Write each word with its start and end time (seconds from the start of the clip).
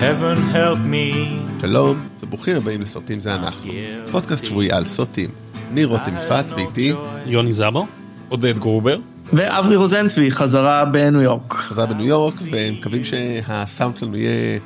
heaven 0.00 0.54
help 0.54 0.78
me. 0.92 1.14
שלום, 1.60 2.08
וברוכים 2.22 2.56
הבאים 2.56 2.80
לסרטים 2.80 3.20
זה 3.20 3.34
אנחנו. 3.34 3.72
פודקאסט 4.10 4.46
שבועי 4.46 4.72
על 4.72 4.84
סרטים. 4.86 5.30
אני 5.72 5.84
רותם 5.84 6.16
יפעת 6.16 6.52
ואיתי 6.52 6.92
יוני 7.26 7.52
זאבו. 7.52 7.86
עודד 8.28 8.58
גרובר. 8.58 8.98
ואברי 9.32 9.76
רוזנצבי 9.76 10.30
חזרה 10.30 10.84
בניו 10.84 11.20
יורק. 11.20 11.54
חזרה 11.54 11.86
בניו 11.86 12.06
יורק, 12.06 12.34
ומקווים 12.50 13.04
שהסאונד 13.04 13.98
שלנו 13.98 14.16
יהיה 14.16 14.58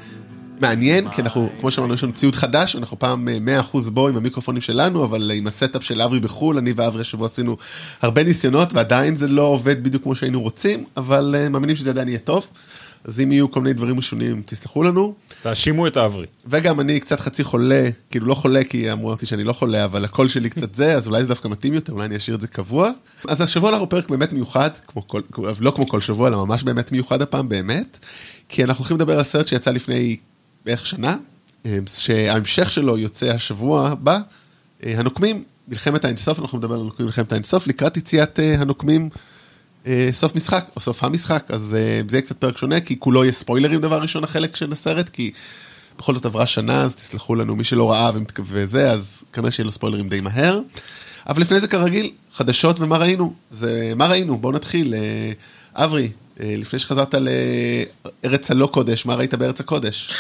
מעניין, 0.61 1.11
כי 1.11 1.23
אנחנו, 1.23 1.49
כמו 1.61 1.71
שאמרנו, 1.71 1.95
יש 1.95 2.05
לנו 2.05 2.13
ציוד 2.13 2.35
חדש, 2.35 2.77
אנחנו 2.77 2.99
פה 2.99 3.29
100% 3.73 3.91
בו 3.91 4.09
עם 4.09 4.17
המיקרופונים 4.17 4.61
שלנו, 4.61 5.05
אבל 5.05 5.31
עם 5.35 5.47
ה 5.47 5.53
setup 5.53 5.83
של 5.85 6.03
אברי 6.03 6.21
בחו"ל, 6.21 6.59
אני 6.59 6.73
ואברי 6.77 7.01
השבוע 7.01 7.27
עשינו 7.27 7.57
הרבה 8.03 8.25
ניסיונות, 8.25 8.75
ועדיין 8.75 9.17
זה 9.17 9.29
לא 9.29 9.43
עובד 9.43 9.85
בדיוק 9.85 10.03
כמו 10.03 10.15
שהיינו 10.15 10.43
רוצים, 10.43 10.85
אבל 10.97 11.35
אה, 11.39 11.49
מאמינים 11.49 11.77
שזה 11.77 11.91
עדיין 11.91 12.09
יהיה 12.09 12.19
טוב. 12.19 12.47
אז 13.05 13.21
אם 13.21 13.33
יהיו 13.33 13.51
כל 13.51 13.61
מיני 13.61 13.75
דברים 13.75 13.97
משונים, 13.97 14.43
תסלחו 14.47 14.83
לנו. 14.83 15.15
תאשימו 15.43 15.87
את 15.87 15.97
האברי. 15.97 16.27
וגם 16.47 16.81
אני 16.81 17.01
קצת 17.01 17.21
חצי 17.21 17.45
חולה, 17.45 17.89
כאילו 18.11 18.27
לא 18.27 18.35
חולה 18.35 18.65
כי 18.65 18.93
אמרתי 18.93 19.27
שאני 19.27 19.45
לא 19.45 19.53
חולה, 19.53 19.85
אבל 19.85 20.05
הקול 20.05 20.29
שלי 20.29 20.51
קצת 20.51 20.75
זה, 20.75 20.97
אז 20.97 21.07
אולי 21.07 21.23
זה 21.23 21.29
דווקא 21.29 21.49
מתאים 21.49 21.75
יותר, 21.75 21.93
אולי 21.93 22.05
אני 22.05 22.17
אשאיר 22.17 22.37
את 22.37 22.41
זה 22.41 22.49
קבוע. 22.49 22.91
אז 23.29 23.41
השבוע 23.41 23.71
אנחנו 23.71 23.89
פרק 23.89 24.09
באמת 24.09 24.33
מיוחד, 24.33 24.71
כמו 24.87 25.09
כל, 25.09 25.21
לא 25.61 25.71
כמו 25.71 25.89
כל 25.89 26.01
שבוע, 26.01 26.29
אלא 26.29 26.47
ממש 26.47 26.63
באמת 26.63 26.93
מיוחד 26.93 27.23
הפעם 27.23 27.49
באמת, 27.49 27.99
כי 28.49 28.65
אנחנו 28.65 28.83
הולכים 28.83 28.97
לדבר 28.97 29.19
על 29.19 29.25
סרט 29.25 29.47
שיצא 29.47 29.71
לפני 29.71 30.17
בערך 30.65 30.87
שנה, 30.87 31.17
אה, 31.67 31.79
שההמשך 31.87 32.71
שלו 32.71 32.99
יוצא 32.99 33.27
השבוע 33.27 33.89
הבא, 33.89 34.19
אה, 34.85 34.99
הנוקמים, 34.99 35.45
מלחמת 35.69 36.05
האינסוף, 36.05 36.41
אנחנו 36.41 36.59
נדבר 36.59 36.75
על 36.75 36.81
הנוקמים 36.81 37.07
מלחמת 37.07 37.33
האינסוף, 37.33 37.67
לקראת 37.67 37.97
יציאת 37.97 38.41
אה, 38.41 38.61
הנוקמים. 38.61 39.09
סוף 40.13 40.35
משחק, 40.35 40.65
או 40.77 40.81
סוף 40.81 41.05
המשחק, 41.05 41.45
אז 41.49 41.63
זה 41.63 42.01
יהיה 42.13 42.23
קצת 42.23 42.37
פרק 42.37 42.59
שונה, 42.59 42.81
כי 42.81 42.97
כולו 42.99 43.25
יהיה 43.25 43.33
ספוילרים 43.33 43.81
דבר 43.81 44.03
ראשון 44.03 44.25
החלק 44.25 44.57
של 44.57 44.73
הסרט, 44.73 45.09
כי 45.09 45.31
בכל 45.99 46.15
זאת 46.15 46.27
עברה 46.27 46.47
שנה, 46.47 46.83
אז 46.83 46.95
תסלחו 46.95 47.35
לנו, 47.35 47.57
מי 47.57 47.65
שלא 47.65 47.91
ראה 47.93 48.11
וזה, 48.41 48.91
אז 48.91 49.25
כנראה 49.33 49.51
שיהיה 49.51 49.65
לו 49.65 49.73
ספוילרים 49.73 50.09
די 50.09 50.21
מהר. 50.21 50.61
אבל 51.29 51.41
לפני 51.41 51.61
זה 51.61 51.69
כרגיל, 51.69 52.11
חדשות 52.35 52.81
ומה 52.81 52.97
ראינו. 52.97 53.35
זה 53.51 53.93
מה 53.97 54.07
ראינו, 54.07 54.39
בואו 54.39 54.53
נתחיל. 54.53 54.95
אברי, 55.75 56.11
לפני 56.41 56.79
שחזרת 56.79 57.15
לארץ 58.25 58.51
הלא 58.51 58.67
קודש, 58.67 59.07
מה 59.07 59.15
ראית 59.15 59.35
בארץ 59.35 59.61
הקודש? 59.61 60.15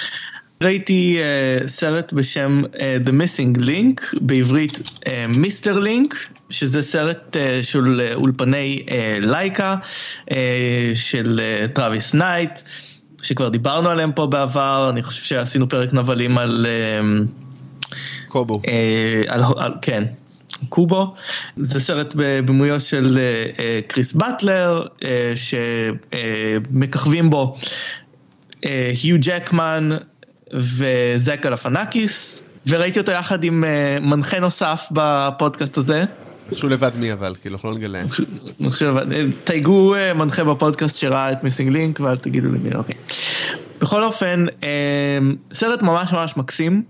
ראיתי 0.62 1.18
uh, 1.18 1.68
סרט 1.68 2.12
בשם 2.12 2.62
uh, 2.72 2.76
The 3.06 3.10
Missing 3.10 3.60
Link, 3.60 4.18
בעברית 4.20 4.82
Missing 5.28 5.76
uh, 5.76 5.80
Link, 5.80 6.14
שזה 6.50 6.82
סרט 6.82 7.36
uh, 7.36 7.64
של 7.64 8.00
uh, 8.00 8.14
אולפני 8.14 8.84
uh, 8.86 8.90
לייקה, 9.26 9.76
uh, 10.30 10.34
של 10.94 11.40
uh, 11.40 11.68
טראביס 11.68 12.14
נייט, 12.14 12.60
שכבר 13.22 13.48
דיברנו 13.48 13.88
עליהם 13.88 14.12
פה 14.12 14.26
בעבר, 14.26 14.90
אני 14.90 15.02
חושב 15.02 15.22
שעשינו 15.22 15.68
פרק 15.68 15.92
נבלים 15.92 16.38
על... 16.38 16.66
Uh, 16.66 16.68
קובו. 18.28 18.60
Uh, 18.64 18.68
על, 19.28 19.42
על, 19.56 19.72
כן. 19.82 20.04
קובו, 20.68 21.14
זה 21.56 21.80
סרט 21.80 22.14
בבימויו 22.16 22.80
של 22.80 23.18
כריס 23.88 24.12
באטלר, 24.12 24.86
שמככבים 25.36 27.30
בו 27.30 27.56
יו 29.02 29.16
ג'קמן, 29.20 29.88
וזאק 30.54 31.46
גליפיאנקיס, 31.46 32.42
וראיתי 32.66 32.98
אותו 32.98 33.12
יחד 33.12 33.44
עם 33.44 33.64
uh, 33.64 34.04
מנחה 34.04 34.40
נוסף 34.40 34.86
בפודקאסט 34.90 35.76
הזה. 35.76 36.04
נחשו 36.52 36.68
לבד 36.68 36.90
מי 36.96 37.12
אבל, 37.12 37.34
כאילו, 37.40 37.54
אנחנו 37.54 37.70
לא 37.70 37.76
נגלה. 37.76 38.02
תייגו 39.44 39.94
uh, 39.94 40.14
מנחה 40.14 40.44
בפודקאסט 40.44 40.98
שראה 40.98 41.32
את 41.32 41.44
Missing 41.44 41.72
Link 41.72 42.00
ואל 42.00 42.16
תגידו 42.16 42.48
לי 42.52 42.58
מי, 42.58 42.74
אוקיי. 42.74 42.94
בכל 43.80 44.04
אופן, 44.04 44.44
uh, 44.60 44.64
סרט 45.52 45.82
ממש 45.82 46.12
ממש 46.12 46.36
מקסים. 46.36 46.82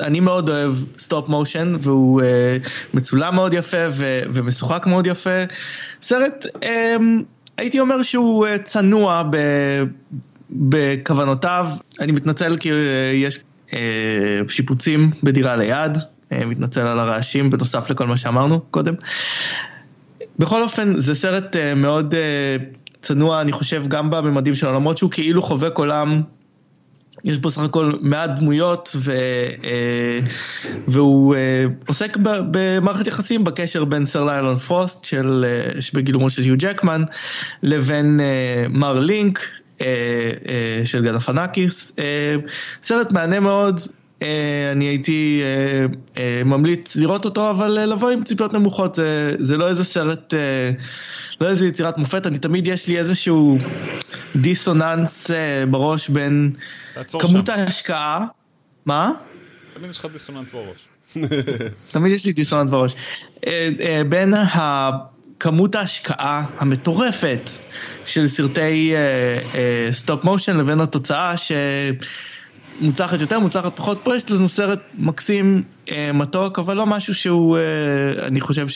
אני 0.00 0.20
מאוד 0.20 0.50
אוהב 0.50 0.74
stop 0.98 1.28
motion 1.28 1.76
והוא 1.80 2.22
מצולם 2.94 3.34
מאוד 3.34 3.52
יפה 3.52 3.86
ומשוחק 4.32 4.86
מאוד 4.86 5.06
יפה. 5.06 5.44
סרט, 6.02 6.46
הייתי 7.56 7.80
אומר 7.80 8.02
שהוא 8.02 8.46
צנוע. 8.64 9.22
בכוונותיו, 10.50 11.66
אני 12.00 12.12
מתנצל 12.12 12.56
כי 12.56 12.68
יש 13.14 13.40
אה, 13.72 13.78
שיפוצים 14.48 15.10
בדירה 15.22 15.56
ליד, 15.56 15.98
אה, 16.32 16.46
מתנצל 16.46 16.80
על 16.80 16.98
הרעשים 16.98 17.50
בנוסף 17.50 17.90
לכל 17.90 18.06
מה 18.06 18.16
שאמרנו 18.16 18.60
קודם. 18.60 18.94
בכל 20.38 20.62
אופן 20.62 21.00
זה 21.00 21.14
סרט 21.14 21.56
אה, 21.56 21.74
מאוד 21.74 22.14
אה, 22.14 22.56
צנוע 23.00 23.40
אני 23.40 23.52
חושב 23.52 23.84
גם 23.88 24.10
בממדים 24.10 24.54
שלו 24.54 24.72
למרות 24.72 24.98
שהוא 24.98 25.10
כאילו 25.10 25.42
חובק 25.42 25.78
עולם. 25.78 26.22
יש 27.24 27.38
בו 27.38 27.50
סך 27.50 27.62
הכל 27.62 27.92
מעט 28.00 28.30
דמויות 28.30 28.96
ו, 28.96 29.12
אה, 29.64 30.20
והוא 30.88 31.34
אה, 31.34 31.64
עוסק 31.88 32.16
במערכת 32.50 33.06
יחסים 33.06 33.44
בקשר 33.44 33.84
בין 33.84 34.04
סר 34.04 34.24
ליילון 34.24 34.56
פרוסט 34.56 35.04
של, 35.04 35.44
אה, 35.48 35.80
שבגילומו 35.80 36.30
של 36.30 36.46
יו 36.46 36.54
ג'קמן 36.58 37.02
לבין 37.62 38.20
אה, 38.20 38.66
מר 38.68 38.98
לינק 38.98 39.38
אה, 39.38 39.44
אה, 39.44 39.65
של 40.84 41.04
גדפנקיס, 41.04 41.92
אה, 41.98 42.36
סרט 42.82 43.12
מענה 43.12 43.40
מאוד, 43.40 43.80
אני 44.72 44.84
הייתי 44.84 45.42
ממליץ 46.44 46.96
לראות 46.96 47.24
אותו, 47.24 47.50
אבל 47.50 47.68
לבוא 47.68 48.10
עם 48.10 48.24
ציפיות 48.24 48.54
נמוכות, 48.54 48.94
זה, 48.94 49.36
זה 49.38 49.56
לא 49.56 49.68
איזה 49.68 49.84
סרט, 49.84 50.34
לא 51.40 51.48
איזה 51.48 51.66
יצירת 51.66 51.98
מופת, 51.98 52.26
אני 52.26 52.38
תמיד 52.38 52.68
יש 52.68 52.88
לי 52.88 52.98
איזשהו 52.98 53.58
דיסוננס 54.36 55.30
בראש 55.70 56.08
בין 56.08 56.52
כמות 57.08 57.46
שם. 57.46 57.52
ההשקעה, 57.52 58.26
מה? 58.86 59.12
תמיד 59.74 59.90
יש 59.90 59.98
לך 59.98 60.06
דיסוננס 60.12 60.52
בראש. 60.52 60.86
תמיד 61.92 62.12
יש 62.12 62.26
לי 62.26 62.32
דיסוננס 62.32 62.70
בראש. 62.70 62.94
בין 64.08 64.34
ה... 64.34 65.15
כמות 65.40 65.74
ההשקעה 65.74 66.42
המטורפת 66.58 67.50
של 68.04 68.28
סרטי 68.28 68.92
stop 69.92 70.22
uh, 70.22 70.26
motion 70.26 70.56
uh, 70.56 70.58
לבין 70.58 70.80
התוצאה 70.80 71.34
שמוצלחת 72.80 73.20
יותר, 73.20 73.38
מוצלחת 73.38 73.76
פחות, 73.76 74.00
פה 74.04 74.16
יש 74.16 74.30
לנו 74.30 74.48
סרט 74.48 74.80
מקסים, 74.98 75.62
uh, 75.86 75.90
מתוק, 76.14 76.58
אבל 76.58 76.76
לא 76.76 76.86
משהו 76.86 77.14
שהוא, 77.14 77.56
uh, 77.56 78.22
אני 78.22 78.40
חושב 78.40 78.66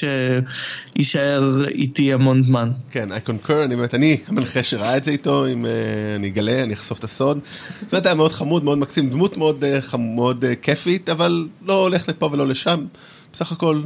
שיישאר 0.97 1.69
איתי 1.69 2.12
המון 2.12 2.43
זמן. 2.43 2.70
כן, 2.91 3.09
I 3.12 3.28
concur, 3.28 3.65
אני 3.65 3.76
באמת, 3.76 3.94
אני 3.94 4.16
המנחה 4.26 4.62
שראה 4.62 4.97
את 4.97 5.04
זה 5.04 5.10
איתו, 5.10 5.47
אם 5.47 5.65
uh, 5.65 5.69
אני 6.16 6.28
אגלה, 6.28 6.62
אני 6.62 6.75
אחשוף 6.75 6.99
את 6.99 7.04
הסוד. 7.04 7.38
זאת 7.81 7.93
אומרת, 7.93 8.06
היה 8.06 8.15
מאוד 8.15 8.32
חמוד, 8.32 8.65
מאוד 8.65 8.78
מקסים, 8.78 9.10
דמות 9.10 9.37
מאוד, 9.37 9.65
uh, 9.93 9.97
מאוד 9.97 10.44
uh, 10.44 10.47
כיפית, 10.62 11.09
אבל 11.09 11.49
לא 11.66 11.82
הולך 11.82 12.09
לפה 12.09 12.31
ולא 12.32 12.47
לשם. 12.47 12.84
בסך 13.32 13.53
הכל 13.53 13.81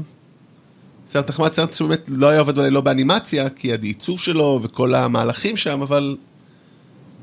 סרט 1.08 1.30
נחמד, 1.30 1.52
סרט 1.52 1.74
שבאמת 1.74 2.10
לא 2.12 2.28
היה 2.28 2.40
עובד 2.40 2.58
אולי 2.58 2.70
לא 2.70 2.80
באנימציה, 2.80 3.50
כי 3.50 3.72
העיצוב 3.72 4.20
שלו 4.20 4.60
וכל 4.62 4.94
המהלכים 4.94 5.56
שם, 5.56 5.82
אבל 5.82 6.16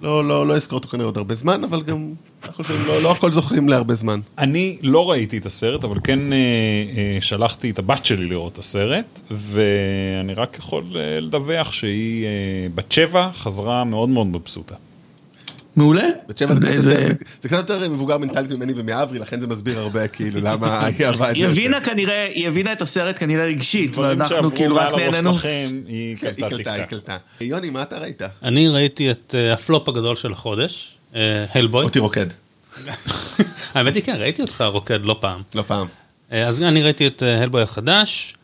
לא, 0.01 0.27
לא, 0.27 0.47
לא 0.47 0.55
אזכור 0.55 0.77
אותו 0.77 0.89
כנראה 0.89 1.05
עוד 1.05 1.17
הרבה 1.17 1.35
זמן, 1.35 1.63
אבל 1.63 1.81
גם, 1.81 2.13
אנחנו 2.43 2.63
חושבים, 2.63 2.85
לא, 2.85 3.01
לא 3.01 3.11
הכל 3.11 3.31
זוכרים 3.31 3.69
להרבה 3.69 3.93
זמן. 3.93 4.19
אני 4.37 4.77
לא 4.81 5.11
ראיתי 5.11 5.37
את 5.37 5.45
הסרט, 5.45 5.83
אבל 5.83 5.97
כן 6.03 6.33
אה, 6.33 6.37
אה, 6.37 7.17
שלחתי 7.21 7.69
את 7.69 7.79
הבת 7.79 8.05
שלי 8.05 8.25
לראות 8.25 8.53
את 8.53 8.57
הסרט, 8.57 9.19
ואני 9.31 10.33
רק 10.33 10.57
יכול 10.59 10.83
אה, 10.95 11.19
לדווח 11.19 11.71
שהיא 11.71 12.25
אה, 12.25 12.29
בת 12.75 12.91
שבע, 12.91 13.29
חזרה 13.33 13.83
מאוד 13.83 14.09
מאוד 14.09 14.27
מבסוטה. 14.27 14.75
מעולה. 15.75 16.07
בת 16.27 16.37
שבע 16.37 16.55
זה 16.55 16.61
קצת 16.61 16.75
יותר, 16.75 17.07
זה 17.41 17.49
קצת 17.49 17.69
יותר 17.69 17.89
מבוגר 17.89 18.17
מנטלית 18.17 18.51
ממני 18.51 18.73
ומאברי, 18.75 19.19
לכן 19.19 19.39
זה 19.39 19.47
מסביר 19.47 19.79
הרבה 19.79 20.07
כאילו 20.07 20.39
למה 20.47 20.85
היא 20.85 21.05
אהבה 21.05 21.29
את 21.31 21.35
זה. 21.35 21.41
היא 21.41 21.45
הבינה 21.45 21.81
כנראה, 21.81 22.27
היא 22.33 22.47
הבינה 22.47 22.73
את 22.73 22.81
הסרט 22.81 23.15
כנראה 23.19 23.45
רגשית, 23.45 23.97
ואנחנו 23.97 24.55
כאילו 24.55 24.75
רק 24.75 24.93
נהנינו. 24.93 25.31
לכם, 25.31 25.81
היא 25.87 26.17
קלטה. 26.17 26.73
היא 26.73 26.83
קלטה. 26.83 27.17
יוני, 27.41 27.69
מה 27.69 27.81
אתה 27.81 27.97
ראית? 27.97 28.21
אני 28.43 28.67
ראיתי 28.67 29.11
את 29.11 29.35
הפלופ 29.53 29.89
הגדול 29.89 30.15
של 30.15 30.31
החודש, 30.31 30.97
הלבוי. 31.53 31.83
אותי 31.83 31.99
רוקד. 31.99 32.27
האמת 33.73 33.95
היא 33.95 34.03
כן, 34.03 34.15
ראיתי 34.15 34.41
אותך 34.41 34.63
רוקד 34.67 35.05
לא 35.05 35.17
פעם. 35.19 35.41
לא 35.55 35.61
פעם. 35.61 35.87
אז 36.31 36.63
אני 36.63 36.83
ראיתי 36.83 37.07
את 37.07 37.21
הלבוי 37.21 37.61
החדש, 37.61 38.35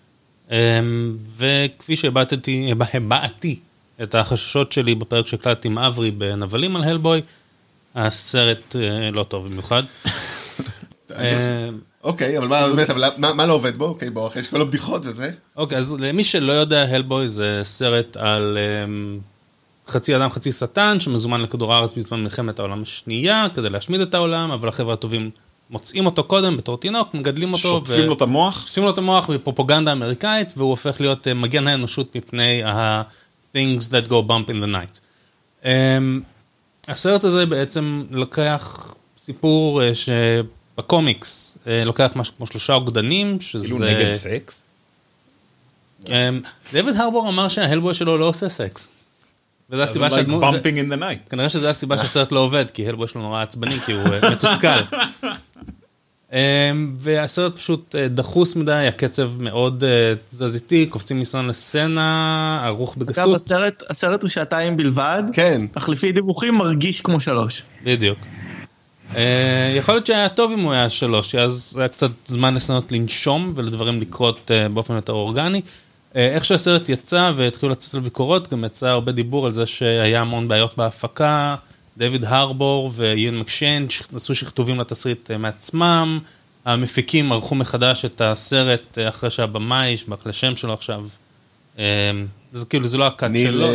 וכפי 1.37 1.95
שהבעתי, 1.95 2.73
הבעתי 2.93 3.59
את 4.03 4.15
החששות 4.15 4.71
שלי 4.71 4.95
בפרק 4.95 5.27
שהקלטתי 5.27 5.67
עם 5.67 5.77
אברי 5.77 6.11
בנבלים 6.11 6.75
על 6.75 6.83
הלבוי, 6.83 7.21
הסרט 7.95 8.75
לא 9.11 9.23
טוב 9.23 9.47
במיוחד. 9.47 9.83
אוקיי, 12.03 12.37
אבל 12.37 12.47
מה 12.47 12.67
באמת, 12.67 12.89
מה 13.17 13.45
לא 13.45 13.53
עובד 13.53 13.77
בו? 13.77 13.85
אוקיי, 13.85 14.09
בוא, 14.09 14.27
אחרי 14.27 14.43
כל 14.43 14.61
הבדיחות 14.61 15.05
וזה. 15.05 15.31
אוקיי, 15.55 15.77
אז 15.77 15.95
למי 15.99 16.23
שלא 16.23 16.51
יודע, 16.51 16.83
הלבוי 16.83 17.27
זה 17.27 17.61
סרט 17.63 18.17
על 18.17 18.57
חצי 19.87 20.15
אדם 20.15 20.29
חצי 20.29 20.51
שטן 20.51 20.99
שמזומן 20.99 21.41
לכדור 21.41 21.73
הארץ 21.73 21.93
בזמן 21.93 22.23
מלחמת 22.23 22.59
העולם 22.59 22.81
השנייה 22.81 23.47
כדי 23.55 23.69
להשמיד 23.69 24.01
את 24.01 24.13
העולם, 24.13 24.51
אבל 24.51 24.67
החבר'ה 24.67 24.93
הטובים 24.93 25.29
מוצאים 25.69 26.05
אותו 26.05 26.23
קודם 26.23 26.57
בתור 26.57 26.77
תינוק, 26.77 27.13
מגדלים 27.13 27.53
אותו. 27.53 27.69
שוטפים 27.69 28.05
לו 28.05 28.13
את 28.13 28.21
המוח? 28.21 28.67
שוטפים 28.67 28.83
לו 28.83 28.89
את 28.89 28.97
המוח 28.97 29.29
בפרופוגנדה 29.29 29.91
אמריקאית, 29.91 30.53
והוא 30.57 30.69
הופך 30.69 31.01
להיות 31.01 31.27
מגן 31.27 31.67
האנושות 31.67 32.15
מפני 32.15 32.63
ה... 32.63 33.01
things 33.53 33.89
that 33.89 34.09
go 34.09 34.21
bump 34.21 34.49
in 34.49 34.61
the 34.61 34.67
night. 34.67 34.99
Um, 35.63 35.67
הסרט 36.87 37.23
הזה 37.23 37.45
בעצם 37.45 38.03
לוקח 38.11 38.93
סיפור 39.19 39.83
אה, 39.83 39.91
שבקומיקס 39.95 41.57
אה, 41.67 41.83
לוקח 41.85 42.11
משהו 42.15 42.33
כמו 42.37 42.45
שלושה 42.45 42.73
אוגדנים, 42.73 43.41
שזה... 43.41 43.65
כאילו 43.65 43.79
נגד 43.79 44.13
סקס? 44.13 44.63
אמ, 46.09 46.41
דויד 46.73 46.95
הרבור 46.95 47.29
אמר 47.29 47.47
שההלבוי 47.47 47.93
שלו 47.93 48.17
לא 48.17 48.25
עושה 48.25 48.49
סקס. 48.49 48.87
וזו 49.69 49.83
אז 49.83 49.89
הסיבה 49.89 50.11
שהדמות... 50.11 50.43
bumping 50.43 50.77
in 50.77 50.93
the 50.93 50.99
night. 50.99 51.29
כנראה 51.29 51.49
שזו 51.49 51.67
הסיבה 51.67 51.97
שהסרט 51.97 52.31
לא 52.31 52.39
עובד, 52.39 52.71
כי 52.71 52.87
הלבוי 52.87 53.07
שלו 53.07 53.21
נורא 53.21 53.41
עצבני, 53.41 53.79
כי 53.79 53.91
הוא 53.91 54.13
אה, 54.13 54.31
מתוסכל. 54.31 54.67
אמ, 56.33 56.95
והסרט 56.99 57.55
פשוט 57.55 57.95
אה, 57.95 58.07
דחוס 58.07 58.55
מדי, 58.55 58.71
הקצב 58.87 59.41
מאוד 59.41 59.83
אה, 59.83 60.13
תזזיתי, 60.29 60.85
קופצים 60.85 61.19
מסצנה 61.19 61.47
לסצנה, 61.47 62.61
ערוך 62.63 62.97
אגב, 62.97 63.05
בגסות. 63.05 63.35
הסרט, 63.35 63.83
הסרט 63.89 64.21
הוא 64.21 64.29
שעתיים 64.29 64.77
בלבד, 64.77 65.23
כן. 65.33 65.61
אך 65.75 65.89
לפי 65.89 66.11
דיווחים 66.11 66.55
מרגיש 66.55 67.01
כמו 67.01 67.19
שלוש. 67.19 67.63
בדיוק. 67.83 68.19
אה, 69.15 69.73
יכול 69.77 69.95
להיות 69.95 70.05
שהיה 70.05 70.29
טוב 70.29 70.51
אם 70.51 70.59
הוא 70.59 70.73
היה 70.73 70.89
שלוש, 70.89 71.31
כי 71.31 71.39
אז 71.39 71.75
היה 71.79 71.87
קצת 71.87 72.11
זמן 72.25 72.53
לסצנות 72.53 72.91
לנשום 72.91 73.53
ולדברים 73.55 74.01
לקרות 74.01 74.51
באופן 74.73 74.95
יותר 74.95 75.13
אורגני. 75.13 75.61
איך 76.15 76.45
שהסרט 76.45 76.89
יצא 76.89 77.31
והתחילו 77.35 77.71
לצאת 77.71 77.93
לביקורות, 77.93 78.53
גם 78.53 78.63
יצא 78.63 78.87
הרבה 78.87 79.11
דיבור 79.11 79.45
על 79.45 79.53
זה 79.53 79.65
שהיה 79.65 80.21
המון 80.21 80.47
בעיות 80.47 80.77
בהפקה. 80.77 81.55
דויד 81.97 82.25
הרבור 82.25 82.91
ואיין 82.95 83.39
מקשיין 83.39 83.87
עשו 84.15 84.35
שכתובים 84.35 84.79
לתסריט 84.79 85.31
אה, 85.31 85.37
מעצמם. 85.37 86.19
המפיקים 86.65 87.31
ערכו 87.31 87.55
מחדש 87.55 88.05
את 88.05 88.21
הסרט 88.21 88.97
אה, 88.97 89.09
אחרי 89.09 89.29
שהבמאי, 89.29 89.97
שבח 89.97 90.27
לשם 90.27 90.55
שלו 90.55 90.73
עכשיו. 90.73 91.05
אה, 91.79 92.11
זה 92.53 92.65
כאילו, 92.65 92.87
זה 92.87 92.97
לא 92.97 93.07
ה 93.07 93.13
cut 93.13 93.31
שלו, 93.37 93.67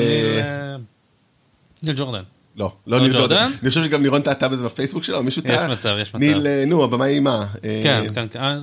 ניל, 1.83 1.95
ג'ורדן. 1.97 2.23
לא, 2.57 2.73
לא 2.87 2.99
לא 2.99 3.03
ניל 3.03 3.13
ג'ורדן? 3.13 3.37
ג'ורדן. 3.37 3.51
אני 3.63 3.69
חושב 3.69 3.85
שגם 3.85 4.03
לירון 4.03 4.23
טעתה 4.23 4.49
בזה 4.49 4.65
בפייסבוק 4.65 5.03
שלו, 5.03 5.23
מישהו 5.23 5.43
יש 5.45 5.49
טעה. 5.51 5.69
מצב, 5.69 5.97
יש 6.01 6.09
מצב. 6.09 6.19
ניל, 6.19 6.65
נו, 6.67 6.85
הבמאי 6.85 7.21
מה? 7.21 7.47
כן, 7.83 8.05
כן, 8.15 8.27
כן. 8.31 8.59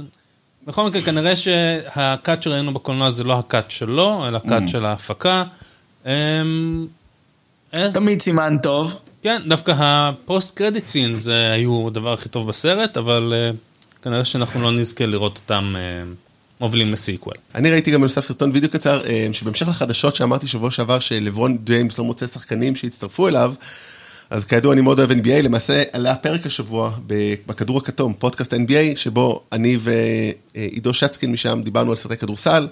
בכל 0.68 0.88
מקרה, 0.88 1.02
כנראה 1.02 1.36
שה 1.36 1.90
cut 1.90 2.44
שראינו 2.44 2.74
בקולנוע 2.74 3.10
זה 3.10 3.24
לא 3.24 3.40
ה 3.40 3.48
cut 3.48 3.72
שלו, 3.72 4.28
אלא 4.28 4.38
ה 4.38 4.44
cut 4.44 4.64
של 4.68 4.86
ההפקה. 4.86 5.44
אמ, 6.06 6.88
אז- 7.72 7.94
תמיד 7.94 8.22
סימן 8.22 8.58
טוב. 8.64 9.00
כן, 9.24 9.42
דווקא 9.48 9.74
ה 9.78 9.94
post 9.94 10.58
credit 10.58 10.90
זה 11.16 11.52
היו 11.52 11.88
הדבר 11.88 12.14
הכי 12.14 12.30
טוב 12.30 12.48
בסרט, 12.48 12.98
אבל 12.98 13.34
אה, 13.36 13.52
כנראה 14.02 14.26
שאנחנו 14.26 14.62
לא 14.62 14.72
נזכה 14.72 15.06
לראות 15.06 15.38
אותם 15.44 15.76
אה, 15.78 15.82
מובילים 16.62 16.94
ל 16.94 16.99
sequel. 16.99 17.34
אני 17.56 17.72
ראיתי 17.72 17.92
גם 17.92 18.00
בנוסף 18.00 18.26
סרטון 18.26 18.52
וידאו 18.54 18.70
קצר, 18.70 19.02
אה, 19.06 19.28
שבהמשך 19.32 19.68
לחדשות 19.68 20.16
שאמרתי 20.16 20.48
שבוע 20.48 20.72
שעבר 20.72 21.00
שלברון 21.00 21.58
ג'יימס 21.64 21.98
לא 21.98 22.04
מוצא 22.04 22.28
שחקנים 22.28 22.76
שהצטרפו 22.76 23.28
אליו, 23.28 23.54
אז 24.30 24.46
כידוע 24.46 24.74
אני 24.74 24.82
מאוד 24.82 25.00
אוהב 25.00 25.12
NBA, 25.12 25.42
למעשה 25.44 25.84
עלה 25.92 26.16
פרק 26.16 26.46
השבוע 26.46 26.92
בכדור 27.48 27.78
הכתום, 27.78 28.14
פודקאסט 28.14 28.54
NBA, 28.54 28.96
שבו 28.96 29.44
אני 29.52 29.78
ועידו 30.56 30.94
שצקין 30.94 31.32
משם 31.32 31.62
דיברנו 31.64 31.90
על 31.92 31.98
סרטי 31.98 32.18
כדורסל, 32.18 32.68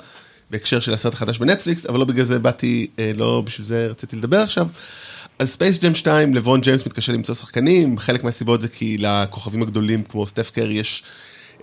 בהקשר 0.51 0.79
של 0.79 0.93
הסרט 0.93 1.13
החדש 1.13 1.37
בנטפליקס, 1.37 1.85
אבל 1.85 1.99
לא 1.99 2.05
בגלל 2.05 2.25
זה 2.25 2.39
באתי, 2.39 2.87
לא 3.15 3.43
בשביל 3.45 3.67
זה 3.67 3.87
רציתי 3.87 4.15
לדבר 4.15 4.37
עכשיו. 4.37 4.67
אז 5.39 5.49
ספייס 5.49 5.79
ג'ם 5.79 5.95
2, 5.95 6.33
לברון 6.33 6.61
ג'יימס 6.61 6.85
מתקשה 6.85 7.13
למצוא 7.13 7.35
שחקנים, 7.35 7.97
חלק 7.97 8.23
מהסיבות 8.23 8.61
זה 8.61 8.67
כי 8.67 8.97
לכוכבים 8.97 9.61
הגדולים 9.61 10.03
כמו 10.03 10.27
סטף 10.27 10.51
קרי 10.51 10.73
יש 10.73 11.03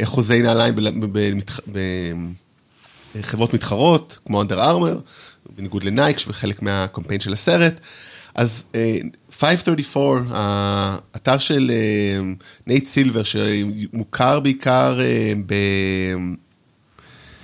אה, 0.00 0.06
חוזי 0.06 0.43
נעליים 0.43 0.75
בחברות 3.15 3.55
מתחרות, 3.55 4.19
כמו 4.26 4.43
אנדר 4.43 4.62
ארמר, 4.62 4.99
בניגוד 5.56 5.85
לנייק, 5.85 6.19
שבחלק 6.19 6.62
מהקמפיין 6.62 7.21
של 7.21 7.32
הסרט. 7.32 7.81
אז 8.35 8.65
אה, 8.75 8.97
538, 9.31 10.21
האתר 11.15 11.38
של 11.38 11.71
אה, 11.75 12.21
נייט 12.67 12.87
סילבר, 12.87 13.23
שמוכר 13.25 14.41
בעיקר 14.41 15.00
אה. 15.00 15.32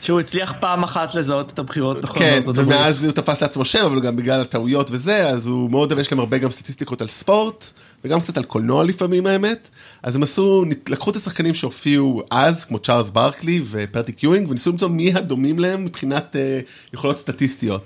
שהוא 0.01 0.21
הצליח 0.21 0.53
פעם 0.61 0.83
אחת 0.83 1.15
לזהות 1.15 1.53
את 1.53 1.59
הבחירות 1.59 2.03
נכון 2.03 2.19
כן. 2.19 2.43
ומאז 2.55 3.05
הוא 3.05 3.13
תפס 3.13 3.43
לעצמו 3.43 3.65
שם, 3.65 3.85
אבל 3.85 4.01
גם 4.01 4.17
בגלל 4.17 4.41
הטעויות 4.41 4.91
וזה, 4.91 5.29
אז 5.29 5.47
הוא 5.47 5.71
מאוד 5.71 5.93
אוהב, 5.93 6.01
יש 6.01 6.13
להם 6.13 6.21
הרבה 6.21 6.39
גם 6.39 6.51
סטטיסטיקות 6.51 7.03
על 7.03 7.09
ספורט, 7.09 7.65
וגם 8.05 8.21
קצת 8.21 8.37
על 8.37 8.45
קולנוע 8.45 8.85
לפעמים 8.85 9.27
האמת. 9.27 9.71
אז 10.03 10.17
הם 10.17 10.23
עשו, 10.23 10.65
לקחו 10.89 11.11
את 11.11 11.17
השחקנים 11.17 11.55
שהופיעו 11.55 12.23
אז, 12.31 12.65
כמו 12.65 12.79
צ'ארלס 12.79 13.11
ברקלי 13.11 13.63
ופטריק 13.71 14.13
יואינג, 14.13 14.51
וניסו 14.51 14.71
למצוא 14.71 14.89
מי 14.89 15.15
הדומים 15.15 15.59
להם 15.59 15.85
מבחינת 15.85 16.37
אה, 16.37 16.61
יכולות 16.95 17.19
סטטיסטיות. 17.19 17.85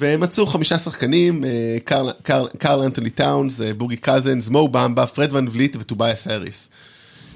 והם 0.00 0.20
מצאו 0.20 0.46
חמישה 0.46 0.78
שחקנים, 0.78 1.44
אה, 1.44 1.76
קרל, 1.84 2.10
קרל, 2.22 2.48
קרל 2.58 2.82
אנטוני 2.82 3.10
טאונס, 3.10 3.60
אה, 3.60 3.74
בוגי 3.74 3.96
קזנס, 3.96 4.48
מו 4.48 4.68
במבה, 4.68 5.06
פרד 5.06 5.32
ון 5.32 5.48
וליט 5.52 5.76
וטובייס 5.80 6.26
האריס. 6.26 6.68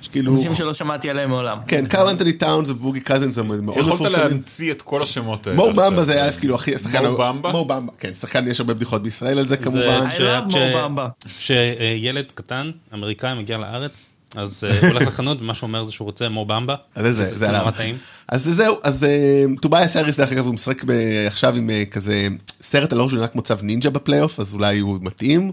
שכאילו, 0.02 0.34
אנשים 0.36 0.54
שלא 0.54 0.74
שמעתי 0.74 1.10
עליהם 1.10 1.30
מעולם. 1.30 1.58
כן, 1.66 1.86
קרל 1.86 2.08
אנטוני 2.08 2.32
טאונס 2.32 2.68
ובוגי 2.70 3.00
קזנס 3.00 3.38
הם 3.38 3.46
מאוד 3.66 3.78
יכולים 3.78 3.94
מפורסמים. 3.94 4.20
להמציא 4.28 4.72
את 4.72 4.82
כל 4.82 5.02
השמות 5.02 5.46
האלה. 5.46 5.56
מו 5.56 5.72
במבה 5.72 6.04
זה 6.04 6.12
היה 6.22 6.32
כאילו 6.32 6.54
הכי, 6.54 6.74
השחקן, 6.74 7.06
מו 7.06 7.16
במבה? 7.18 7.52
מו 7.52 7.64
במבה, 7.64 7.92
כן, 7.98 8.14
שחקן, 8.14 8.48
יש 8.48 8.60
הרבה 8.60 8.74
בדיחות 8.74 9.02
בישראל 9.02 9.38
על 9.38 9.46
זה 9.46 9.56
כמובן. 9.56 10.08
ש- 10.10 10.14
love 10.20 10.50
ש- 10.50 10.54
מו 10.54 10.60
במבה. 10.74 11.08
כשילד 11.38 12.24
קטן, 12.34 12.70
אמריקאי, 12.94 13.34
מגיע 13.34 13.58
לארץ, 13.58 14.06
אז 14.34 14.64
אה, 14.64 14.80
הוא 14.80 14.88
הולך 14.88 15.08
לחנות 15.08 15.40
ומה 15.40 15.54
שהוא 15.54 15.68
אומר 15.68 15.84
זה 15.84 15.92
שהוא 15.92 16.06
רוצה 16.06 16.28
מו 16.28 16.44
במבה. 16.44 16.74
אז 16.94 17.16
זה, 17.16 17.38
זה, 17.38 17.48
עליו. 17.48 17.60
נורא 17.60 17.70
טעים. 17.70 17.98
אז 18.28 18.44
זהו, 18.44 18.76
אז 18.82 19.04
אה, 19.04 19.44
טובייס 19.62 19.96
האריס 19.96 20.20
דרך 20.20 20.32
אגב 20.32 20.46
הוא 20.46 20.54
משחק 20.54 20.82
עכשיו 21.26 21.54
עם 21.54 21.70
אה, 21.70 21.84
כזה 21.90 22.28
סרט 22.62 22.92
על 22.92 23.00
הראש 23.00 23.12
שנראה 23.12 23.26
כמו 23.26 23.42
צו 23.42 23.54
נינג'ה 23.62 23.90
בפלייאוף, 23.90 24.40
אז 24.40 24.54
אולי 24.54 24.78
הוא 24.78 24.98
מתאים. 25.02 25.52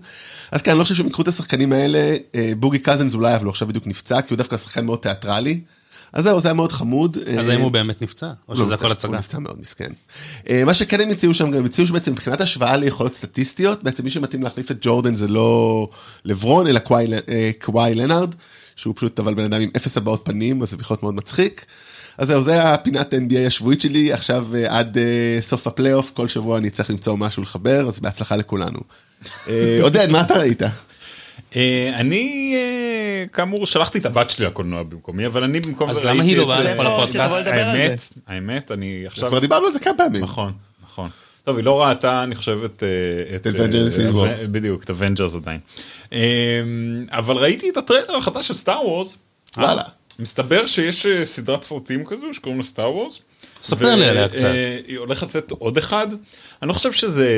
אז 0.51 0.61
כן, 0.61 0.71
אני 0.71 0.79
לא 0.79 0.83
חושב 0.83 0.95
שהם 0.95 1.07
יקחו 1.07 1.21
את 1.21 1.27
השחקנים 1.27 1.73
האלה, 1.73 2.15
בוגי 2.57 2.79
קזנס 2.79 3.15
אולי, 3.15 3.35
אבל 3.35 3.45
הוא 3.45 3.49
עכשיו 3.49 3.67
בדיוק 3.67 3.87
נפצע, 3.87 4.21
כי 4.21 4.27
הוא 4.29 4.37
דווקא 4.37 4.57
שחקן 4.57 4.85
מאוד 4.85 4.99
תיאטרלי. 4.99 5.59
אז 6.13 6.23
זהו, 6.23 6.41
זה 6.41 6.47
היה 6.47 6.53
מאוד 6.53 6.71
חמוד. 6.71 7.17
אז 7.39 7.49
האם 7.49 7.61
הוא 7.61 7.71
באמת 7.71 8.01
נפצע? 8.01 8.27
או 8.49 8.53
לא, 8.53 8.65
שזה 8.65 8.73
הכל 8.73 8.91
הצגה? 8.91 9.09
הוא 9.09 9.17
נפצע 9.17 9.39
מאוד 9.39 9.59
מסכן. 9.59 9.91
מה 10.65 10.73
שכן 10.73 11.01
הם 11.01 11.09
הציעו 11.09 11.33
שם, 11.33 11.53
הם 11.53 11.65
הציעו 11.65 11.87
שבעצם 11.87 12.11
מבחינת 12.11 12.41
השוואה 12.41 12.77
ליכולות 12.77 13.15
סטטיסטיות, 13.15 13.83
בעצם 13.83 14.03
מי 14.03 14.09
שמתאים 14.09 14.43
להחליף 14.43 14.71
את 14.71 14.77
ג'ורדן 14.81 15.15
זה 15.15 15.27
לא 15.27 15.87
לברון, 16.25 16.67
אלא 16.67 16.79
קוואי 17.59 17.95
לנארד, 17.95 18.35
שהוא 18.75 18.95
פשוט 18.95 19.19
אבל 19.19 19.33
בן 19.33 19.43
אדם 19.43 19.61
עם 19.61 19.69
אפס 19.75 19.97
הבעות 19.97 20.21
פנים, 20.23 20.61
אז 20.61 20.69
זה 20.69 20.77
יכול 20.79 20.95
להיות 20.95 21.03
מאוד 21.03 21.15
מצחיק. 21.15 21.65
אז 22.17 22.27
זהו, 22.27 22.43
זה 22.43 22.63
הפינת 22.63 23.13
NBA 23.13 23.47
השבועית 23.47 23.81
שלי, 23.81 24.13
עכשיו 24.13 24.47
אה, 24.55 24.79
עד 24.79 24.97
אה, 24.97 25.37
סוף 25.41 25.67
הפלייאוף, 25.67 26.11
כל 26.13 26.27
שבוע 26.27 26.57
אני 26.57 26.69
צריך 26.69 26.89
למצוא 26.89 27.17
משהו 27.17 27.43
לחבר, 27.43 27.87
אז 27.87 27.99
בהצלחה 27.99 28.35
לכולנו. 28.35 28.79
אה, 29.47 29.79
עודד, 29.85 30.09
מה 30.09 30.21
אתה 30.21 30.33
ראית? 30.33 30.61
אה, 31.55 31.91
אני 31.95 32.53
אה, 32.55 33.25
כאמור 33.33 33.67
שלחתי 33.67 33.97
את 33.97 34.05
הבת 34.05 34.29
שלי 34.29 34.45
לקולנוע 34.45 34.83
במקומי 34.83 35.25
אבל 35.25 35.43
אני 35.43 35.59
במקום 35.59 35.89
אז 35.89 36.05
למה 36.05 36.23
היא 36.23 36.37
לא 36.37 36.45
באה 36.45 36.57
אה, 36.57 36.73
לכל 36.73 36.87
הפודקאסט? 36.87 37.13
שתבוא 37.13 37.39
לדבר 37.39 37.53
על 37.53 37.77
האמת. 37.77 38.03
האמת 38.27 38.71
אני 38.71 39.03
עכשיו 39.07 39.29
כבר 39.29 39.39
דיברנו 39.39 39.65
על 39.65 39.71
זה 39.71 39.79
כמה 39.79 39.93
פעמים. 39.97 40.23
נכון 40.23 40.53
נכון 40.83 41.09
טוב 41.45 41.57
היא 41.57 41.65
לא 41.65 41.83
ראתה 41.83 42.23
אני 42.23 42.35
חושב 42.35 42.59
את 42.65 42.83
אה, 42.83 43.35
את 43.35 43.47
Avengers 43.47 43.99
אה. 43.99 44.41
אה, 44.41 44.47
בדיוק 44.47 44.83
את 44.83 44.89
Avengers 44.89 45.35
עדיין 45.35 45.59
אה, 46.13 46.61
אבל 47.09 47.35
ראיתי 47.35 47.69
את 47.69 47.77
הטריילר 47.77 48.15
החדש 48.15 48.47
של 48.47 48.53
Star 48.53 48.87
Wars. 48.87 49.17
וואלה. 49.57 49.81
מסתבר 50.19 50.65
שיש 50.65 51.05
אה, 51.05 51.25
סדרת 51.25 51.63
סרטים 51.63 52.05
כזו 52.05 52.33
שקוראים 52.33 52.59
לה 52.59 52.63
Star 52.63 52.91
Wars. 52.91 53.19
ספר 53.63 53.95
לי 53.95 54.05
עליה 54.05 54.29
קצת. 54.29 54.49
היא 54.87 54.97
הולכת 54.97 55.27
לצאת 55.27 55.51
עוד 55.51 55.77
אחד. 55.77 56.07
אני 56.61 56.69
לא 56.69 56.73
חושב 56.73 56.91
שזה 56.91 57.29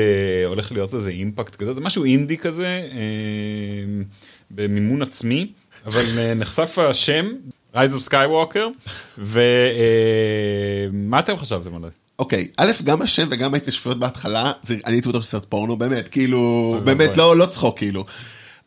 הולך 0.46 0.72
להיות 0.72 0.94
איזה 0.94 1.10
אימפקט 1.10 1.54
כזה, 1.54 1.72
זה 1.72 1.80
משהו 1.80 2.04
אינדי 2.04 2.36
כזה, 2.36 2.66
אה, 2.66 4.02
במימון 4.50 5.02
עצמי, 5.02 5.52
אבל 5.86 6.02
אה, 6.18 6.34
נחשף 6.42 6.78
השם, 6.78 7.30
Rise 7.74 7.98
of 7.98 8.10
Skywalker, 8.10 8.90
ומה 9.18 11.18
אתם 11.18 11.36
חשבתם 11.36 11.74
על 11.74 11.82
זה? 11.82 11.88
אוקיי, 12.18 12.48
א', 12.56 12.70
גם 12.84 13.02
השם 13.02 13.28
וגם 13.30 13.54
ההתנשפויות 13.54 13.98
בהתחלה, 13.98 14.52
זה, 14.62 14.74
אני 14.86 14.94
הייתי 14.94 15.08
בטוח 15.08 15.22
שסרט 15.22 15.44
פורנו, 15.48 15.76
באמת, 15.76 16.08
כאילו, 16.08 16.72
אוי 16.74 16.84
באמת. 16.84 17.16
לא, 17.16 17.36
לא 17.36 17.46
צחוק, 17.46 17.78
כאילו. 17.78 18.04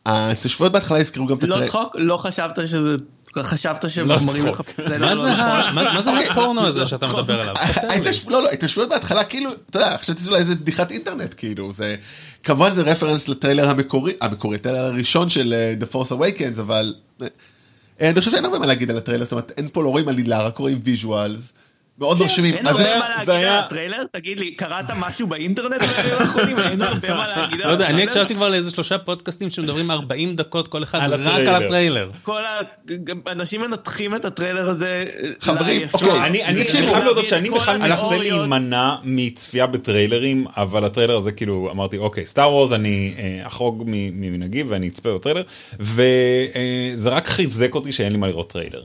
ההתנשפויות 0.05 0.73
בהתחלה 0.73 0.99
הזכירו 0.99 1.27
גם 1.27 1.37
את 1.37 1.43
לא 1.43 1.55
הטרי- 1.55 1.67
צחוק? 1.67 1.95
לא 1.99 2.17
חשבת 2.17 2.67
שזה... 2.67 2.95
חשבת 3.37 3.83
לא 3.83 3.89
שמראים 3.89 4.45
לך... 4.47 4.61
מה 4.89 4.97
לא 4.99 5.21
זה. 5.21 5.31
ה- 5.33 5.71
מה 5.73 6.01
זה 6.01 6.11
אוקיי. 6.11 6.29
הפורנו 6.29 6.67
הזה 6.67 6.85
שאתה 6.85 7.07
מדבר 7.07 7.41
עליו? 7.41 7.53
לא, 8.27 8.43
לא, 8.43 8.49
ההתנשפויות 8.49 8.89
בהתחלה, 8.89 9.23
כאילו, 9.23 9.49
אתה 9.69 9.77
יודע, 9.77 9.97
חשבתי 9.97 10.19
שזה 10.21 10.29
אולי 10.31 10.41
איזה 10.41 10.55
בדיחת 10.55 10.91
אינטרנט, 10.91 11.33
כאילו, 11.37 11.73
זה, 11.73 11.95
כמובן 12.43 12.71
זה 12.71 12.81
רפרנס 12.81 13.27
לטריילר 13.27 13.69
המקורי, 13.69 14.13
המקורי, 14.21 14.55
הטריילר 14.55 14.79
הראשון 14.79 15.29
של 15.29 15.53
אה, 15.53 15.73
The 15.81 15.93
Force 15.93 16.11
Awakens, 16.11 16.59
אבל 16.61 16.93
אה, 17.21 17.27
אני 18.09 18.19
חושב 18.19 18.31
שאין 18.31 18.45
הרבה 18.45 18.59
מה 18.59 18.65
להגיד 18.65 18.89
על 18.91 18.97
הטריילר, 18.97 19.23
זאת 19.23 19.31
אומרת, 19.31 19.51
אין 19.57 19.67
פה, 19.73 19.83
לא 19.83 19.89
רואים 19.89 20.07
עלילה, 20.07 20.43
רק 20.47 20.57
רואים 20.57 20.79
visuals. 20.83 21.53
מאוד 22.01 22.19
מרשימים. 22.19 22.55
אין 22.55 22.67
הרבה 22.67 22.99
מה 22.99 23.09
להגיד 23.09 23.29
על 23.29 23.59
הטריילר? 23.59 24.03
תגיד 24.11 24.39
לי, 24.39 24.51
קראת 24.51 24.85
משהו 24.99 25.27
באינטרנט 25.27 25.81
האחרונים? 25.81 26.59
אין 26.59 26.81
הרבה 26.81 27.13
מה 27.13 27.27
להגיד 27.27 27.61
על 27.61 27.67
לא 27.67 27.71
יודע, 27.73 27.85
אני 27.85 27.93
הטריילר? 27.93 28.11
הקשבתי 28.11 28.35
כבר 28.35 28.49
לאיזה 28.49 28.71
שלושה 28.71 28.97
פודקאסטים 28.97 29.49
שמדברים 29.51 29.91
40 29.91 30.35
דקות 30.35 30.67
כל 30.67 30.83
אחד 30.83 30.99
על 31.01 31.13
רק 31.13 31.19
על 31.19 31.27
הטריילר. 31.27 31.65
הטריילר. 31.65 32.09
כל 32.23 32.41
ה... 32.41 32.59
גם 33.03 33.19
אנשים 33.27 33.61
מנתחים 33.61 34.15
את 34.15 34.25
הטריילר 34.25 34.69
הזה. 34.69 35.05
חברים. 35.39 35.87
אוקיי, 35.93 36.11
אני, 36.45 36.65
חייב 36.65 37.03
להודות 37.03 37.27
שאני 37.27 37.49
בכלל 37.49 37.77
מנסה. 37.77 38.17
להימנע 38.17 38.95
מצפייה 39.03 39.67
בטריילרים, 39.67 40.45
אבל 40.57 40.85
הטריילר 40.85 41.15
הזה 41.15 41.31
כאילו, 41.31 41.69
אמרתי, 41.71 41.97
אוקיי, 41.97 42.25
Star 42.25 42.53
Wars, 42.53 42.71
אני 42.71 43.13
אה, 43.17 43.47
אחרוג 43.47 43.83
מ- 43.85 44.21
ממנהגי 44.21 44.63
ואני 44.63 44.87
אצפה 44.87 45.15
בטריילר, 45.15 45.43
וזה 45.79 47.09
רק 47.09 47.27
חיזק 47.27 47.75
אותי 47.75 47.93
שאין 47.93 48.11
לי 48.11 48.17
מה 48.17 48.27
לראות 48.27 48.49
טריילר. 48.51 48.83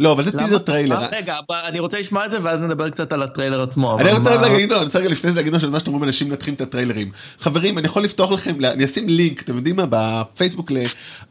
לא, 0.00 0.12
אבל 0.12 0.24
זה? 0.24 0.38
teaser 0.38 0.58
trailer. 0.58 0.96
אה, 0.96 1.08
רגע, 1.12 1.36
אני 1.64 1.78
רוצה 1.78 2.00
לשמוע 2.00 2.26
את 2.26 2.30
זה 2.30 2.38
ואז 2.42 2.60
נדבר 2.60 2.90
קצת 2.90 3.12
על 3.12 3.22
הטריילר 3.22 3.62
עצמו. 3.62 3.98
אני 4.00 4.12
רוצה 4.12 4.34
רק 4.34 4.40
להגיד, 4.40 4.70
לא, 4.70 4.76
אני 4.76 4.84
רוצה 4.84 4.98
רגע 4.98 5.08
לפני 5.08 5.30
זה 5.30 5.36
להגיד 5.36 5.52
משהו 5.52 5.66
על 5.66 5.72
מה 5.72 5.78
שאתם 5.78 5.92
אומרים, 5.92 6.08
אנשים 6.08 6.28
מנתחים 6.28 6.54
את 6.54 6.60
הטריילרים. 6.60 7.10
חברים, 7.40 7.78
אני 7.78 7.86
יכול 7.86 8.04
לפתוח 8.04 8.32
לכם, 8.32 8.64
אני 8.64 8.84
אשים 8.84 9.08
לינק, 9.08 9.42
אתם 9.42 9.56
יודעים 9.56 9.76
מה, 9.76 9.84
בפייסבוק, 9.90 10.72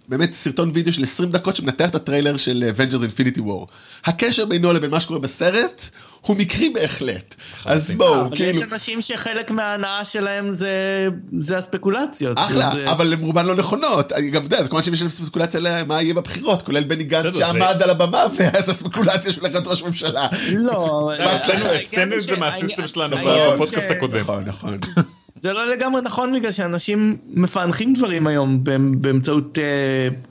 באמת 0.08 0.34
סרטון 0.34 0.72
וידאו 0.74 0.94
של 0.94 1.04
20 1.04 1.32
דקות 1.32 1.56
שמנתח 1.56 1.90
את 1.90 1.96
הטריילר 1.96 2.38
של 2.38 2.64
Avengers 2.76 3.02
Infinity 3.02 3.40
War. 3.40 3.66
הקשר 4.06 4.46
בינו 4.46 4.74
לבין 4.74 4.92
מה 4.92 5.00
שקורה 5.00 5.20
בסרט, 5.20 5.90
הוא 6.28 6.38
מקרי 6.38 6.70
בהחלט. 6.70 7.36
אז 7.66 7.92
בואו, 7.92 8.32
כאילו, 8.32 8.50
יש 8.60 8.74
אנשים 8.74 9.02
שחלק 9.02 9.52
מההנאה 9.52 10.06
שלהם 10.06 10.54
זה- 10.54 11.08
זה 11.40 11.58
הספקולציות. 11.58 12.38
אחלה, 12.40 12.70
זה- 12.74 12.92
אבל 12.92 13.14
הן 13.14 13.20
רובן 13.20 13.46
לא 13.46 13.56
נכונות. 13.56 14.12
אני 14.12 14.30
גם 14.30 14.44
יודע, 14.44 14.64
זה 14.64 14.70
כמו 14.70 14.84
שיש 14.84 15.02
להם 15.02 15.10
ספקולציה 15.10 15.60
למה 15.60 16.02
יהיה 16.02 16.14
בבחירות, 16.14 16.62
כולל 16.62 16.84
בני 16.84 17.04
גנץ 17.04 17.36
שעמד 17.38 17.76
זה- 17.78 17.84
על 17.84 17.90
הבמה 17.90 18.24
ואז 18.38 18.70
הספקולציה 18.70 19.32
הולך 19.40 19.54
להיות 19.54 19.68
ראש 19.68 19.84
ממשלה. 19.84 20.28
לא, 20.54 21.12
אצלנו- 21.16 21.64
זה 21.64 22.04
את 22.18 22.24
זה 22.24 22.36
מה 22.38 22.50
system 22.50 22.88
שלנו 22.88 23.16
בפודקאסט 23.56 23.88
ש- 23.88 23.92
הקודם. 23.92 24.18
נכון, 24.20 24.44
נכון. 24.46 24.78
זה 25.44 25.54
לא 25.54 25.72
לגמרי 25.74 26.02
נכון 26.02 26.40
בגלל 26.40 26.52
שאנשים 26.52 27.18
מפענחים 27.34 27.94
דברים 27.94 28.28
היום 28.28 28.60
באמ- 28.64 28.98
באמצעות 28.98 29.58
אה, 29.58 29.64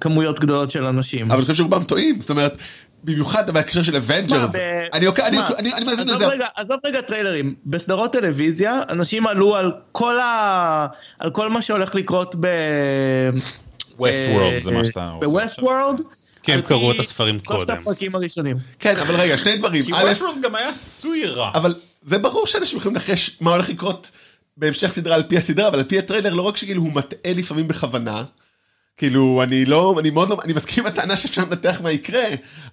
כמויות 0.01 0.41
גדולות 0.41 0.71
של 0.71 0.85
אנשים. 0.85 1.27
אבל 1.27 1.35
אני 1.37 1.43
חושב 1.43 1.55
שרובם 1.55 1.83
טועים, 1.85 2.21
זאת 2.21 2.31
אומרת, 2.31 2.57
במיוחד 3.07 3.51
בהקשר 3.51 3.83
של 3.83 3.97
Avengers. 3.97 4.53
אני 4.93 5.07
אוקיי, 5.07 5.27
אני- 5.27 5.37
מה? 5.37 5.49
אני 5.59 5.75
אני 5.75 5.85
מאזין 5.85 6.09
עזוב 6.09 6.23
לזה. 6.23 6.27
רגע, 6.27 6.47
עזוב 6.57 6.77
רגע 6.87 7.01
טריילרים, 7.01 7.55
בסדרות 7.67 8.13
טלוויזיה 8.13 8.81
אנשים 8.91 9.27
עלו 9.27 9.57
על 9.57 9.73
כל 9.93 10.19
ה... 10.21 10.87
על 11.21 11.31
כל 11.31 11.51
מה 11.51 11.63
שהולך 11.63 11.95
לקרות 11.95 12.37
ב... 12.41 12.47
Westworld 13.99 14.63
זה 14.63 14.71
מה 14.71 14.85
שאתה 14.85 15.09
רוצה. 15.11 15.27
ב 15.27 15.63
Westworld. 15.63 16.01
כי 16.43 16.53
הם 16.53 16.61
קראו 16.61 16.93
את 16.93 17.01
הספרים 17.01 17.35
שלושת 17.39 17.49
קודם. 17.67 17.79
הפרקים 17.79 18.15
הראשונים. 18.15 18.57
כן, 18.79 18.97
אבל 18.97 19.15
רגע, 19.17 19.39
שני 19.39 19.57
דברים. 19.57 19.83
כי 19.83 19.93
West 19.93 20.23
World 20.23 20.43
גם 20.43 20.55
היה 20.55 20.69
עשוי 20.69 21.27
רע. 21.27 21.51
אבל 21.55 21.75
זה 22.03 22.19
ברור 22.19 22.47
שאנשים 22.47 22.79
יכולים 22.79 22.95
לנחש 22.95 23.37
מה 23.41 23.51
הולך 23.53 23.69
לקרות 23.69 24.11
בהמשך 24.57 24.87
סדרה 24.89 25.15
על 25.15 25.23
פי 25.23 25.37
הסדרה, 25.39 25.69
אבל 25.69 25.79
על 25.79 25.85
פי 25.85 25.99
הטריילר 25.99 26.35
לא 26.35 26.43
רק 26.43 26.57
שכאילו 26.57 26.83
הוא 26.83 26.93
מטעה 26.93 27.33
לפעמים 27.33 27.69
בכוונה, 27.69 28.25
כאילו 28.97 29.43
אני 29.43 29.65
לא, 29.65 29.97
אני 30.01 30.11
מאוד 30.11 30.29
לא, 30.29 30.39
אני 30.45 30.53
מסכים 30.53 30.87
עם 30.87 30.93
הטענה 30.93 31.17
שאפשר 31.17 31.43
לנתח 31.43 31.81
מה 31.83 31.91
יקרה, 31.91 32.25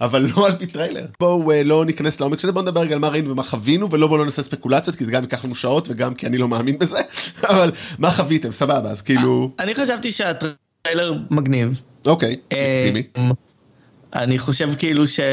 אבל 0.02 0.30
לא 0.36 0.48
על 0.48 0.56
פי 0.56 0.66
טריילר. 0.66 1.06
בואו 1.20 1.52
אה, 1.52 1.64
לא 1.64 1.86
ניכנס 1.86 2.20
לעומק 2.20 2.40
של 2.40 2.48
זה, 2.48 2.54
בואו 2.54 2.66
נדבר 2.66 2.82
רגע 2.82 2.94
על 2.94 3.00
מה 3.00 3.08
ראינו 3.10 3.30
ומה 3.30 3.44
חווינו, 3.44 3.92
ולא 3.92 4.08
בואו 4.08 4.18
לא 4.18 4.26
נעשה 4.26 4.44
ספקולציות, 4.44 4.96
כי 4.96 5.06
זה 5.06 5.12
גם 5.12 5.22
ייקח 5.24 5.46
לנו 5.46 5.56
שעות 5.56 5.88
וגם 5.90 6.14
כי 6.14 6.28
אני 6.28 6.38
לא 6.38 6.48
מאמין 6.48 6.80
בזה, 6.80 7.00
אבל 7.50 7.72
מה 8.00 8.12
חוויתם, 8.12 8.52
סבבה, 8.52 8.90
אז 8.90 9.02
כאילו, 9.02 9.52
אני 9.60 9.76
חשבתי 9.76 10.12
שהטריילר 10.12 11.14
מגניב. 11.32 11.82
אוקיי, 12.06 12.36
אה, 12.52 12.90
לגיטימי. 12.90 13.34
אני 14.16 14.40
חושב 14.40 14.70
כאילו 14.78 15.08
שהוא 15.08 15.24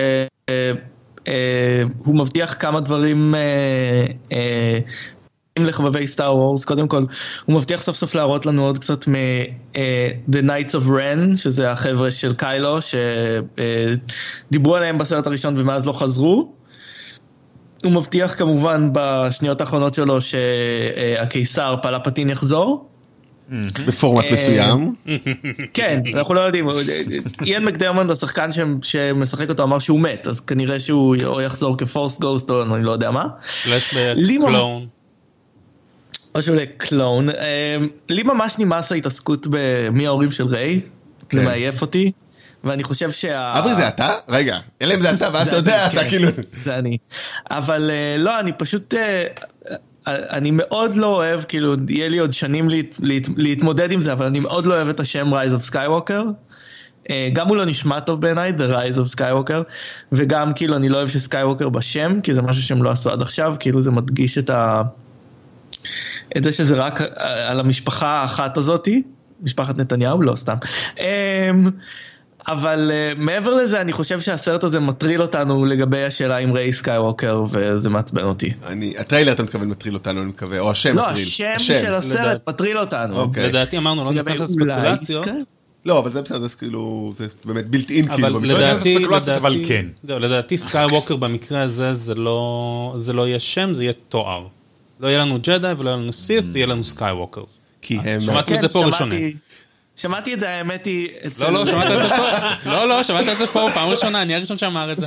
מבטיח 2.06 2.56
כמה 2.60 2.80
דברים 2.80 3.34
אה, 5.58 5.62
אה, 5.62 5.68
לחבבי 5.68 6.06
סטאר 6.06 6.36
וורס 6.36 6.64
קודם 6.64 6.88
כל 6.88 7.04
הוא 7.44 7.56
מבטיח 7.56 7.82
סוף 7.82 7.96
סוף 7.96 8.14
להראות 8.14 8.46
לנו 8.46 8.66
עוד 8.66 8.78
קצת 8.78 9.08
מ- 9.08 9.14
אה, 9.76 10.08
The 10.32 10.38
Knights 10.44 10.72
of 10.72 10.86
Ren 10.88 11.36
שזה 11.36 11.70
החבר'ה 11.72 12.10
של 12.10 12.34
קיילו 12.34 12.78
שדיברו 14.50 14.76
עליהם 14.76 14.98
בסרט 14.98 15.26
הראשון 15.26 15.56
ומאז 15.60 15.86
לא 15.86 15.92
חזרו. 15.92 16.52
הוא 17.84 17.92
מבטיח 17.92 18.34
כמובן 18.38 18.90
בשניות 18.92 19.60
האחרונות 19.60 19.94
שלו 19.94 20.18
שהקיסר 20.20 21.74
פלפטין 21.82 22.28
יחזור. 22.30 22.86
בפורמט 23.86 24.24
אה, 24.24 24.32
מסוים. 24.32 24.94
כן, 25.74 26.00
אנחנו 26.14 26.34
לא 26.34 26.40
יודעים, 26.40 26.68
איין 27.46 27.64
מקדרמונד 27.64 28.10
השחקן 28.10 28.50
שמשחק 28.82 29.50
אותו 29.50 29.62
אמר 29.62 29.78
שהוא 29.78 30.00
מת, 30.00 30.26
אז 30.26 30.40
כנראה 30.40 30.80
שהוא 30.80 31.16
יחזור 31.42 31.76
כפורס 31.78 32.18
גוסט 32.20 32.50
או 32.50 32.74
אני 32.74 32.84
לא 32.84 32.90
יודע 32.90 33.10
מה. 33.10 33.26
לי 34.14 34.38
ממש- 34.38 34.46
או 36.34 36.42
שהוא 36.42 36.56
קלון. 36.76 37.30
אה, 37.30 37.76
לי 38.08 38.22
ממש 38.22 38.58
נמאס 38.58 38.92
ההתעסקות 38.92 39.46
במי 39.50 40.06
ההורים 40.06 40.32
של 40.32 40.46
ריי, 40.46 40.80
כן. 41.28 41.38
זה 41.38 41.44
מעייף 41.44 41.82
אותי, 41.82 42.12
ואני 42.64 42.84
חושב 42.84 43.10
שה... 43.10 43.58
אברי 43.58 43.74
זה 43.74 43.88
אתה? 43.88 44.08
רגע, 44.28 44.58
אלא 44.82 44.94
אם 44.94 45.00
זה 45.00 45.10
אתה, 45.10 45.28
ואז 45.32 45.48
אתה 45.48 45.56
יודע, 45.56 45.86
אתה 45.86 46.02
כן, 46.02 46.08
כאילו... 46.08 46.28
זה 46.64 46.78
אני. 46.78 46.98
אבל 47.50 47.90
אה, 47.90 48.16
לא, 48.18 48.40
אני 48.40 48.52
פשוט... 48.58 48.94
אה, 48.94 49.24
אני 50.06 50.50
מאוד 50.50 50.94
לא 50.94 51.06
אוהב, 51.06 51.42
כאילו, 51.42 51.74
יהיה 51.88 52.08
לי 52.08 52.18
עוד 52.18 52.32
שנים 52.32 52.68
להת, 52.68 52.96
להת, 52.98 53.28
להתמודד 53.36 53.92
עם 53.92 54.00
זה, 54.00 54.12
אבל 54.12 54.26
אני 54.26 54.40
מאוד 54.40 54.66
לא 54.66 54.74
אוהב 54.74 54.88
את 54.88 55.00
השם 55.00 55.34
Rise 55.34 55.60
of 55.60 55.72
Skywalker. 55.72 56.24
אה, 57.10 57.28
גם 57.32 57.48
הוא 57.48 57.56
לא 57.56 57.64
נשמע 57.64 58.00
טוב 58.00 58.20
בעיניי, 58.20 58.52
The 58.58 58.72
Rise 58.72 58.98
of 58.98 59.16
Skywalker, 59.16 59.62
וגם 60.12 60.52
כאילו 60.54 60.76
אני 60.76 60.88
לא 60.88 60.96
אוהב 60.96 61.08
שסקייווקר 61.08 61.68
בשם, 61.68 62.20
כי 62.22 62.34
זה 62.34 62.42
משהו 62.42 62.62
שהם 62.62 62.82
לא 62.82 62.90
עשו 62.90 63.10
עד 63.10 63.22
עכשיו, 63.22 63.54
כאילו 63.60 63.82
זה 63.82 63.90
מדגיש 63.90 64.38
את 64.38 64.50
ה... 64.50 64.82
את 66.36 66.44
זה 66.44 66.52
שזה 66.52 66.74
רק 66.76 67.00
על 67.48 67.60
המשפחה 67.60 68.06
האחת 68.08 68.56
הזאתי, 68.56 69.02
משפחת 69.42 69.76
נתניהו, 69.78 70.22
לא 70.22 70.36
סתם. 70.36 70.56
אמ, 71.00 71.04
אבל 72.48 72.90
אה, 72.90 73.18
מעבר 73.18 73.54
לזה 73.54 73.80
אני 73.80 73.92
חושב 73.92 74.20
שהסרט 74.20 74.64
הזה 74.64 74.80
מטריל 74.80 75.22
אותנו 75.22 75.64
לגבי 75.64 76.04
השאלה 76.04 76.36
עם 76.36 76.52
ריי 76.52 76.72
סקייווקר 76.72 77.44
וזה 77.50 77.88
מעצבן 77.88 78.24
אותי. 78.24 78.52
אני, 78.66 78.94
הטריילר 78.98 79.32
אתה 79.32 79.42
מתכוון 79.42 79.68
מטריל 79.68 79.94
אותנו, 79.94 80.20
אני 80.20 80.28
מקווה, 80.28 80.58
או 80.58 80.70
השם 80.70 80.96
לא, 80.96 81.02
מטריל. 81.04 81.26
השם 81.26 81.52
של 81.58 81.94
הסרט 81.94 82.18
לדעת- 82.20 82.48
מטריל 82.48 82.78
אותנו. 82.78 83.16
אוקיי. 83.20 83.48
לדעתי 83.48 83.78
אמרנו, 83.78 84.04
לא 84.04 84.12
ניכנס 84.12 84.26
אולי 84.60 84.66
לספקולציות. 84.74 85.26
לא, 85.86 85.98
אבל 85.98 86.10
זה 86.10 86.22
בסדר, 86.22 86.38
זה 86.38 86.56
כאילו, 86.56 87.12
זה 87.14 87.26
באמת 87.44 87.66
built 87.66 87.90
in 87.90 88.04
אבל 88.10 88.16
כאילו. 88.16 88.40
במקרה. 88.40 88.52
יודע, 88.52 88.72
לדעתי, 88.72 88.94
זה 88.94 89.00
ספקולציות, 89.00 89.36
אבל 89.36 89.52
לדעתי- 89.52 89.68
כן. 89.68 89.86
לדעתי 90.08 90.58
סקייווקר 90.58 91.16
במקרה 91.16 91.62
הזה 91.62 91.94
זה 91.94 92.14
לא 92.14 92.94
זה 92.98 93.12
לא 93.12 93.28
יהיה 93.28 93.40
שם, 93.40 93.74
זה 93.74 93.82
יהיה 93.84 93.92
תואר. 94.08 94.46
לא 95.00 95.08
יהיה 95.08 95.18
לנו 95.18 95.38
ג'די 95.42 95.72
ולא 95.78 95.90
יהיה 95.90 95.96
לנו 95.96 96.12
סית, 96.12 96.44
יהיה 96.54 96.66
לנו 96.66 96.84
סקייווקר. 96.84 97.42
כי 97.82 97.98
הם... 98.04 98.20
שמעתם 98.20 98.54
את 98.54 98.60
זה 98.60 98.68
פה 98.68 98.84
ראשונים. 98.84 99.36
שמעתי 99.96 100.34
את 100.34 100.40
זה 100.40 100.48
האמת 100.48 100.86
היא, 100.86 101.08
לא, 101.38 101.52
לא, 101.52 101.66
שמעת 101.66 101.92
את 101.92 102.02
זה 102.02 102.08
פה? 102.08 102.26
לא, 102.70 102.88
לא, 102.88 103.02
שמעת 103.02 103.28
את 103.28 103.36
זה 103.36 103.46
פה 103.46 103.66
פעם 103.74 103.88
ראשונה, 103.88 104.22
אני 104.22 104.34
הראשון 104.34 104.58
שאמר 104.58 104.92
את 104.92 104.98
זה. 105.00 105.06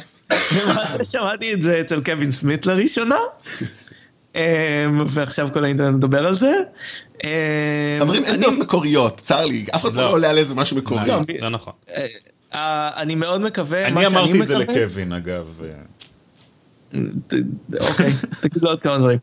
שמעתי 1.12 1.54
את 1.54 1.64
זה 1.64 1.82
אצל 1.82 2.02
קווין 2.02 2.32
סמית 2.32 2.66
לראשונה. 2.66 3.16
אמ, 4.36 4.42
ועכשיו 5.08 5.50
כל 5.54 5.64
האינטרנט 5.64 5.96
מדבר 5.96 6.28
על 6.28 6.34
זה. 6.34 6.54
אמ, 7.24 7.30
חברים, 8.00 8.24
אין 8.26 8.40
דעות 8.40 8.54
מקוריות, 8.54 9.22
צר 9.22 9.46
לי, 9.46 9.66
אף 9.76 9.82
אחד 9.82 9.94
לא. 9.94 10.04
לא 10.04 10.12
עולה 10.12 10.30
על 10.30 10.38
איזה 10.38 10.56
משהו 10.56 10.78
מקורי. 10.78 11.08
לא, 11.08 11.20
ב- 11.20 11.32
לא 11.40 11.50
נכון. 11.50 11.74
אה, 11.90 12.06
אה, 12.54 12.90
אני 12.98 13.16
מאוד 13.16 13.42
מקווה, 13.42 13.88
אני 13.88 14.06
אמרתי 14.08 14.42
את 14.42 14.48
זה 14.48 14.58
לקווין, 14.58 15.14
אגב. 15.14 15.62
אוקיי, 17.80 18.12
תגידו 18.42 18.68
עוד 18.68 18.82
כמה 18.82 18.98
דברים. 18.98 19.20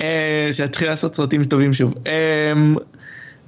אה, 0.00 0.48
שיתחיל 0.52 0.88
לעשות 0.88 1.16
סרטים 1.16 1.44
טובים 1.44 1.72
שוב. 1.72 1.94
אה, 2.06 2.52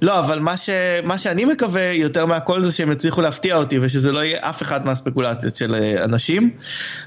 לא, 0.01 0.19
אבל 0.19 0.39
מה, 0.39 0.57
ש... 0.57 0.69
מה 1.03 1.17
שאני 1.17 1.45
מקווה 1.45 1.91
יותר 1.93 2.25
מהכל 2.25 2.61
זה 2.61 2.71
שהם 2.71 2.91
יצליחו 2.91 3.21
להפתיע 3.21 3.55
אותי 3.55 3.79
ושזה 3.81 4.11
לא 4.11 4.23
יהיה 4.23 4.37
אף 4.41 4.61
אחד 4.61 4.85
מהספקולציות 4.85 5.55
של 5.55 5.75
אה, 5.75 6.03
אנשים 6.03 6.49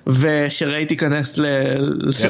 ושריי 0.06 0.86
תיכנס 0.86 1.38
ל... 1.38 1.46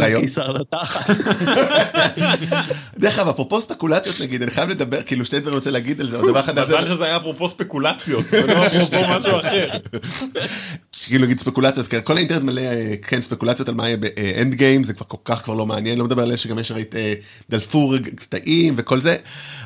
לקיסר 0.00 0.52
לתחת. 0.52 1.10
דרך 2.98 3.18
אגב, 3.18 3.28
אפרופו 3.28 3.60
ספקולציות 3.60 4.20
נגיד, 4.20 4.42
אני 4.42 4.50
חייב 4.50 4.70
לדבר, 4.70 5.02
כאילו 5.02 5.24
שני 5.24 5.40
דברים 5.40 5.52
אני 5.52 5.58
רוצה 5.58 5.70
להגיד 5.70 6.00
על 6.00 6.06
זה, 6.06 6.16
עוד 6.16 6.30
דבר 6.30 6.40
אחד 6.40 6.60
מזל 6.60 6.86
שזה 6.86 7.04
היה 7.04 7.16
אפרופו 7.16 7.48
ספקולציות, 7.48 8.24
ולא 8.30 8.66
אפרופו 8.66 8.96
משהו 9.08 9.38
אחר. 9.40 9.68
שכאילו 11.00 11.24
נגיד 11.24 11.40
ספקולציות, 11.40 11.78
אז 11.78 11.88
כן, 11.88 12.00
כל 12.04 12.16
האינטרנט 12.16 12.42
מלא, 12.42 12.60
אה, 12.60 12.94
כן, 13.02 13.20
ספקולציות 13.20 13.68
על 13.68 13.74
מה 13.74 13.86
יהיה 13.86 13.96
ב 13.96 14.54
Endgame, 14.54 14.84
זה 14.84 14.94
כבר 14.94 15.06
כל 15.08 15.16
כך 15.24 15.44
כבר 15.44 15.54
לא 15.54 15.66
מעניין, 15.66 15.98
לא 15.98 16.04
מדבר 16.04 16.22
על 16.22 16.28
אלה 16.28 16.36
שגם 16.36 16.58
יש 16.58 16.72
ראית 16.72 16.96
אה, 16.96 17.14
דלפו 17.50 17.98
קטעים 17.98 18.74
וכל 18.76 19.00
זה, 19.00 19.16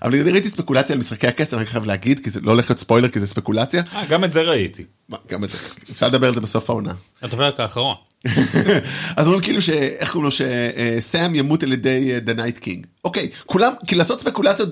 אבל 0.03 0.21
אני 0.21 0.31
ראיתי 0.31 0.49
ספקולציה 0.49 0.95
על 0.95 1.01
משחקי 1.01 1.27
הכס, 1.27 1.55
אני 1.55 1.67
חייב 1.67 1.85
להגיד, 1.85 2.21
כי 2.21 2.31
זה 2.31 2.41
לא 2.41 2.51
הולך 2.51 2.71
להיות 2.71 2.79
ספוילר, 2.79 3.09
כי 3.09 3.21
זה 3.21 3.27
ספקולציה, 3.27 3.83
אה, 3.95 4.07
גם 4.07 4.25
את 4.25 4.33
זה 4.33 4.43
ראיתי. 4.43 4.85
גם 5.29 5.45
את 5.45 5.51
זה, 5.51 5.59
אפשר 5.91 6.07
לדבר 6.07 6.27
על 6.27 6.35
זה 6.35 6.41
בסוף 6.41 6.71
העונה. 6.71 6.93
את 7.25 7.35
הפרק 7.35 7.61
האחרון. 7.61 8.12
אז 9.17 9.27
אומרים 9.27 9.43
כאילו 9.43 9.63
שאיך 9.63 10.11
קוראים 10.11 10.25
לו 10.25 10.31
שסאם 10.31 11.35
ימות 11.35 11.63
על 11.63 11.73
ידי 11.73 12.21
the 12.21 12.35
Night 12.35 12.59
King. 12.59 12.87
אוקיי, 13.05 13.29
כולם, 13.47 13.73
כי 13.87 13.95
לעשות 13.95 14.21
ספקולציות 14.21 14.69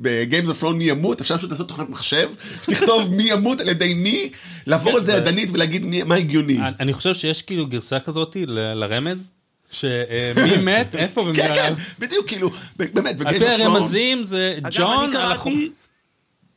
ב 0.00 0.10
Game 0.10 0.48
of 0.48 0.62
Thrones 0.62 0.78
מי 0.78 0.84
ימות, 0.84 1.20
אפשר 1.20 1.36
פשוט 1.38 1.50
לעשות 1.50 1.68
תוכנת 1.68 1.88
מחשב, 1.90 2.28
שתכתוב 2.62 3.14
מי 3.14 3.22
ימות 3.22 3.60
על 3.60 3.68
ידי 3.68 3.94
מי, 3.94 4.30
לעבור 4.66 4.96
על 4.96 5.04
זה 5.04 5.12
ידנית 5.12 5.50
ולהגיד 5.52 5.86
מי- 5.86 6.02
מה 6.02 6.14
הגיוני. 6.14 6.58
אני- 6.80 6.92
חושב 6.92 7.14
שיש 7.14 7.42
כאילו 7.42 7.66
גרסה 7.66 8.00
כזאת 8.00 8.36
ל- 8.46 8.74
לרמז, 8.74 9.32
שמי 9.70 10.56
מת, 10.66 10.94
איפה 10.94 11.20
ומי 11.20 11.34
כן, 11.36 11.54
כן. 11.54 11.72
בדיוק, 11.98 12.26
כאילו, 12.26 12.50
באמת, 12.76 13.20
על 13.20 13.26
ב-Game 13.26 13.38
פי 13.38 13.44
of 13.44 13.58
Thrones- 13.58 13.62
הרמזים 13.62 14.24
זה 14.24 14.54
אגב, 14.58 14.70
ג'ון 14.76 15.04
אני 15.14 15.16
על. 15.16 15.34
קראתי- 15.34 15.70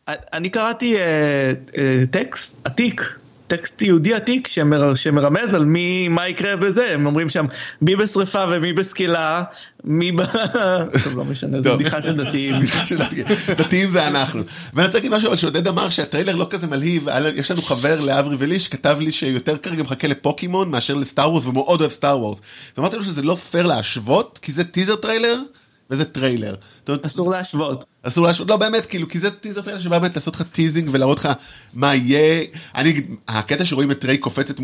אני 0.10 0.50
קראתי 0.50 0.98
אה, 0.98 1.02
אה, 1.78 2.02
טקסט 2.12 2.56
עתיק, 2.64 3.16
טקסט 3.52 3.82
יהודי 3.82 4.14
עתיק 4.14 4.48
שמר, 4.48 4.96
שמרמז 4.96 5.54
על 5.54 5.66
מי, 5.66 6.08
מה 6.08 6.28
יקרה 6.28 6.56
בזה, 6.56 6.94
הם 6.94 7.06
אומרים 7.06 7.30
שם 7.30 7.46
מי 7.82 7.96
בשריפה 7.96 8.46
ומי 8.50 8.74
בסקילה, 8.74 9.44
מי 9.84 10.12
ב... 10.12 10.22
טוב 11.04 11.18
לא 11.18 11.26
משנה, 11.26 11.62
זו. 11.62 11.74
בדיחה 11.76 12.02
של 12.02 12.18
דתיים. 12.18 12.56
דתיים. 13.58 13.90
זה 13.90 14.08
אנחנו. 14.08 14.44
ואני 14.74 14.86
רוצה 14.88 14.98
להגיד 14.98 15.12
משהו, 15.12 15.38
שעודד 15.38 15.68
אמר 15.68 15.90
שהטריילר 15.90 16.36
לא 16.36 16.48
כזה 16.50 16.68
מלהיב, 16.68 17.08
יש 17.36 17.52
לנו 17.52 17.62
חבר 17.62 18.02
לאברי 18.02 18.36
ולי 18.40 18.60
שכתב 18.60 18.98
לי 19.00 19.12
שיותר 19.12 19.58
כרגע 19.58 19.84
מחכה 19.84 20.08
לפוקימון 20.08 20.72
מאשר 20.72 20.94
ל 20.94 21.01
Star 21.01 21.30
Wars, 21.32 21.46
ומאוד 21.46 21.80
אוהב 21.80 21.92
Star 21.92 22.20
Wars. 22.20 22.42
ואמרתי 22.78 22.96
לו 22.96 23.04
שזה 23.04 23.22
לא 23.22 23.36
פייר 23.36 23.68
להשוות, 23.68 24.40
כי 24.42 24.52
זה 24.52 24.64
טיזר 24.64 24.96
טריילר, 24.96 25.38
וזה 25.92 26.06
טריילר. 26.06 26.56
זאת 26.88 27.06
אסור 27.06 27.32
להשוות. 27.32 27.86
אסור 28.04 28.28
להשוות, 28.28 28.50
לא 28.50 28.58
באמת, 28.58 28.86
כאילו, 28.86 29.10
כי 29.10 29.20
זה 29.20 29.32
טיזר 29.32 29.62
טריילר 29.62 29.82
שבא 29.82 30.00
באמת 30.00 30.16
לעשות 30.16 30.36
לך 30.36 30.42
teasing 30.42 30.90
ולהראות 30.92 31.20
לך 31.20 31.30
מה 31.74 31.96
יהיה. 31.96 32.46
אני 32.76 32.90
אגיד, 32.90 33.16
הקטע 33.28 33.66
שרואים 33.66 33.92
את 33.92 34.06
ריי 34.06 34.18
קופצת 34.18 34.60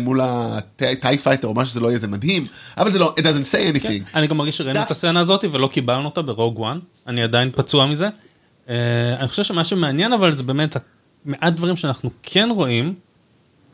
מול 0.00 0.20
ה 0.22 0.46
TIE 0.46 1.18
fighter 1.22 1.48
או 1.48 1.54
מה 1.54 1.64
שזה 1.64 1.80
לא 1.80 1.88
יהיה, 1.88 1.98
זה 1.98 2.08
מדהים, 2.08 2.44
אבל 2.78 2.90
זה 2.90 2.98
לא, 2.98 3.14
it 3.18 3.22
doesn't 3.22 3.52
say 3.52 3.76
anything. 3.76 4.16
אני 4.16 4.26
גם 4.26 4.36
מרגיש 4.36 4.58
שראינו 4.58 4.82
את 4.82 4.90
הסצנה 4.90 5.20
הזאת 5.20 5.44
ולא 5.52 5.66
קיבלנו 5.72 6.04
אותה 6.04 6.22
ב 6.22 6.28
Rogue 6.28 6.58
One, 6.58 6.78
אני 7.06 7.22
עדיין 7.22 7.50
פצוע 7.54 7.86
מזה. 7.86 8.08
אה, 8.68 8.74
אני 9.18 9.28
חושב 9.28 9.42
שמה 9.42 9.64
שמעניין 9.64 10.12
אבל 10.12 10.36
זה 10.36 10.42
באמת 10.42 10.76
מעט 11.24 11.52
דברים 11.52 11.76
שאנחנו 11.76 12.10
כן 12.22 12.48
רואים, 12.54 12.94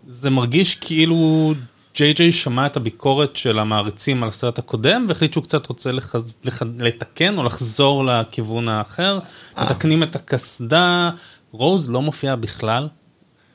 זה 0.07 0.31
מרגיש 0.31 0.75
כאילו 0.75 1.55
ג'יי 1.95 2.13
ג'יי 2.13 2.33
שמע 2.33 2.67
את 2.67 2.77
הביקורת 2.77 3.37
של 3.37 3.59
המעריצים 3.59 4.23
על 4.23 4.29
הסרט 4.29 4.59
הקודם 4.59 5.07
והחליט 5.09 5.33
שהוא 5.33 5.45
קצת 5.45 5.67
רוצה 5.67 5.93
לחז... 5.93 6.37
לח... 6.45 6.63
לתקן 6.79 7.39
או 7.39 7.45
לחזור 7.45 8.05
לכיוון 8.05 8.69
האחר, 8.69 9.19
מתקנים 9.63 10.03
את 10.03 10.17
הקסדה, 10.17 11.11
רוז 11.53 11.91
לא 11.91 12.03
מופיעה 12.03 12.37
בכלל. 12.37 12.89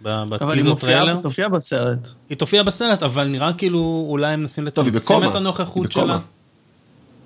ב- 0.02 0.08
אבל 0.08 0.38
היא 0.42 0.50
בטיזר 0.50 0.70
מופיעה 0.70 0.92
טריילר, 0.92 1.20
מופיעה 1.24 1.50
בסרט. 1.50 2.08
היא 2.30 2.38
תופיע 2.38 2.64
בסרט 2.64 3.04
אבל 3.04 3.28
נראה 3.28 3.54
כאילו 3.54 4.06
אולי 4.10 4.34
הם 4.34 4.40
מנסים 4.40 4.66
לצמצם. 4.66 5.24
את 5.30 5.36
הנוכחות 5.36 5.76
היא 5.76 5.90
בקומה. 5.90 6.06
שלה. 6.06 6.20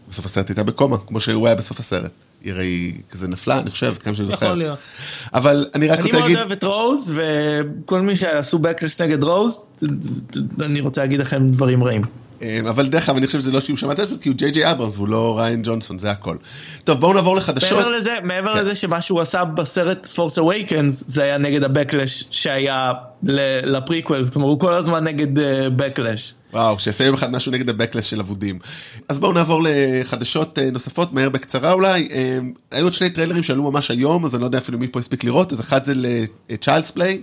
בסוף 0.10 0.26
הסרט 0.26 0.50
הייתה 0.50 0.64
בקומה, 0.64 0.98
כמו 0.98 1.20
שהוא 1.20 1.48
היה 1.48 1.56
בסוף 1.56 1.80
הסרט. 1.80 2.12
היא 2.44 2.54
הרי 2.54 2.94
כזה 3.10 3.28
נפלה, 3.28 3.60
אני 3.60 3.72
חושב, 3.72 3.94
כמה 3.94 4.16
שאני 4.16 4.28
זוכר. 4.28 4.46
יכול 4.46 4.58
להיות. 4.58 4.80
אבל 5.34 5.68
אני 5.76 5.88
רק 5.88 6.00
אני 6.00 6.04
רוצה 6.04 6.18
מאוד 6.18 6.24
להגיד, 6.24 6.38
אוהב 6.38 6.52
את 6.52 6.64
רוז 6.64 7.14
וכל 7.16 8.02
מי 8.02 8.16
שעשו 8.16 8.60
בקלש 8.60 9.02
נגד 9.02 9.24
רוז, 9.24 9.62
אני 10.62 10.82
רוצה 10.82 11.02
להגיד 11.02 11.20
לכם 11.20 11.48
דברים 11.48 11.84
רעים. 11.84 12.02
אה, 12.42 12.60
אבל 12.70 12.88
דרך 12.88 13.10
אגב, 13.10 13.18
אני 13.18 13.28
חושב 13.28 13.40
שזה 13.40 13.52
לא 13.52 13.62
שהוא 13.62 13.78
שמע 13.78 13.92
את 13.92 13.98
זה, 13.98 14.06
כי 14.22 14.30
הוא 14.30 14.38
ג'יי 14.38 14.52
ג'יי 14.52 14.72
אברמס 14.72 14.96
והוא 14.96 15.08
לא 15.08 15.40
ריין 15.40 15.62
ג'ונסון, 15.64 16.00
זה 16.00 16.12
הכל. 16.12 16.36
טוב, 16.84 17.00
בואו 17.00 17.14
נעבור 17.14 17.36
לחדשות. 17.36 17.78
מעבר 17.78 17.90
לזה, 17.90 18.16
מעבר 18.24 18.54
כן. 18.54 18.60
לזה 18.66 18.76
שמה 18.76 19.02
שהוא 19.02 19.22
עשה 19.22 19.46
בסרט 19.46 20.08
Force 20.16 20.38
Awakens 20.38 20.90
זה 20.90 21.24
היה 21.24 21.38
נגד 21.38 21.64
הבקלש 21.64 22.24
שהיה 22.32 22.94
לפריקוול, 23.64 24.28
כלומר 24.34 24.48
הוא 24.48 24.60
כל 24.60 24.74
הזמן 24.74 25.04
נגד 25.04 25.28
backlash. 25.76 26.34
וואו, 26.54 26.80
שיעשה 26.80 27.04
יום 27.04 27.14
אחד 27.14 27.32
משהו 27.32 27.52
נגד 27.52 27.70
ה 27.70 27.74
backlash 27.74 28.06
של 28.06 28.20
אבודים. 28.20 28.60
אז 29.10 29.20
בואו 29.20 29.34
נעבור 29.34 29.64
לחדשות 29.66 30.60
אה, 30.60 30.72
נוספות, 30.72 31.14
מהר 31.14 31.30
בקצרה 31.30 31.72
אולי. 31.72 32.08
אה, 32.12 32.40
היו 32.72 32.86
עוד 32.86 32.94
שני 32.94 33.10
טריילרים 33.10 33.44
שעלו 33.44 33.72
ממש 33.72 33.92
היום, 33.92 34.26
אז 34.26 34.36
אני 34.36 34.42
לא 34.42 34.46
יודע 34.46 34.58
אפילו 34.58 34.80
מי 34.80 34.88
פה 34.88 35.00
הספיק 35.00 35.24
לראות, 35.24 35.54
אז 35.54 35.60
אחד 35.60 35.86
זה 35.86 35.94
ל-Child's 35.96 36.98
Play. 36.98 37.18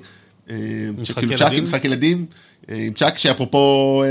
אה, 0.50 0.56
משחק 0.99 1.23
ילדים? 1.23 1.62
משחק 1.62 1.85
ילדים, 1.85 2.26
אה, 2.70 2.76
עם 2.76 2.92
צ'אקי 2.92 3.18
שאפרופו... 3.18 4.04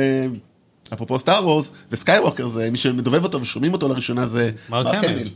אה, 0.91 0.95
אפרופו 0.95 1.19
Star 1.19 1.47
Wars 1.47 1.71
וסקייווקר 1.91 2.47
זה 2.47 2.71
מי 2.71 2.77
שמדובב 2.77 3.23
אותו 3.23 3.41
ושומעים 3.41 3.73
אותו 3.73 3.87
לראשונה 3.87 4.25
זה 4.25 4.51
מרק 4.69 5.03
המיל. 5.05 5.29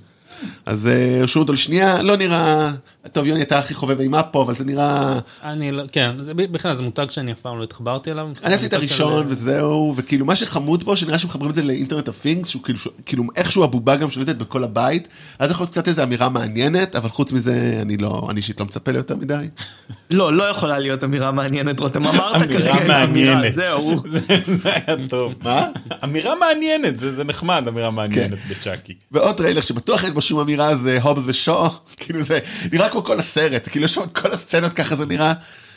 אז 0.65 0.87
אה, 0.87 1.19
הרשו 1.19 1.39
אותו 1.39 1.53
לשנייה 1.53 2.03
לא 2.03 2.17
נראה 2.17 2.71
טוב 3.11 3.25
יוני 3.25 3.41
אתה 3.41 3.59
הכי 3.59 3.73
חובב 3.73 3.99
אימה 3.99 4.23
פה 4.23 4.41
אבל 4.41 4.55
זה 4.55 4.65
נראה 4.65 5.19
אני 5.43 5.71
לא, 5.71 5.83
כן, 5.91 6.11
זה, 6.23 6.33
בכלל 6.33 6.73
זה 6.73 6.81
מותג 6.81 7.09
שאני 7.09 7.31
אף 7.31 7.39
פעם 7.39 7.57
לא 7.59 7.63
התחברתי 7.63 8.11
אליו. 8.11 8.27
אני 8.43 8.53
אהבתי 8.53 8.65
את 8.67 8.73
הראשון 8.73 9.23
של- 9.23 9.31
וזהו, 9.33 9.93
וכאילו 9.97 10.25
מה 10.25 10.35
שחמוד 10.35 10.83
בו, 10.83 10.97
שנראה 10.97 11.19
שמחברים 11.19 11.49
את 11.49 11.55
זה 11.55 11.63
ל 11.63 11.68
internet 11.68 12.07
of 12.07 12.16
things, 12.16 12.49
שהוא 12.49 12.63
כאילו, 12.63 12.79
כאילו 13.05 13.23
איכשהו 13.35 13.63
הבובה 13.63 13.95
גם 13.95 14.09
שולטת 14.09 14.35
בכל 14.35 14.63
הבית, 14.63 15.07
אז 15.39 15.51
יכול 15.51 15.63
להיות 15.63 15.71
קצת 15.71 15.87
איזו 15.87 16.03
אמירה 16.03 16.29
מעניינת, 16.29 16.95
אבל 16.95 17.09
חוץ 17.09 17.31
מזה, 17.31 17.79
אני 17.81 17.97
לא, 17.97 18.27
אני 18.29 18.37
אישית 18.37 18.59
לא 18.59 18.65
מצפה 18.65 18.91
ליותר 18.91 19.15
מדי. 19.15 19.35
לא, 20.11 20.33
לא 20.33 20.43
יכולה 20.43 20.79
להיות 20.79 21.03
אמירה 21.03 21.31
מעניינת, 21.31 21.79
רותם, 21.79 22.07
אמרת 22.07 22.35
אמירה 22.35 22.47
כרגע 22.47 22.71
את 22.73 22.89
האמירה, 22.89 23.05
מעניינת. 23.05 23.53
זהו. 23.53 24.01
זה 24.63 24.69
היה 24.73 25.07
טוב. 25.09 25.33
מה? 25.43 25.65
אמירה 26.03 26.33
מעניינת, 26.39 26.99
זה 26.99 27.11
זה 27.11 27.23
נחמד, 27.23 27.63
אמירה 27.67 27.91
מעניינת 27.91 28.39
בצ'אקי. 28.49 28.93
ועוד 29.11 29.35
טריילר 29.37 29.61
שבטוח 29.61 30.05
אין 30.05 30.13
בו 30.13 30.21
שום 30.21 30.39
אמירה 30.39 30.75
זה 30.75 30.99
הובס 31.01 31.23
ושו, 31.27 31.57
כאילו 31.97 32.23
זה 32.23 32.39
נראה 32.71 32.89
כמו 32.89 32.98
כל 33.05 33.19
הסרט, 33.19 33.67
כאילו 33.67 33.85
יש 33.85 33.93
שם 33.93 34.03
את 34.03 34.17
כל 34.17 34.31
הסצנות 34.31 34.73
ככה 34.73 34.95
זה 34.95 35.05
נראה, 35.05 35.33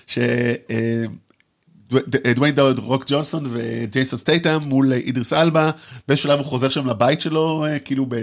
ש... 0.07 0.19
אה, 0.71 1.05
דוויין 2.35 2.55
דה 2.55 2.79
רוק 2.79 3.05
ג'ונסון 3.07 3.47
וג'ייסון 3.51 4.19
סטייטם 4.19 4.59
מול 4.63 4.93
אידריס 4.93 5.33
אלבה, 5.33 5.71
באיזשהו 6.09 6.29
שלב 6.29 6.39
הוא 6.39 6.47
חוזר 6.47 6.69
שם 6.69 6.87
לבית 6.87 7.21
שלו, 7.21 7.67
אה, 7.67 7.79
כאילו 7.79 8.07
ב... 8.09 8.15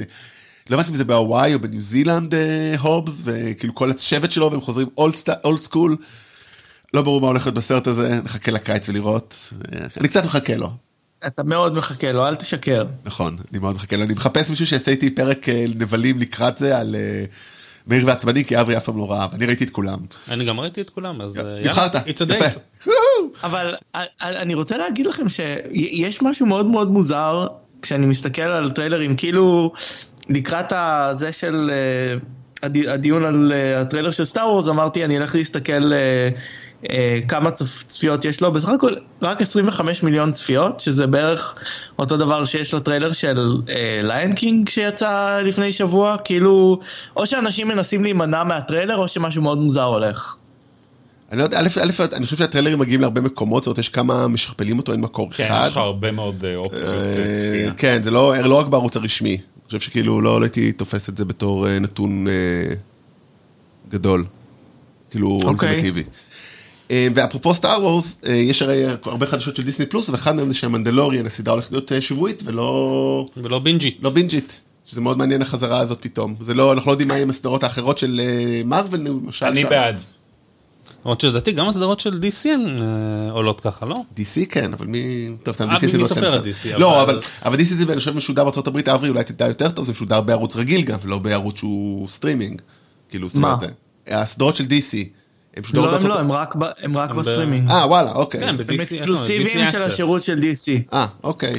לא 0.70 0.76
הבנתי 0.76 0.90
אם 0.90 0.96
זה 0.96 1.06
בהוואי 1.06 1.54
או 1.54 1.60
בניו 1.60 1.82
זילנד 1.82 2.34
אה, 2.34 2.76
הובס, 2.80 3.22
וכאילו 3.24 3.76
כל 3.76 3.92
השבט 3.92 4.32
שלו 4.32 4.52
והם 4.52 4.62
חוזרים 4.62 4.88
old 4.98 5.58
school. 5.58 5.98
לא 6.94 7.02
ברור 7.02 7.22
מה 7.22 7.28
הולך 7.28 7.46
להיות 7.46 7.56
בסרט 7.56 7.88
הזה, 7.88 8.20
נחכה 8.24 8.52
לקיץ 8.52 8.90
ולראות. 8.90 9.54
אה, 9.74 9.86
אני 9.98 10.08
קצת 10.08 10.26
מחכה 10.26 10.56
לו. 10.56 10.72
אתה 11.28 11.44
מאוד 11.44 11.74
מחכה 11.74 12.12
לו, 12.12 12.28
אל 12.28 12.36
תשקר. 12.36 12.86
נכון, 13.06 13.38
אני 13.52 13.60
מאוד 13.60 13.76
מחכה 13.76 13.98
לו. 13.98 14.04
אני 14.04 14.14
מחפש 14.14 14.50
מישהו 14.50 14.66
שיעשה 14.66 14.92
איתי 14.92 15.10
פרק 15.10 15.50
אה, 15.50 15.66
נבלים 15.76 16.20
לקראת 16.20 16.58
זה 16.58 16.78
על 16.78 16.96
אה, 16.96 17.26
מהיר 17.90 18.04
ועצבני, 18.08 18.46
כי 18.46 18.60
אברי 18.62 18.78
אף 18.78 18.84
פעם 18.86 18.98
לא 18.98 19.12
ראה, 19.12 19.28
ואני 19.32 19.46
ראיתי 19.46 19.64
את 19.64 19.70
כולם. 19.70 19.98
אני 20.32 20.46
גם 20.46 20.60
ראיתי 20.60 20.82
את 20.82 20.90
כולם, 20.90 21.22
אז 21.22 21.38
אה, 21.38 21.42
יאללה, 21.44 21.62
נבחרת, 21.62 21.96
it's 21.96 22.00
a 22.30 22.34
יפה. 22.34 22.46
date. 22.46 22.90
אבל 23.44 23.74
א- 23.94 23.98
א- 23.98 24.04
אני 24.22 24.54
רוצה 24.54 24.78
להגיד 24.78 25.08
לכם 25.08 25.30
שיש 25.30 26.22
משהו 26.22 26.46
מאוד 26.46 26.66
מאוד 26.66 26.92
מוזר 26.92 27.48
כשאני 27.82 28.06
מסתכל 28.06 28.42
על 28.42 28.72
טריילרים, 28.72 29.16
כאילו 29.16 29.72
לקראת 30.30 30.74
הזה 30.76 31.34
של 31.34 31.72
אה, 31.74 32.18
הדי- 32.64 32.90
הדיון 32.90 33.26
על 33.26 33.52
אה, 33.56 33.82
הטריילר 33.82 34.12
של 34.12 34.26
סטאר 34.26 34.48
וורס, 34.52 34.68
אמרתי 34.68 35.06
אני 35.06 35.18
אלך 35.18 35.36
להסתכל 35.36 35.92
אה, 36.84 36.96
אה, 36.96 37.20
כמה 37.28 37.50
צפ- 37.52 37.84
צפיות 37.88 38.26
יש 38.26 38.42
לו, 38.42 38.52
בסך 38.52 38.70
הכל 38.70 38.94
רק 39.22 39.42
25 39.42 40.04
מיליון 40.04 40.32
צפיות, 40.32 40.80
שזה 40.80 41.08
בערך 41.08 41.56
אותו 42.00 42.18
דבר 42.18 42.46
שיש 42.46 42.74
לטריילר 42.74 43.14
של 43.14 43.62
Lion 44.04 44.34
King 44.34 44.70
שיצא 44.70 45.40
לפני 45.44 45.72
שבוע, 45.72 46.18
כאילו, 46.24 46.80
או 47.16 47.28
שאנשים 47.28 47.68
מנסים 47.68 48.04
להימנע 48.04 48.44
מהטריילר 48.44 48.98
או 48.98 49.08
שמשהו 49.08 49.42
מאוד 49.42 49.58
מוזר 49.58 49.84
הולך. 49.84 50.36
אני 51.32 51.40
לא 51.40 51.44
יודע, 51.44 51.60
א', 51.60 51.68
א', 51.82 52.04
אני 52.14 52.26
חושב 52.26 52.38
שהטריילרים 52.38 52.80
מגיעים 52.80 53.02
להרבה 53.02 53.22
מקומות, 53.22 53.64
זאת 53.64 53.68
אומרת, 53.68 53.78
יש 53.78 53.90
כמה 53.90 54.28
משכפלים 54.28 54.78
אותו, 54.78 54.92
אין 54.92 55.02
מקור 55.02 55.32
כן, 55.32 55.46
אחד. 55.46 55.64
יש 55.66 55.72
לך 55.72 55.78
הרבה 55.78 56.12
מאוד 56.12 56.46
אה, 56.46 56.56
אופציות 56.56 56.86
אה, 56.94 57.34
אה, 57.34 57.36
צפייה. 57.38 57.72
כן, 57.78 58.02
זה 58.02 58.12
לא 58.12 58.38
לא 58.38 58.56
רק 58.56 58.66
בערוץ 58.68 58.98
הרשמי. 58.98 59.30
אני 59.30 59.66
חושב 59.66 59.80
שכאילו 59.80 60.22
לא 60.22 60.40
לא 60.40 60.46
הייתי 60.46 60.72
תופס 60.72 61.10
את 61.10 61.18
זה 61.18 61.26
בתור 61.26 61.68
אה, 61.68 61.80
נתון 61.80 62.28
אה, 62.28 62.74
גדול. 63.90 64.26
כאילו, 65.10 65.40
אוקיי. 65.44 65.70
אולטימטיבי. 65.70 66.00
אה, 66.02 66.06
ואפרופו 66.92 67.54
Star 67.54 67.82
Wars, 67.84 68.18
אה, 68.28 68.34
יש 68.34 68.62
הרי 68.62 68.84
הרבה 69.06 69.26
חדשות 69.26 69.56
של 69.56 69.64
דיסני 69.64 69.86
פלוס, 69.86 70.10
ואחד 70.10 70.36
מהם 70.36 70.48
זה 70.48 70.54
שהמנדלוריאן, 70.54 71.26
הסדרה 71.26 71.54
הולכת 71.54 71.72
להיות 71.72 71.92
אה, 71.92 72.02
שבועית 72.02 72.42
ולא 72.46 73.26
ולא 73.38 73.60
בינג'ית. 73.60 73.98
לא 74.02 74.10
בינג'ית. 74.10 74.60
שזה 74.86 75.02
מאוד 75.02 75.18
מעניין 75.18 75.42
החזרה 75.42 75.80
הזאת 75.80 75.98
פתאום. 76.02 76.36
זה 76.42 76.54
לא, 76.54 76.74
אנחנו 76.74 76.88
לא 76.88 76.94
יודעים 76.94 77.08
מה 77.08 77.14
יהיה 77.14 77.24
עם 77.24 77.30
הסדרות 77.30 77.64
האחרות 77.64 77.98
של 77.98 78.22
אה, 78.24 78.62
מארוול 78.66 79.00
למשל. 79.00 79.46
אני 79.46 79.62
שם. 79.62 79.70
בעד. 79.70 79.96
למרות 81.06 81.22
שלדעתי 81.22 81.52
גם 81.52 81.68
הסדרות 81.68 82.00
של 82.00 82.10
DC 82.10 82.50
הן 82.50 82.82
אה, 82.82 83.32
עולות 83.32 83.62
ככה, 83.62 83.86
לא? 83.86 83.96
DC 84.16 84.46
כן, 84.50 84.74
אבל 84.74 84.88
מי... 84.88 85.30
טוב, 85.44 85.56
סתם 85.56 85.70
אה, 85.70 85.76
DC 85.76 85.88
זה 85.88 85.98
מי 85.98 86.04
לא 86.04 86.08
סופר 86.08 86.32
כן, 86.32 86.38
את. 86.38 86.44
DC, 86.44 86.78
לא, 86.78 87.04
אבל- 87.44 87.56
DC 87.60 87.64
זה 87.64 87.84
אני 87.92 88.00
חושב 88.00 88.16
משודר 88.18 88.44
בארצות 88.44 88.68
הברית, 88.68 88.88
אברי 88.88 89.10
אולי 89.10 89.24
תדע 89.24 89.48
יותר 89.48 89.70
טוב, 89.70 89.86
זה 89.86 89.92
משודר 89.92 90.22
בערוץ 90.22 90.56
רגיל 90.56 90.82
גם, 90.82 90.98
ולא 91.02 91.18
בערוץ 91.18 91.58
שהוא 91.58 92.10
סטרימינג. 92.10 92.62
כאילו, 93.10 93.30
זאת 93.30 93.38
מה? 93.38 93.54
אומרת, 93.54 93.72
הסדרות 94.08 94.56
של 94.56 94.64
DC, 94.64 94.98
הם 95.60 95.64
משודרות 95.64 96.04
לא, 96.04 96.06
הם. 96.06 96.10
לא, 96.10 96.20
הם 96.20 96.32
רק, 96.32 96.56
ב, 96.56 96.64
הם 96.64 96.98
רק 96.98 97.10
הם 97.10 97.16
ב- 97.16 97.20
בסטרימינג. 97.20 97.72
אה, 97.72 97.88
וואלה, 97.88 98.12
אוקיי. 98.12 98.42
כן, 98.42 98.48
הם 98.48 98.58
אקסקלוסיביים 98.82 99.72
של. 99.72 99.82
השירות 99.82 100.24
של 100.24 100.38
DC. 100.38 100.94
אה, 100.94 101.06
אוקיי. 101.24 101.54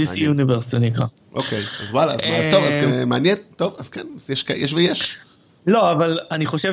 DC. 0.00 0.16
יוניברס 0.16 0.70
זה 0.70 0.78
נקרא. 0.78 1.06
אוקיי, 1.34 1.62
אז 1.82 1.90
וואלה, 1.90 2.12
אז 2.12 2.20
טוב, 2.50 2.64
אז 2.64 2.72
אה, 2.74 2.98
אה, 2.98 3.04
מעניין, 3.04 3.36
טוב, 3.56 3.76
אז 3.78 3.88
כן, 3.90 4.06
אז 4.16 4.30
יש 4.56 4.72
ויש. 4.74 5.16
לא, 5.66 5.92
אבל 5.92 6.18
אני 6.30 6.46
חושב 6.46 6.72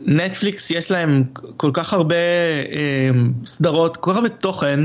שנטפליקס 0.00 0.70
יש 0.70 0.90
להם 0.90 1.24
כל 1.56 1.70
כך 1.74 1.92
הרבה 1.92 2.14
אמ, 3.10 3.32
סדרות, 3.46 3.96
כל 3.96 4.10
כך 4.10 4.16
הרבה 4.16 4.28
תוכן 4.28 4.80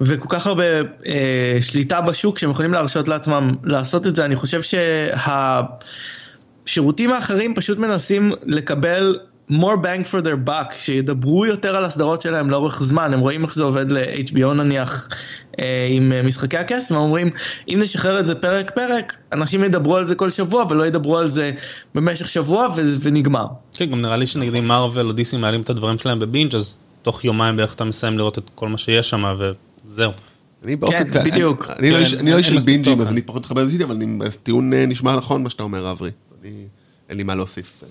וכל 0.00 0.28
כך 0.28 0.46
הרבה 0.46 0.64
אה, 1.06 1.58
שליטה 1.60 2.00
בשוק 2.00 2.38
שהם 2.38 2.50
יכולים 2.50 2.72
להרשות 2.72 3.08
לעצמם 3.08 3.54
לעשות 3.64 4.06
את 4.06 4.16
זה. 4.16 4.24
אני 4.24 4.36
חושב 4.36 4.62
שהשירותים 6.66 7.10
האחרים 7.12 7.54
פשוט 7.54 7.78
מנסים 7.78 8.32
לקבל 8.46 9.18
more 9.50 9.54
bang 9.82 10.06
for 10.10 10.24
their 10.24 10.48
buck, 10.48 10.72
שידברו 10.78 11.46
יותר 11.46 11.76
על 11.76 11.84
הסדרות 11.84 12.22
שלהם 12.22 12.50
לאורך 12.50 12.82
זמן, 12.82 13.12
הם 13.14 13.20
רואים 13.20 13.44
איך 13.44 13.54
זה 13.54 13.62
עובד 13.62 13.92
ל-HBO 13.92 14.46
נניח 14.54 15.08
אה, 15.60 15.88
עם 15.90 16.12
אה, 16.12 16.22
משחקי 16.22 16.56
הכס, 16.56 16.90
והם 16.90 17.00
אומרים 17.00 17.30
אם 17.68 17.78
נשחרר 17.82 18.20
את 18.20 18.26
זה 18.26 18.34
פרק 18.34 18.70
פרק, 18.74 19.12
אנשים 19.32 19.64
ידברו 19.64 19.96
על 19.96 20.06
זה 20.06 20.14
כל 20.14 20.30
שבוע 20.30 20.64
ולא 20.70 20.86
ידברו 20.86 21.18
על 21.18 21.30
זה 21.30 21.50
במשך 21.94 22.28
שבוע 22.28 22.68
ו- 22.76 22.96
ונגמר. 23.00 23.46
כן, 23.74 23.86
גם 23.90 24.00
נראה 24.00 24.16
לי 24.16 24.26
שנגיד 24.26 24.54
אם 24.54 24.68
מארוול 24.68 25.06
או 25.06 25.12
דיסי 25.12 25.36
מעלים 25.36 25.60
את 25.60 25.70
הדברים 25.70 25.98
שלהם 25.98 26.18
בבינג' 26.18 26.54
אז 26.54 26.76
תוך 27.02 27.24
יומיים 27.24 27.56
בערך 27.56 27.74
אתה 27.74 27.84
מסיים 27.84 28.18
לראות 28.18 28.38
את 28.38 28.50
כל 28.54 28.68
מה 28.68 28.78
שיש 28.78 29.10
שם 29.10 29.24
וזהו. 29.86 30.10
אני 30.64 30.76
באופן 30.76 30.98
כן, 31.04 31.10
כללי. 31.10 31.30
אני 31.30 31.40
לא 31.40 31.54
כן, 31.96 32.02
איש- 32.02 32.14
לא 32.14 32.36
איש 32.36 32.46
של 32.46 32.58
בינג'ים. 32.58 33.00
אז 33.00 33.08
אני 33.08 33.22
פחות 33.22 33.40
מתחבר 33.42 33.62
לזה, 33.62 33.84
אבל 33.84 33.94
אני- 33.94 34.18
הטיעון 34.26 34.72
אה, 34.72 34.86
נשמע 34.86 35.16
נכון 35.16 35.42
מה 35.42 35.50
שאתה 35.50 35.62
אומר, 35.62 35.90
אברי. 35.90 36.10
אני- 36.44 36.66
אין 37.08 37.16
לי 37.16 37.22
מה 37.22 37.34
להוסיף. 37.34 37.82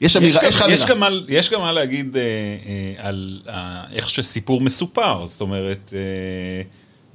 יש 0.00 0.16
אמירה, 0.16 0.40
יש 0.48 0.54
לך 0.54 0.64
יש 0.70 0.90
אמירה. 0.90 1.08
יש 1.28 1.50
גם 1.50 1.60
מה 1.60 1.72
להגיד 1.72 2.16
אה, 2.16 2.22
אה, 2.22 3.08
על 3.08 3.40
אה, 3.48 3.84
איך 3.92 4.10
שסיפור 4.10 4.60
מסופר, 4.60 5.26
זאת 5.26 5.40
אומרת, 5.40 5.92
אה, 5.96 6.00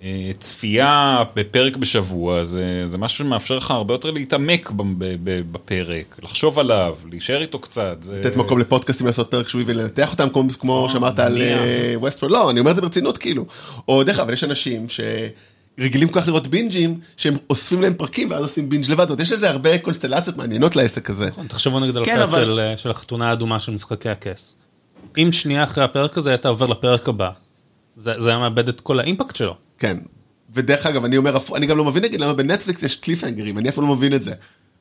אה, 0.03 0.31
צפייה 0.39 1.23
בפרק 1.35 1.77
בשבוע 1.77 2.43
זה, 2.43 2.88
זה 2.88 2.97
משהו 2.97 3.25
שמאפשר 3.25 3.57
לך 3.57 3.71
הרבה 3.71 3.93
יותר 3.93 4.11
להתעמק 4.11 4.71
ב- 4.71 4.81
ב- 4.81 5.15
ב- 5.23 5.51
בפרק, 5.51 6.15
לחשוב 6.23 6.59
עליו, 6.59 6.95
להישאר 7.09 7.41
איתו 7.41 7.59
קצת. 7.59 7.97
זה... 8.01 8.19
לתת 8.19 8.35
מקום 8.35 8.59
לפודקאסטים 8.59 9.07
לעשות 9.07 9.31
פרק 9.31 9.47
שבועי 9.47 9.65
ולנתח 9.67 10.11
אותם 10.11 10.29
כמו, 10.29 10.43
כמו 10.59 10.85
אה, 10.88 10.91
שאמרת 10.93 11.19
על 11.19 11.33
מניח. 11.33 11.59
ווסטפורד, 11.95 12.31
לא, 12.31 12.49
אני 12.51 12.59
אומר 12.59 12.71
את 12.71 12.75
זה 12.75 12.81
ברצינות 12.81 13.17
כאילו. 13.17 13.45
או 13.88 14.03
דרך 14.03 14.19
אגב, 14.19 14.29
יש 14.29 14.43
אנשים 14.43 14.89
שרגילים 15.79 16.09
כל 16.09 16.19
כך 16.19 16.27
לראות 16.27 16.47
binge 16.47 16.80
ים, 16.80 16.99
שהם 17.17 17.38
אוספים 17.49 17.81
להם 17.81 17.93
פרקים 17.93 18.31
ואז 18.31 18.41
עושים 18.41 18.69
binge 18.69 18.91
לבד, 18.91 19.01
זאת 19.01 19.09
אומרת, 19.09 19.21
יש 19.21 19.31
לזה 19.31 19.49
הרבה 19.49 19.77
קונסטלציות 19.77 20.38
מעניינות 20.38 20.75
לעסק 20.75 21.09
הזה. 21.09 21.29
תחשבו 21.47 21.79
נגיד 21.79 21.97
על 21.97 22.05
כן, 22.05 22.19
הפרק 22.19 22.43
של, 22.43 22.59
אה, 22.59 22.77
של 22.77 22.91
החתונה 22.91 23.29
האדומה 23.29 23.59
של 23.59 23.71
משחקי 23.71 24.09
הכס. 24.09 24.55
אם 25.17 25.31
שנייה 25.31 25.63
אחרי 25.63 25.83
הפרק 25.83 26.17
הזה 26.17 26.29
היית 26.29 26.45
עובר 26.45 26.65
לפרק 26.65 27.09
הבא, 27.09 27.29
זה, 27.95 28.13
זה 28.17 28.29
היה 28.29 28.39
מאבד 28.39 28.69
את 28.69 28.81
כל 28.81 28.99
ה 28.99 29.05
impact 29.05 29.35
שלו. 29.35 29.55
כן. 29.77 29.97
ודרך 30.53 30.85
אגב, 30.85 31.05
אני 31.05 31.17
אומר, 31.17 31.38
אני 31.55 31.65
גם 31.65 31.77
לא 31.77 31.85
מבין 31.85 32.03
נגיד 32.03 32.19
למה 32.19 32.33
בנטפליקס 32.33 32.83
יש 32.83 32.95
cliffhanger 32.95 33.44
ים, 33.44 33.57
אני 33.57 33.69
אף 33.69 33.75
פעם 33.75 33.88
לא 33.88 33.95
מבין 33.95 34.13
את 34.13 34.23
זה. 34.23 34.33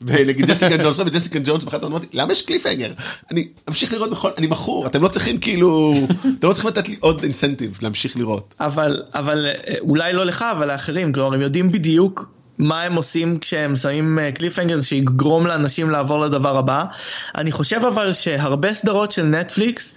ונגיד 0.03 0.47
ג'סיקה 0.47 0.77
ג'ונס, 0.77 0.99
וג'סיקה 0.99 1.39
ג'ונס, 1.45 1.65
באחת 1.65 1.85
אמרתי, 1.85 2.07
למה 2.13 2.33
יש 2.33 2.43
cliffhanger? 2.43 2.93
אני 3.31 3.49
אמשיך 3.69 3.93
לראות 3.93 4.11
בכל, 4.11 4.31
אני 4.39 4.47
מכור, 4.47 4.87
אתם 4.87 5.03
לא 5.03 5.09
צריכים 5.09 5.39
כאילו, 5.39 5.95
אתם 6.39 6.49
לא 6.49 6.53
צריכים 6.53 6.71
לתת 6.71 6.89
לי 6.89 6.97
עוד 7.01 7.23
אינסנטיב 7.23 7.79
להמשיך 7.83 8.17
לראות. 8.17 8.55
אבל, 8.61 9.03
אבל 9.15 9.47
אה, 9.47 9.75
אולי 9.81 10.13
לא 10.13 10.27
לך, 10.27 10.45
אבל 10.53 10.69
לאחרים, 10.73 11.13
כלומר 11.13 11.35
הם 11.35 11.41
יודעים 11.41 11.73
בדיוק 11.73 12.35
מה 12.59 12.83
הם 12.83 12.95
עושים 12.95 13.39
כשהם 13.39 13.77
שמים 13.77 14.19
אה, 14.19 14.33
קליפהנגר 14.33 14.83
שיגרום 14.83 15.47
לאנשים 15.47 15.91
לעבור 15.91 16.25
לדבר 16.25 16.57
הבא. 16.57 16.85
אני 17.35 17.53
חושב 17.53 17.81
אבל 17.89 18.13
שהרבה 18.13 18.75
סדרות 18.75 19.13
של 19.13 19.23
נטפליקס 19.23 19.95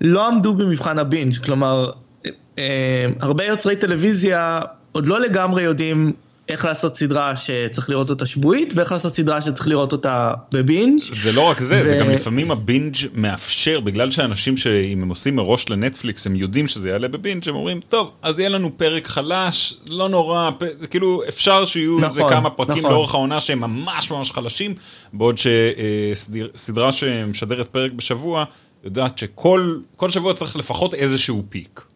לא 0.00 0.26
עמדו 0.26 0.54
במבחן 0.54 0.98
הבינג', 0.98 1.36
כלומר 1.36 1.90
אה, 2.26 2.30
אה, 2.58 3.06
הרבה 3.20 3.44
יוצרי 3.44 3.76
טלוויזיה 3.76 4.60
עוד 4.92 5.06
לא 5.06 5.20
לגמרי 5.20 5.62
יודעים 5.62 6.12
איך 6.48 6.64
לעשות 6.64 6.96
סדרה 6.96 7.36
שצריך 7.36 7.90
לראות 7.90 8.10
אותה 8.10 8.26
שבועית 8.26 8.72
ואיך 8.76 8.92
לעשות 8.92 9.14
סדרה 9.14 9.42
שצריך 9.42 9.68
לראות 9.68 9.92
אותה 9.92 10.32
בבינג'. 10.54 11.00
זה 11.00 11.32
לא 11.32 11.40
רק 11.40 11.60
זה, 11.60 11.88
זה 11.88 11.96
ו- 11.96 12.00
גם 12.00 12.10
לפעמים 12.10 12.50
ה 12.50 12.58
binge 12.58 12.96
מאפשר, 13.14 13.80
בגלל 13.80 14.10
שאנשים 14.10 14.56
שאם 14.56 15.02
הם 15.02 15.08
עושים 15.08 15.36
מראש 15.36 15.70
לנטפליקס, 15.70 16.26
הם 16.26 16.36
יודעים 16.36 16.66
שזה 16.66 16.88
יעלה 16.88 17.08
ב 17.08 17.14
binge, 17.14 17.48
הם 17.48 17.54
אומרים, 17.54 17.80
טוב, 17.88 18.10
אז 18.22 18.38
יהיה 18.38 18.48
לנו 18.48 18.78
פרק 18.78 19.06
חלש, 19.06 19.74
לא 19.88 20.08
נורא, 20.08 20.50
פ... 20.58 20.64
זה 20.80 20.86
כאילו 20.86 21.22
אפשר 21.28 21.64
שיהיו 21.64 21.96
נכון, 21.98 22.04
איזה 22.04 22.22
כמה 22.28 22.50
פרקים 22.50 22.78
נכון. 22.78 22.90
לאורך 22.90 23.14
העונה 23.14 23.40
שהם 23.40 23.60
ממש 23.60 24.10
ממש 24.10 24.30
חלשים, 24.30 24.74
בעוד 25.12 25.36
שסדרה 25.38 26.92
שמשדרת 26.92 27.68
פרק 27.68 27.92
בשבוע, 27.92 28.44
יודעת 28.84 29.18
שכל 29.18 29.78
כל 29.96 30.10
שבוע 30.10 30.34
צריך 30.34 30.56
לפחות 30.56 30.94
איזשהו 30.94 31.42
peak. 31.48 31.93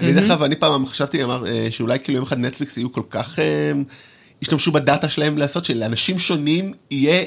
אני 0.00 0.12
דרך 0.12 0.24
אגב, 0.24 0.42
אני 0.42 0.56
פעם 0.56 0.86
חשבתי, 0.86 1.24
אמר, 1.24 1.46
אה, 1.46 1.68
שאולי 1.70 1.98
כאילו 1.98 2.16
יום 2.16 2.26
אחד 2.26 2.38
נטפליקס 2.38 2.76
יהיו 2.76 2.92
כל 2.92 3.02
כך, 3.10 3.38
אה, 3.38 3.72
ישתמשו 4.42 4.72
ב 4.72 4.79
data 4.79 5.08
שלהם 5.08 5.38
לעשות, 5.38 5.64
שלאנשים 5.64 6.18
שונים 6.18 6.72
יהיה 6.90 7.24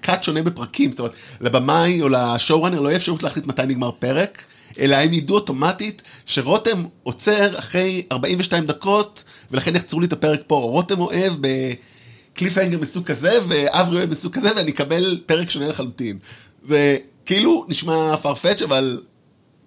קאט 0.00 0.22
שונה 0.22 0.42
בפרקים, 0.42 0.90
זאת 0.90 0.98
אומרת, 0.98 1.12
לבמאי 1.40 2.02
או 2.02 2.08
לשואו-ראנר 2.08 2.80
לא 2.80 2.88
יהיה 2.88 2.96
אפשרות 2.96 3.22
להחליט 3.22 3.46
מתי 3.46 3.62
נגמר 3.66 3.90
פרק, 3.90 4.44
אלא 4.78 4.96
הם 4.96 5.12
ידעו 5.12 5.36
אוטומטית 5.36 6.02
שרותם 6.26 6.84
עוצר 7.02 7.58
אחרי 7.58 8.02
42 8.12 8.66
דקות, 8.66 9.24
ולכן 9.50 9.76
יחצרו 9.76 10.00
לי 10.00 10.06
את 10.06 10.12
הפרק 10.12 10.40
פה, 10.46 10.54
או 10.54 10.66
רותם 10.68 11.00
אוהב 11.00 11.32
בקליפהנגר 11.40 12.78
מסוג 12.78 13.04
כזה, 13.04 13.38
ואברי 13.48 13.96
אוהב 13.98 14.10
מסוג 14.10 14.34
כזה, 14.34 14.50
ואני 14.56 14.70
אקבל 14.70 15.20
פרק 15.26 15.50
שונה 15.50 15.68
לחלוטין. 15.68 16.18
זה 16.64 16.96
כאילו 17.26 17.66
נשמע 17.68 18.14
farfetch, 18.22 18.64
אבל 18.64 19.00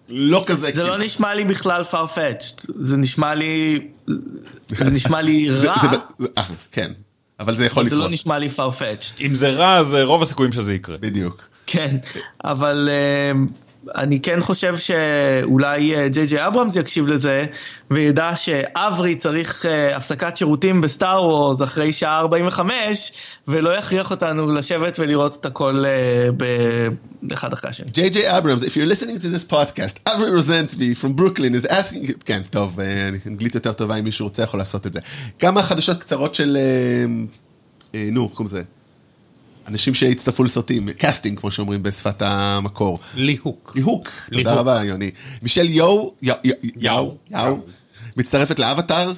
לא 0.10 0.44
כזה. 0.48 0.62
זה 0.66 0.72
כאילו. 0.72 0.88
לא 0.88 0.98
נשמע 0.98 1.34
לי 1.36 1.44
בכלל 1.44 1.84
farfetched, 1.92 2.66
זה 2.80 2.98
נשמע 2.98 3.36
לי, 3.36 3.80
זה 4.68 4.90
נשמע 4.90 5.22
לי 5.22 5.48
זה- 5.58 5.68
רע, 5.72 5.76
זה 5.82 5.88
אה, 6.38 6.44
כן, 6.72 6.92
אבל 7.40 7.56
זה 7.56 7.66
יכול 7.66 7.84
זה 7.90 7.96
לא 7.96 7.98
לקרות, 7.98 8.12
נשמע 8.12 8.40
לי 8.40 8.50
farfetched. 8.56 9.22
אם 9.22 9.36
זה 9.36 9.50
רע, 9.50 9.78
אז 9.78 9.96
אה, 9.96 10.04
רוב 10.04 10.22
הסיכויים 10.22 10.52
שזה 10.54 10.74
יקרה. 10.74 10.98
בדיוק. 10.98 11.48
כן, 11.66 11.98
אבל 12.44 12.90
אה, 12.92 13.40
אני 13.96 14.20
כן 14.20 14.40
חושב 14.40 14.78
שאולי 14.78 16.10
ג'יי 16.10 16.26
ג'יי 16.26 16.48
אברהמס 16.48 16.76
יקשיב 16.76 17.08
לזה 17.08 17.46
וידע 17.92 18.36
שאברי 18.36 19.16
צריך 19.16 19.66
אה, 19.66 19.96
הפסקת 19.96 20.38
שירותים 20.38 20.82
בסטאר 20.82 21.24
וורס 21.24 21.62
אחרי 21.62 21.94
שעה 21.94 22.20
45 22.20 23.12
ולא 23.48 23.70
יכריח 23.70 24.12
אותנו 24.12 24.54
לשבת 24.54 25.00
ולראות 25.00 25.36
את 25.36 25.46
הכל 25.46 25.86
אה, 25.86 26.32
ב- 26.38 27.34
אחד 27.34 27.54
אחרי 27.54 27.70
השני. 27.70 27.92
ג'יי 27.92 28.10
ג'יי 28.10 28.38
אברהמס, 28.38 28.64
if 28.64 28.66
you're 28.66 28.92
listening 28.92 29.22
this 29.22 29.52
podcast, 29.54 30.00
אברי 30.16 30.32
רוזנצבי 30.32 30.94
from 31.02 31.20
Brooklyn 31.22 31.68
כן, 32.26 32.42
טוב, 32.50 32.80
אה, 32.80 33.10
אנגלית 33.28 33.56
יותר 33.56 33.74
טובה 33.74 33.96
אם 33.96 34.04
מישהו 34.04 34.26
רוצה 34.26 34.44
יכול 34.44 34.60
לעשות 34.60 34.88
את 34.88 34.94
זה. 34.94 35.00
כמה 35.40 35.64
חדשות 35.64 35.98
קצרות 35.98 36.36
של, 36.36 36.58
נו, 37.94 38.30
קוראים 38.30 38.46
לזה? 38.46 38.77
אנשים 39.68 39.94
שהצטרפו 39.94 40.44
לסרטים, 40.44 40.90
casting, 40.90 41.40
כמו 41.40 41.52
שאומרים 41.52 41.84
בשפת 41.84 42.22
המקור. 42.22 43.00
ליהוק. 43.16 43.72
ליהוק, 43.76 44.10
תודה. 44.34 44.54
רבה 44.54 44.84
יוני. 44.84 45.12
מישל 45.42 45.66
יואו, 45.70 46.14
יאו, 46.22 47.16
יאו, 47.32 47.60
מצטרפת 48.18 48.60
לאבטאר, 48.60 49.12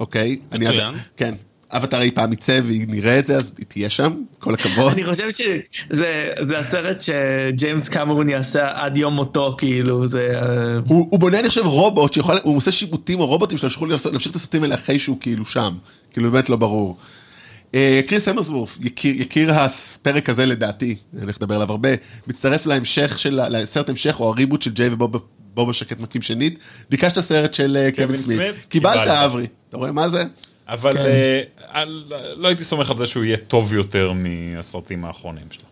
אוקיי. 0.00 0.36
מצוין. 0.52 0.94
כן. 1.16 1.34
אבטאר 1.70 2.00
אי 2.02 2.10
פעם 2.10 2.32
יצא 2.32 2.60
והיא 2.64 2.86
נראה 2.88 3.18
את 3.18 3.26
זה, 3.26 3.36
אז 3.36 3.54
היא 3.58 3.66
תהיה 3.68 3.90
שם, 3.90 4.12
כל 4.38 4.54
הכבוד. 4.54 4.92
אני 4.92 5.04
חושב 5.04 5.30
שזה 5.30 6.28
זה 6.42 6.58
הסרט 6.58 7.00
שג'יימס 7.00 7.88
קמרון 7.88 8.28
יעשה 8.28 8.68
עד 8.74 8.96
יום 8.96 9.14
מותו 9.14 9.54
כאילו 9.58 10.08
זה 10.08 10.32
אה, 10.34 10.40
הוא, 10.88 11.06
הוא 11.10 11.20
בונה 11.20 11.40
אני 11.40 11.48
חושב 11.48 11.66
רובוט 11.66 12.12
שיכול, 12.12 12.38
הוא 12.42 12.56
עושה 12.56 12.72
שיבוטים 12.72 13.20
או 13.20 13.26
רובוטים 13.26 13.58
לעשות- 13.88 14.12
להמשיך 14.12 14.30
את 14.30 14.36
הסרטים 14.36 14.62
האלה 14.62 14.74
אחרי 14.74 14.98
שהוא 14.98 15.16
כאילו 15.20 15.44
שם, 15.44 15.74
כאילו 16.12 16.30
באמת 16.30 16.50
לא 16.50 16.56
ברור. 16.56 16.96
אה, 17.74 18.00
קריס 18.06 18.28
המרסוורף, 18.28 18.78
יקיר, 18.82 19.20
יקיר 19.20 19.52
הפרק 19.54 20.28
הזה 20.28 20.46
לדעתי, 20.46 20.96
אני 21.14 21.22
הולך 21.22 21.36
לדבר 21.36 21.54
עליו 21.54 21.70
הרבה, 21.70 21.88
מצטרף 22.26 22.66
להמשך 22.66 23.18
של, 23.18 23.40
לסרט 23.50 23.88
המשך 23.88 24.20
או 24.20 24.28
הריבוט 24.28 24.62
של 24.62 24.70
ג'יי 24.72 24.88
ובובה 24.88 25.72
שקט 25.72 26.00
מקים 26.00 26.22
שנית, 26.22 26.58
ביקשת 26.90 27.20
סרט 27.20 27.54
של 27.54 27.76
אה, 27.80 27.90
קווין 27.96 28.16
סמית? 28.16 28.38
קיבלת. 28.68 29.08
אברי, 29.08 29.46
אתה 29.68 29.76
רואה 29.76 29.92
מה 29.92 30.08
זה? 30.08 30.24
אבל 30.68 30.98
אה, 30.98 31.42
על- 31.68 32.04
לא 32.36 32.48
הייתי 32.48 32.64
סומך 32.64 32.90
על 32.90 32.98
זה 32.98 33.06
שהוא 33.06 33.24
יהיה 33.24 33.36
טוב 33.36 33.74
יותר 33.74 34.12
מהסרטים 34.14 35.04
האחרונים 35.04 35.44
שלו. 35.50 35.64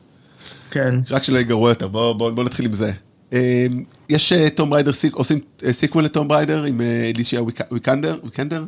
כן 0.70 0.94
רק 1.10 1.24
שלא 1.24 1.34
יהיה 1.36 1.46
גרוע 1.46 1.70
יותר, 1.70 1.88
בוא, 1.88 2.12
בוא, 2.12 2.30
בוא 2.30 2.44
נתחיל 2.44 2.64
עם 2.66 2.72
זה. 2.72 2.92
אה, 3.32 3.66
יש 4.08 4.32
אה, 4.32 4.50
טום 4.50 4.74
ריידר, 4.74 4.92
seq- 4.92 5.14
עושים 5.14 5.38
אה, 5.64 5.72
sequel 5.72 6.04
לטום 6.04 6.32
ריידר 6.32 6.64
עם 6.64 6.80
אה, 6.80 7.10
אלישיה 7.16 7.40
ויקנדר, 7.70 8.18
ויקנדר? 8.24 8.64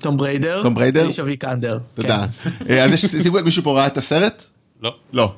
טום 0.00 0.16
בריידר 0.16 0.62
טום 0.62 0.74
בריידר? 0.74 1.02
אלישע 1.04 1.22
ויקנדר 1.24 1.78
תודה. 1.94 2.26
כן. 2.44 2.50
אה, 2.70 2.84
אז 2.84 2.92
יש 2.92 3.06
סיכוי, 3.06 3.42
מישהו 3.42 3.62
פה 3.62 3.76
ראה 3.78 3.86
את 3.86 3.98
הסרט? 3.98 4.44
לא. 4.82 4.94
לא. 5.12 5.32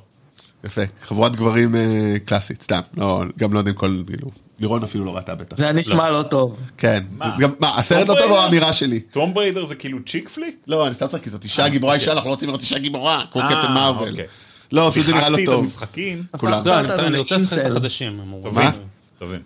יפה, 0.64 0.80
חבורת 1.02 1.36
גברים 1.36 1.74
אה, 1.74 2.16
קלאסית, 2.24 2.62
סתם. 2.62 2.80
לא, 2.96 3.22
גם 3.38 3.52
לא 3.52 3.58
יודע 3.58 3.70
אם 3.70 3.76
כל, 3.76 4.02
כאילו, 4.06 4.30
לירון 4.60 4.82
אפילו 4.82 5.04
לא 5.04 5.16
ראתה 5.16 5.34
בטח. 5.34 5.56
זה 5.58 5.64
היה 5.64 5.72
נשמע 5.72 6.10
לא 6.10 6.22
טוב 6.22 6.56
כן. 6.78 7.02
מה? 7.18 7.34
הסרט 7.78 8.08
לא 8.08 8.14
טוב 8.14 8.30
או? 8.30 8.36
האמירה 8.38 8.72
שלי? 8.72 9.00
טום 9.00 9.34
בריידר 9.34 9.64
זה 9.66 9.74
כאילו 9.74 9.98
צ'יק 10.06 10.28
פליק? 10.28 10.56
לא, 10.66 10.86
אני 10.86 10.94
סתם 10.94 11.06
צוחק, 11.06 11.22
כי 11.22 11.30
זאת 11.30 11.44
אישה 11.44 11.68
גיבורה 11.68 11.94
אישה, 11.94 12.12
אנחנו 12.12 12.28
לא 12.28 12.34
רוצים 12.34 12.48
לראות 12.48 12.60
אישה 12.60 12.78
גיבורה, 12.78 13.24
כמו 13.32 13.42
אה, 13.42 13.48
קפטן 13.48 13.72
מארוול. 13.74 14.08
אוקיי. 14.10 14.24
לא, 14.72 14.88
אפילו 14.88 15.06
זה 15.06 15.12
נראה 15.14 15.28
לא 15.28 15.36
שיחקתי 15.36 15.50
את 15.50 15.56
טוב. 15.56 15.64
המשחקים. 15.64 16.22
כולם. 16.36 16.58
אותנו 16.58 17.06
אני- 17.06 17.18
רוצה 17.18 17.36
לשחק 17.36 17.58
את. 17.58 17.66
החדשים. 17.66 18.20
מה? 18.52 18.70
תבין. 19.18 19.40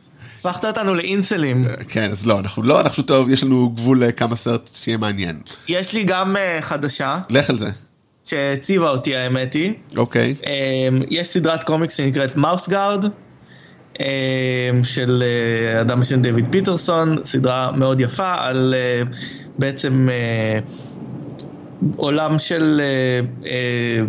הפכת 0.49 0.65
אותנו 0.65 0.95
לאינסלים 0.95 1.65
כן, 1.89 2.11
אז 2.11 2.27
לא, 2.27 2.39
אנחנו 2.39 2.63
לא, 2.63 2.81
אנחנו 2.81 3.03
טוב, 3.03 3.31
יש 3.31 3.45
לנו 3.45 3.71
גבול 3.71 4.05
לכמה 4.05 4.37
סרט 4.37 4.71
שיהיה 4.73 4.99
מעניין. 4.99 5.41
יש 5.69 5.93
לי 5.93 6.05
גם 6.05 6.37
אה, 6.37 6.59
חדשה 6.61 7.19
לך 7.31 7.51
על 7.51 7.57
זה. 7.57 7.69
שהציבה 8.25 8.91
אותי 8.91 9.17
האמת 9.17 9.55
היא 9.55 9.73
אוקיי. 9.97 10.35
אה, 10.47 10.89
יש 11.11 11.29
סדרת 11.29 11.65
קומיקס 11.65 11.97
שנקראת 11.97 12.37
מאוס 12.37 12.69
גארד 12.69 13.05
של 14.83 15.23
אה, 15.23 15.81
אדם 15.81 16.01
בשם 16.01 16.23
דויד 16.23 16.47
פיטרסון 16.51 17.19
סדרה 17.25 17.73
מאוד 17.73 18.01
יפה 18.01 18.35
על 18.39 18.75
אה, 18.77 19.03
בעצם 19.59 20.09
אה, 20.11 20.59
עולם 21.97 22.39
של 22.39 22.81
אה, 22.81 23.21
אה, 23.51 24.05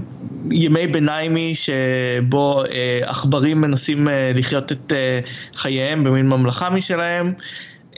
ימי 0.51 0.87
ביניימי 0.87 1.55
שבו 1.55 2.63
אה, 2.63 2.99
עכברים 3.03 3.61
מנסים 3.61 4.07
אה, 4.07 4.31
לחיות 4.35 4.71
את 4.71 4.93
אה, 4.95 5.19
חייהם 5.55 6.03
במין 6.03 6.27
ממלכה 6.27 6.69
משלהם. 6.69 7.33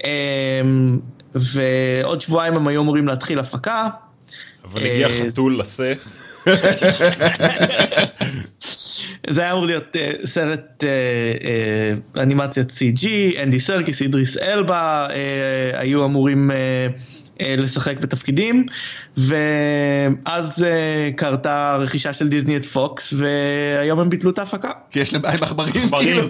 אה, 0.04 0.62
ועוד 1.36 2.22
שבועיים 2.22 2.54
הם 2.54 2.68
היו 2.68 2.82
אמורים 2.82 3.08
להתחיל 3.08 3.40
הפקה. 3.40 3.88
אבל 4.66 4.86
הגיע 4.86 5.08
אה, 5.08 5.14
חתול 5.32 5.60
לסט. 5.60 5.82
זה 9.30 9.42
היה 9.42 9.52
אמור 9.52 9.66
להיות 9.66 9.96
uh, 9.96 10.28
סרט 10.28 10.84
uh, 10.84 11.44
uh, 12.16 12.22
אנימציית 12.22 12.72
CG, 12.72 13.08
אנדי 13.44 13.60
סרקיס, 13.60 14.02
אידריס 14.02 14.38
אלבה 14.38 15.08
uh, 15.10 15.12
היו 15.78 16.06
אמורים 16.06 16.52
uh, 16.52 16.54
לשחק 17.40 17.98
בתפקידים, 18.00 18.66
ואז 19.18 20.56
uh, 20.58 21.14
קרתה 21.16 21.78
רכישה 21.80 22.14
של 22.14 22.28
דיסני 22.28 22.58
את 22.58 22.66
פוקס, 22.66 23.14
והיום 23.18 24.00
הם 24.00 24.10
ביטלו 24.10 24.30
את 24.32 24.40
ההפקה. 24.40 24.72
כי 24.92 25.00
יש 25.00 25.14
להם 25.14 25.22
בעיה 25.22 25.36
עם 25.36 25.44
עכברים, 25.44 25.90
כאילו. 26.00 26.28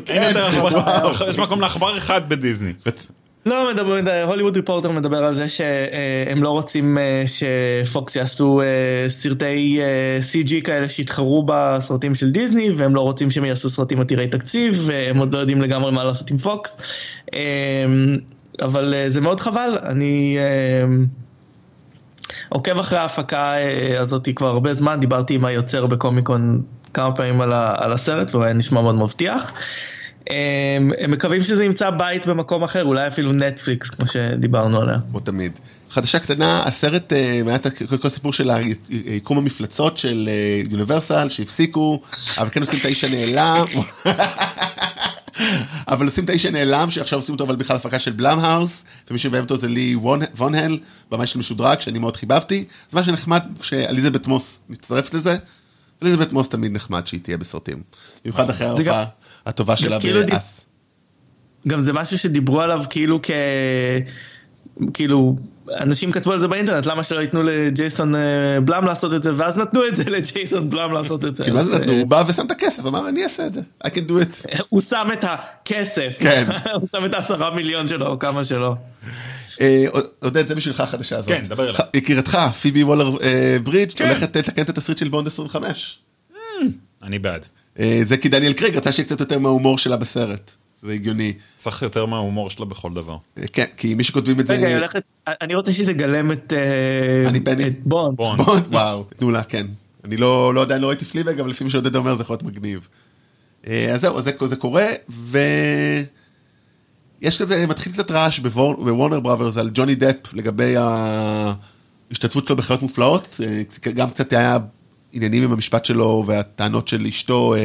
יש 1.30 1.38
מקום 1.38 1.62
לעכבר 1.62 1.98
אחד 1.98 2.30
בדיסני. 2.30 2.74
לא 3.46 3.72
מדברים, 3.74 4.08
הוליווד 4.26 4.56
ריפורטר 4.56 4.92
מדבר 4.92 5.26
על 5.26 5.36
זה 5.36 5.50
שהם 5.50 6.44
לא 6.44 6.50
רוצים 6.50 6.98
אה, 6.98 7.24
שפוקס 7.28 8.16
יעשו 8.16 8.62
אה, 8.62 8.66
סרטי 9.10 9.80
אה, 9.82 10.20
CG 10.32 10.62
כאלה 10.64 10.90
שיתחרו 10.90 11.44
בסרטים 11.46 12.16
של 12.16 12.30
דיסני 12.30 12.70
והם 12.78 12.96
לא 12.96 13.02
רוצים 13.02 13.32
שהם 13.32 13.46
יעשו 13.46 13.70
סרטים 13.70 14.02
עתירי 14.02 14.28
תקציב 14.28 14.84
והם 14.86 15.18
עוד 15.18 15.34
לא 15.34 15.40
יודעים 15.40 15.62
לגמרי 15.62 15.92
מה 15.92 16.04
לעשות 16.04 16.32
עם 16.32 16.38
פוקס 16.38 16.78
אה, 17.34 17.40
אבל 18.62 18.94
אה, 18.94 19.10
זה 19.10 19.22
מאוד 19.22 19.40
חבל, 19.40 19.78
אני 19.84 20.38
אה, 20.40 20.86
עוקב 22.50 22.78
אחרי 22.80 22.98
ההפקה 23.00 23.54
אה, 23.58 24.00
הזאת 24.02 24.30
כבר 24.36 24.48
הרבה 24.48 24.74
זמן, 24.74 25.00
דיברתי 25.00 25.34
עם 25.34 25.46
היוצר 25.46 25.86
בקומיקון 25.86 26.62
כמה 26.94 27.12
פעמים 27.16 27.42
על, 27.42 27.54
ה, 27.54 27.74
על 27.78 27.94
הסרט 27.94 28.32
והוא 28.36 28.44
היה 28.44 28.54
נשמע 28.54 28.82
מאוד 28.82 28.96
מבטיח. 28.96 29.54
הם, 30.30 30.92
הם 31.00 31.12
מקווים 31.12 31.44
שזה 31.44 31.64
ימצא 31.66 31.90
בית 31.90 32.28
במקום 32.28 32.64
אחר, 32.64 32.84
אולי 32.84 33.08
אפילו 33.08 33.32
נטפליקס, 33.34 33.90
כמו 33.90 34.08
שדיברנו 34.08 34.82
עליה. 34.82 34.98
כמו 35.12 35.20
תמיד. 35.20 35.52
חדשה 35.90 36.20
קטנה, 36.20 36.64
הסרט, 36.66 37.14
ה- 37.14 37.98
כל 38.02 38.08
הסיפור 38.08 38.34
של 38.34 38.50
ה- 38.50 38.58
יקום 38.90 39.38
המפלצות 39.38 39.98
של 39.98 40.30
יוניברסל 40.72 41.30
שהפסיקו, 41.30 42.02
אבל 42.38 42.50
כן 42.52 42.62
עושים 42.62 42.80
את 42.80 42.86
האיש 42.86 43.04
הנעלם. 43.04 43.66
אבל 45.88 46.06
עושים 46.06 46.24
את 46.24 46.30
האיש 46.30 46.46
הנעלם 46.46 46.90
שעכשיו 46.90 47.20
עושים 47.20 47.34
אותו 47.34 47.44
אבל 47.44 47.56
בכלל 47.56 47.76
הפקה 47.76 48.00
של 48.00 48.12
בלאמהאוס 48.12 48.86
ומי 49.10 49.20
שמביים 49.20 49.44
אותו 49.44 49.58
זה 49.58 49.68
לי 49.68 49.96
וונהל 50.38 50.80
במאי 51.12 51.28
של 51.28 51.40
משודרג 51.40 51.80
שאני 51.80 52.00
מאוד 52.00 52.18
חיבבתי 52.18 52.66
אז 52.90 52.96
מה 52.96 53.04
שנחמד 53.04 53.42
שאליזבת 53.62 54.28
מוס 54.28 54.62
מצטרפת 54.70 55.14
לזה 55.14 55.38
אליזבת 56.04 56.34
מוס 56.34 56.50
תמיד 56.50 56.72
נחמד 56.72 57.08
שהיא 57.08 57.20
תהיה 57.22 57.38
בסרטים 57.38 57.84
במיוחד 58.24 58.50
אחרי 58.50 58.68
זה 58.68 58.74
ההופעה 58.74 59.06
הטובה 59.46 59.78
שלה 59.78 60.00
כאילו 60.00 60.20
באס. 60.28 60.66
גם 61.68 61.84
זה 61.84 61.94
משהו 61.94 62.18
שדיברו 62.18 62.62
עליו 62.62 62.84
כאילו 62.90 63.20
כ... 63.24 63.32
כאילו, 64.94 65.36
אנשים 65.80 66.12
כתבו 66.12 66.32
על 66.32 66.42
זה 66.42 66.48
באינטרנט, 66.48 66.86
למה 66.86 67.04
שלא 67.04 67.20
ייתנו 67.20 67.44
לג'ייסון 67.44 68.16
אה, 68.16 68.22
בלאם 68.66 68.86
לעשות 68.86 69.14
את 69.14 69.24
זה, 69.24 69.32
ואז 69.38 69.58
נתנו 69.58 69.88
את 69.88 69.96
זה 69.96 70.04
לג'ייסון 70.04 70.70
בלאם 70.70 70.94
לעשות 70.94 71.26
את 71.26 71.36
זה. 71.36 71.44
כאילו 71.44 71.58
מה 71.58 71.64
זה 71.64 71.74
אז, 71.74 71.80
נתנו? 71.80 71.94
הוא 71.94 72.08
בא 72.08 72.24
ושם 72.28 72.46
את 72.46 72.52
הכסף 72.52 72.86
אמר 72.86 73.10
אני 73.10 73.24
אעשה 73.24 73.46
את 73.46 73.54
זה 73.54 73.62
I 73.84 73.88
can 73.88 74.10
do 74.10 74.12
it. 74.12 74.50
אה, 74.54 74.60
הוא 74.70 74.82
שם 74.82 75.08
את 75.14 75.26
הכסף, 75.28 76.14
כן. 76.20 76.46
הוא 76.82 76.88
שם 76.96 77.06
את 77.06 77.14
העשרה 77.14 77.56
מיליון 77.56 77.88
שלו, 77.88 78.08
או 78.08 78.20
כמה 78.20 78.44
שלא. 78.44 78.76
אה, 79.62 79.86
עודד 80.20 80.48
זה 80.48 80.56
בשבילך 80.56 80.80
החדשה 80.80 81.18
הזאת. 81.18 81.30
כן, 81.30 81.44
דבר 81.48 81.70
אליי. 81.70 81.76
יקירתך 81.94 82.38
פיבי 82.62 82.84
וולר 82.84 83.12
אה, 83.24 83.58
ברידג'. 83.64 84.02
הולכת 84.02 84.36
לתקן 84.36 84.62
את 84.62 84.70
התסריט 84.70 84.98
של 84.98 85.10
בונד 85.10 85.28
25. 85.28 86.00
אני 87.04 87.20
בעד. 87.20 87.46
אה, 87.80 88.00
זה 88.04 88.18
כי 88.18 88.30
דניאל 88.30 88.54
קריג 88.54 88.78
רצה 88.78 88.92
שיהיה 88.92 89.06
קצת 89.06 89.20
יותר 89.20 89.40
מההומור 89.40 89.78
שלה 89.78 89.98
בסרט. 89.98 90.52
זה 90.82 90.94
הגיוני. 90.94 91.34
צריך 91.58 91.82
יותר 91.82 92.06
מההומור 92.06 92.50
שלה 92.50 92.66
בכל 92.66 92.94
דבר. 92.94 93.18
אה, 93.38 93.44
כן, 93.54 93.66
כי 93.78 93.96
מי 93.96 94.04
שכותבים 94.04 94.40
את 94.40 94.48
זה... 94.48 94.54
רגע, 94.54 94.68
היא 94.68 94.76
הולכת, 94.76 95.04
אני 95.28 95.56
רוצה 95.56 95.74
שתגלם 95.74 96.32
את 96.32 96.54
אה, 96.54 97.30
אני 97.30 97.40
בני. 97.40 97.68
את 97.68 97.74
בונד. 97.84 98.18
בונד. 98.18 98.68
וואו, 98.72 99.04
תנו 99.18 99.32
לה, 99.32 99.44
כן. 99.44 99.68
אני 100.04 100.18
לא, 100.18 100.54
לא 100.54 100.62
עדיין 100.62 100.82
לא 100.82 100.88
ראיתי 100.88 101.06
פליבג, 101.06 101.40
אבל 101.40 101.50
לפי 101.50 101.64
מה 101.64 101.70
שעודד 101.70 101.96
אומר 101.96 102.16
זה 102.16 102.24
יכול 102.24 102.34
להיות 102.34 102.44
מגניב. 102.44 102.88
אה, 103.68 103.94
אז 103.94 104.02
זהו, 104.02 104.18
אז 104.18 104.24
זה, 104.24 104.32
זה 104.46 104.56
קורה, 104.56 104.86
ו... 105.10 105.40
יש 107.22 107.42
כזה, 107.42 107.68
מתחיל 107.68 107.94
קצת 107.94 108.12
רעש 108.12 108.40
בוור- 108.40 108.84
בוורנר 108.84 109.20
בראברס 109.20 109.58
על 109.58 109.70
ג'וני 109.74 109.96
דפ 109.96 110.34
לגבי 110.34 110.76
ההשתתפות 110.78 112.48
שלו 112.48 112.56
בחיות 112.56 112.82
מופלאות, 112.82 113.40
גם 113.96 114.10
קצת 114.10 114.34
היה 114.34 114.58
עניינים 115.14 115.44
עם 115.44 115.52
המשפט 115.52 115.86
שלו 115.86 116.24
והטענות 116.28 116.88
של 116.88 117.06
אשתו, 117.06 117.56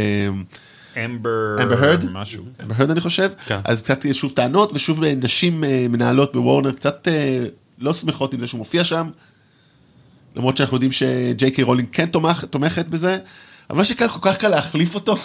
אמבר... 0.97 1.57
אמבר 1.63 1.85
הרד? 1.85 2.05
משהו. 2.13 2.45
אמבר 2.63 2.75
הרד 2.79 2.91
אני 2.91 3.01
חושב, 3.01 3.31
כן. 3.47 3.61
אז 3.65 3.83
קצת 3.83 4.05
שוב 4.13 4.33
טענות 4.33 4.73
ושוב 4.75 5.05
אה, 5.05 5.15
נשים 5.15 5.65
אה, 5.65 5.87
מנהלות 5.89 6.33
בוורנר 6.33 6.73
קצת 6.73 7.09
אה, 7.09 7.45
לא 7.79 7.93
שמחות 7.95 8.35
עם 8.35 8.41
זה 8.41 8.47
שהוא 8.47 8.59
מופיע 8.59 8.85
שם, 8.85 9.11
למרות 10.37 10.57
שאנחנו 10.57 10.77
יודעים 10.77 10.93
שג'יי 10.93 11.51
קיי 11.51 11.65
רולינג 11.65 11.89
כן 11.93 12.07
תומך, 12.07 12.45
תומכת 12.45 12.87
בזה, 12.87 13.19
אבל 13.71 13.79
מה 13.79 13.85
שקל 13.85 14.09
כל 14.09 14.19
כך 14.23 14.39
קל 14.39 14.49
להחליף 14.49 14.95
אותו, 14.95 15.17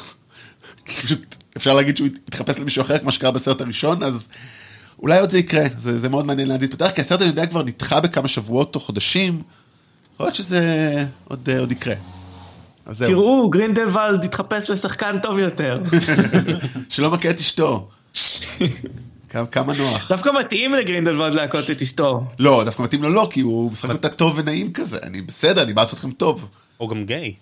פשוט 1.04 1.36
אפשר 1.58 1.74
להגיד 1.74 1.98
שהוא 1.98 2.08
יתחפש 2.08 2.60
למישהו 2.60 2.82
אחר 2.82 2.98
כמו 2.98 3.12
שקרה 3.12 3.32
בסרט 3.32 3.62
הראשון, 3.62 4.04
אז 4.04 4.28
אולי 5.00 5.20
עוד 5.20 5.30
זה 5.30 5.40
יקרה, 5.40 5.64
זה, 5.78 5.98
זה 5.98 6.10
מאוד 6.10 6.26
מעניין 6.26 6.48
לאן 6.48 6.60
זה 6.60 6.66
יתפתח, 6.66 6.92
כי 6.96 7.02
הסרט 7.02 7.22
אני 7.22 7.30
יודע 7.30 7.46
כבר 7.46 7.64
נדחה 7.64 8.00
בכמה 8.00 8.28
שבועות 8.28 8.76
או 8.76 8.80
חודשים, 8.80 9.42
יכול 10.14 10.26
להיות 10.26 10.36
שזה 10.36 11.06
עוד, 11.28 11.50
עוד 11.50 11.72
יקרה. 11.72 11.96
אז 12.90 12.98
זהו, 12.98 13.10
תראו, 13.10 13.50
גרינדלוולד 13.50 14.24
התחפש 14.24 14.70
לשחקן 14.70 15.20
טוב 15.24 15.40
יותר. 15.40 15.78
שלא 16.90 17.12
מכה 17.12 17.30
את 17.30 17.40
אשתו. 17.40 17.88
כמה, 19.52 19.74
נוח. 19.74 20.10
דווקא 20.10 20.30
מתאים 20.40 20.74
לגרינדלוולד 20.74 21.34
להכות 21.34 21.70
את 21.70 21.82
אשתו. 21.82 22.24
לא, 22.40 22.62
דווקא 22.66 22.82
מתאים 22.84 23.04
לו 23.04 23.10
לא, 23.10 23.28
כי 23.32 23.42
הוא 23.42 23.72
משחק 23.72 23.92
אותה 23.92 24.10
טוב 24.10 24.34
ונעים 24.38 24.74
כזה. 24.74 24.98
אני 25.04 25.22
בסדר, 25.22 25.64
אני 25.64 25.74
בא 25.74 25.82
לעשות 25.82 26.00
לכם 26.00 26.12
טוב. 26.12 26.50
הוא 26.78 26.90
גם 26.90 27.04
גיי. 27.06 27.34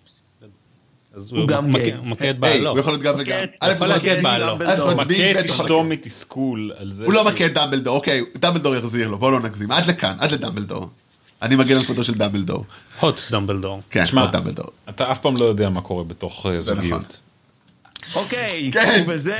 אז 1.16 1.32
הוא 1.32 1.48
גם 1.48 1.78
גיי. 1.78 1.94
הוא 1.94 2.08
מכה 2.08 2.30
את 2.30 2.40
בעלו. 2.40 2.70
הוא 2.70 2.80
יכול 2.80 2.94
להיות 2.94 3.04
גם 3.04 3.16
וגם. 3.18 3.44
את- 3.44 3.50
א', 3.60 3.72
יכול 3.72 3.88
הוא 3.88 3.96
להכה 3.96 4.18
את 4.18 4.24
בעלו. 4.24 4.46
הוא 4.52 4.64
הוא 4.64 4.94
מכה 4.94 5.32
את 5.32 5.46
הוא 5.50 5.56
אשתו. 5.56 5.84
מתסכול 5.84 6.72
על 6.78 6.92
זה 6.92 7.06
הוא 7.06 7.14
לא 7.14 7.26
מכה 7.26 7.46
את 7.46 7.54
דמבלדור, 7.54 7.96
אוקיי, 7.96 8.22
דמבלדור 8.38 8.76
יחזיר 8.76 9.08
לו, 9.08 9.18
בוא 9.18 9.32
לא 9.32 9.40
נגזים. 9.40 9.72
עד 9.72 9.86
לכאן, 9.88 10.16
עד 10.20 10.32
לדמבלדור. 10.32 10.90
אני 11.42 11.56
מגן 11.56 11.78
על 11.78 11.84
כבודו 11.84 12.04
של 12.04 12.14
דמבלדור. 12.14 12.66
הוט 13.00 13.22
דמבלדור. 13.32 13.82
כן, 13.90 14.06
לא 14.14 14.28
דמבלדור. 14.28 14.66
אתה 14.90 15.12
אף 15.12 15.20
פעם 15.20 15.38
לא 15.38 15.46
יודע 15.46 15.70
מה 15.70 15.82
קורה 15.82 16.04
בתוך 16.04 16.46
אה, 16.46 16.52
נכון. 16.52 16.62
זוגיות. 16.62 17.20
אוקיי, 18.16 18.70
כן. 18.74 19.04
ובזה 19.08 19.38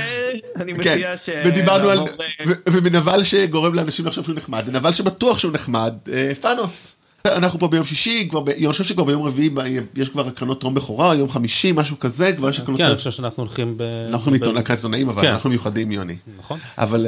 אני 0.56 0.74
כן, 0.74 0.80
מציע 0.80 1.18
ש... 1.18 1.28
ודיברנו 1.46 1.90
על, 1.90 1.98
נעבור, 1.98 2.14
אה, 2.20 2.44
ו- 2.48 2.72
ומנבל 2.72 3.24
שגורם 3.24 3.74
לאנשים 3.74 4.06
לחשוב 4.06 4.24
שהוא 4.24 4.36
נחמד, 4.36 4.64
ונבל 4.66 4.92
שבטוח 4.92 5.38
שהוא 5.38 5.52
נחמד, 5.52 5.94
אה, 6.12 6.32
פאנוס. 6.40 6.94
אנחנו 7.26 7.58
פה 7.58 7.68
ביום 7.68 7.86
שישי, 7.86 8.28
כבר 8.30 8.40
ב... 8.40 8.48
אני 8.48 8.68
חושב 8.68 8.84
שכבר 8.84 9.04
ביום 9.04 9.22
רביעי 9.22 9.50
יש 9.96 10.08
כבר 10.08 10.26
הקרנות 10.28 10.60
טרום 10.60 10.74
בכורה, 10.74 11.08
או 11.08 11.14
יום 11.14 11.30
חמישי, 11.30 11.72
משהו 11.72 11.98
כזה, 11.98 12.32
כבר 12.32 12.50
יש 12.50 12.58
הקרנות... 12.60 12.80
כן, 12.80 12.86
אני 12.86 12.96
חושב 12.96 13.10
שאנחנו 13.10 13.42
הולכים 13.42 13.74
ב... 13.76 13.82
אנחנו 14.08 14.30
ניתן 14.30 14.54
להקראת 14.54 14.78
עיתונאים, 14.78 15.08
אבל 15.08 15.22
כן. 15.22 15.28
אנחנו 15.28 15.50
מיוחדים, 15.50 15.92
יוני. 15.92 16.16
נכון. 16.38 16.58
אבל 16.78 17.06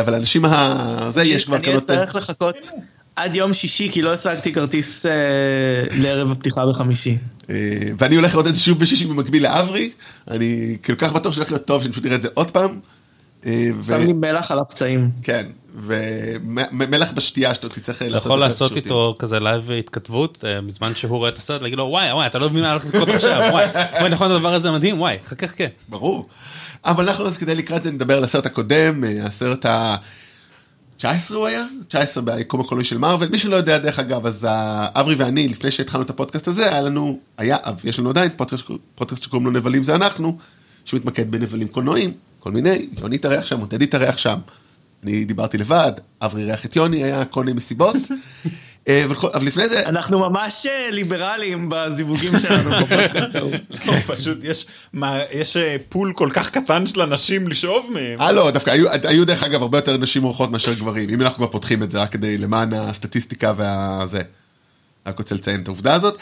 אבל 0.00 0.14
האנשים 0.14 0.44
ה... 0.44 1.10
זה, 1.10 1.24
יש 1.24 1.44
כבר 1.44 1.56
אני 1.56 1.64
קרנות... 1.64 1.82
אצטרך 1.82 2.16
לחכות 2.16 2.56
עד 3.16 3.36
יום 3.36 3.52
שישי, 3.52 3.88
כי 3.92 4.02
לא 4.02 4.12
השגתי 4.12 4.52
כרטיס 4.52 5.06
אה, 5.06 5.12
לערב 5.90 6.30
הפתיחה 6.30 6.66
בחמישי. 6.66 7.16
אה, 7.50 7.54
ואני 7.98 8.16
הולך 8.16 8.32
לראות 8.34 8.46
את 8.46 8.54
זה 8.54 8.60
שוב 8.60 8.78
בשישי 8.78 9.06
במקביל 9.06 9.42
לאברי, 9.42 9.90
אני 10.30 10.76
כל 10.84 10.94
כך 10.94 11.12
בטוח 11.12 11.32
שהולך 11.32 11.50
להיות 11.50 11.66
טוב, 11.66 11.82
שאני 11.82 11.92
פשוט 11.92 12.06
אראה 12.06 12.16
את 12.16 12.22
זה 12.22 12.28
עוד 12.34 12.50
פעם. 12.50 12.80
אה, 13.46 13.70
ו- 13.78 13.84
שם 13.84 14.00
לי 14.00 14.12
מלח 14.12 14.50
על 14.50 14.58
הפצעים. 14.58 15.10
כן, 15.22 15.46
ומלח 15.76 17.12
בשתייה 17.12 17.54
שאתה 17.54 17.68
תצטרך 17.68 18.02
לעשות 18.02 18.20
יכול 18.20 18.32
את 18.32 18.38
זה 18.38 18.44
לעשות 18.44 18.70
בשירותים. 18.70 18.92
איתו 18.92 19.16
כזה 19.18 19.40
live 19.40 19.70
התכתבות 19.70 20.44
אה, 20.44 20.60
בזמן 20.60 20.94
שהוא 20.94 21.18
רואה 21.18 21.28
את 21.28 21.38
הסרט, 21.38 21.62
להגיד 21.62 21.78
לו 21.78 21.84
וואי 21.84 22.12
וואי 22.12 22.26
אתה 22.26 22.38
לא 22.38 22.50
מבין 22.50 22.62
מה 22.62 22.70
הולך 22.70 22.84
לקרות 22.84 23.08
עכשיו, 23.08 23.40
וואי, 23.52 23.66
וואי 24.00 24.10
נכון 24.10 24.30
הדבר 24.30 24.54
הזה 24.54 24.70
מדהים, 24.70 25.00
וואי, 25.00 25.16
חכה 25.24 25.46
חכה. 25.46 25.64
ברור. 25.88 26.28
אבל 26.84 27.08
אנחנו 27.08 27.26
אז 27.26 27.36
כדי 27.36 27.54
לקראת 27.54 27.82
זה 27.82 27.90
נדבר 27.90 28.16
על 28.16 28.24
הסרט 28.24 28.46
הקודם, 28.46 29.04
אה, 29.04 29.24
הסרט 29.24 29.66
ה... 29.66 29.96
19 30.96 31.36
הוא 31.36 31.46
היה? 31.46 31.64
19 31.88 32.22
ביקום 32.22 32.60
הקולנועי 32.60 32.84
של 32.84 32.98
מארוול. 32.98 33.28
מי 33.28 33.38
שלא 33.38 33.56
יודע, 33.56 33.78
דרך 33.78 33.98
אגב, 33.98 34.26
אז 34.26 34.46
אברי 34.94 35.14
ואני, 35.14 35.48
לפני 35.48 35.70
שהתחלנו 35.70 36.04
את 36.04 36.10
הפודקאסט 36.10 36.48
הזה, 36.48 36.72
היה 36.72 36.82
לנו, 36.82 37.18
היה, 37.38 37.56
יש 37.84 37.98
לנו 37.98 38.10
עדיין 38.10 38.30
פודקאסט, 38.36 38.64
פודקאסט 38.94 39.22
שקוראים 39.22 39.46
לו 39.46 39.52
נבלים 39.52 39.84
זה 39.84 39.94
אנחנו, 39.94 40.36
שמתמקד 40.84 41.30
בנבלים 41.30 41.68
קולנועיים, 41.68 42.12
כל 42.40 42.50
מיני, 42.50 42.88
יוני 43.00 43.16
התארח 43.16 43.44
שם, 43.44 43.60
עודד 43.60 43.82
התארח 43.82 44.18
שם. 44.18 44.38
אני 45.02 45.24
דיברתי 45.24 45.58
לבד, 45.58 45.92
אברי 46.20 46.42
אירח 46.42 46.66
את 46.66 46.76
יוני, 46.76 47.04
היה 47.04 47.24
כל 47.24 47.44
מיני 47.44 47.56
מסיבות. 47.56 47.96
אה, 48.88 49.04
אבל, 49.34 49.46
לפני 49.46 49.68
זה, 49.68 49.82
אנחנו 49.88 50.18
ממש 50.18 50.66
אה, 50.66 50.90
ליברליים 50.90 51.68
בזיווגים 51.70 52.32
שלנו. 52.38 52.70
לא, 53.34 53.92
פשוט 54.16 54.38
יש 54.42 54.66
מה- 54.92 55.18
יש 55.32 55.56
אה, 55.56 55.76
פול 55.88 56.12
כל 56.16 56.28
כך 56.32 56.50
קטן 56.50 56.86
של 56.86 57.00
אנשים 57.00 57.48
לשאוב 57.48 57.90
מהם. 57.92 58.20
אה 58.20 58.32
לא, 58.32 58.50
דווקא 58.50 58.70
היו, 58.70 58.90
היו 58.90 59.26
דרך 59.26 59.42
אגב 59.42 59.62
הרבה 59.62 59.78
יותר 59.78 59.96
נשים 59.96 60.24
אורחות 60.24 60.50
מאשר 60.50 60.74
גברים, 60.74 61.10
אם 61.10 61.22
אנחנו 61.22 61.36
כבר 61.36 61.46
פותחים 61.46 61.82
את 61.82 61.90
זה 61.90 61.98
רק 62.02 62.12
כדי 62.12 62.38
למען 62.38 62.72
הסטטיסטיקה 62.72 63.52
והזה. 63.56 64.22
רק 65.06 65.18
רוצה 65.18 65.34
לציין 65.34 65.62
את 65.62 65.68
העובדה 65.68 65.94
הזאת. 65.94 66.18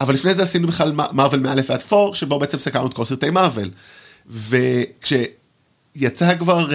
אבל 0.00 0.14
לפני 0.14 0.34
זה 0.34 0.42
עשינו 0.42 0.68
בכלל 0.68 0.92
מרוויל 1.12 1.40
מא' 1.40 1.54
ועד 1.68 1.82
4, 1.92 2.14
שבו 2.14 2.38
בעצם 2.38 2.58
סקרנו 2.58 2.86
את 2.86 2.94
כל 2.94 3.04
סרטי 3.04 3.30
מרוויל. 3.30 3.70
וכשיצא 5.96 6.34
כבר 6.38 6.66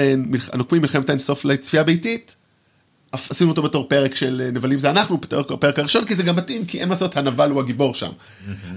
הנוקמים 0.53 0.81
מלחמת 0.81 1.09
האינסוף 1.09 1.45
לצפייה 1.45 1.83
ביתית, 1.83 2.35
עשינו 3.29 3.49
אותו 3.49 3.61
בתור 3.61 3.89
פרק 3.89 4.15
של 4.15 4.41
אה, 4.45 4.51
נבלים 4.51 4.79
זה 4.79 4.89
אנחנו, 4.89 5.17
בתור 5.17 5.57
פרק 5.57 5.79
הראשון, 5.79 6.05
כי 6.05 6.15
זה 6.15 6.23
גם 6.23 6.35
מתאים, 6.35 6.65
כי 6.65 6.79
אין 6.79 6.89
מה 6.89 6.93
לעשות, 6.93 7.17
הנבל 7.17 7.51
הוא 7.51 7.59
הגיבור 7.59 7.93
שם. 7.93 8.09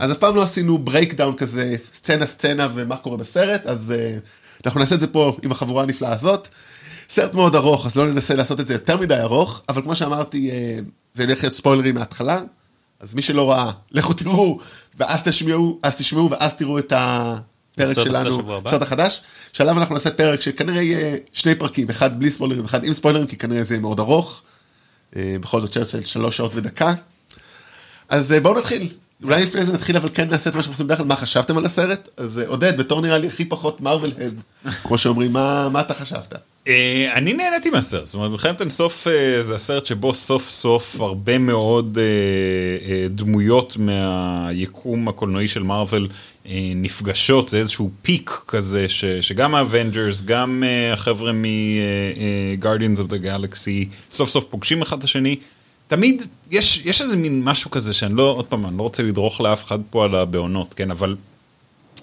אז 0.01 0.13
אף 0.13 0.19
פעם 0.19 0.37
לא 0.37 0.43
עשינו 0.43 0.79
breakdown 0.79 1.37
כזה, 1.37 1.77
סצנה 1.93 2.27
סצנה 2.27 2.69
ומה 2.75 2.97
קורה 2.97 3.17
בסרט, 3.17 3.67
אז 3.67 3.95
אה, 3.97 4.65
אנחנו 4.67 4.81
נעשה 4.81 4.95
את 4.95 5.01
זה 5.01 5.07
פה 5.07 5.37
עם 5.43 5.53
החבורה 5.53 5.83
הנפלאה 5.83 6.13
הזאת. 6.13 6.49
סרט 7.09 7.35
מאוד 7.35 7.55
ארוך, 7.55 7.87
אז 7.87 7.97
לא 7.97 8.07
ננסה 8.07 8.35
לעשות 8.35 8.61
את 8.61 8.67
זה 8.67 8.75
יותר 8.75 8.97
מדי 8.97 9.21
ארוך, 9.21 9.63
אבל 9.69 9.83
כמו 9.83 9.97
שאמרתי, 9.97 10.51
אה, 10.51 10.91
זה 11.15 11.23
ילך 11.23 11.43
להיות 11.43 11.55
ספוילרים 11.55 11.95
מההתחלה, 11.95 12.43
אז 13.01 13.15
מי 13.15 13.23
שלא 13.23 13.51
ראה, 13.51 13.71
לכו 13.91 14.13
תראו, 14.13 14.59
ואז 14.97 15.23
תשמעו, 15.23 15.79
אז 15.83 15.97
תשמעו, 15.97 16.31
ואז 16.31 16.55
תראו 16.55 16.79
את 16.79 16.93
הפרק 17.83 18.07
שלנו, 18.07 18.59
הסרט 18.67 18.83
החדש, 18.83 19.21
שעליו 19.53 19.79
אנחנו 19.79 19.95
נעשה 19.95 20.11
פרק 20.11 20.41
שכנראה 20.41 20.83
יהיה 20.83 21.17
שני 21.33 21.55
פרקים, 21.55 21.91
אחד 21.91 22.19
בלי 22.19 22.31
ספוילרים 22.31 22.63
ואחד 22.63 22.85
עם 22.85 22.93
ספוילרים, 22.93 23.27
כי 23.27 23.37
כנראה 23.37 23.63
זה 23.63 23.75
יהיה 23.75 23.83
מאוד 23.83 24.01
ארוך. 24.01 24.43
אה, 25.17 25.37
בכל 25.41 25.61
זאת 25.61 25.73
צ'רצ'ל 25.73 26.01
שלוש 26.01 26.37
שעות 26.37 26.55
ודקה. 26.55 26.93
אז 28.09 28.33
אה, 28.33 28.41
בואו 28.41 28.59
נתחיל. 28.59 28.89
אולי 29.23 29.43
לפני 29.43 29.63
זה 29.63 29.73
נתחיל 29.73 29.97
אבל 29.97 30.09
כן 30.15 30.31
נעשה 30.31 30.51
את 30.51 30.55
מה 30.55 30.63
שאנחנו 30.63 30.75
עושים 30.75 30.87
בדרך 30.87 30.99
כלל, 30.99 31.07
מה 31.07 31.17
חשבתם 31.17 31.59
על 31.59 31.65
הסרט? 31.65 32.09
אז 32.17 32.39
אה, 32.39 32.47
עודד, 32.47 32.77
בתור 32.77 33.01
נראה 33.01 33.19
לי 33.19 33.27
הכי 33.27 33.45
פחות 33.45 33.81
Marvel 33.81 34.13
head, 34.21 34.41
כמו 34.83 34.99
שאומרים, 34.99 35.33
מה, 35.33 35.69
מה 35.69 35.81
אתה 35.81 35.95
חשבת? 35.95 36.35
אני 37.13 37.33
נהניתי 37.33 37.71
מהסרט, 37.71 38.07
זאת 38.07 38.15
אומרת 38.15 38.31
מלחמת 38.31 38.61
אינסוף 38.61 39.07
זה 39.41 39.55
הסרט 39.55 39.87
שבו 39.87 40.15
סוף 40.15 40.49
סוף 40.49 41.01
הרבה 41.01 41.39
מאוד 41.39 41.99
דמויות 43.11 43.77
מהיקום 43.77 45.09
הקולנועי 45.09 45.49
של 45.49 45.63
מארוול 45.63 46.09
נפגשות, 46.75 47.49
זה 47.49 47.59
איזשהו 47.59 47.91
peak 48.03 48.41
כזה 48.47 48.89
ש, 48.89 49.05
שגם 49.05 49.55
האבנג'רס, 49.55 50.23
גם 50.23 50.65
החבר'ה 50.93 51.33
מ-Guardians 51.33 52.99
of 52.99 53.11
the 53.11 53.25
Galaxy 53.25 53.93
סוף 54.11 54.31
סוף 54.31 54.45
פוגשים 54.45 54.83
אחד 54.83 54.99
את 54.99 55.05
השני. 55.05 55.37
תמיד 55.89 56.23
יש, 56.51 56.83
יש 56.85 57.01
איזה 57.01 57.17
מין 57.17 57.43
משהו 57.45 57.71
כזה 57.71 57.95
שאני 57.95 58.15
לא, 58.15 58.23
עוד 58.23 58.45
פעם, 58.45 58.67
אני 58.67 58.79
לא 58.79 58.83
רוצה 58.83 59.03
לדרוך 59.03 59.41
לאף 59.41 59.65
אחד 59.65 59.79
פה 59.91 60.05
על 60.05 60.15
הבעונות, 60.15 60.75
כן, 60.75 60.91
אבל 60.91 61.17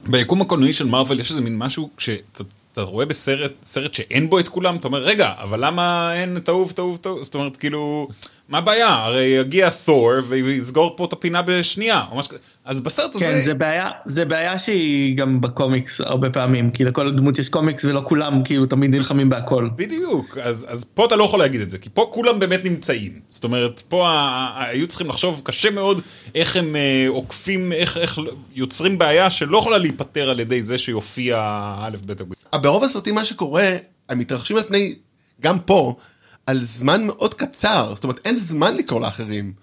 ביקום 0.07 0.41
הקולנועי 0.41 0.73
של 0.73 0.85
מארוול 0.85 1.19
יש 1.19 1.31
איזה 1.31 1.41
מין 1.41 1.57
משהו, 1.57 1.89
כשאתה 1.97 2.43
אתה 2.75 2.83
רואה 2.83 3.05
בסרט, 3.05 3.51
סרט 3.65 3.93
שאין 3.93 4.29
בו 4.29 4.39
את 4.39 4.47
כולם, 4.47 4.75
אתה 4.75 4.87
אומר, 4.87 4.99
רגע, 5.03 5.33
אבל 5.37 5.65
למה 5.65 6.13
אין 6.15 6.37
את 6.37 6.49
אהוב, 6.49 6.71
את 6.73 6.79
אהוב, 6.79 6.97
את 7.01 7.07
אהוב, 7.07 7.23
זאת 7.23 7.35
אומרת, 7.35 7.57
כאילו, 7.57 8.07
מה 8.49 8.57
הבעיה? 8.57 8.87
הרי 8.87 9.23
יגיע 9.23 9.69
תור 9.69 10.11
ויסגור 10.27 10.93
פה 10.97 11.05
את 11.05 11.13
הפינה 11.13 11.41
בשנייה, 11.41 12.01
או 12.11 12.17
משהו 12.17 12.29
כזה. 12.29 12.39
אז 12.65 12.81
בסרט 12.81 13.15
הזה... 13.15 13.25
כן, 13.25 13.41
זה 13.41 13.53
בעיה, 13.53 13.89
זה 14.05 14.25
בעיה 14.25 14.59
שהיא 14.59 15.17
גם 15.17 15.41
בקומיקס 15.41 16.01
הרבה 16.01 16.29
פעמים, 16.29 16.71
כי 16.71 16.83
לכל 16.83 17.11
דמות 17.11 17.39
יש 17.39 17.49
קומיקס 17.49 17.85
ולא 17.85 18.01
כולם 18.05 18.43
כאילו 18.43 18.65
תמיד 18.65 18.91
נלחמים 18.91 19.29
בהכל. 19.29 19.69
בדיוק, 19.75 20.37
אז, 20.37 20.65
אז 20.69 20.85
פה 20.93 21.05
אתה 21.05 21.15
לא 21.15 21.23
יכול 21.23 21.39
להגיד 21.39 21.61
את 21.61 21.69
זה, 21.69 21.77
כי 21.77 21.89
פה 21.93 22.09
כולם 22.13 22.39
באמת 22.39 22.65
נמצאים. 22.65 23.19
זאת 23.29 23.43
אומרת, 23.43 23.83
פה 23.87 24.09
היו 24.57 24.87
צריכים 24.87 25.09
לחשוב 25.09 25.41
קשה 25.43 25.69
מאוד 25.71 26.01
איך 26.35 26.55
הם 26.55 26.75
אה, 26.75 27.05
עוקפים, 27.07 27.71
איך, 27.71 27.97
איך 27.97 28.19
יוצרים 28.55 28.97
בעיה 28.97 29.29
שלא 29.29 29.57
יכולה 29.57 29.77
להיפתר 29.77 30.29
על 30.29 30.39
ידי 30.39 30.63
זה 30.63 30.77
שיופיע 30.77 31.35
א' 31.79 31.97
ב' 32.05 32.21
או 32.21 32.34
ברוב 32.53 32.83
הסרטים 32.83 33.15
מה 33.15 33.25
שקורה, 33.25 33.71
הם 34.09 34.19
מתרחשים 34.19 34.57
על 34.57 34.63
פני, 34.63 34.95
גם 35.41 35.59
פה, 35.59 35.95
על 36.45 36.63
זמן 36.63 37.03
מאוד 37.07 37.33
קצר, 37.33 37.91
זאת 37.95 38.03
אומרת 38.03 38.19
אין 38.25 38.37
זמן 38.37 38.77
לקרוא 38.77 39.01
לאחרים. 39.01 39.53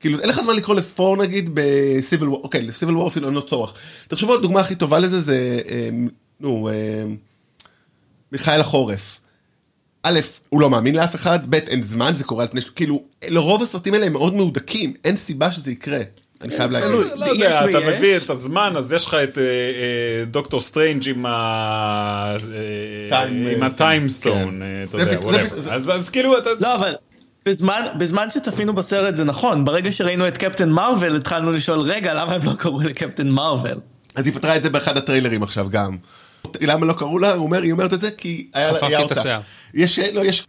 כאילו 0.00 0.20
אין 0.20 0.28
לך 0.28 0.40
זמן 0.40 0.56
לקרוא 0.56 0.76
ל 0.76 0.84
four 0.84 1.16
נגיד 1.16 1.50
בסיביל 1.54 2.28
וור, 2.28 2.40
אוקיי 2.44 2.62
לסיביל 2.62 2.96
וור 2.96 3.08
אפילו 3.08 3.26
אין 3.26 3.34
לו 3.34 3.46
צורך. 3.46 3.74
תחשבו 4.08 4.34
הדוגמה 4.34 4.60
הכי 4.60 4.74
טובה 4.74 4.98
לזה 4.98 5.20
זה, 5.20 5.60
אה, 5.70 5.88
נו, 6.40 6.68
אה, 6.68 7.04
מיכאל 8.32 8.60
החורף. 8.60 9.20
א', 10.02 10.20
הוא 10.48 10.60
לא 10.60 10.70
מאמין 10.70 10.94
לאף 10.94 11.14
אחד, 11.14 11.50
ב', 11.50 11.54
אין 11.54 11.82
זמן, 11.82 12.14
זה 12.14 12.24
קורה 12.24 12.42
על 12.42 12.48
פני, 12.48 12.60
כאילו, 12.76 13.02
לרוב 13.28 13.62
הסרטים 13.62 13.94
האלה 13.94 14.06
הם 14.06 14.12
מאוד 14.12 14.34
מהודקים, 14.34 14.94
אין 15.04 15.16
סיבה 15.16 15.52
שזה 15.52 15.72
יקרה. 15.72 16.00
אני 16.42 16.56
חייב 16.56 16.70
להגיד. 16.70 16.90
לא 17.16 17.26
יודע, 17.26 17.64
אתה 17.64 17.80
מביא 17.80 18.16
את 18.16 18.30
הזמן, 18.30 18.72
אז 18.76 18.92
יש 18.92 19.06
לך 19.06 19.14
את 19.14 19.38
דוקטור 20.26 20.60
סטרנג' 20.60 21.08
עם 21.08 21.26
ה 23.62 23.71
time 23.71 24.08
stone, 24.08 24.62
אתה 24.88 24.98
יודע, 24.98 25.18
אז 25.94 26.10
כאילו 26.10 26.38
אתה... 26.38 26.50
לא, 26.60 26.74
אבל... 26.74 26.94
בזמן, 27.46 27.82
בזמן 27.98 28.30
שצפינו 28.30 28.74
בסרט 28.74 29.16
זה 29.16 29.24
נכון, 29.24 29.64
ברגע 29.64 29.92
שראינו 29.92 30.28
את 30.28 30.38
קפטן 30.38 30.70
מרוויל 30.70 31.16
התחלנו 31.16 31.52
לשאול 31.52 31.78
רגע 31.78 32.14
למה 32.14 32.34
הם 32.34 32.40
לא 32.44 32.52
קראו 32.58 32.80
לקפטן 32.80 33.28
מרוויל. 33.28 33.74
אז 34.14 34.26
היא 34.26 34.34
פתרה 34.34 34.56
את 34.56 34.62
זה 34.62 34.70
באחד 34.70 34.96
הטריילרים 34.96 35.42
עכשיו 35.42 35.66
גם. 35.70 35.96
למה 36.60 36.86
לא 36.86 36.92
קראו 36.92 37.18
לה? 37.18 37.32
הוא 37.32 37.44
אומר, 37.44 37.62
היא 37.62 37.72
אומרת 37.72 37.92
את 37.92 38.00
זה 38.00 38.10
כי 38.10 38.46
היה 38.54 38.72
לה 38.72 39.00
אותה. 39.00 39.40
יש, 39.74 39.98
לא, 39.98 40.24
יש, 40.24 40.46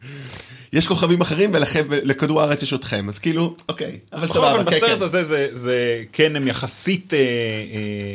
יש 0.74 0.88
כוכבים 0.88 1.22
אחרים 1.22 1.50
ולכם, 1.54 1.86
לכדור 1.90 2.42
הארץ 2.42 2.64
יש 2.64 2.74
אתכם, 2.74 3.10
אז 3.10 3.20
כאילו, 3.20 3.56
אוקיי, 3.70 4.00
אבל 4.14 4.28
סבבה, 4.28 4.58
כן, 4.58 4.66
בסרט 4.66 4.98
כן. 4.98 5.02
הזה 5.02 5.24
זה, 5.24 5.48
זה, 5.52 6.04
כן, 6.14 6.36
הם 6.36 6.48
יחסית, 6.48 7.14
אה, 7.14 7.18
אה, 7.18 7.24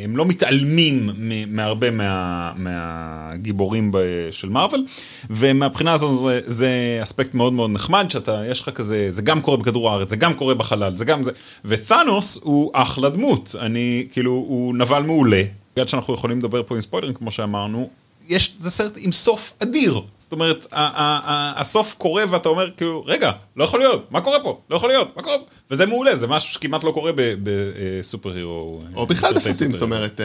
הם 0.03 0.17
לא 0.17 0.25
מתעלמים 0.25 1.09
מהרבה 1.47 1.91
מה, 1.91 2.51
מהגיבורים 2.55 3.91
של 4.31 4.49
מארוול, 4.49 4.85
ומהבחינה 5.29 5.93
הזו 5.93 6.27
זה, 6.27 6.39
זה 6.45 6.99
אספקט 7.03 7.33
מאוד 7.33 7.53
מאוד 7.53 7.71
נחמד, 7.71 8.05
שאתה, 8.09 8.41
יש 8.51 8.59
לך 8.59 8.69
כזה, 8.69 9.11
זה 9.11 9.21
גם 9.21 9.41
קורה 9.41 9.57
בכדור 9.57 9.91
הארץ, 9.91 10.09
זה 10.09 10.15
גם 10.15 10.33
קורה 10.33 10.55
בחלל, 10.55 10.97
זה 10.97 11.05
גם 11.05 11.23
זה, 11.23 11.31
ותאנוס 11.65 12.37
הוא 12.41 12.71
אחלה 12.73 13.09
דמות, 13.09 13.55
אני, 13.59 14.07
כאילו, 14.11 14.31
הוא 14.31 14.75
נבל 14.75 15.01
מעולה, 15.01 15.43
בגלל 15.75 15.87
שאנחנו 15.87 16.13
יכולים 16.13 16.39
לדבר 16.39 16.63
פה 16.63 16.75
עם 16.75 16.81
ספוילרים, 16.81 17.13
כמו 17.13 17.31
שאמרנו, 17.31 17.89
יש, 18.27 18.55
זה 18.59 18.71
סרט 18.71 18.93
עם 18.97 19.11
סוף 19.11 19.51
אדיר, 19.59 20.01
זאת 20.21 20.31
אומרת, 20.31 20.67
הסוף 20.71 21.95
קורה 21.97 22.23
ואתה 22.29 22.49
אומר 22.49 22.71
כאילו, 22.77 23.03
רגע, 23.05 23.31
לא 23.55 23.63
יכול 23.63 23.79
להיות, 23.79 24.11
מה 24.11 24.21
קורה 24.21 24.39
פה? 24.39 24.61
לא 24.69 24.75
יכול 24.75 24.89
להיות, 24.89 25.15
מה 25.15 25.23
קורה 25.23 25.37
פה? 25.37 25.43
וזה 25.71 25.85
מעולה, 25.85 26.15
זה 26.15 26.27
משהו 26.27 26.53
שכמעט 26.53 26.83
לא 26.83 26.91
קורה 26.91 27.11
בסופר 27.43 28.35
הירו. 28.35 28.81
או 28.95 29.07
בכלל 29.07 29.33
בסרטים, 29.33 29.73
זאת 29.73 29.81
אומרת, 29.81 30.21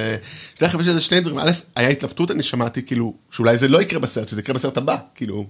שתי 0.55 0.65
יש 0.81 0.89
איזה 0.89 1.01
שני 1.01 1.21
דברים, 1.21 1.39
א', 1.39 1.51
היה 1.77 1.89
התלבטות, 1.89 2.31
אני 2.31 2.43
שמעתי, 2.43 2.83
כאילו, 2.83 3.15
שאולי 3.31 3.59
זה 3.59 3.69
לא 3.69 3.83
יקרה 3.83 3.99
בסרט, 3.99 4.29
שזה 4.29 4.41
יקרה 4.41 4.55
בסרט 4.55 4.77
הבא, 4.77 4.97
כאילו, 5.15 5.47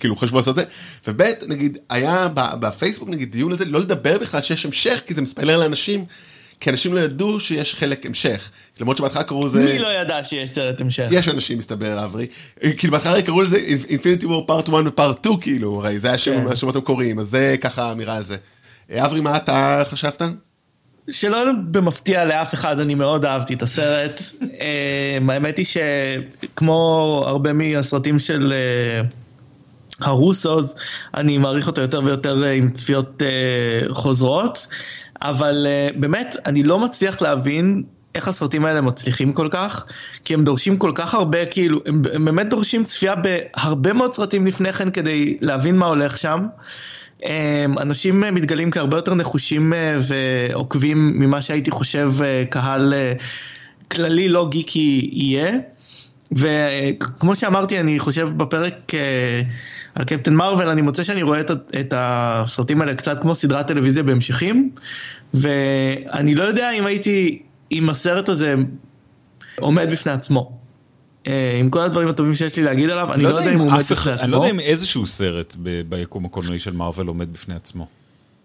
כאילו 0.00 0.16
חשבו 0.16 0.36
לעשות 0.36 0.58
את 0.58 0.64
זה, 0.64 0.70
וב', 1.10 1.22
נגיד, 1.46 1.78
היה 1.88 2.28
בפייסבוק, 2.34 3.08
נגיד, 3.08 3.32
דיון 3.32 3.52
לזה, 3.52 3.64
לא 3.64 3.80
לדבר 3.80 4.18
בכלל 4.18 4.42
שיש 4.42 4.64
המשך, 4.64 5.02
כי 5.06 5.14
זה 5.14 5.22
מספיילר 5.22 5.58
לאנשים. 5.58 6.04
כי 6.64 6.70
אנשים 6.70 6.94
לא 6.94 7.00
ידעו 7.00 7.40
שיש 7.40 7.74
חלק 7.74 8.06
המשך. 8.06 8.50
למרות 8.80 8.96
שבהתחלה 8.96 9.24
קראו 9.24 9.46
לזה... 9.46 9.64
מי 9.64 9.78
לא 9.78 9.88
ידע 10.00 10.24
שיש 10.24 10.50
סרט 10.50 10.80
המשך? 10.80 11.06
יש 11.10 11.28
אנשים, 11.28 11.58
מסתבר, 11.58 12.04
אברי. 12.04 12.26
כאילו 12.76 12.92
בהתחלה 12.92 13.22
קראו 13.22 13.42
לזה 13.42 13.58
Infinity 13.88 14.24
War 14.24 14.48
Part 14.48 14.68
1 14.68 14.68
ו-Part 14.68 15.18
2, 15.20 15.40
כאילו, 15.40 15.80
הרי 15.80 16.00
זה 16.00 16.08
היה 16.08 16.18
שם 16.18 16.48
כן. 16.48 16.68
אתם 16.68 16.80
קוראים, 16.80 17.18
אז 17.18 17.26
זה 17.26 17.56
ככה 17.60 17.92
אמירה 17.92 18.16
על 18.16 18.22
זה. 18.22 18.36
אברי, 18.92 19.20
מה 19.20 19.36
אתה 19.36 19.82
חשבת? 19.84 20.22
שלא 21.10 21.38
במפתיע 21.70 22.24
לאף 22.24 22.54
אחד, 22.54 22.80
אני 22.80 22.94
מאוד 22.94 23.24
אהבתי 23.24 23.54
את 23.54 23.62
הסרט. 23.62 24.22
אמ, 24.42 25.30
האמת 25.30 25.56
היא 25.56 25.66
שכמו 25.66 27.22
הרבה 27.26 27.52
מהסרטים 27.52 28.18
של 28.18 28.52
אה, 28.52 29.08
הרוסוס, 30.00 30.74
אני 31.14 31.38
מעריך 31.38 31.66
אותו 31.66 31.80
יותר 31.80 32.00
ויותר 32.04 32.44
אה, 32.44 32.52
עם 32.52 32.70
צפיות 32.70 33.22
אה, 33.22 33.94
חוזרות. 33.94 34.66
אבל 35.22 35.66
uh, 35.66 35.98
באמת, 35.98 36.36
אני 36.46 36.62
לא 36.62 36.78
מצליח 36.78 37.22
להבין 37.22 37.82
איך 38.14 38.28
הסרטים 38.28 38.64
האלה 38.64 38.80
מצליחים 38.80 39.32
כל 39.32 39.48
כך, 39.50 39.86
כי 40.24 40.34
הם 40.34 40.44
דורשים 40.44 40.76
כל 40.76 40.92
כך 40.94 41.14
הרבה, 41.14 41.46
כאילו, 41.46 41.80
הם, 41.86 42.02
הם 42.14 42.24
באמת 42.24 42.48
דורשים 42.48 42.84
צפייה 42.84 43.14
בהרבה 43.14 43.92
מאוד 43.92 44.14
סרטים 44.14 44.46
לפני 44.46 44.72
כן 44.72 44.90
כדי 44.90 45.36
להבין 45.40 45.76
מה 45.76 45.86
הולך 45.86 46.18
שם. 46.18 46.46
Um, 47.20 47.26
אנשים 47.80 48.20
מתגלים 48.20 48.70
כהרבה 48.70 48.96
יותר 48.96 49.14
נחושים 49.14 49.72
uh, 49.72 49.76
ועוקבים 50.08 51.18
ממה 51.18 51.42
שהייתי 51.42 51.70
חושב 51.70 52.10
קהל 52.50 52.94
כללי 53.90 54.28
לא 54.28 54.48
גיקי 54.50 55.10
יהיה. 55.12 55.52
וכמו 56.34 57.36
שאמרתי, 57.36 57.80
אני 57.80 57.98
חושב 57.98 58.28
בפרק 58.36 58.74
uh, 58.90 58.94
על 59.94 60.04
קפטן 60.04 60.34
מרוויל, 60.34 60.68
אני 60.68 60.82
מוצא 60.82 61.02
שאני 61.02 61.22
רואה 61.22 61.40
את, 61.40 61.50
את 61.80 61.94
הסרטים 61.96 62.80
האלה 62.80 62.94
קצת 62.94 63.20
כמו 63.20 63.34
סדרת 63.34 63.68
טלוויזיה 63.68 64.02
בהמשכים, 64.02 64.70
ואני 65.34 66.34
לא 66.34 66.42
יודע 66.42 66.70
אם 66.70 66.86
הייתי, 66.86 67.42
אם 67.72 67.90
הסרט 67.90 68.28
הזה 68.28 68.54
עומד 69.58 69.88
בפני 69.90 70.12
עצמו. 70.12 70.58
אה, 71.26 71.56
עם 71.60 71.70
כל 71.70 71.80
הדברים 71.80 72.08
הטובים 72.08 72.34
שיש 72.34 72.56
לי 72.56 72.62
להגיד 72.62 72.90
עליו, 72.90 73.12
אני 73.12 73.22
לא, 73.22 73.30
לא 73.30 73.36
יודע 73.36 73.52
אם 73.52 73.58
הוא 73.58 73.70
עומד 73.70 73.82
בפני 73.82 74.12
עצמו. 74.12 74.24
אני 74.24 74.32
לא 74.32 74.36
יודע 74.36 74.50
אם 74.50 74.60
איזשהו 74.60 75.06
סרט 75.06 75.56
ביקום 75.88 76.24
הקולנועי 76.24 76.58
של 76.58 76.72
מארוול 76.72 77.08
עומד 77.08 77.32
בפני 77.32 77.54
עצמו. 77.54 77.86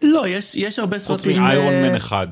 לא, 0.02 0.28
יש, 0.28 0.56
יש 0.56 0.80
הרבה 0.80 1.00
סרטים... 1.00 1.16
חוץ 1.16 1.40
מאיירון 1.42 1.74
מן 1.74 1.96
אחד. 1.96 2.28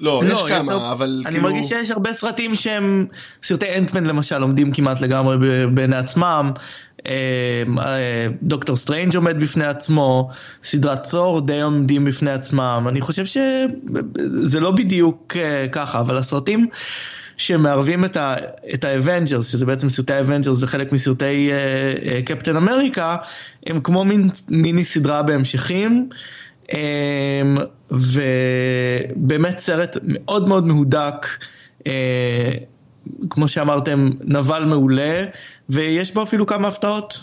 לא, 0.00 0.22
לא, 0.24 0.34
יש 0.34 0.40
כמה, 0.40 0.60
יש 0.60 0.68
אבל 0.68 1.22
אני 1.26 1.34
כאילו... 1.34 1.48
אני 1.48 1.54
מרגיש 1.54 1.68
שיש 1.68 1.90
הרבה 1.90 2.12
סרטים 2.12 2.54
שהם, 2.54 3.06
סרטי 3.42 3.78
אנטמן 3.78 4.06
למשל, 4.06 4.42
עומדים 4.42 4.72
כמעט 4.72 5.00
לגמרי 5.00 5.36
בעיני 5.74 5.96
עצמם. 5.96 6.52
דוקטור 8.42 8.76
סטרנג' 8.76 9.16
עומד 9.16 9.40
בפני 9.40 9.64
עצמו, 9.64 10.30
סדרת 10.62 11.10
תור 11.10 11.40
די 11.40 11.60
עומדים 11.60 12.04
בפני 12.04 12.30
עצמם, 12.30 12.86
אני 12.88 13.00
חושב 13.00 13.24
שזה 13.26 14.60
לא 14.60 14.70
בדיוק 14.70 15.36
ככה, 15.72 16.00
אבל 16.00 16.16
הסרטים 16.16 16.66
שמערבים 17.36 18.04
את 18.74 18.84
האבנג'רס, 18.84 19.48
שזה 19.48 19.66
בעצם 19.66 19.88
סרטי 19.88 20.12
האבנג'רס 20.12 20.62
וחלק 20.62 20.92
מסרטי 20.92 21.50
קפטן 22.24 22.56
אמריקה, 22.56 23.16
הם 23.66 23.80
כמו 23.80 24.04
מין, 24.04 24.30
מיני 24.48 24.84
סדרה 24.84 25.22
בהמשכים. 25.22 26.08
ובאמת 27.90 29.58
סרט 29.58 29.96
מאוד 30.02 30.48
מאוד 30.48 30.66
מהודק, 30.66 31.26
כמו 33.30 33.48
שאמרתם, 33.48 34.10
נבל 34.24 34.64
מעולה, 34.64 35.24
ויש 35.68 36.14
בו 36.14 36.22
אפילו 36.22 36.46
כמה 36.46 36.68
הפתעות. 36.68 37.20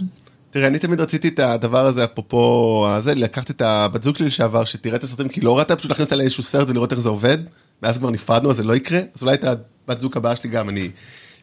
תראה, 0.52 0.68
אני 0.68 0.80
תמיד 0.80 1.00
רציתי 1.00 1.28
את 1.28 1.40
הדבר 1.40 1.86
הזה, 1.86 2.04
אפרופו 2.04 2.88
הזה, 2.90 3.16
לקחת 3.16 3.50
את 3.52 3.62
הבת 3.62 4.04
זוג 4.04 4.16
שלי 4.16 4.28
לשעבר, 4.28 4.66
שתראה 4.66 4.96
את 4.96 5.04
הסרטים, 5.04 5.28
כי 5.28 5.42
לא 5.42 5.58
ראתה 5.60 5.76
פשוט 5.76 5.92
להכניס 5.92 6.14
עליה 6.14 6.24
איזשהו 6.24 6.44
סרט 6.44 6.70
ולראות 6.70 6.92
איך 6.92 7.00
זה 7.00 7.10
עובד, 7.10 7.38
ואז 7.84 7.98
כבר 7.98 8.10
נפרדנו, 8.10 8.52
אז 8.52 8.58
זה 8.58 8.64
לא 8.64 8.76
יקרה, 8.76 9.00
אז 9.16 9.22
אולי 9.22 9.34
את 9.34 9.44
הבת 9.44 10.02
זוג 10.02 10.18
הבאה 10.18 10.36
שלי 10.36 10.50
גם, 10.50 10.70
אני 10.70 10.90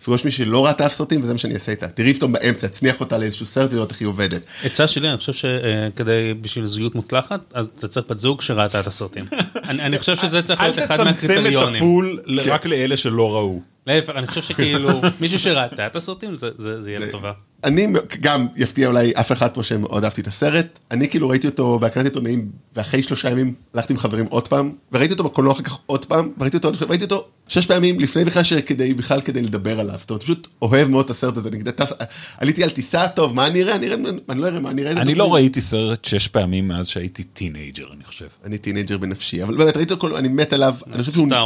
אפגוש 0.06 0.24
מי 0.24 0.30
שלא 0.30 0.66
ראתה 0.66 0.86
אף 0.86 0.92
סרטים, 0.92 1.20
וזה 1.22 1.32
מה 1.32 1.38
שאני 1.38 1.54
אעשה 1.54 1.72
איתה. 1.72 1.88
תראי 1.88 2.14
פתאום 2.14 2.32
באמצע, 2.32 2.66
תצניח 2.68 3.00
אותה 3.00 3.18
לאיזשהו 3.18 3.46
סרט 3.46 3.72
ולראות 3.72 3.90
איך 3.90 4.00
היא 4.00 4.08
עובדת. 4.08 4.42
עצה 4.64 4.86
שלי, 4.86 5.08
אני 5.08 5.16
חושב 5.16 5.32
שכדי, 5.32 6.12
בשביל 6.40 6.66
זוגיות 6.66 6.94
מוצלחת, 6.94 7.40
אז 7.54 7.68
אתה 7.78 7.88
צריך 7.88 8.06
בת 8.10 8.18
זוג 8.18 8.40
שראתה 8.42 8.80
את 8.80 8.86
הסרטים. 8.86 9.24
אני 9.68 9.98
חושב 9.98 10.16
שזה 10.16 10.42
צריך 10.42 10.60
להיות 10.60 10.78
אחד 10.78 11.00
אל 11.00 11.12
תצמצם 11.12 11.32
את 11.32 11.36
מהקריטריונים. 11.36 11.82
הפול 11.82 12.20
רק 12.46 12.66
לאלה 12.66 12.96
שלא 12.96 13.34
ראו. 13.36 13.60
להפך, 13.86 14.12
אני 14.16 14.26
חושב 14.26 14.42
שכאילו, 14.42 14.90
מישהו 15.20 15.38
שראתה 15.38 15.86
את 15.86 15.96
הסרטים, 15.96 16.36
זה- 16.36 16.50
זה 16.58 16.80
זה 16.82 16.90
יהיה 16.90 17.00
לטובה. 17.00 17.32
אני 17.66 17.86
גם, 18.20 18.46
יפתיע 18.56 18.88
אולי 18.88 19.12
אף 19.14 19.32
אחד 19.32 19.54
פה 19.54 19.62
שמאוד 19.62 20.04
אהבתי 20.04 20.20
את 20.20 20.26
הסרט, 20.26 20.78
אני 20.90 21.08
כאילו 21.08 21.28
ראיתי 21.28 21.46
אותו 21.46 21.78
בהקרנת 21.78 22.06
עיתונאים, 22.06 22.50
ואחרי 22.76 23.02
שלושה 23.02 23.30
ימים 23.30 23.54
הלכתי 23.74 23.92
עם 23.92 23.98
חברים 23.98 24.26
עוד 24.28 24.48
פעם, 24.48 24.72
וראיתי 24.92 25.12
אותו 25.12 25.24
בקולנוע 25.24 25.52
אחר 25.52 25.62
כך 25.62 25.78
עוד 25.86 26.04
פעם, 26.04 26.30
וראיתי 26.38 26.56
אותו, 26.56 26.70
ראיתי 26.88 27.04
אותו 27.04 27.26
שש 27.48 27.66
פעמים 27.66 28.00
לפני 28.00 28.24
בכלל 28.24 28.42
שכדי, 28.42 28.94
בכלל 28.94 29.20
כדי 29.20 29.42
לדבר 29.42 29.80
עליו, 29.80 29.96
זאת 29.98 30.10
אומרת, 30.10 30.22
פשוט 30.22 30.48
אוהב 30.62 30.88
מאוד 30.88 31.04
את 31.04 31.10
הסרט 31.10 31.36
הזה, 31.36 31.48
אני 31.48 31.72
טס, 31.72 31.92
עליתי 32.38 32.64
על 32.64 32.70
טיסה 32.70 33.08
טוב, 33.08 33.34
מה 33.34 33.46
אני 33.46 33.62
אראה, 33.62 33.74
אני 33.74 33.86
אראה, 33.86 33.96
אני 34.28 34.40
לא 34.40 34.46
אראה 34.46 34.60
מה 34.60 34.70
אני 34.70 34.82
אראה, 34.82 34.92
אני. 34.92 35.14
לא 35.14 35.34
ראיתי 35.34 35.62
סרט 35.62 36.04
שש 36.04 36.28
פעמים 36.28 36.68
מאז 36.68 36.86
שהייתי 36.86 37.22
טינג'ר, 37.22 37.86
אני 37.92 38.04
חושב. 38.04 38.28
אני 38.44 38.58
טינג'ר 38.58 38.98
בנפשי, 38.98 39.42
אבל 39.42 39.56
באמת 39.56 39.76
ראיתי 39.76 39.92
אותו, 39.92 40.18
אני 40.18 40.28
מת 40.28 40.52
עליו, 40.52 40.74
אני 40.86 40.98
חושב 40.98 41.12
שהוא 41.12 41.26
סטאר. 41.26 41.42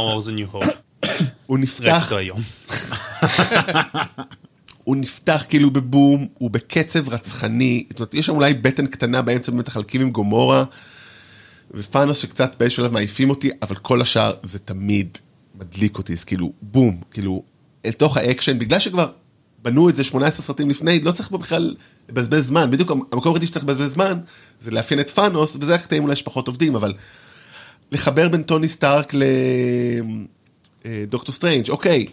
הוא 1.45 1.57
ראיתי 1.57 1.57
נפתח, 1.57 2.03
אותו 2.03 2.17
היום. 2.17 2.39
הוא 4.83 4.95
נפתח 4.95 5.45
כאילו 5.49 5.71
בבום, 5.71 6.27
הוא 6.37 6.51
בקצב 6.51 7.09
רצחני, 7.09 7.83
זאת 7.89 7.99
אומרת, 7.99 8.13
יש 8.13 8.25
שם 8.25 8.33
אולי 8.33 8.53
בטן 8.53 8.87
קטנה 8.87 9.21
באמצע, 9.21 9.51
באמת 9.51 9.67
החלקים 9.67 10.01
עם 10.01 10.11
גומורה, 10.11 10.63
ותאנוס 11.71 12.17
שקצת 12.17 12.55
באיזשהו 12.59 12.83
שלב 12.83 12.93
מעיפים 12.93 13.29
אותי, 13.29 13.49
אבל 13.61 13.75
כל 13.75 14.01
השאר 14.01 14.33
זה 14.43 14.59
תמיד 14.59 15.17
מדליק 15.55 15.97
אותי, 15.97 16.13
אז 16.13 16.23
כאילו, 16.23 16.53
בום, 16.61 17.01
כאילו, 17.11 17.43
אל 17.85 17.91
תוך 17.91 18.17
האקשן, 18.17 18.59
בגלל 18.59 18.79
שכבר 18.79 19.11
בנו 19.63 19.89
את 19.89 19.95
זה 19.95 20.03
18 20.03 20.45
סרטים 20.45 20.69
לפני, 20.69 20.99
לא 20.99 21.11
צריך 21.11 21.31
בכלל 21.31 21.75
לבזבז 22.09 22.47
זמן, 22.47 22.71
בדיוק 22.71 22.91
המקום 22.91 23.31
הראשי 23.33 23.47
שצריך 23.47 23.65
לבזבז 23.65 23.91
זמן, 23.91 24.19
זה 24.59 24.71
לאפיין 24.71 24.99
את 24.99 25.09
תאנוס, 25.09 25.57
וזה 25.61 25.75
הקטעים 25.75 26.03
אולי 26.03 26.15
שפחות 26.15 26.47
עובדים, 26.47 26.75
אבל 26.75 26.93
לחבר 27.91 28.29
בין 28.29 28.43
טוני 28.43 28.67
סטארק 28.67 29.13
לדוקטור 30.85 31.35
סטרנג', 31.35 31.69
אוקיי, 31.69 32.05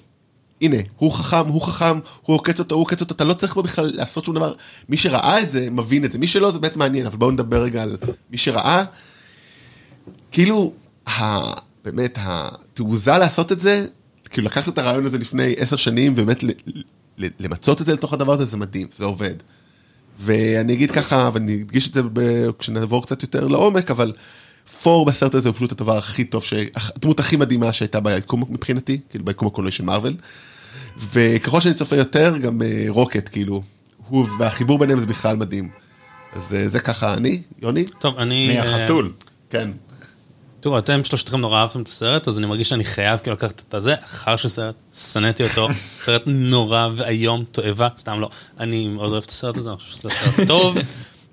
הנה, 0.62 0.76
הוא 0.96 1.12
חכם, 1.12 1.46
הוא 1.46 1.62
חכם, 1.62 1.98
הוא 2.22 2.36
עוקץ 2.36 2.58
אותו, 2.58 2.74
הוא 2.74 2.82
עוקץ 2.82 3.00
אותו, 3.00 3.14
אתה 3.14 3.24
לא 3.24 3.34
צריך 3.34 3.54
פה 3.54 3.62
בכלל 3.62 3.90
לעשות 3.94 4.24
שום 4.24 4.34
דבר. 4.34 4.52
מי 4.88 4.96
שראה 4.96 5.42
את 5.42 5.50
זה, 5.50 5.70
מבין 5.70 6.04
את 6.04 6.12
זה. 6.12 6.18
מי 6.18 6.26
שלא, 6.26 6.50
זה 6.50 6.58
באמת 6.58 6.76
מעניין, 6.76 7.06
אבל 7.06 7.16
בואו 7.16 7.30
נדבר 7.30 7.62
רגע 7.62 7.82
על 7.82 7.96
מי 8.30 8.36
שראה. 8.38 8.84
כאילו, 10.30 10.72
ה... 11.08 11.38
באמת, 11.84 12.18
התעוזה 12.20 13.18
לעשות 13.18 13.52
את 13.52 13.60
זה, 13.60 13.86
כאילו 14.30 14.46
לקחת 14.46 14.68
את 14.68 14.78
הרעיון 14.78 15.06
הזה 15.06 15.18
לפני 15.18 15.54
עשר 15.58 15.76
שנים, 15.76 16.12
ובאמת. 16.16 16.44
למצות 17.18 17.80
את 17.80 17.86
זה 17.86 17.92
לתוך 17.92 18.12
הדבר 18.12 18.32
הזה, 18.32 18.44
זה 18.44 18.56
מדהים, 18.56 18.86
זה 18.94 19.04
עובד. 19.04 19.34
ואני 20.18 20.72
אגיד 20.72 20.90
ככה, 20.90 21.30
ואני 21.32 21.62
אדגיש 21.62 21.88
את 21.88 21.94
זה 21.94 22.02
ב... 22.12 22.20
כשנעבור 22.58 23.02
קצת 23.02 23.22
יותר 23.22 23.48
לעומק, 23.48 23.90
אבל 23.90 24.12
פור 24.82 25.06
בסרט 25.06 25.34
הזה 25.34 25.48
הוא 25.48 25.56
פשוט 25.56 25.72
הדבר 25.72 25.96
הכי 25.96 26.24
טוב. 26.24 26.42
הדמות 26.96 27.20
הכי 27.20 27.36
מדהימה 27.36 27.72
שהייתה 27.72 28.00
ביקום 28.00 28.44
מבחינתי, 28.48 29.00
כאילו 29.10 29.24
ביקום 29.24 29.48
הקולנועי 29.48 29.72
של 29.72 29.84
מארוול. 29.84 30.14
וככל 31.12 31.60
שאני 31.60 31.74
צופה 31.74 31.96
יותר, 31.96 32.38
גם 32.38 32.62
אה, 32.62 32.84
רוקט, 32.88 33.28
כאילו, 33.32 33.62
הוא 34.08 34.26
והחיבור 34.38 34.78
ביניהם 34.78 34.98
זה 34.98 35.06
בכלל 35.06 35.36
מדהים. 35.36 35.68
אז 36.32 36.54
אה, 36.54 36.68
זה 36.68 36.80
ככה 36.80 37.14
אני, 37.14 37.42
יוני? 37.62 37.84
טוב, 37.98 38.18
אני... 38.18 38.48
מי 38.48 38.60
אה, 38.60 38.62
החתול? 38.62 39.12
כן. 39.50 39.70
תראו, 40.60 40.78
אתם 40.78 41.04
שלושתכם 41.04 41.40
נורא 41.40 41.60
אהבתם 41.60 41.82
את 41.82 41.88
הסרט, 41.88 42.28
אז 42.28 42.38
אני 42.38 42.46
מרגיש 42.46 42.68
שאני 42.68 42.84
חייב 42.84 43.18
כאילו 43.18 43.36
לקחת 43.36 43.62
את 43.68 43.74
הזה, 43.74 43.94
אחר 44.04 44.36
שסרט, 44.36 44.74
שנאתי 44.94 45.44
אותו, 45.44 45.68
סרט 46.04 46.22
נורא 46.26 46.88
ואיום, 46.96 47.44
תועבה, 47.52 47.88
סתם 47.98 48.20
לא. 48.20 48.28
אני 48.60 48.88
מאוד 48.88 49.12
אוהב 49.12 49.22
את 49.22 49.30
הסרט 49.30 49.56
הזה, 49.56 49.70
אני 49.70 49.76
חושב 49.76 49.96
שזה 49.96 50.08
סרט 50.10 50.46
טוב. 50.46 50.76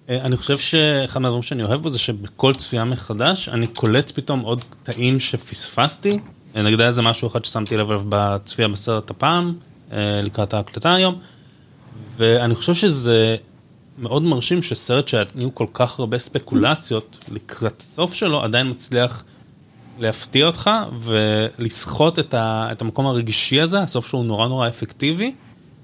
אה, 0.09 0.21
אני 0.21 0.37
חושב 0.37 0.57
שאחד 0.57 1.21
מהדברים 1.21 1.43
שאני 1.43 1.63
אוהב 1.63 1.81
בו 1.81 1.89
זה 1.89 1.99
שבכל 1.99 2.53
צפייה 2.53 2.83
מחדש, 2.83 3.49
אני 3.49 3.67
קולט 3.67 4.11
פתאום 4.11 4.39
עוד 4.39 4.63
קטעים 4.69 5.19
שפספסתי. 5.19 6.19
אה, 6.55 6.61
נגיד 6.61 6.79
היה 6.79 6.87
איזה 6.87 7.01
משהו 7.01 7.27
אחד 7.27 7.45
ששמתי 7.45 7.77
לב 7.77 7.87
בצפייה 8.09 8.67
בסרט 8.67 9.09
הפעם, 9.09 9.53
אה, 9.91 10.21
לקראת 10.23 10.53
ההקלטה 10.53 10.93
היום, 10.93 11.15
ואני 12.17 12.55
חושב 12.55 12.73
שזה 12.73 13.35
מאוד 13.97 14.23
מרשים 14.23 14.61
שסרט 14.61 15.07
שנהיו 15.07 15.55
כל 15.55 15.67
כך 15.73 15.99
הרבה 15.99 16.17
ספקולציות 16.17 17.17
לקראת 17.31 17.81
הסוף 17.81 18.13
שלו, 18.13 18.43
עדיין 18.43 18.69
מצליח 18.69 19.23
להפתיע 19.99 20.45
אותך 20.45 20.69
ולסחוט 21.01 22.19
את, 22.19 22.33
ה, 22.33 22.67
את 22.71 22.81
המקום 22.81 23.05
הרגישי 23.05 23.61
הזה, 23.61 23.81
הסוף 23.81 24.07
שהוא 24.07 24.25
נורא 24.25 24.47
נורא 24.47 24.67
אפקטיבי. 24.67 25.33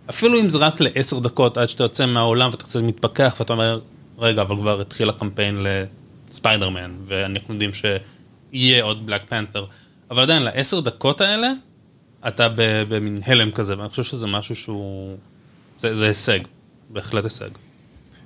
אפילו 0.09 0.39
אם 0.39 0.49
זה 0.49 0.57
רק 0.57 0.81
לעשר 0.81 1.19
דקות 1.19 1.57
עד 1.57 1.69
שאתה 1.69 1.83
יוצא 1.83 2.05
מהעולם 2.05 2.49
ואתה 2.51 2.63
קצת 2.63 2.81
מתפכח 2.81 3.35
ואתה 3.39 3.53
אומר, 3.53 3.79
רגע, 4.21 4.41
אבל 4.41 4.55
כבר 4.55 4.81
התחיל 4.81 5.09
הקמפיין 5.09 5.65
לספיידרמן, 6.29 6.91
ואנחנו 7.05 7.53
יודעים 7.53 7.71
שיהיה 7.73 8.83
עוד 8.83 9.05
בלק 9.05 9.21
פנת'ר, 9.29 9.65
אבל 10.11 10.21
עדיין 10.21 10.43
לעשר 10.43 10.79
דקות 10.79 11.21
האלה, 11.21 11.51
אתה 12.27 12.49
ב- 12.49 12.83
במין 12.89 13.17
הלם 13.25 13.51
כזה, 13.51 13.77
ואני 13.77 13.89
חושב 13.89 14.03
שזה 14.03 14.27
משהו 14.27 14.55
שהוא... 14.55 15.17
זה, 15.79 15.95
זה 15.95 16.07
הישג, 16.07 16.39
בהחלט 16.89 17.23
הישג. 17.23 17.49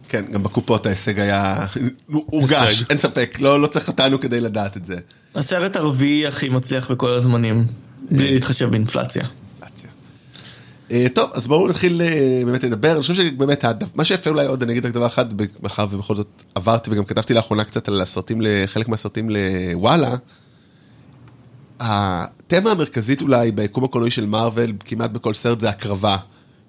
כן, 0.10 0.26
גם 0.32 0.44
בקופות 0.44 0.86
ההישג 0.86 1.20
היה 1.20 1.66
הורגש. 2.08 2.84
אין 2.90 2.98
ספק, 2.98 3.38
לא, 3.40 3.62
לא 3.62 3.68
צריך 3.68 3.88
אותנו 3.88 4.20
כדי 4.20 4.42
לדעת 4.42 4.78
את 4.78 4.86
זה. 4.86 4.98
הסרט 5.36 5.76
הרביעי 5.76 6.28
הכי 6.28 6.50
מצליח 6.50 6.92
בכל 6.92 7.10
הזמנים, 7.10 7.68
בלי 8.12 8.34
להתחשב 8.34 8.70
באינפלציה. 8.70 9.28
אה, 10.92 11.06
טוב, 11.14 11.30
אז 11.34 11.48
בואו 11.48 11.68
נתחיל 11.68 12.02
אה, 12.02 12.42
באמת 12.46 12.64
לדבר, 12.64 12.92
אני 12.92 13.02
חושב 13.02 13.14
שבאמת, 13.14 13.66
מה 13.96 14.06
שיפה 14.06 14.30
אולי 14.30 14.46
עוד, 14.46 14.64
אני 14.64 14.72
אגיד 14.72 14.86
רק 14.86 14.92
דבר 14.94 15.06
אחד, 15.08 15.26
מאחר 15.64 15.86
ובכל 15.92 16.16
זאת 16.16 16.44
עברתי 16.56 16.90
וגם 16.92 17.06
כתבתי 17.06 17.34
לאחרונה 17.34 17.64
קצת 17.64 17.88
על 17.88 18.02
הסרטים, 18.02 18.42
חלק 18.66 18.88
מהסרטים 18.88 19.30
לוואלה, 19.30 20.16
התמה 21.80 22.72
המרכזית 22.72 23.22
אולי 23.22 23.52
ביקום 23.52 23.84
הקולנועי 23.84 24.12
של 24.12 24.26
מארוול, 24.26 24.74
כמעט 24.80 25.12
בכל 25.12 25.34
סרט 25.34 25.60
זה 25.60 25.70
הקרבה. 25.70 26.18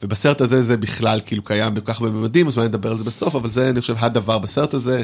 ובסרט 0.03 0.41
הזה 0.41 0.63
זה 0.63 0.77
בכלל 0.77 1.21
כאילו 1.27 1.43
קיים 1.45 1.75
בכל 1.75 1.93
כך 1.93 2.01
הרבה 2.01 2.13
ממדים, 2.13 2.49
אז 2.49 2.57
אולי 2.57 2.69
נדבר 2.69 2.91
על 2.91 2.99
זה 2.99 3.05
בסוף, 3.05 3.35
אבל 3.35 3.51
זה 3.51 3.71
אני 3.71 3.81
חושב 3.81 3.95
הדבר 3.99 4.39
בסרט 4.39 4.75
הזה, 4.75 5.03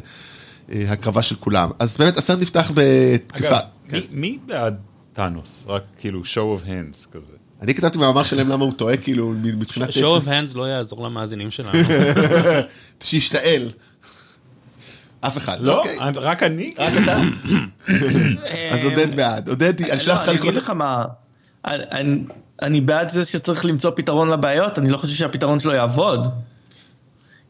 אה, 0.72 0.84
הקרבה 0.88 1.22
של 1.22 1.36
כולם. 1.36 1.70
אז 1.78 1.96
באמת 1.96 2.16
הסרט 2.16 2.38
נפתח 2.38 2.72
בתקיפה. 2.74 3.48
אגב, 3.48 3.58
כן. 3.88 3.96
מי- 3.96 4.06
מי 4.10 4.38
בעד 4.46 4.76
טאנוס? 5.12 5.64
רק 5.66 5.82
כאילו 5.98 6.22
show 6.22 6.60
of 6.62 6.66
hands 6.66 7.12
כזה. 7.12 7.32
אני 7.62 7.74
כתבתי 7.74 7.98
מאמר 7.98 8.22
שלם 8.24 8.48
למה 8.48 8.64
הוא 8.64 8.72
טועה, 8.72 8.96
כאילו, 8.96 9.34
מבחינת... 9.42 9.88
show 9.90 10.22
of 10.22 10.26
hands 10.26 10.56
לא 10.58 10.64
יעזור 10.68 11.04
למאזינים 11.06 11.50
שלנו. 11.50 11.78
שישתעל. 13.02 13.70
אף 15.20 15.36
אחד. 15.38 15.56
לא? 15.60 15.78
אוקיי. 15.78 15.98
רק 16.14 16.42
אני? 16.42 16.74
רק 16.78 16.92
אתה? 17.04 17.18
אז 18.72 18.84
עודד 18.84 19.14
בעד. 19.16 19.48
עודד, 19.48 19.82
אני 19.82 19.94
אשלח 19.96 20.08
לא, 20.08 20.18
אותך 20.20 20.28
אני 20.28 20.36
לקרוא 20.36 20.50
אגיד 20.50 20.58
את... 20.58 20.64
לך 20.64 20.70
מה, 20.70 21.04
אני- 21.64 21.82
אני- 21.90 22.18
אני 22.62 22.80
בעד 22.80 23.08
זה 23.08 23.24
שצריך 23.24 23.64
למצוא 23.64 23.90
פתרון 23.96 24.30
לבעיות, 24.30 24.78
אני 24.78 24.90
לא 24.90 24.96
חושב 24.96 25.14
שהפתרון 25.14 25.60
שלו 25.60 25.72
יעבוד. 25.72 26.26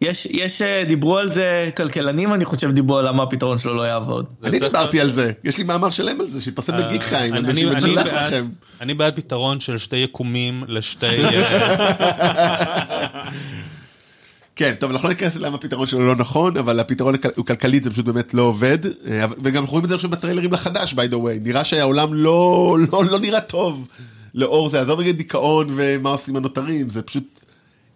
יש, 0.03 0.27
יש, 0.31 0.63
אה, 0.63 0.85
דיברו 0.89 1.19
על 1.19 1.33
זה, 1.33 1.71
כלכלנים 1.77 2.35
אני 2.35 2.45
חושב 2.45 2.71
דיברו 2.71 2.99
על 2.99 3.09
למה 3.09 3.23
הפתרון 3.23 3.59
שלו 3.59 3.75
לא 3.75 3.83
יעבוד. 3.83 4.27
אני 4.45 4.59
דיברתי 4.61 5.01
על 5.01 5.11
זה. 5.11 5.33
יש 5.45 5.59
לי 5.59 5.65
מאמר 5.65 5.91
שלם 5.91 6.21
על 6.21 6.29
זה, 6.29 6.41
שהתפרסם 6.41 6.73
בגיק 6.79 7.03
טיים. 7.09 7.35
אה, 7.35 7.39
אני- 7.39 7.65
משלח 7.65 7.85
בעד- 8.07 8.27
לכם. 8.27 8.45
אני 8.81 8.95
בעד 8.95 9.17
פתרון 9.17 9.61
של 9.61 9.79
שתי 9.79 9.97
יקומים 9.97 10.65
לשתי... 10.69 11.07
אה, 11.25 13.25
כן, 14.57 14.75
טוב, 14.81 14.91
אנחנו 14.91 15.09
לא 15.09 15.15
ניכנס 15.15 15.37
למה 15.37 15.55
הפתרון 15.55 15.87
שלו 15.87 16.07
לא 16.07 16.17
נכון, 16.17 16.57
אבל 16.57 16.81
הפתרון 16.81 17.15
הוא 17.37 17.47
כלכלית, 17.47 17.85
זה 17.85 17.91
פשוט 17.91 18.05
באמת 18.05 18.35
לא 18.35 18.43
עובד. 18.43 18.79
אה, 18.87 18.91
וגם 19.43 19.63
אנחנו 19.63 19.73
רואים 19.73 19.85
את 19.85 19.89
זה 19.89 19.95
עכשיו 19.95 20.11
בטריילרים 20.11 20.53
לחדש, 20.53 20.93
by 20.95 21.13
the 21.13 21.17
way. 21.17 21.41
נראה 21.43 21.65
שהעולם 21.65 22.15
לא, 22.15 22.77
לא, 22.93 23.05
לא 23.05 23.19
נראה 23.19 23.41
טוב 23.41 23.89
לאור 24.35 24.69
זה. 24.71 24.81
עזוב 24.81 25.01
רגע 25.01 25.13
דיכאון 25.13 25.67
ומה 25.77 26.11
עושים 26.11 26.37
הנותרים, 26.37 26.91
זה 26.91 27.03
פשוט... 27.03 27.42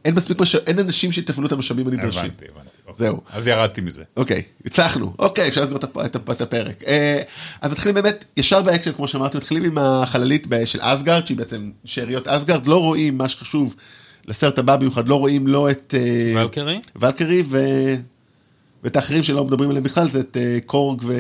אין 0.06 0.14
מספיק 0.14 0.40
משאב, 0.40 0.60
אין 0.66 0.78
אנשים 0.78 1.12
שיתפעלו 1.12 1.46
את 1.46 1.52
המשאבים 1.52 1.86
הנדרשים. 1.88 2.20
הבנתי, 2.20 2.44
הבנתי. 2.54 2.68
אוקיי. 2.86 3.06
זהו. 3.06 3.20
אז 3.32 3.46
ירדתי 3.46 3.80
מזה. 3.80 4.02
אוקיי, 4.16 4.42
הצלחנו, 4.66 5.12
אוקיי, 5.18 5.48
אפשר 5.48 5.60
לסגור 5.60 5.78
את 5.78 5.84
הפ- 5.84 5.98
את 5.98 6.16
הפ- 6.16 6.30
את 6.30 6.40
הפרק. 6.40 6.82
אה, 6.86 7.22
אז 7.60 7.72
מתחילים 7.72 7.94
באמת, 7.94 8.24
ישר 8.36 8.62
באקשן, 8.62 8.92
כמו 8.92 9.08
שאמרתי, 9.08 9.36
מתחילים 9.36 9.64
עם 9.64 9.78
החללית 9.78 10.46
של 10.64 10.78
אסגרד, 10.82 11.26
שהיא 11.26 11.36
בעצם 11.36 11.70
שאריות 11.84 12.28
אסגרד, 12.28 12.66
לא 12.66 12.80
רואים 12.82 13.18
מה 13.18 13.28
שחשוב 13.28 13.74
לסרט 14.26 14.58
הבא 14.58 14.76
במיוחד, 14.76 15.08
לא 15.08 15.18
רואים 15.18 15.46
לא 15.46 15.70
את 15.70 15.94
אה, 15.98 16.32
ולקירי? 16.42 16.80
ולקירי 16.96 17.42
ו... 17.46 17.58
ואת 18.84 18.96
האחרים 18.96 19.22
שלא 19.22 19.44
מדברים 19.44 19.70
עליהם 19.70 19.84
בכלל, 19.84 20.08
זה 20.08 20.20
את 20.20 20.36
אה, 20.40 20.58
קורג 20.66 21.00
ו... 21.04 21.14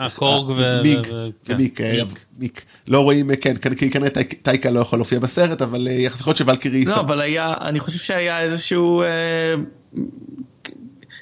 אה, 0.00 0.10
קורג 0.10 0.50
ו... 0.56 0.80
מיק, 0.82 0.98
ו- 1.12 1.28
כן. 1.44 1.54
ומיק, 1.54 1.80
אה, 1.80 1.98
מיק. 2.38 2.64
לא 2.88 3.00
רואים, 3.00 3.30
אה, 3.30 3.36
כן, 3.36 3.54
כנראה 3.90 4.10
טייק- 4.10 4.34
טייקה 4.42 4.70
לא 4.70 4.80
יכול 4.80 4.98
להופיע 4.98 5.18
בסרט, 5.18 5.62
אבל 5.62 5.86
יחסית 5.90 6.20
יכול 6.20 6.30
להיות 6.30 6.36
שוולקירי... 6.38 6.84
לא, 6.84 7.00
אבל 7.00 7.20
היה, 7.20 7.54
אני 7.60 7.80
חושב 7.80 7.98
שהיה 7.98 8.40
איזשהו... 8.40 9.02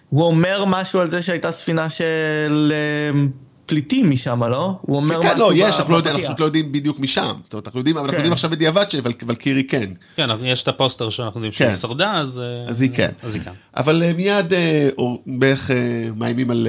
הוא 0.08 0.22
אומר 0.24 0.64
משהו 0.64 1.00
על 1.00 1.10
זה 1.10 1.22
שהייתה 1.22 1.52
ספינה 1.52 1.90
של 1.90 2.72
פליטים 3.66 4.10
משם, 4.10 4.42
לא? 4.44 4.78
הוא 4.82 4.96
אומר 4.96 5.22
כן, 5.22 5.28
משהו 5.28 5.38
לא, 5.38 5.50
ב- 5.50 5.56
יש, 5.56 5.76
אנחנו 5.78 5.92
לא 5.92 5.96
יודעים-. 5.96 6.16
אנחנו 6.16 6.34
לא 6.40 6.44
יודעים 6.44 6.72
בדיוק 6.72 7.00
משם. 7.00 7.32
זאת 7.44 7.52
אומרת, 7.52 7.66
אנחנו 7.66 7.80
יודעים, 7.80 7.96
אבל 7.96 8.04
אנחנו 8.04 8.12
כן. 8.12 8.18
יודעים 8.18 8.32
עכשיו 8.32 8.50
בדיעבד 8.50 8.84
שוולקירי 8.90 9.64
כן. 9.64 9.90
כן, 10.16 10.30
אבל 10.30 10.46
יש 10.46 10.62
את 10.62 10.68
הפוסטר 10.68 11.10
שאנחנו 11.10 11.40
יודעים 11.40 11.52
שהיא 11.52 11.68
כן. 11.68 11.76
שרדה, 11.76 12.12
אז... 12.12 12.40
אז 12.66 12.80
היא 12.80 12.90
כן. 12.94 13.10
אז 13.22 13.34
היא 13.34 13.42
כן. 13.42 13.50
אבל 13.76 14.12
מיד 14.16 14.52
בערך 15.26 15.70
מאיימים 16.16 16.50
על... 16.50 16.68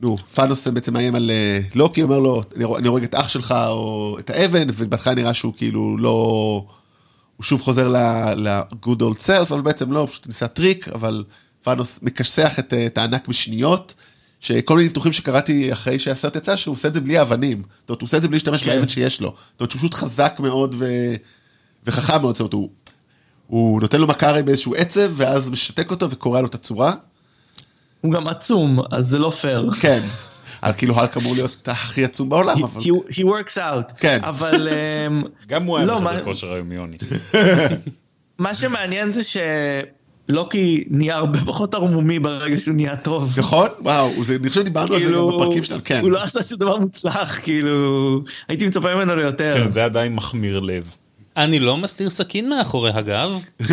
נו, 0.00 0.18
פאנוס 0.34 0.68
בעצם 0.68 0.92
מאיים 0.92 1.14
על 1.14 1.30
אה, 1.30 1.60
לוקי, 1.74 2.02
אומר 2.02 2.18
לו, 2.18 2.42
"אני 2.56 2.88
הורג- 2.88 3.02
את 3.02 3.14
אח 3.14 3.28
שלך 3.28 3.54
או 3.68 4.16
את 4.18 4.30
האבן, 4.30 4.68
ובהתחלה 4.76 5.14
נראה 5.14 5.34
שהוא 5.34 5.52
כאילו 5.56 5.98
לא... 5.98 6.10
הוא 7.36 7.44
שוב 7.44 7.62
חוזר 7.62 7.88
ל- 7.88 8.25
good 8.25 9.00
old 9.00 9.20
self, 9.26 9.50
אבל 9.50 9.60
בעצם 9.60 9.92
לא, 9.92 9.98
הוא 9.98 10.08
פשוט 10.08 10.26
ניסה 10.26 10.48
טריק, 10.48 10.88
אבל 10.88 11.24
תאנוס 11.62 11.98
מכסח 12.02 12.58
את, 12.58 12.74
אה, 12.74 12.86
את 12.86 12.98
הענק 12.98 13.28
בשניות, 13.28 13.94
שכל 14.40 14.76
מיני 14.76 14.88
ניתוחים 14.88 15.12
שקראתי 15.12 15.72
אחרי 15.72 15.98
שהסרט 15.98 16.36
יצא, 16.36 16.56
שהוא 16.56 16.72
עושה 16.72 16.88
את 16.88 16.94
זה 16.94 17.00
בלי 17.00 17.20
אבנים. 17.20 17.62
זאת 17.80 17.90
אומרת, 17.90 18.00
הוא 18.00 18.06
עושה 18.06 18.16
את 18.16 18.22
זה 18.22 18.28
בלי 18.28 18.36
להשתמש 18.36 18.62
כן. 18.62 18.70
באבן 18.70 18.88
שיש 18.88 19.20
לו. 19.20 19.28
זאת 19.52 19.60
אומרת, 19.60 19.70
שהוא 19.70 19.78
פשוט 19.78 19.94
חזק 19.94 20.36
מאוד 20.40 20.74
ו... 20.78 20.86
וחכם 21.86 22.20
מאוד, 22.20 22.34
זאת 22.34 22.40
אומרת, 22.40 22.52
הוא... 22.52 22.70
הוא 23.46 23.80
נותן 23.80 24.00
לו 24.00 24.06
מכה 24.06 24.28
הרי 24.28 24.42
באיזשהו 24.42 24.74
עצב, 24.74 25.12
ואז 25.16 25.50
משתק 25.50 25.90
אותו 25.90 26.10
וקורע 26.10 26.40
לו 26.40 26.46
את 26.46 26.54
הצורה. 26.54 26.94
הוא 28.00 28.12
גם 28.12 28.28
עצום, 28.28 28.78
אז 28.90 29.06
זה 29.06 29.18
לא 29.18 29.30
פייר. 29.30 29.70
כן. 29.80 30.00
אבל 30.62 30.72
כאילו 30.72 30.96
האלק 30.96 31.16
אמור 31.16 31.34
להיות 31.34 31.68
הכי 31.68 32.04
עצום 32.04 32.28
בעולם, 32.28 32.64
אבל... 32.64 32.80
he, 32.80 32.86
he 33.14 33.24
works 33.24 33.56
out. 33.56 33.92
כן. 34.00 34.20
אבל 34.22 34.68
אמ, 35.08 35.22
גם 35.48 35.64
הוא 35.64 35.76
היה 35.76 35.86
לא, 35.86 36.00
בחדר 36.00 36.24
כושר 36.24 36.52
היומיוני. 36.52 36.96
מה 38.38 38.54
שמעניין 38.54 39.12
זה 39.12 39.20
שלוקי 40.28 40.84
נהיה 40.90 41.16
הרבה 41.16 41.38
פחות 41.46 41.74
ערמומי 41.74 42.18
ברגע 42.18 42.58
שהוא 42.60 42.74
נהיה 42.74 42.96
טוב. 42.96 43.34
נכון? 43.38 43.68
וואו, 43.80 44.24
זה- 44.24 44.36
אני 44.40 44.48
חושב 44.48 44.60
שדיברנו 44.60 44.94
על 44.94 45.02
זה 45.02 45.12
גם 45.12 45.26
בפרקים 45.28 45.64
שלנו, 45.64 45.80
כן. 45.84 46.00
הוא 46.02 46.10
לא 46.10 46.22
עשה 46.22 46.42
שום 46.42 46.58
דבר 46.58 46.76
מוצלח, 46.78 47.40
כאילו, 47.42 48.20
הייתי 48.48 48.66
מצפה 48.66 48.94
ממנו 48.94 49.16
ליותר. 49.16 49.54
כן, 49.64 49.72
זה 49.72 49.84
עדיין 49.84 50.14
מחמיר 50.14 50.60
לב. 50.60 50.94
אני 51.36 51.58
לא 51.60 51.76
מסתיר 51.76 52.10
סכין 52.10 52.48
מאחורי 52.48 52.90
הגב. 52.94 53.30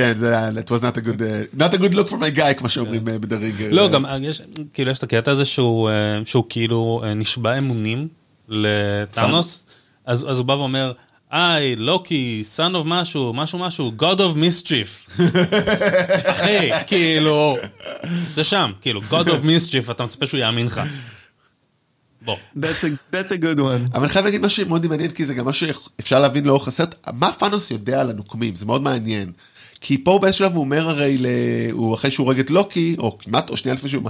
כן, 0.00 0.14
זה 0.14 0.38
היה, 0.38 0.48
it 0.48 0.68
was 0.68 0.82
not 0.82 0.98
a 0.98 1.00
good, 1.00 1.20
uh, 1.20 1.60
not 1.60 1.74
a 1.74 1.78
good 1.78 1.94
look 1.94 2.08
for 2.08 2.16
my 2.16 2.38
guy, 2.38 2.54
כמו 2.58 2.68
שאומרים 2.68 3.08
אה, 3.08 3.18
בדרג. 3.18 3.62
אה, 3.62 3.68
לא, 3.70 3.88
גם 3.88 4.06
אה, 4.06 4.18
יש, 4.20 4.42
כאילו 4.72 4.90
יש 4.90 4.98
את 4.98 5.02
הקטע 5.02 5.30
הזה 5.30 5.44
שהוא, 5.44 5.88
אה, 5.90 6.20
שהוא 6.24 6.44
כאילו 6.48 7.02
אה, 7.04 7.14
נשבע 7.14 7.58
אמונים 7.58 8.08
לטאנוס, 8.48 9.66
אז, 10.06 10.26
אז 10.30 10.38
הוא 10.38 10.46
בא 10.46 10.52
ואומר, 10.52 10.92
היי, 11.30 11.76
לוקי, 11.76 12.44
son 12.56 12.74
of 12.74 12.84
משהו, 12.84 13.32
משהו 13.32 13.58
משהו, 13.58 13.92
God 13.98 14.18
of 14.18 14.36
mischief. 14.36 15.20
אחי, 16.32 16.70
כאילו, 16.86 17.56
זה 18.34 18.44
שם, 18.44 18.72
כאילו, 18.80 19.00
God 19.10 19.26
of 19.26 19.44
mischief, 19.44 19.90
אתה 19.90 20.04
מצפה 20.04 20.26
שהוא 20.26 20.40
יאמין 20.40 20.66
לך. 20.66 20.80
בוא. 22.22 22.36
That's 22.56 22.58
a, 22.58 23.14
that's 23.14 23.30
a 23.30 23.42
good 23.42 23.58
one. 23.58 23.92
אבל 23.94 24.02
אני 24.02 24.08
חייב 24.08 24.24
להגיד 24.24 24.40
משהו 24.40 24.66
מאוד 24.68 24.86
מעניין, 24.86 25.10
כי 25.10 25.24
זה 25.24 25.34
גם 25.34 25.46
משהו 25.48 25.66
שאפשר 25.66 26.20
להבין 26.20 26.44
לאורך 26.44 26.68
הסרט, 26.68 26.94
מה 27.12 27.32
פאנוס 27.32 27.70
יודע 27.70 28.00
על 28.00 28.10
הנוקמים, 28.10 28.56
זה 28.56 28.66
מאוד 28.66 28.82
מעניין. 28.82 29.32
כי 29.80 30.04
פה 30.04 30.18
באיזשהו 30.22 30.46
שלב 30.46 30.54
הוא 30.54 30.60
אומר 30.64 30.88
הרי, 30.88 31.16
ל... 31.18 31.26
הוא 31.72 31.94
אחרי 31.94 32.10
שהוא 32.10 32.24
הורג 32.26 32.38
את 32.38 32.50
לוקי, 32.50 32.96
או 32.98 33.18
כמעט, 33.18 33.50
או 33.50 33.56
שנייה 33.56 33.74
לפני 33.74 33.90
שהוא... 33.90 34.02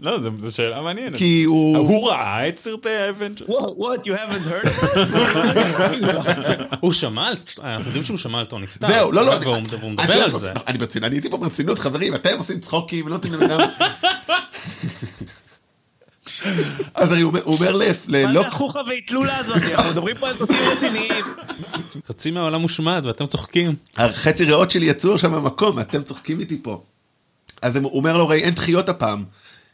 לא, 0.00 0.18
זו- 0.38 0.52
שאלה 0.56 0.80
מעניינת. 0.82 1.16
כי 1.16 1.42
הוא... 1.44 1.76
הוא 1.78 2.08
ראה 2.10 2.48
את 2.48 2.58
סרטי 2.58 2.88
ה 2.90 2.96
Avenger. 2.96 3.44
What, 3.44 3.50
what, 3.78 4.00
you 4.04 4.12
haven't 4.16 4.48
heard? 4.48 4.68
הוא 6.80 6.92
שמע 6.92 7.26
על, 7.28 7.34
אנחנו 7.62 7.84
יודעים 7.86 8.04
שהוא 8.04 8.18
שמע 8.18 8.38
על 8.38 8.44
טוני 8.46 8.66
סטארק. 8.66 8.90
זהו, 8.92 9.12
לא, 9.12 9.24
לא, 9.24 9.30
והוא 9.30 9.56
מדבר- 9.60 9.78
והוא 9.80 9.90
מדבר 9.92 10.12
על 10.22 10.30
זה. 10.38 10.50
עצמי, 10.50 10.62
אני 10.66 10.78
ברצינות, 10.78 11.06
אני 11.06 11.16
הייתי 11.16 11.30
פה 11.30 11.36
ברצינות, 11.36 11.78
חברים, 11.78 12.14
אתם 12.14 12.38
עושים 12.38 12.60
צחוקים, 12.60 13.08
לא 13.08 13.14
נותנים 13.14 13.34
לבן 13.34 13.50
אדם... 13.50 13.68
אז 16.94 17.12
הרי 17.12 17.20
הוא 17.20 17.32
אומר- 17.46 17.76
לפ- 17.76 18.08
מה 18.08 18.32
זה 18.32 18.46
החוכא 18.48 18.78
ואטלולה 18.78 19.36
הזאת? 19.38 19.56
אנחנו 19.56 19.90
מדברים 19.90 20.16
פה 20.16 20.28
על 20.28 20.34
נושאים 20.40 20.58
רציניים. 20.76 21.24
חצי 22.06 22.30
מהעולם 22.30 22.60
מושמד 22.60 23.02
ואתם 23.06 23.26
צוחקים. 23.26 23.74
החצי 23.96 24.44
ריאות 24.44 24.70
שלי 24.70 24.86
יצאו 24.86 25.14
עכשיו 25.14 25.30
מהמקום, 25.30 25.78
אתם 25.78 26.02
צוחקים 26.02 26.40
איתי 26.40 26.58
פה. 26.62 26.82
אז 27.62 27.76
הוא 27.76 27.98
אומר 27.98 28.16
לו, 28.16 28.24
הרי 28.24 28.42
אין 28.42 28.54
דחיות 28.54 28.88
הפעם, 28.88 29.24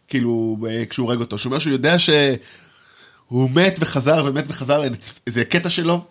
כאילו, 0.08 0.56
אה, 0.70 0.84
כשהוא 0.86 1.06
הורג 1.06 1.20
אותו, 1.20 1.38
שהוא 1.38 1.50
אומר 1.50 1.58
שהוא 1.58 1.72
יודע 1.72 1.98
שהוא 1.98 3.50
מת 3.50 3.78
וחזר 3.80 4.24
ומת 4.26 4.44
וחזר, 4.48 4.82
זה 5.26 5.44
קטע 5.44 5.70
שלו. 5.70 6.04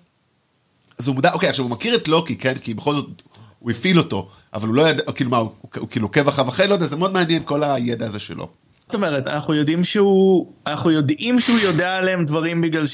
אז 0.98 1.08
הוא 1.08 1.16
מודע, 1.16 1.34
אוקיי, 1.34 1.50
עכשיו 1.50 1.66
הוא 1.66 1.72
מכיר 1.72 1.96
את 1.96 2.08
לוקי, 2.08 2.36
כן, 2.36 2.54
כי 2.56 2.74
בכל 2.74 2.96
זאת, 2.96 3.22
הוא 3.60 3.72
הפעיל 3.72 3.98
אותו, 3.98 4.30
אבל 4.54 4.68
הוא 4.68 4.76
לא 4.76 4.90
ידע, 4.90 5.12
כאילו 5.12 5.30
מה, 5.30 5.38
הוא, 5.38 5.52
הוא 5.78 5.90
כאילו 5.90 6.06
עוקב 6.06 6.28
אחריו 6.28 6.50
אחרי, 6.50 6.68
לא 6.68 6.74
יודע, 6.74 6.86
זה 6.86 6.96
מאוד 6.96 7.14
מעניין 7.14 7.44
כל 7.46 7.64
הידע 7.64 8.06
הזה 8.06 8.20
שלו. 8.20 8.50
זאת 8.86 8.96
אומרת, 8.96 9.28
אנחנו 9.28 9.54
יודעים 9.54 9.84
שהוא, 9.84 10.54
אנחנו 10.68 10.92
יודעים 10.92 11.40
שהוא 11.40 11.60
יודע 11.60 11.98
עליהם 11.98 12.26
דברים 12.26 12.62
בגלל 12.62 12.86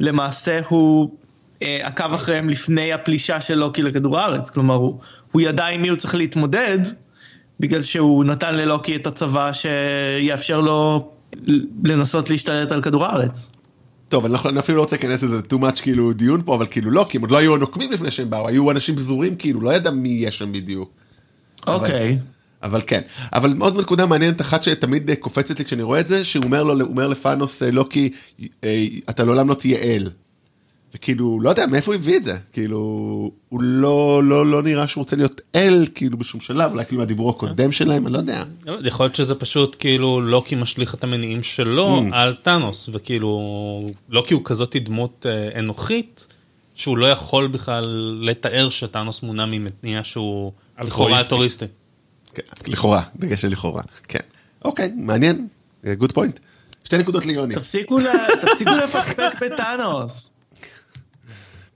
שלמעשה 0.00 0.60
הוא 0.68 1.10
עקב 1.60 2.14
אחריהם 2.14 2.48
לפני 2.48 2.92
הפלישה 2.92 3.40
של 3.40 3.54
לוקי 3.54 3.82
לכדור 3.82 4.18
הארץ. 4.18 4.50
כלומר, 4.50 4.74
הוא, 4.74 4.98
הוא 5.32 5.42
ידע 5.42 5.66
עם 5.66 5.82
מי 5.82 5.88
הוא 5.88 5.96
צריך 5.96 6.14
להתמודד, 6.14 6.78
בגלל 7.60 7.82
שהוא 7.82 8.24
נתן 8.24 8.54
ללוקי 8.54 8.96
את 8.96 9.06
הצבא 9.06 9.50
שיאפשר 9.52 10.60
לו 10.60 11.10
לנסות 11.84 12.30
להשתלט 12.30 12.72
על 12.72 12.82
כדור 12.82 13.04
הארץ. 13.04 13.52
טוב, 14.08 14.24
אני, 14.24 14.34
לא, 14.34 14.38
אני 14.48 14.58
אפילו 14.58 14.76
לא 14.76 14.82
רוצה 14.82 14.96
להיכנס 14.96 15.22
לזה 15.22 15.40
too 15.52 15.56
much 15.56 15.82
כאילו 15.82 16.12
דיון 16.12 16.42
פה, 16.44 16.54
אבל 16.54 16.66
כאילו 16.70 16.90
לא, 16.90 17.06
כי 17.08 17.16
הם 17.18 17.22
עוד 17.22 17.30
לא 17.30 17.36
היו 17.36 17.54
הנוקמים 17.54 17.92
לפני 17.92 18.10
שהם 18.10 18.30
באו, 18.30 18.48
היו 18.48 18.70
אנשים 18.70 18.96
פזורים 18.96 19.36
כאילו, 19.36 19.60
לא 19.60 19.74
ידע 19.74 19.90
מי 19.90 20.08
יש 20.08 20.38
שם 20.38 20.52
בדיוק. 20.52 20.90
אוקיי. 21.66 22.18
אבל 22.62 22.82
כן, 22.86 23.00
אבל 23.32 23.54
מאוד 23.54 23.80
נקודה 23.80 24.06
מעניינת 24.06 24.40
אחת 24.40 24.62
שתמיד 24.62 25.10
אה, 25.10 25.16
קופצת 25.16 25.58
לי 25.58 25.64
כשאני 25.64 25.82
רואה 25.82 26.00
את 26.00 26.08
זה, 26.08 26.24
שהוא 26.24 26.44
אומר 26.44 26.64
לו, 26.64 26.84
אומר 26.84 27.08
לפאנוס, 27.08 27.62
אה, 27.62 27.70
לוקי, 27.70 28.10
אה, 28.64 28.86
אתה 29.10 29.24
לעולם 29.24 29.48
לא 29.48 29.54
תהיה 29.54 29.78
אל. 29.78 30.10
וכאילו, 30.96 31.40
לא 31.40 31.50
יודע 31.50 31.66
מאיפה 31.66 31.92
הוא 31.92 32.00
הביא 32.00 32.16
את 32.16 32.24
זה, 32.24 32.36
כאילו, 32.52 32.78
הוא 33.48 33.62
לא, 33.62 34.20
לא, 34.24 34.46
לא 34.46 34.62
נראה 34.62 34.88
שהוא 34.88 35.02
רוצה 35.02 35.16
להיות 35.16 35.40
אל, 35.54 35.86
כאילו 35.94 36.18
בשום 36.18 36.40
שלב, 36.40 36.70
אולי 36.72 36.84
כאילו 36.84 36.98
מהדיבור 37.00 37.30
הקודם 37.30 37.72
שלהם, 37.72 38.06
אני 38.06 38.12
לא 38.12 38.18
יודע. 38.18 38.44
לא, 38.66 38.78
יכול 38.84 39.06
להיות 39.06 39.16
שזה 39.16 39.34
פשוט 39.34 39.76
כאילו 39.78 40.20
לוקי 40.20 40.54
משליך 40.54 40.94
את 40.94 41.04
המניעים 41.04 41.42
שלו 41.42 41.98
Mm. 41.98 42.14
על 42.14 42.34
טאנוס, 42.34 42.88
וכאילו 42.92 43.86
לוקי 44.08 44.34
הוא 44.34 44.42
כזאת 44.44 44.76
דמות 44.84 45.26
אה, 45.28 45.58
אנוכית, 45.58 46.26
שהוא 46.74 46.98
לא 46.98 47.06
יכול 47.10 47.46
בכלל 47.46 47.84
לתאר 48.22 48.68
שטאנוס 48.68 49.22
מונע 49.22 49.46
ממניע 49.46 50.00
שהוא 50.04 50.52
לכאורה. 50.82 51.18
אלטוריסטי. 51.18 51.64
כן, 52.34 52.42
לכאורה, 52.66 53.02
דגש 53.16 53.40
של 53.42 53.48
לכאורה, 53.48 53.82
כן. 54.08 54.18
אוקיי, 54.64 54.92
מעניין, 54.96 55.46
good 55.98 56.12
point. 56.12 56.40
שתי 56.84 56.98
נקודות 56.98 57.26
ליוני. 57.26 57.54
תפסיקו 57.54 57.98
לפקפק 58.84 59.32
בתאנוס. 59.42 60.30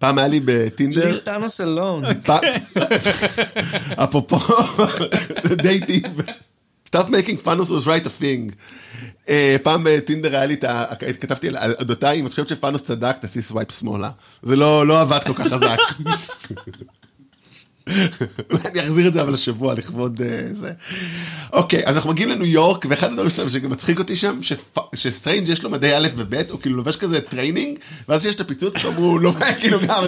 פעם 0.01 0.19
היה 0.19 0.29
לי 0.29 0.41
בטינדר, 0.45 1.17
leave 1.17 1.21
תאנוס 1.21 1.61
alone. 1.61 2.15
פעם- 2.27 2.41
אפרופו 3.97 4.37
דייטים, 5.63 6.03
stop 6.89 7.07
making 7.09 7.45
fun 7.47 7.59
was 7.61 7.87
right 7.87 8.05
a 8.07 8.23
thing. 8.23 8.55
אה, 9.29 9.57
פעם 9.63 9.83
בטינדר 9.85 10.37
היה 10.37 10.47
לי 10.47 10.55
את 10.55 10.65
ה... 10.65 10.85
כתבתי 11.21 11.49
על 11.49 11.57
על 11.57 11.75
אודותיי, 11.81 12.21
אם 12.21 12.27
את 12.27 12.31
חושבת 12.31 12.49
שתאנוס 12.49 12.83
צדק, 12.83 13.17
תעשי 13.21 13.43
swipe 13.43 13.71
שמאלה. 13.73 14.11
זה 14.43 14.57
לא 14.57 14.87
לא 14.87 15.01
עבד 15.01 15.21
כל 15.27 15.35
כך 15.35 15.47
חזק. 15.47 15.79
אני 18.65 18.81
אחזיר 18.81 19.09
את 19.09 19.13
זה 19.13 19.23
אבל 19.23 19.35
השבוע 19.35 19.75
לכבוד 19.75 20.21
אה, 20.23 20.49
זה. 20.53 20.71
אוקיי, 21.53 21.83
אז 21.87 21.97
אנחנו 21.97 22.11
מגיעים 22.11 22.31
לניו 22.31 22.47
יורק, 22.47 22.87
ואחד 22.89 23.11
הדברים 23.11 23.31
שלהם 23.31 23.49
שגם 23.49 23.71
מצחיק 23.71 23.99
אותי 23.99 24.17
שם, 24.17 24.39
שסטריינג' 24.95 25.49
יש 25.49 25.63
לו 25.63 25.71
מדי 25.71 25.95
א' 25.95 26.09
וב', 26.17 26.35
הוא 26.51 26.61
כאילו 26.61 26.77
לובש 26.77 26.97
כזה 26.97 27.21
טריינינג, 27.21 27.79
ואז 28.09 28.23
שיש 28.23 28.35
את 28.35 28.41
הפיצוץ, 28.41 28.75
הוא 28.85 29.21
לא 29.21 29.33
כאילו 29.61 29.79
גם, 29.89 30.05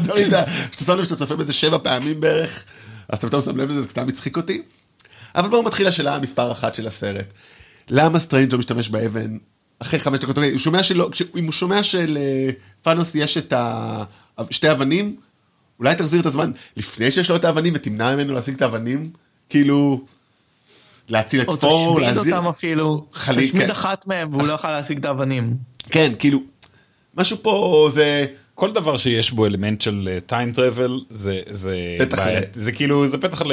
שאתה 0.72 0.84
שם 0.84 0.98
לב 0.98 1.04
שאתה 1.04 1.16
צופה 1.16 1.36
בזה 1.36 1.52
שבע 1.52 1.78
פעמים 1.78 2.20
בערך, 2.20 2.64
אז 3.08 3.18
אתה 3.18 3.26
פתאום 3.26 3.42
שם 3.42 3.56
לב 3.56 3.70
לזה, 3.70 3.80
זה 3.80 3.88
קצת 3.88 4.02
מצחיק 4.02 4.36
אותי. 4.36 4.62
אבל 5.34 5.48
בואו 5.48 5.62
מתחיל 5.62 5.86
השאלה 5.86 6.16
המספר 6.16 6.52
אחת 6.52 6.74
של 6.74 6.86
הסרט. 6.86 7.26
למה 7.88 8.18
סטריינג' 8.18 8.52
לא 8.52 8.58
משתמש 8.58 8.88
באבן 8.88 9.36
אחרי 9.78 9.98
חמש 9.98 10.18
דקות? 10.18 10.36
אוקיי, 10.36 10.50
הוא 10.50 10.58
שומע 10.58 10.82
שלא, 10.82 11.10
אם 11.36 11.44
הוא 11.44 11.52
שומע 11.52 11.82
שלתאנוס 11.82 13.14
יש 13.14 13.38
את. 13.38 13.52
שתי 14.50 14.70
אבנים, 14.70 15.16
אולי 15.82 15.94
תחזיר 15.94 16.20
את 16.20 16.26
הזמן 16.26 16.50
לפני 16.76 17.10
שיש 17.10 17.30
לו 17.30 17.36
את 17.36 17.44
האבנים 17.44 17.72
ותמנע 17.76 18.16
ממנו 18.16 18.34
להשיג 18.34 18.54
את 18.54 18.62
האבנים, 18.62 19.10
כאילו, 19.48 20.04
להציל 21.08 21.42
את 21.42 21.48
או 21.48 21.56
פור, 21.56 21.94
תשמיד 22.00 22.16
להזיר, 22.16 22.36
אותם 22.36 22.48
אפילו, 22.48 23.06
חלי- 23.12 23.48
תשמיד 23.48 23.62
כן. 23.64 23.70
אחת 23.70 24.06
מהם 24.06 24.26
והוא 24.34 24.46
לא 24.46 24.52
יוכל 24.52 24.70
להשיג 24.70 24.98
את 24.98 25.04
האבנים. 25.04 25.56
כן, 25.90 26.12
כאילו, 26.18 26.38
משהו 27.16 27.36
פה 27.42 27.90
זה, 27.94 28.26
כל 28.54 28.72
דבר 28.72 28.96
שיש 28.96 29.30
בו 29.32 29.46
אלמנט 29.46 29.80
של 29.80 30.18
טיים 30.26 30.52
טראבל 30.52 31.00
זה 31.10 31.40
זה 31.50 31.76
פתח 32.00 32.18
בעיה. 32.18 32.40
ל- 32.40 32.44
זה 32.54 32.72
כאילו 32.72 33.06
זה 33.06 33.18
פתח 33.18 33.42
ל... 33.42 33.52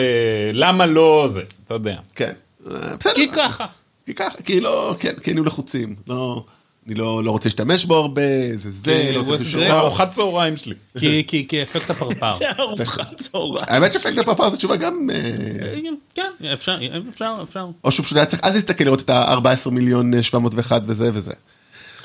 למה 0.53 0.85
לא 0.85 1.25
זה 1.29 1.41
אתה 1.65 1.73
יודע. 1.73 1.95
כן, 2.15 2.33
אה, 2.71 2.95
בסדר, 2.99 3.13
כי 3.15 3.27
ככה. 3.31 3.65
כי 4.05 4.13
ככה, 4.13 4.41
כי 4.41 4.59
לא, 4.61 4.95
כן, 4.99 5.13
כי 5.23 5.29
היינו 5.29 5.43
לחוצים, 5.43 5.95
לא, 6.07 6.45
אני 6.89 6.97
לא, 6.97 7.23
לא 7.23 7.31
רוצה 7.31 7.49
להשתמש 7.49 7.85
בו 7.85 7.95
הרבה, 7.95 8.21
זה 8.55 8.71
זה, 8.71 9.03
כי 9.07 9.13
לא 9.13 9.19
רוצה 9.19 9.29
הוא 9.31 9.35
לתת 9.35 9.45
זה- 9.45 9.59
זה. 9.59 9.73
ארוחת 9.79 10.11
צהריים 10.11 10.57
שלי. 10.57 10.75
כי- 10.99 11.23
כי 11.27 11.47
כי 11.47 11.61
אפקט 11.63 11.89
הפרפר. 11.89 12.31
זה 12.33 12.45
ארוחת 12.59 13.15
צהריים. 13.17 13.55
האמת 13.67 13.93
שאפקט 13.93 14.17
הפרפר 14.17 14.49
זו 14.49 14.57
תשובה 14.57 14.75
גם, 14.75 15.09
אה, 15.13 15.79
כן, 16.15 16.31
אפשר, 16.53 16.77
אפשר, 17.09 17.35
אפשר. 17.43 17.65
או 17.83 17.91
שהוא 17.91 18.05
פשוט 18.05 18.17
היה 18.17 18.25
צריך 18.25 18.43
אז 18.43 18.55
להסתכל 18.55 18.83
לראות 18.83 19.01
את 19.01 19.09
ה-14 19.09 19.69
מיליון 19.71 20.13
אה, 20.13 20.23
701 20.23 20.81
וזה 20.85 21.09
וזה. 21.13 21.33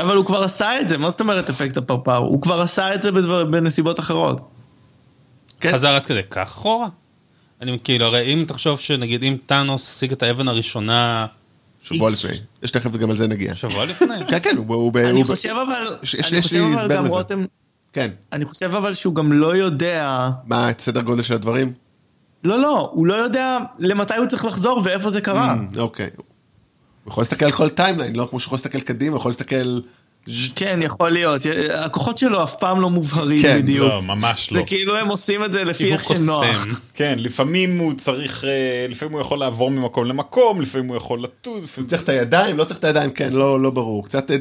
אבל 0.00 0.16
הוא 0.16 0.24
כבר 0.26 0.42
עשה 0.42 0.80
את 0.80 0.88
זה, 0.88 0.98
מה 0.98 1.10
זאת 1.10 1.20
אומרת 1.20 1.50
אפקט 1.50 1.76
הפרפר? 1.76 2.16
הוא 2.16 2.42
כבר 2.42 2.60
עשה 2.60 2.94
את 2.94 3.02
זה 3.02 3.12
בדבר- 3.12 3.44
בנסיבות 3.44 4.00
אחרות. 4.00 4.40
כן. 5.60 5.72
חזר 5.72 5.88
עד 5.94 6.06
כדי 6.06 6.20
כך 6.30 6.42
אחורה? 6.48 6.88
אני 7.62 7.78
כאילו, 7.84 8.06
הרי 8.06 8.34
אם 8.34 8.44
תחשוב 8.48 8.80
שנגיד 8.80 9.22
אם 9.24 9.36
טאנוס 9.46 9.96
השיג 9.96 10.12
את 10.12 10.22
האבן 10.22 10.48
הראשונה 10.48 11.26
שבוע 11.84 12.10
לפני, 12.10 12.30
יש 12.62 12.70
תכף 12.70 12.96
גם 12.96 13.10
על 13.10 13.16
זה 13.16 13.26
נגיע. 13.26 13.54
שבוע 13.54 13.84
לפני. 13.84 14.26
כן, 14.28 14.38
כן, 14.42 14.56
הוא, 14.56 14.92
אני 14.96 15.24
חושב 15.24 15.54
אבל, 15.66 15.96
יש- 16.02 16.32
לי 16.32 16.38
הסבר 16.38 16.88
גם 16.96 17.04
לזה. 17.04 17.14
רותם, 17.14 17.44
כן, 17.92 18.10
אני 18.32 18.44
חושב 18.44 18.74
אבל 18.74 18.94
שהוא 18.94 19.14
גם 19.14 19.32
לא 19.32 19.56
יודע, 19.56 20.28
מה, 20.46 20.70
את 20.70 20.80
סדר 20.80 21.00
גודל 21.00 21.22
של 21.22 21.34
הדברים? 21.34 21.72
לא 22.44 22.58
לא, 22.62 22.90
הוא 22.92 23.06
לא 23.06 23.14
יודע 23.14 23.58
למתי 23.78 24.16
הוא 24.16 24.26
צריך 24.26 24.44
לחזור 24.44 24.80
ואיפה 24.84 25.10
זה 25.10 25.20
קרה. 25.20 25.54
אממ, 25.74 25.78
אוקיי. 25.78 26.10
הוא 26.16 26.24
יכול 27.10 27.20
להסתכל 27.20 27.44
על 27.44 27.52
כל 27.52 27.68
timeline, 27.68 28.16
לא 28.16 28.26
כמו 28.30 28.40
שהוא 28.40 28.46
יכול 28.48 28.56
להסתכל 28.56 28.80
קדימה, 28.80 29.10
הוא 29.10 29.18
יכול 29.20 29.28
להסתכל... 29.30 29.80
כן, 30.56 30.78
יכול 30.82 31.10
להיות, 31.10 31.42
הכוחות 31.74 32.18
שלו 32.18 32.42
אף 32.44 32.54
פעם 32.58 32.80
לא 32.80 32.90
מובהרים 32.90 33.42
כן, 33.42 33.58
בדיוק. 33.62 33.88
לא 33.88 34.02
ממש 34.02 34.50
זה 34.52 34.58
לא. 34.58 34.64
כאילו 34.66 34.96
הם 34.96 35.08
עושים 35.08 35.44
את 35.44 35.52
זה 35.52 35.64
לפי 35.64 35.84
הוא 35.84 35.92
איך 35.92 36.04
שנוח. 36.04 36.44
כן 36.94 37.14
לפעמים 37.18 37.78
הוא 37.78 37.92
צריך 37.98 38.44
אה, 38.44 38.86
לפעמים 38.88 39.12
הוא 39.12 39.20
יכול 39.20 39.38
לעבור 39.38 39.70
ממקום 39.70 40.04
למקום 40.06 40.60
לפעמים 40.60 40.88
הוא 40.88 40.96
יכול 40.96 41.22
לטוז. 41.22 41.64
לפעמים- 41.64 41.88
צריך 41.90 42.02
את 42.02 42.08
הידיים, 42.08 42.56
לא 42.58 42.64
צריך 42.64 42.78
את 42.78 42.84
הידיים, 42.84 43.10
כן, 43.10 43.32
לא, 43.32 43.60
לא 43.60 43.70
ברור. 43.70 44.04
קצת, 44.04 44.30
אה, 44.30 44.36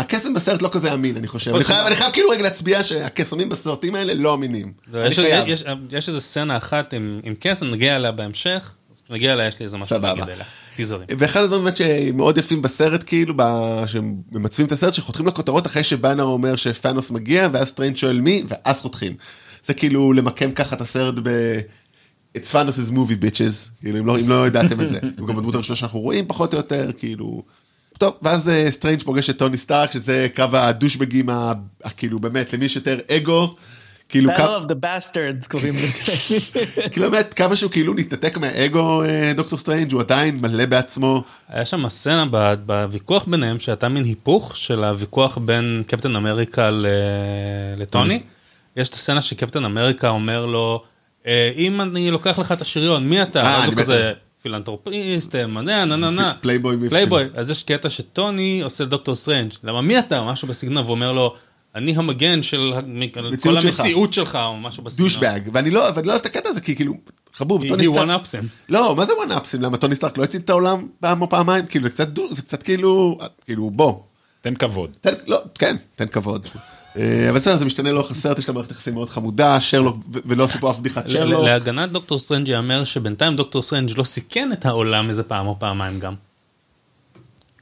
הקסם 0.00 0.34
בסרט 0.34 0.62
לא 0.62 0.68
כזה 0.72 0.94
אמין, 0.94 1.16
אני 1.16 1.28
חושב. 1.28 1.54
אני 1.54 1.64
חייב, 1.64 1.86
אני 1.86 1.94
חייב 1.94 2.12
כאילו 2.12 2.28
רגע 2.30 2.42
להצביע 2.42 2.82
שהקסמים 2.82 3.48
בסרטים 3.48 3.94
האלה 3.94 4.14
לא 4.14 4.34
אמינים. 4.34 4.72
לא, 4.92 5.04
יש-. 5.06 5.18
יש- 5.46 5.64
יש 5.92 6.08
איזה 6.08 6.20
סצנה 6.20 6.56
אחת 6.56 6.92
עם 6.94 7.20
עם 7.24 7.34
קסם, 7.40 7.66
נגיע 7.70 7.96
אליה 7.96 8.12
בהמשך, 8.12 8.72
אז 8.94 9.00
כשנגיע 9.06 9.32
אליה 9.32 9.46
יש 9.46 9.58
לי 9.60 9.64
איזה 9.64 9.76
משהו 9.76 9.88
סבבה. 9.96 10.08
להגיד 10.08 10.22
עליה. 10.24 10.44
טיזרים. 10.78 11.06
ואחד 11.18 11.40
הדברים 11.40 11.64
באמת 11.64 11.76
שמאוד 11.76 12.38
יפים 12.38 12.62
בסרט, 12.62 13.04
כאילו, 13.06 13.34
שממצבים 13.86 14.66
את 14.66 14.72
הסרט, 14.72 14.94
שחותכים 14.94 15.26
לכותרות 15.26 15.66
אחרי 15.66 15.84
שבאנר 15.84 16.22
אומר 16.22 16.56
שפאנוס 16.56 17.10
מגיע, 17.10 17.48
ואז 17.52 17.72
טריין 17.72 17.96
שואל 17.96 18.20
מי, 18.20 18.42
ואז 18.48 18.80
חותכים. 18.80 19.16
זה 19.66 19.74
כאילו 19.74 20.12
למקם 20.12 20.52
ככה 20.52 20.76
את 20.76 20.80
הסרט 20.80 21.14
ב... 21.22 21.58
It's 22.36 22.52
Thanos' 22.52 22.92
movie 22.92 23.22
bitches, 23.22 23.70
כאילו, 23.80 23.98
אם 23.98 24.06
לא, 24.06 24.18
אם 24.18 24.28
לא 24.28 24.46
ידעתם 24.46 24.80
את 24.80 24.90
זה. 24.90 24.98
הוא 25.18 25.28
גם 25.28 25.38
הדמות 25.38 25.54
הראשונה 25.54 25.76
שאנחנו 25.76 26.00
רואים, 26.00 26.26
פחות 26.28 26.54
או 26.54 26.58
יותר, 26.58 26.90
כאילו... 26.98 27.42
טוב, 27.98 28.14
ואז 28.22 28.48
אה, 28.48 28.70
סטרנג' 28.70 29.02
פוגש 29.02 29.30
את 29.30 29.38
טוני 29.38 29.56
סטארק, 29.56 29.92
שזה 29.92 30.28
קו 30.36 30.44
ה 30.52 30.58
douchebagים, 30.58 31.28
כאילו, 31.96 32.18
באמת, 32.18 32.52
למי 32.52 32.64
יש 32.64 32.76
יותר 32.76 32.98
אגו, 33.10 33.56
כאילו. 34.08 34.30
Battle 34.32 34.38
of 34.66 34.70
the 34.70 34.74
Bastards 34.84 35.48
קוראים 35.48 35.74
לזה. 35.74 36.12
כאילו, 36.92 37.10
באמת, 37.10 37.34
כמה 37.34 37.56
שהוא 37.56 37.70
כאילו 37.70 37.94
התנתק 37.94 38.36
מהאגו, 38.36 39.02
אה, 39.02 39.32
דוקטור 39.36 39.58
סטרנג', 39.58 39.92
הוא 39.92 40.00
עדיין 40.00 40.38
מלא 40.42 40.66
בעצמו. 40.66 41.22
היה 41.48 41.66
שם 41.66 41.88
סצנה 41.88 42.24
בוויכוח 42.66 43.24
ביניהם 43.24 43.58
שהייתה 43.58 43.88
מין 43.88 44.04
היפוך 44.04 44.56
של 44.56 44.84
הוויכוח 44.84 45.38
בין 45.38 45.82
קפטן 45.86 46.16
אמריקה 46.16 46.70
לטוני. 47.76 48.20
יש 48.76 48.88
את 48.88 48.94
הסצנה 48.94 49.22
שקפטן 49.22 49.64
אמריקה 49.64 50.08
אומר 50.08 50.46
לו, 50.46 50.82
"אה, 51.26 51.52
אם 51.56 51.80
אני 51.80 52.10
לוקח 52.10 52.38
לך 52.38 52.52
את 52.52 52.60
השריון, 52.60 53.08
מי 53.08 53.22
אתה? 53.22 53.42
אה, 53.42 53.62
אז 53.62 53.68
הוא 53.68 53.74
כזה. 53.76 54.12
philanthropist, 54.42 55.34
מדע, 55.34 55.84
נה 55.84 55.96
נה 55.96 56.10
נה. 56.10 56.32
playboy. 56.42 56.88
playboy. 56.88 57.24
אז 57.34 57.50
יש 57.50 57.62
קטע 57.62 57.90
שטוני 57.90 58.60
עושה 58.64 58.84
לדוקטור 58.84 59.14
סטרנג', 59.14 59.52
למה 59.64 59.80
מי 59.82 59.98
אתה? 59.98 60.22
משהו 60.22 60.48
בסגנון, 60.48 60.86
ואומר 60.86 61.12
לו, 61.12 61.34
אני 61.78 61.96
המגן 61.96 62.42
של 62.42 62.72
כל 63.14 63.20
מציאות 63.20 63.60
שלך." 63.60 63.80
המציאות 63.80 64.12
שלך, 64.12 64.38
או 64.44 64.56
משהו 64.56 64.82
בסגנון. 64.82 65.08
douchebag, 65.08 65.40
ואני 65.52 65.70
לא, 65.70 65.84
ואני 65.94 66.06
לא 66.06 66.12
אוהב 66.12 66.20
את 66.20 66.26
הקטע 66.26 66.48
הזה, 66.48 66.60
כי 66.60 66.76
כאילו, 66.76 66.94
חבוב, 67.34 67.68
טוני 67.68 67.86
סטארק, 67.86 68.08
one 68.08 68.24
ups 68.24 68.30
him. 68.30 68.46
לא, 68.68 68.96
מה 68.96 69.06
זה 69.06 69.12
one 69.16 69.32
ups 69.32 69.45
him? 69.45 69.62
למה 69.62 69.76
טוני 69.76 69.94
סטארק 69.94 70.18
לא 70.18 70.24
הציל 70.24 70.40
את 70.40 70.50
העולם 70.50 70.88
פעם 71.00 71.22
או 71.22 71.28
פעמיים? 71.28 71.66
כאילו, 71.66 71.84
זה 71.84 71.90
קצת, 71.90 72.08
זה 72.30 72.42
קצת 72.42 72.62
כאילו, 72.62 73.18
כאילו, 73.44 73.70
בוא, 73.70 73.94
תן 74.40 74.54
כבוד. 74.54 74.90
תן, 75.00 75.14
לא, 75.26 75.40
כן, 75.54 75.76
תן 75.96 76.06
כבוד. 76.06 76.48
אה, 76.96 77.30
אבל 77.30 77.38
בסדר, 77.38 77.56
זה 77.56 77.64
משתנה 77.64 77.92
לאורך 77.92 78.10
הסרט, 78.10 78.38
יש 78.38 78.48
להם 78.48 78.54
מערכת 78.54 78.70
יחסים 78.70 78.94
מאוד 78.94 79.10
חמודה, 79.10 79.60
שרלוק, 79.60 79.96
ולא 80.26 80.44
עשו 80.44 80.58
פה 80.58 80.70
אף 80.70 80.78
בדיחת 80.78 81.08
שרלוק. 81.08 81.44
להגנת 81.44 81.90
דוקטור 81.90 82.18
סטרנג' 82.18 82.48
ייאמר 82.48 82.84
שבינתיים 82.84 83.36
דוקטור 83.36 83.62
סטרנג' 83.62 83.98
לא 83.98 84.04
סיכן 84.04 84.52
את 84.52 84.66
העולם 84.66 85.08
איזה 85.08 85.22
פעם 85.22 85.46
או 85.46 85.56
פעמיים 85.58 86.00
גם. 86.00 86.14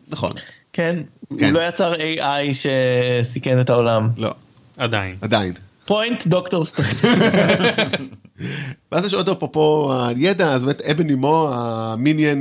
נכון, 0.09 0.33
כן, 0.77 0.97
כן. 1.39 1.45
הוא 1.45 1.53
לא 1.53 1.68
יצר 1.68 1.95
AI 1.95 2.53
שסיכן 2.53 3.61
את 3.61 3.70
העולם. 3.70 4.09
לא, 4.16 4.31
עדיין. 4.77 5.16
עדיין. 5.20 5.53
point 5.87 6.26
דוקטור 6.27 6.64
סטרנג'. 6.64 6.89
ואז 8.93 9.07
יש 9.07 9.14
עוד 9.14 9.29
אפרופו 9.29 9.93
הידע, 10.07 10.53
אז 10.53 10.62
באמת 10.62 10.81
אבוני 10.80 11.09
מאו, 11.09 11.51
ה 11.55 11.67
minion 11.67 12.41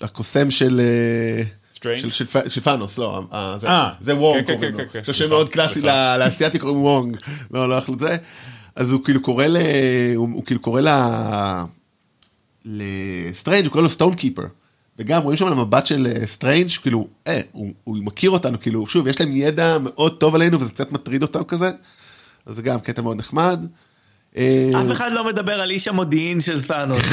הקוסם 0.00 0.50
של... 0.50 0.80
אה? 1.86 1.96
של, 2.48 2.60
תאנוס, 2.60 2.98
לא, 2.98 3.22
אה, 3.32 3.56
זה, 4.00 4.16
וונג 4.16 4.46
כן, 4.46 4.54
קוראים 4.54 4.72
כן, 4.72 4.78
לו. 4.78 4.78
כן, 4.78 4.84
כן, 4.92 5.00
זה 5.04 5.12
שם 5.12 5.28
מאוד 5.28 5.48
קלאסי 5.48 5.74
סליחה. 5.74 6.16
ל- 6.16 6.24
לאסייתי 6.24 6.58
קוראים 6.58 6.82
וונג, 6.82 7.16
לא, 7.50 7.68
לא 7.68 7.74
יכלו 7.74 7.94
את 7.94 7.98
זה. 7.98 8.16
אז 8.76 8.92
הוא 8.92 9.04
כאילו 9.04 9.22
קורא 9.22 9.46
ל... 9.46 9.56
הוא 10.16 10.44
כאילו 10.44 10.60
קורא 10.60 10.80
ל... 10.80 10.88
לסטרנג', 12.64 13.64
הוא 13.64 13.72
קורא 13.72 13.82
לו 13.82 13.88
stone 13.88 14.14
keeper. 14.14 14.42
וגם 14.98 15.22
רואים 15.22 15.36
שם 15.36 15.46
על 15.46 15.52
המבט 15.52 15.86
של 15.86 16.06
אה, 16.06 16.26
סטרנג', 16.26 16.68
כאילו, 16.82 17.08
אה, 17.26 17.40
הוא, 17.52 17.72
הוא 17.84 17.96
מכיר 18.00 18.30
אותנו, 18.30 18.60
כאילו, 18.60 18.86
שוב, 18.86 19.08
יש 19.08 19.20
להם 19.20 19.36
ידע 19.36 19.76
מאוד 19.80 20.16
טוב 20.18 20.34
עלינו, 20.34 20.60
וזה 20.60 20.72
קצת 20.72 20.92
מטריד 20.92 21.22
אותם 21.22 21.44
כזה. 21.44 21.70
אז 22.46 22.54
זה 22.54 22.62
גם 22.62 22.80
קטע 22.80 23.02
מאוד 23.02 23.16
נחמד. 23.16 23.66
אה, 24.36 24.70
אף 24.76 24.92
אחד 24.92 25.12
לא 25.12 25.24
מדבר 25.24 25.60
על 25.60 25.70
איש 25.70 25.88
המודיעין 25.88 26.40
של 26.40 26.62
תאנוס. 26.62 27.02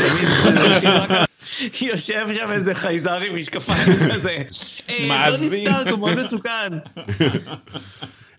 רק- 0.86 1.25
יושב 1.81 2.27
שם 2.33 2.51
איזה 2.51 2.73
חייזר 2.75 3.21
עם 3.21 3.36
משקפיים 3.36 3.88
כזה. 4.13 4.38
אה, 4.89 5.05
מאזין. 5.07 5.49
טוני 5.49 5.61
סטארק 5.61 5.88
הוא 5.88 5.99
מאוד 5.99 6.25
מסוכן. 6.25 6.73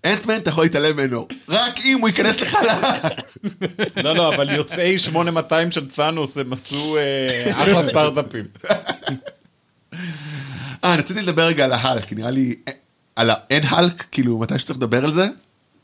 אנטמן, 0.05 0.37
אתה 0.37 0.51
יכול 0.51 0.65
להתעלם 0.65 0.97
ממנו. 0.97 1.29
רק 1.49 1.81
אם 1.85 1.99
הוא 2.01 2.09
ייכנס 2.09 2.41
לך 2.41 2.55
ל... 2.55 2.67
לא 4.03 4.15
לא 4.15 4.35
אבל 4.35 4.51
יוצאי 4.51 4.99
8200 4.99 5.71
של 5.73 5.89
צאנוס 5.89 6.39
הם 6.39 6.53
עשו 6.53 6.97
אחלה 7.53 7.83
סטארט-אפים. 7.89 8.45
אה, 10.87 10.95
אני 10.95 11.03
רציתי 11.03 11.23
לדבר 11.23 11.43
רגע 11.43 11.65
על 11.65 11.73
ההלק, 11.73 12.05
כי 12.05 12.15
נראה 12.15 12.31
לי, 12.31 12.55
אה, 12.69 12.73
על 13.17 13.31
האין 13.31 13.63
הלק, 13.69 14.05
כאילו, 14.13 14.39
מתי 14.39 14.59
שצריך 14.59 14.79
לדבר 14.79 15.05
על 15.05 15.13
זה, 15.13 15.29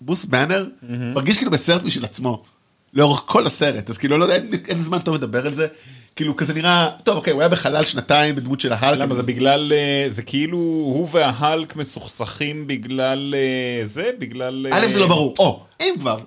בוס 0.00 0.24
באנר, 0.24 0.66
מרגיש 0.88 1.36
כאילו 1.36 1.50
בסרט 1.50 1.82
בשביל 1.82 2.05
עצמו, 2.05 2.42
לאורך 2.94 3.22
כל 3.26 3.46
הסרט, 3.46 3.90
אז 3.90 3.98
כאילו, 3.98 4.18
לא 4.18 4.24
יודע, 4.24 4.34
אין, 4.34 4.50
אין 4.68 4.80
זמן 4.80 4.98
טוב 4.98 5.14
לדבר 5.14 5.46
על 5.46 5.55
זה, 5.55 5.66
כאילו, 6.16 6.36
כזה 6.36 6.55
נראה, 6.55 6.90
טוב, 7.05 7.16
אוקיי, 7.16 7.32
הוא 7.32 7.40
היה 7.40 7.48
בחלל 7.48 7.84
שנתיים 7.84 8.36
בדמות 8.36 8.61
של 8.61 8.72
ההלק. 8.72 8.98
למה 8.98 9.14
זה 9.14 9.22
בגלל 9.22 9.72
אה, 9.72 10.05
זה 10.09 10.22
כאילו 10.22 10.59
הוא 10.59 11.09
וההלק 11.12 11.76
מסוכסכים 11.76 12.66
בגלל 12.66 13.34
אה, 13.36 13.86
זה? 13.86 14.11
בגלל 14.18 14.66
אה, 14.72 14.78
א', 14.78 14.88
זה 14.88 15.00
לא 15.00 15.09
ברור, 15.09 15.34
או, 15.38 15.62
אם 15.80 15.94
כבר, 15.98 16.18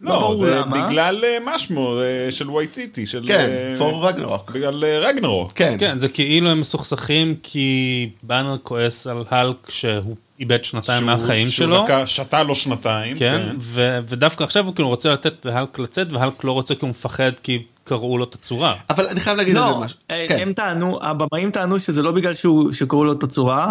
לא 0.00 0.12
לא 0.12 0.18
ברור 0.20 0.36
זה 0.44 0.54
למה. 0.60 0.86
בגלל 0.88 1.24
אה, 1.24 1.38
משמו 1.54 1.98
אה, 2.00 2.30
של 2.32 2.50
וייטיטי 2.50 3.06
של 3.06 3.24
כן, 3.28 3.34
אה, 3.50 3.74
פור 3.78 4.08
רגנרוק, 4.08 4.50
בגלל 4.50 4.84
אה, 4.84 4.98
רגנרוק. 4.98 5.52
כן, 5.52 5.76
כן, 5.80 6.00
זה 6.00 6.08
כאילו 6.08 6.50
הם 6.50 6.60
מסוכסכים 6.60 7.34
כי 7.42 8.08
באנר 8.22 8.56
כועס 8.62 9.06
על 9.06 9.24
האלק 9.30 9.56
שהוא 9.70 10.16
איבד 10.40 10.64
שנתיים 10.64 10.98
שהוא- 11.04 11.16
מהחיים 11.16 11.48
שהוא 11.48 11.66
שלו. 11.66 11.84
לקח- 11.84 12.02
שתה 12.06 12.42
לו 12.42 12.54
שנתיים. 12.54 13.18
כן, 13.18 13.46
ו- 13.60 13.98
ודווקא 14.08 14.44
עכשיו 14.44 14.66
הוא 14.66 14.74
כאילו 14.74 14.88
רוצה 14.88 15.12
לתת 15.12 15.44
להלק 15.44 15.78
לצאת, 15.78 16.12
והלק 16.12 16.44
לא 16.44 16.52
רוצה 16.52 16.74
כי 16.74 16.80
הוא 16.82 16.90
מפחד 16.90 17.32
כי 17.42 17.62
קראו 17.86 18.18
לו 18.18 18.24
את 18.24 18.34
הצורה. 18.34 18.74
אבל 18.90 19.06
אני 19.06 19.20
חייב 19.20 19.36
להגיד 19.36 19.56
על 19.56 19.64
זה 19.64 19.70
לא, 19.70 19.80
משהו, 19.80 19.98
אה, 20.10 20.24
כן, 20.28 20.38
הם 20.40 20.52
טענו, 20.52 20.98
הבמאים 21.02 21.50
טענו 21.50 21.80
שזה 21.80 22.02
לא 22.02 22.12
בגלל 22.12 22.32
שקראו 22.72 23.04
לו 23.04 23.12
את 23.12 23.22
הצורה, 23.22 23.70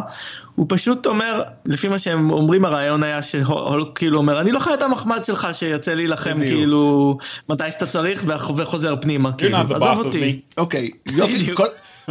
הוא 0.56 0.66
פשוט 0.70 1.06
אומר, 1.06 1.42
לפי 1.66 1.88
מה 1.88 2.00
שהם 2.00 2.32
אומרים 2.32 2.66
הרעיון 2.66 3.04
היה 3.04 3.24
שהולק 3.24 3.88
כאילו 3.96 4.18
אומר, 4.18 4.42
אני 4.42 4.52
לא 4.52 4.60
חי 4.60 4.74
את 4.74 4.82
המחמד 4.82 5.26
שלך 5.26 5.48
שיוצא 5.54 5.94
להילחם. 5.94 6.38
כאילו 6.40 7.18
מתי 7.50 7.72
שאתה 7.72 7.88
צריך 7.88 8.24
וחוזר 8.58 8.96
פנימה, 9.02 9.32
כאילו, 9.32 9.58
עזוב 9.58 10.06
אותי. 10.06 10.42
אוקיי, 10.58 10.90
יופי, 11.12 11.54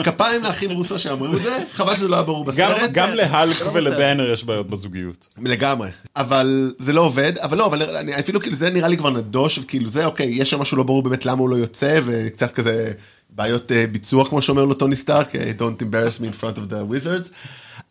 כפיים 0.02 0.42
לאחים 0.42 0.70
רוסו 0.70 0.98
שאמרו 0.98 1.36
את 1.36 1.42
זה, 1.42 1.58
חבל 1.72 1.96
שזה 1.96 2.08
לא 2.08 2.16
היה 2.16 2.22
ברור 2.22 2.46
גם, 2.46 2.52
בסרט. 2.52 2.90
גם 2.92 3.14
להלק 3.14 3.60
לא 3.60 3.70
ולבנר 3.72 4.30
יש 4.30 4.44
בעיות 4.44 4.70
בזוגיות. 4.70 5.28
לגמרי, 5.42 5.88
אבל 6.16 6.74
זה 6.78 6.92
לא 6.92 7.00
עובד, 7.00 7.38
אבל 7.38 7.58
לא, 7.58 7.66
אבל 7.66 7.96
אני, 7.96 8.18
אפילו 8.18 8.40
כאילו 8.40 8.56
זה 8.56 8.70
נראה 8.70 8.88
לי 8.88 8.96
כבר 8.96 9.10
נדוש, 9.10 9.58
וכאילו 9.58 9.88
זה 9.88 10.04
אוקיי, 10.04 10.26
יש 10.26 10.50
שם 10.50 10.60
משהו 10.60 10.76
לא 10.76 10.82
ברור 10.82 11.02
באמת 11.02 11.26
למה 11.26 11.40
הוא 11.40 11.50
לא 11.50 11.56
יוצא, 11.56 12.00
וקצת 12.04 12.50
כזה 12.50 12.92
בעיות 13.30 13.70
uh, 13.70 13.74
ביצוע 13.92 14.28
כמו 14.28 14.42
שאומר 14.42 14.64
לו 14.64 14.74
טוני 14.74 14.96
סטארק, 14.96 15.36
אה, 15.36 15.52
Don't 15.58 15.82
embarrass 15.82 16.20
me 16.20 16.34
in 16.34 16.40
front 16.40 16.56
of 16.56 16.70
the 16.70 16.92
wizards, 16.92 17.28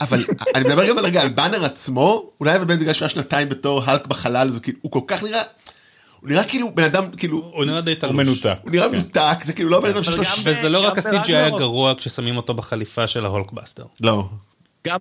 אבל 0.01 0.25
אני 0.55 0.63
מדבר 0.63 0.89
גם 0.89 0.97
על 0.97 1.05
רגע 1.05 1.21
על 1.21 1.29
באנר 1.29 1.65
עצמו, 1.65 2.29
אולי 2.39 2.55
אבל 2.55 2.75
בגלל 2.75 2.93
שהוא 2.93 3.05
היה 3.05 3.09
שנתיים 3.09 3.49
בתור 3.49 3.83
האלק 3.85 4.07
בחלל, 4.07 4.51
כאילו, 4.63 4.77
הוא 4.81 4.91
כל 4.91 4.99
כך 5.07 5.23
נראה, 5.23 5.41
הוא 6.23 6.29
נראה 6.29 6.43
כאילו 6.43 6.71
בן 6.75 6.83
אדם, 6.83 7.03
כאילו, 7.17 7.51
הוא 7.53 7.65
נראה 7.65 7.81
די 7.81 7.91
הוא 7.91 7.99
תלוש. 7.99 8.11
מנותק. 8.15 8.57
הוא 8.63 8.71
נראה 8.71 8.87
מנותק, 8.89 9.37
זה 9.45 9.53
כאילו 9.53 9.69
לא 9.69 9.79
בן 9.81 9.89
אדם 9.89 10.03
שיש 10.03 10.13
לו... 10.13 10.17
גם 10.17 10.23
ש- 10.23 10.41
וזה 10.45 10.69
לא 10.69 10.83
גם 10.83 10.91
רק 10.91 10.97
ה-CGI. 11.05 11.35
הגרוע 11.55 11.93
כששמים 11.97 12.37
אותו 12.37 12.53
בחליפה 12.53 13.07
של 13.07 13.25
ההולקבאסטר. 13.25 13.83
לא. 14.01 14.25
גם 14.87 14.97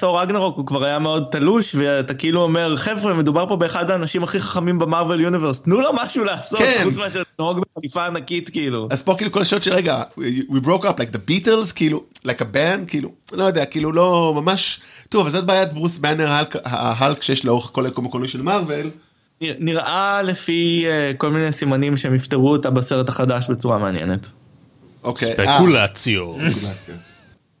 ת'ור 0.00 0.22
ראגנרוק 0.22 0.56
הוא 0.56 0.66
כבר 0.66 0.84
היה 0.84 0.98
מאוד 0.98 1.24
תלוש, 1.30 1.74
ואתה 1.74 2.14
כאילו 2.14 2.42
אומר, 2.42 2.76
חבר'ה, 2.76 3.14
מדובר 3.14 3.46
פה 3.48 3.56
באחד 3.56 3.90
האנשים 3.90 4.22
הכי 4.22 4.40
חכמים 4.40 4.78
ב-Marvel 4.78 5.20
Universe, 5.20 5.60
תנו 5.60 5.80
לו 5.80 5.90
משהו 5.94 6.24
לעשות, 6.24 6.58
כן. 6.58 6.80
חוץ 6.84 6.96
מאשר 6.96 7.22
לנהוג 7.38 7.58
בחליפה 7.76 8.06
ענקית, 8.06 8.50
כאילו. 8.50 8.88
אז 8.90 9.02
פה 9.02 9.14
כאילו 9.18 9.32
כל 9.32 9.42
השאלות 9.42 9.62
של 9.62 9.72
רגע, 9.72 10.02
we 10.50 10.64
broke 10.64 10.82
up 10.84 10.98
like 10.98 11.14
the 11.14 11.30
Beatles, 11.30 11.72
כאילו, 11.74 12.02
like 12.26 12.40
a 12.40 12.54
band, 12.54 12.86
כאילו, 12.88 13.10
לא 13.32 13.44
יודע, 13.44 13.64
כאילו 13.64 13.92
לא 13.92 14.32
ממש, 14.36 14.80
טוב, 15.08 15.20
אבל 15.22 15.30
זאת 15.30 15.44
בעיית 15.46 15.72
ברוס 15.72 15.98
באנר 15.98 16.28
ההלק- 16.64 17.22
שיש 17.22 17.44
לאורך 17.44 17.70
כל 17.72 17.84
היקום 17.84 18.06
הקולנועי 18.06 18.28
של 18.30 18.42
מארוול, 18.42 18.90
נראה- 19.40 20.22
לפי 20.22 20.84
אה, 20.86 21.12
כל 21.16 21.30
מיני 21.30 21.52
סימנים 21.52 21.96
שהם 21.96 22.14
יפתרו 22.14 22.50
אותה 22.52 22.70
בסרט 22.70 23.08
החדש 23.08 23.46
בצורה 23.50 23.78
מעניינת. 23.78 24.28
אוקיי. 25.04 25.28
אה, 25.28 25.34
ספקולציות. 26.36 26.36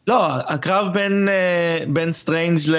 לא, 0.08 0.28
הקרב 0.46 0.92
בין, 0.92 1.28
אה, 1.28 1.84
בין 1.88 2.12
סטריינג' 2.12 2.58
ל... 2.68 2.76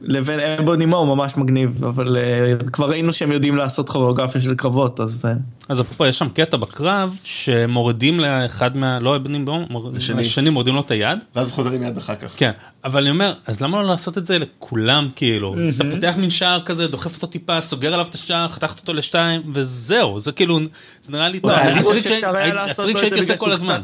לבין 0.00 0.40
אבוני 0.40 0.86
מו 0.86 0.96
הוא 0.96 1.06
ממש 1.06 1.36
מגניב, 1.36 1.84
אבל 1.84 2.16
אה, 2.16 2.52
כבר 2.72 2.90
ראינו 2.90 3.12
שהם 3.12 3.32
יודעים 3.32 3.56
לעשות 3.56 3.88
כוריאוגרפיה 3.90 4.40
של 4.40 4.54
קרבות, 4.54 5.00
אז... 5.00 5.24
אה, 5.28 5.32
אז 5.68 5.80
אפרופו 5.80 6.06
יש 6.06 6.18
שם 6.18 6.28
קטע 6.28 6.56
בקרב 6.56 7.16
שמורידים 7.24 8.20
לאחד 8.20 8.76
מה... 8.76 9.00
לא 9.00 9.18
בום, 9.44 9.64
מורידים- 9.70 9.96
לשני. 9.96 10.22
לשני 10.22 10.50
מורידים 10.50 10.74
לו 10.74 10.80
את 10.80 10.90
היד. 10.90 11.18
ואז 11.36 11.52
חוזרים 11.52 11.80
מיד 11.80 11.96
אחר 11.96 12.14
כך. 12.14 12.30
כן, 12.36 12.50
אבל 12.84 13.00
אני 13.00 13.10
אומר, 13.10 13.34
אז 13.46 13.60
למה 13.60 13.82
לא 13.82 13.88
לעשות 13.88 14.18
את 14.18 14.26
זה 14.26 14.38
לכולם 14.38 15.08
כאילו? 15.16 15.54
אתה 15.76 15.84
פותח 15.94 16.14
מין 16.16 16.30
שער 16.30 16.60
כזה, 16.60 16.88
דוחף 16.88 17.14
אותו 17.14 17.26
טיפה, 17.26 17.60
סוגר 17.60 17.94
עליו 17.94 18.06
את 18.06 18.14
השער, 18.14 18.48
חתכת 18.48 18.78
אותו 18.78 18.94
לשתיים, 18.94 19.42
וזהו, 19.54 20.18
זה 20.18 20.32
כאילו, 20.32 20.58
זה 21.02 21.12
נראה 21.12 21.28
לי, 21.28 21.40
הטריק 22.58 22.98
שהייתי 22.98 23.18
עושה 23.18 23.36
כל 23.36 23.52
הזמן. 23.52 23.80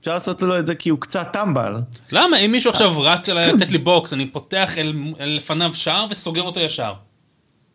אפשר 0.00 0.14
לעשות 0.14 0.42
לו 0.42 0.58
את 0.58 0.66
זה 0.66 0.74
כי 0.74 0.88
הוא 0.90 1.00
קצת 1.00 1.26
טמבל. 1.32 1.74
למה? 2.12 2.36
אם 2.38 2.52
מישהו 2.52 2.70
עכשיו 2.70 3.00
רץ 3.00 3.28
אליי 3.28 3.52
לתת 3.52 3.72
לי 3.72 3.78
בוקס, 3.78 4.12
אני 4.12 4.26
פותח 4.26 4.78
אל 4.78 4.92
אל 5.20 5.28
לפניו 5.36 5.74
שער 5.74 6.06
וסוגר 6.10 6.42
אותו 6.42 6.60
ישר. 6.60 6.92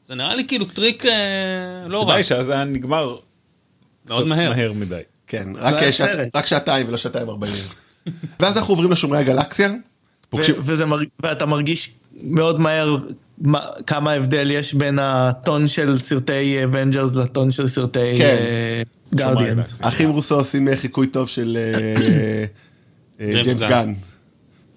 זה 0.06 0.16
נראה 0.16 0.36
לי 0.36 0.48
כאילו 0.48 0.66
טריק 0.66 1.06
אה, 1.06 1.12
לא 1.88 1.92
רע, 1.92 1.98
הסיבה 1.98 2.18
היא 2.18 2.24
שאז 2.26 2.50
היה 2.50 2.64
נגמר 2.64 3.16
מאוד 4.06 4.28
מהר. 4.28 4.50
מהר 4.54 4.74
מדי. 4.74 5.00
כן, 5.28 5.48
רק 5.56 5.92
שעת-. 5.92 6.36
רק 6.36 6.46
שעתיים 6.46 6.88
ולא 6.88 6.98
שעתיים 6.98 7.30
ארבעים. 7.30 7.54
ואז 8.40 8.58
אנחנו 8.58 8.72
עוברים 8.74 8.92
לשומרי 8.92 9.18
הגלקסיה. 9.20 9.70
פוגשים- 10.30 10.56
וזה 10.66 10.86
מרג... 10.86 11.08
ואתה 11.24 11.46
מרגיש 11.46 11.94
מאוד 12.22 12.60
מהר 12.60 12.98
מה... 13.38 13.60
כמה 13.88 14.12
הבדל 14.12 14.52
יש 14.52 14.74
בין 14.74 15.00
הטון 15.02 15.68
של 15.68 15.98
סרטי 15.98 16.64
אבנג'רס 16.64 17.16
לטון 17.16 17.52
של 17.52 17.68
סרטי 17.68 18.14
כן. 18.18 18.44
גרדיאנס. 19.16 19.52
הגלקסיה. 19.52 19.86
האחים 19.86 20.10
רוסו 20.10 20.36
עושים 20.36 20.68
אה, 20.68 20.78
חיקוי 20.78 21.08
טוב 21.08 21.28
של 21.28 21.58
אה, 21.60 22.46
אה, 23.36 23.44
ג'יימס 23.44 23.62
גן. 23.62 23.94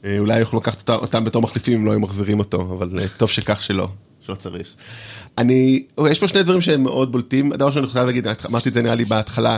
אה, 0.04 0.18
אולי 0.18 0.40
יוכלו 0.40 0.58
לקחת 0.58 0.78
אותה- 0.78 0.94
אותם 0.94 1.24
בתור 1.24 1.42
מחליפים 1.42 1.78
אם 1.78 1.86
לא 1.86 1.90
היו 1.90 2.00
מחזירים 2.00 2.38
אותו, 2.38 2.60
אבל 2.60 2.98
אה, 2.98 3.04
טוב 3.16 3.30
שכך 3.30 3.62
שלא, 3.62 3.88
שלא 4.26 4.34
צריך. 4.34 4.68
אני, 5.38 5.84
אוקיי, 5.98 6.12
יש 6.12 6.20
פה 6.20 6.28
שני 6.28 6.42
דברים 6.42 6.60
שהם 6.60 6.82
מאוד 6.82 7.12
בולטים. 7.12 7.52
הדבר 7.52 7.70
שאני 7.70 7.86
חייב 7.86 8.06
להגיד, 8.06 8.26
אמרתי 8.46 8.68
את 8.68 8.74
זה 8.74 8.82
נראה 8.82 8.94
לי 8.94 9.04
בהתחלה. 9.04 9.56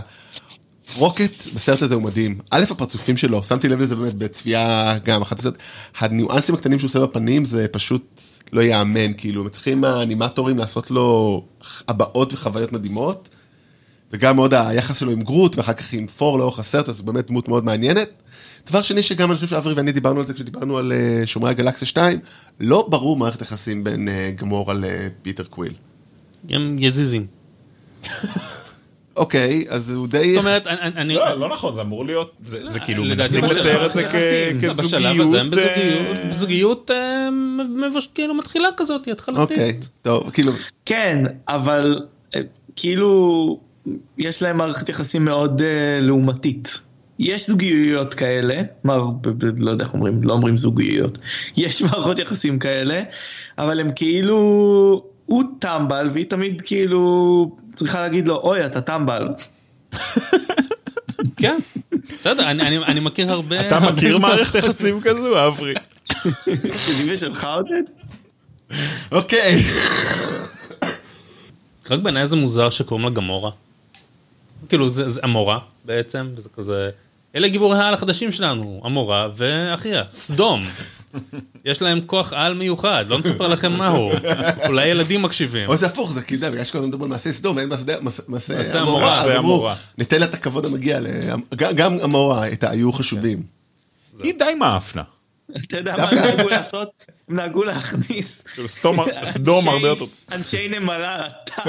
רוקט 0.97 1.47
בסרט 1.55 1.83
הזה 1.83 1.95
הוא 1.95 2.03
מדהים. 2.03 2.39
א', 2.51 2.65
הפרצופים 2.71 3.17
שלו, 3.17 3.45
שמתי 3.45 3.69
לב 3.69 3.81
לזה 3.81 3.97
באמת 3.97 4.15
בצפייה 4.15 4.99
גם, 5.05 5.23
אחת 5.23 5.39
הסרט, 5.39 5.55
הניואנסים 5.99 6.55
הקטנים 6.55 6.79
שהוא 6.79 6.89
עושה 6.89 7.01
בפנים 7.01 7.45
זה 7.45 7.67
פשוט 7.69 8.21
לא 8.53 8.61
ייאמן, 8.61 9.13
כאילו, 9.17 9.45
מצליחים 9.45 9.85
האנימטורים 9.85 10.59
לעשות 10.59 10.91
לו 10.91 11.45
הבעות 11.89 12.33
וחוויות 12.33 12.73
מדהימות. 12.73 13.29
וגם 14.13 14.37
מאוד 14.37 14.55
היחס 14.55 14.99
שלו 14.99 15.11
עם 15.11 15.21
גרוט, 15.21 15.57
ואחר 15.57 15.73
כך 15.73 15.93
עם 15.93 16.07
ת'ור 16.07 16.39
לאורך 16.39 16.59
הסרט, 16.59 16.89
אז 16.89 16.99
הוא 16.99 17.07
באמת 17.07 17.27
דמות 17.27 17.49
מאוד 17.49 17.65
מעניינת. 17.65 18.09
דבר 18.69 18.83
שני 18.83 19.03
שגם 19.03 19.31
אני 19.31 19.35
חושב 19.35 19.47
שאברי 19.47 19.75
ואני 19.75 19.93
דיברנו 19.93 20.21
על 20.21 20.27
זה 20.27 20.35
כשדיברנו 20.35 20.79
על 20.79 20.93
אה, 20.93 21.27
שומרי 21.27 21.51
הגלקסיה 21.51 21.87
2, 21.87 22.19
לא 22.61 22.87
ברור 22.91 23.17
מערכת 23.17 23.43
יחסים 23.43 23.85
בין 23.85 24.09
אה, 24.09 24.31
גמורה 24.37 24.71
לאה, 24.71 25.09
פיטר 25.23 25.45
קוויל. 25.45 25.73
הם 26.49 26.77
יזיזים. 26.79 27.27
אוקיי, 29.17 29.65
אז 29.69 29.93
הוא 29.95 30.09
די... 30.09 30.35
זאת 30.35 30.45
אומרת, 30.45 30.67
אני-. 30.67 31.15
לא, 31.15 31.41
לא 31.41 31.49
נכון, 31.49 31.75
זה 31.75 31.81
אמור 31.81 32.05
להיות, 32.07 32.33
זה 32.45 32.71
זה 32.71 32.81
כאילו 32.81 33.05
לדעתי 33.05 33.41
מנסים 33.41 33.59
לצייר 33.59 33.87
את 33.87 33.93
זה 33.93 34.01
הזה 34.07 34.09
כ- 34.09 34.65
יחסים. 34.65 34.85
בשלב 34.87 35.21
הזה 35.21 35.41
הם 35.41 35.51
כזוגיות. 35.51 36.19
בזוגיות, 36.31 36.91
אה, 36.91 37.29
בזוגיות 37.31 38.01
אה, 38.11 38.15
כאילו 38.15 38.35
מתחילה 38.35 38.69
כזאת, 38.77 39.09
התחלתית. 39.09 39.41
אוקיי, 39.41 39.81
טוב, 40.03 40.31
כאילו, 40.33 40.53
כן, 40.87 41.23
אבל 41.49 42.03
אה, 42.37 42.41
כאילו 42.77 43.61
יש 44.19 44.43
להם 44.43 44.57
מערכת 44.57 44.89
יחסים 44.89 45.25
מאוד 45.25 45.63
אה, 45.63 45.67
לעומתית. 46.01 46.81
יש 47.19 47.47
זוגיות 47.51 48.15
כאלה, 48.15 48.61
ב- 48.85 49.45
לא 49.59 49.71
יודע 49.71 49.85
איך 49.85 49.95
אומרים, 49.95 50.21
לא 50.25 50.33
אומרים 50.33 50.57
זוגיות. 50.57 51.19
יש 51.57 51.83
מערכות 51.83 52.19
יחסים 52.19 52.59
כאלה, 52.59 53.03
אבל 53.59 53.81
הם 53.81 53.89
כאילו, 53.97 55.03
הוא 55.31 55.45
טמבל 55.59 56.09
והיא 56.13 56.27
תמיד 56.31 56.63
כאילו 56.63 57.51
צריכה 57.75 58.01
להגיד 58.01 58.29
לו, 58.29 58.37
אוי, 58.37 58.67
אתה 58.67 58.81
טמבל. 58.81 59.29
כן, 61.37 61.59
בסדר, 62.19 62.51
אני- 62.51 62.63
אני 62.63 62.77
אני 62.79 63.01
מכיר 63.01 63.33
הרבה... 63.33 63.67
אתה 63.67 63.81
מכיר. 63.81 64.19
מערכת 64.19 64.55
יחסים 64.55 65.01
כזו, 65.01 65.47
אברי? 65.49 65.75
שלי 66.87 67.15
ושלך 67.15 67.45
עודד? 67.45 67.83
אוקיי. 69.13 69.59
רק 71.91 72.01
בעיניי 72.03 72.27
זה 72.27 72.37
מוזר 72.37 72.71
שקוראים 72.71 73.05
לה 73.07 73.11
גמורה. 73.11 73.51
כאילו 74.69 74.89
זה 74.89 75.09
זה 75.11 75.21
המורה 75.23 75.59
בעצם, 75.85 76.29
וזה 76.37 76.49
כזה... 76.57 76.91
אלה 77.35 77.49
גיבורי 77.49 77.79
העל 77.79 77.95
החדשים 77.95 78.33
שלנו, 78.33 78.81
המורה 78.85 79.29
ואחיה, 79.37 80.03
סדום. 80.11 80.63
יש 81.65 81.83
להם 81.83 82.01
כוח 82.07 82.33
על 82.33 82.55
מיוחד, 82.55 83.05
לא 83.09 83.19
נספר 83.19 83.49
לכם 83.49 83.73
מהו. 83.73 84.11
אולי 84.67 84.89
ילדים 84.89 85.23
מקשיבים. 85.23 85.69
או 85.69 85.77
זה 85.77 85.87
הפוך, 85.87 86.13
זה 86.13 86.23
כאילו, 86.23 86.51
בגלל 86.51 86.65
שכל 86.65 86.79
הזמן 86.79 86.89
מדברים 86.89 87.05
על 87.13 87.17
מעשה 87.17 87.33
סדום, 87.33 87.59
אין 87.59 87.69
מעשה 88.29 88.81
המורה, 88.81 89.21
אז 89.21 89.27
אמרו, 89.27 89.39
המורה. 89.39 89.77
ניתן 89.99 90.21
לה 90.21 90.25
את 90.27 90.35
הכבוד 90.35 90.67
המגיע, 90.67 91.01
ל- 91.01 91.07
גם- 91.55 91.99
המורה 92.03 92.49
את 92.49 92.65
היו 92.65 92.93
חשובים. 92.93 93.43
היא 94.23 94.35
די 94.39 94.55
מאפנה. 94.59 95.03
אתה 95.67 95.77
יודע 95.77 95.97
מה 95.97 96.05
הם 96.05 96.19
נהגו 96.19 96.49
לעשות? 96.49 96.89
הם 97.29 97.37
נהגו 97.37 97.63
להכניס 97.65 98.43
כאילו, 98.43 98.69
סדום- 98.69 99.69
הרבה 99.69 99.89
יותר. 99.89 100.05
אנשי 100.33 100.69
נמלה. 100.69 101.29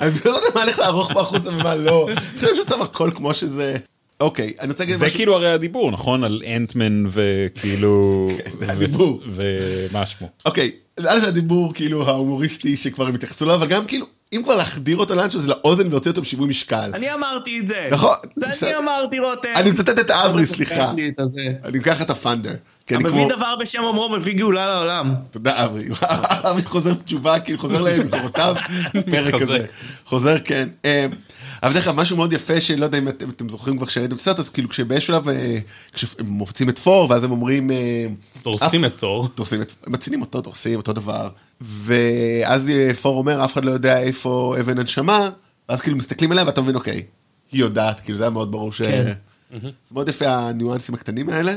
אני 0.00 0.10
לא 0.24 0.30
יודע 0.30 0.46
מה 0.54 0.62
הולך 0.62 0.78
לערוך 0.78 1.12
פה 1.12 1.20
החוצה 1.20 1.48
ומה 1.50 1.74
לא. 1.74 2.08
אני 2.10 2.16
חושב 2.50 2.62
שצריך 2.64 2.80
הכל 2.80 3.10
כמו 3.14 3.34
שזה. 3.34 3.76
אוקיי, 4.22 4.52
אני 4.60 4.68
רוצה 4.68 4.82
להגיד 4.82 4.96
זה 4.96 5.06
משהו. 5.06 5.18
כאילו 5.18 5.34
הרי 5.34 5.52
הדיבור, 5.52 5.90
נכון? 5.90 6.24
על 6.24 6.42
אנטמן 6.56 7.04
וכאילו... 7.08 8.28
כן, 8.60 8.70
הדיבור. 8.70 9.22
ומה 9.26 10.06
שמו? 10.06 10.28
אוקיי, 10.44 10.70
על 10.96 11.20
זה 11.20 11.28
הדיבור 11.28 11.74
כאילו 11.74 12.08
ההומוריסטי 12.08 12.76
שכבר 12.76 13.06
הם 13.06 13.14
התייחסו 13.14 13.44
אליו, 13.44 13.54
אבל 13.56 13.66
גם 13.66 13.84
כאילו, 13.84 14.06
אם 14.32 14.40
כבר 14.44 14.56
להחדיר 14.56 14.96
אותו 14.96 15.14
לאנשהו 15.14 15.40
זה 15.40 15.48
לאוזן 15.48 15.90
והוציא 15.90 16.10
אותו 16.10 16.22
בשיווי 16.22 16.48
משקל. 16.48 16.90
אני 16.94 17.14
אמרתי 17.14 17.58
את 17.60 17.68
זה. 17.68 17.88
נכון. 17.90 18.14
זה 18.36 18.66
אני. 18.68 18.76
אמרתי 18.78 19.18
רותם. 19.18 19.48
אני 19.56 19.70
מצטט 19.70 19.98
את 19.98 20.10
האברי, 20.10 20.46
סליחה. 20.46 20.92
אני 21.64 21.78
אקח 21.78 22.02
את 22.02 22.10
הפאנדר. 22.10 22.54
כי 22.86 22.96
אני 22.96 23.04
המביא 23.04 23.24
כמו... 23.24 23.36
דבר 23.36 23.54
בשם 23.60 23.82
אומרו 23.82 24.08
מביא 24.08 24.34
גאולה 24.34 24.66
לעולם. 24.66 25.14
תודה 25.30 25.64
אברי, 25.64 25.88
אברי 26.50 26.62
חוזר 26.62 26.94
בתשובה, 26.94 27.40
כאילו 27.40 27.58
חוזר 27.58 27.82
למקורותיו, 27.82 28.54
פרק. 29.10 29.34
כזה, 29.34 29.64
חוזר 30.04 30.38
כן. 30.44 30.68
אבל 31.62 31.72
דרך 31.72 31.88
אגב 31.88 32.00
משהו 32.00 32.16
מאוד 32.16 32.32
יפה 32.32 32.60
שלא 32.60 32.84
יודע 32.84 32.98
אם 32.98 33.08
אתם, 33.08 33.30
אתם 33.30 33.48
זוכרים 33.48 33.76
כבר 33.76 33.86
כשראיתם 33.86 34.16
בסרט, 34.16 34.38
אז 34.38 34.50
כאילו 34.50 34.68
כשבאיזשהו 34.68 35.14
שלב, 35.14 35.28
אה, 35.28 35.58
כשהם 35.92 36.26
מוצאים 36.26 36.68
את 36.68 36.78
פור 36.78 37.10
ואז 37.10 37.24
הם 37.24 37.30
אומרים, 37.30 37.70
אה, 37.70 38.06
דורסים 38.42 38.84
את 38.84 38.96
תור. 38.98 39.28
דורסים 39.36 39.62
את, 39.62 39.72
מצילים 39.86 40.20
אותו, 40.20 40.40
דורסים 40.40 40.76
אותו 40.76 40.92
דבר, 40.92 41.28
ואז 41.60 42.68
אה, 42.68 42.94
פור 42.94 43.18
אומר 43.18 43.44
אף 43.44 43.52
אחד 43.52 43.64
לא 43.64 43.70
יודע 43.70 43.98
איפה 43.98 44.56
אבן 44.60 44.78
הנשמה, 44.78 45.30
ואז 45.68 45.80
כאילו 45.80 45.96
מסתכלים 45.96 46.32
עליה 46.32 46.44
ואתה 46.46 46.60
מבין 46.60 46.74
אוקיי, 46.74 47.02
היא 47.52 47.60
יודעת, 47.60 48.00
כאילו 48.00 48.18
זה 48.18 48.24
היה 48.24 48.30
מאוד 48.30 48.52
ברור 48.52 48.72
ש... 48.72 48.82
כן. 48.82 49.12
זה 49.60 49.68
מאוד 49.92 50.08
יפה 50.08 50.26
הניואנסים 50.26 50.94
הקטנים 50.94 51.28
האלה. 51.28 51.54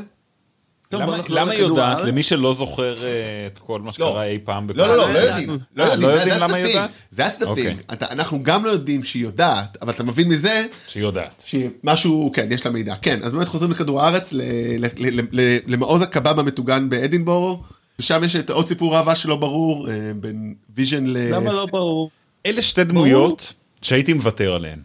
למה- 0.93 1.51
היא 1.51 1.59
יודעת. 1.59 2.01
למי 2.01 2.23
שלא 2.23 2.53
זוכר 2.53 3.03
אה, 3.03 3.09
את 3.53 3.59
כל 3.59 3.81
מה 3.81 3.91
שקרה 3.91 4.23
אי 4.25 4.39
פעם 4.43 4.67
לא, 4.73 4.88
לא, 4.88 4.95
לא, 4.97 5.03
בכל- 5.03 5.13
לא 5.13 5.21
זה- 5.21 5.27
יודעים. 5.27 5.49
זה- 5.49 5.57
לא 5.75 5.83
אה, 5.83 5.89
יודעים, 5.91 6.09
לא 6.09 6.15
that- 6.15 6.19
יודעים 6.19 6.36
that's 6.36 6.39
למה 6.39 6.53
the 6.53 6.55
היא 6.55 6.65
thing. 6.65 6.69
יודעת? 6.69 6.91
That's 7.13 7.41
the 7.43 7.45
אוקיי. 7.47 7.75
thing. 7.89 7.93
אתה- 7.93 8.05
אנחנו 8.11 8.43
גם 8.43 8.65
לא 8.65 8.69
יודעים 8.69 9.03
שהיא 9.03 9.23
יודעת, 9.23 9.77
אבל 9.81 9.91
אתה 9.93 10.03
מבין 10.03 10.27
מזה 10.29 10.65
שהיא 10.88 11.03
יודעת. 11.03 11.43
שמשהו, 11.45 12.31
כן, 12.33 12.47
יש 12.51 12.65
לה 12.65 12.71
מידע. 12.71 12.95
כן, 13.01 13.19
אז 13.23 13.33
באמת 13.33 13.47
חוזרים 13.47 13.71
לכדור 13.71 14.01
הארץ, 14.01 14.33
ל- 14.33 14.41
ל- 14.77 14.86
ל- 14.97 15.21
ל- 15.41 15.57
למעוז 15.67 16.01
הקבב 16.01 16.39
המטוגן 16.39 16.89
באדינבורו, 16.89 17.61
ושם 17.99 18.21
יש 18.25 18.36
את 18.36 18.49
עוד 18.49 18.67
סיפור 18.67 18.97
אהבה 18.97 19.15
שלא 19.15 19.36
ברור, 19.36 19.89
אה, 19.89 19.93
בין 20.15 20.53
ויז'ן 20.75 21.05
ל... 21.07 21.17
למה 21.36 21.51
לא 21.51 21.65
ברור? 21.65 22.09
אלה 22.45 22.61
שתי 22.61 22.83
דמויות 22.83 23.53
שהייתי 23.81 24.13
מוותר 24.13 24.53
עליהן. 24.53 24.79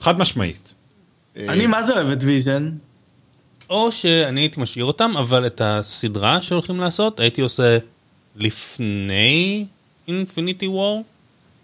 חד 0.00 0.18
משמעית. 0.18 0.72
אה, 1.36 1.46
אני 1.48 1.66
מה 1.66 1.84
זה 1.86 1.92
אוהב 1.94 2.08
את 2.08 2.22
ויז'ן? 2.22 2.70
או 3.70 3.92
שאני 3.92 4.40
הייתי 4.40 4.60
משאיר 4.60 4.84
אותם, 4.84 5.16
אבל 5.16 5.46
את 5.46 5.60
הסדרה 5.64 6.42
שהולכים 6.42 6.80
לעשות, 6.80 7.20
הייתי 7.20 7.40
עושה 7.40 7.78
לפני 8.36 9.66
אינפיניטי 10.08 10.66
וור, 10.66 11.04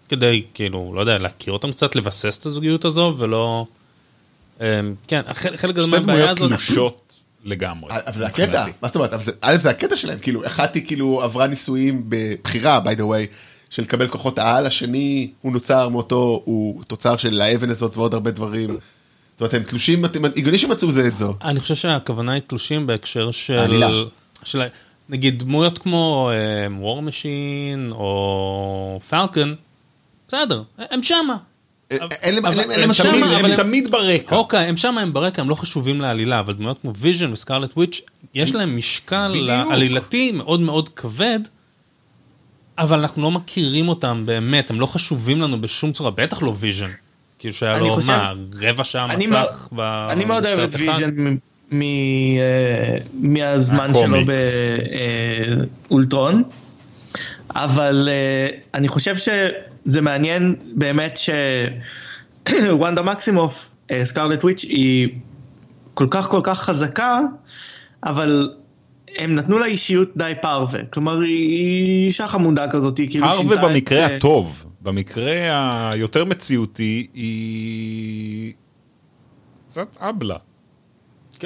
כדי, 0.09 0.43
כאילו, 0.53 0.91
לא 0.95 1.01
יודע, 1.01 1.17
להכיר 1.17 1.53
אותם 1.53 1.71
קצת, 1.71 1.95
לבסס 1.95 2.37
את 2.37 2.45
הזוגיות 2.45 2.85
הזו, 2.85 3.15
ולא... 3.17 3.65
אמ, 4.61 4.65
כן, 5.07 5.21
חלק 5.33 5.59
חלק 5.59 5.75
גדול 5.75 5.87
שתי 5.87 5.99
מהבעיה 5.99 6.17
דמויות 6.17 6.37
הזאת... 6.37 6.49
תלושות 6.49 7.13
לגמרי. 7.43 7.91
אבל 7.91 8.17
זה 8.17 8.25
הקטע. 8.25 8.65
מה 8.81 8.87
זאת 8.87 8.95
אומרת, 8.95 9.13
א' 9.41 9.55
זה 9.57 9.69
הקטע 9.69 9.95
שלהם, 9.95 10.19
כאילו, 10.19 10.45
אחת 10.45 10.75
היא 10.75 10.85
כאילו 10.85 11.21
עברה 11.23 11.47
ניסויים 11.47 12.03
בבחירה, 12.09 12.79
by 12.85 12.97
the 12.97 13.01
way, 13.01 13.33
של 13.69 13.81
לקבל 13.81 14.07
כוחות 14.07 14.39
העל, 14.39 14.65
השני 14.65 15.31
הוא 15.41 15.53
נוצר 15.53 15.89
מאותו, 15.89 16.41
הוא 16.45 16.83
תוצר 16.83 17.17
של 17.17 17.41
האבן 17.41 17.69
הזאת 17.69 17.97
ועוד 17.97 18.13
הרבה 18.13 18.31
דברים. 18.31 18.77
זאת 19.33 19.41
אומרת, 19.41 19.53
הם 19.53 19.63
תלושים, 19.63 20.05
הגיוני 20.35 20.57
שמצאו 20.57 20.91
זה 20.91 21.07
את 21.07 21.15
זו. 21.17 21.33
אני 21.43 21.59
חושב 21.59 21.75
שהכוונה 21.75 22.31
היא 22.31 22.41
תלושים 22.47 22.87
בהקשר 22.87 23.31
של... 23.31 23.59
העלילה. 23.59 23.89
של 24.43 24.61
נגיד 25.09 25.39
דמויות 25.39 25.77
כמו 25.77 26.31
וור 26.79 27.01
משין 27.01 27.91
או 27.91 28.99
פלקון, 29.09 29.55
בסדר, 30.27 30.63
הם 30.77 31.03
שמה. 31.03 31.37
אה, 31.91 31.97
הם. 32.83 32.93
שמה, 32.93 33.55
תמיד- 33.57 33.91
ברקע. 33.91 34.35
אוקיי, 34.35 34.65
הם 34.65 34.77
שם, 34.77 34.97
הם 34.97 35.13
ברקע, 35.13 35.41
הם 35.41 35.49
לא 35.49 35.55
חשובים 35.55 36.01
לעלילה, 36.01 36.39
אבל 36.39 36.53
דמויות 36.53 36.77
כמו 36.81 36.93
ויז'ן 36.95 37.31
וסקרלט 37.33 37.77
וויץ', 37.77 38.01
יש 38.33 38.55
להם 38.55 38.77
משקל. 38.77 39.49
עלילתי 39.71 40.31
מאוד 40.31 40.59
מאוד 40.59 40.89
כבד, 40.89 41.39
אבל 42.77 42.99
אנחנו 42.99 43.21
לא 43.21 43.31
מכירים 43.31 43.87
אותם 43.87 44.23
באמת, 44.25 44.69
הם 44.69 44.79
לא 44.79 44.85
חשובים 44.85 45.41
לנו 45.41 45.61
בשום 45.61 45.91
צורה, 45.91 46.11
בטח 46.11 46.41
לא 46.41 46.53
ויז'ן. 46.59 46.91
כאילו 47.43 47.53
שהיה 47.53 47.79
לו, 47.79 47.93
חושב- 47.93 48.11
מה, 48.11 48.33
רבע 48.61 48.83
שעה 48.83 49.05
אני 49.13 49.27
מסך 49.27 49.33
מאוד- 49.35 49.47
ב- 49.71 50.07
אני 50.09 50.25
מאוד 50.25 50.45
אוהב 50.45 50.59
את 50.59 50.75
בסרט? 50.75 50.81
ויז'ן 50.81 51.09
מ- 51.17 51.37
מ- 51.71 51.81
אה, 52.39 52.97
מהזמן 53.13 53.91
שלו. 53.93 54.17
באולטרון, 55.89 56.43
אבל 57.55 58.09
אה, 58.11 58.47
אני 58.73 58.87
חושב 58.87 59.15
שזה 59.17 60.01
מעניין 60.01 60.55
באמת 60.75 61.19
שוונדה 62.49 63.01
מקסימוף, 63.11 63.69
אה, 63.91 64.05
סקארלט 64.05 64.43
וויץ', 64.43 64.63
היא 64.63 65.09
כל 65.93 66.07
כך 66.11 66.25
כל 66.29 66.41
כך 66.43 66.59
חזקה, 66.59 67.19
אבל 68.03 68.49
הם 69.17 69.35
נתנו 69.35 69.59
לה 69.59 69.65
אישיות 69.65 70.09
די 70.17 70.33
פרווה, 70.41 70.79
כלומר 70.85 71.19
היא 71.19 72.05
אישה 72.07 72.27
חמודה 72.27 72.71
כזאת, 72.71 72.97
היא 72.97 73.09
כאילו 73.09 73.25
פרווה 73.27 73.41
שינתה 73.41 73.67
את, 73.67 73.71
במקרה 73.71 73.99
אה, 73.99 74.15
הטוב. 74.15 74.65
במקרה 74.81 75.89
היותר 75.91 76.25
מציאותי 76.25 77.07
היא... 77.13 78.53
קצת 79.69 79.97
אבלה. 79.99 80.37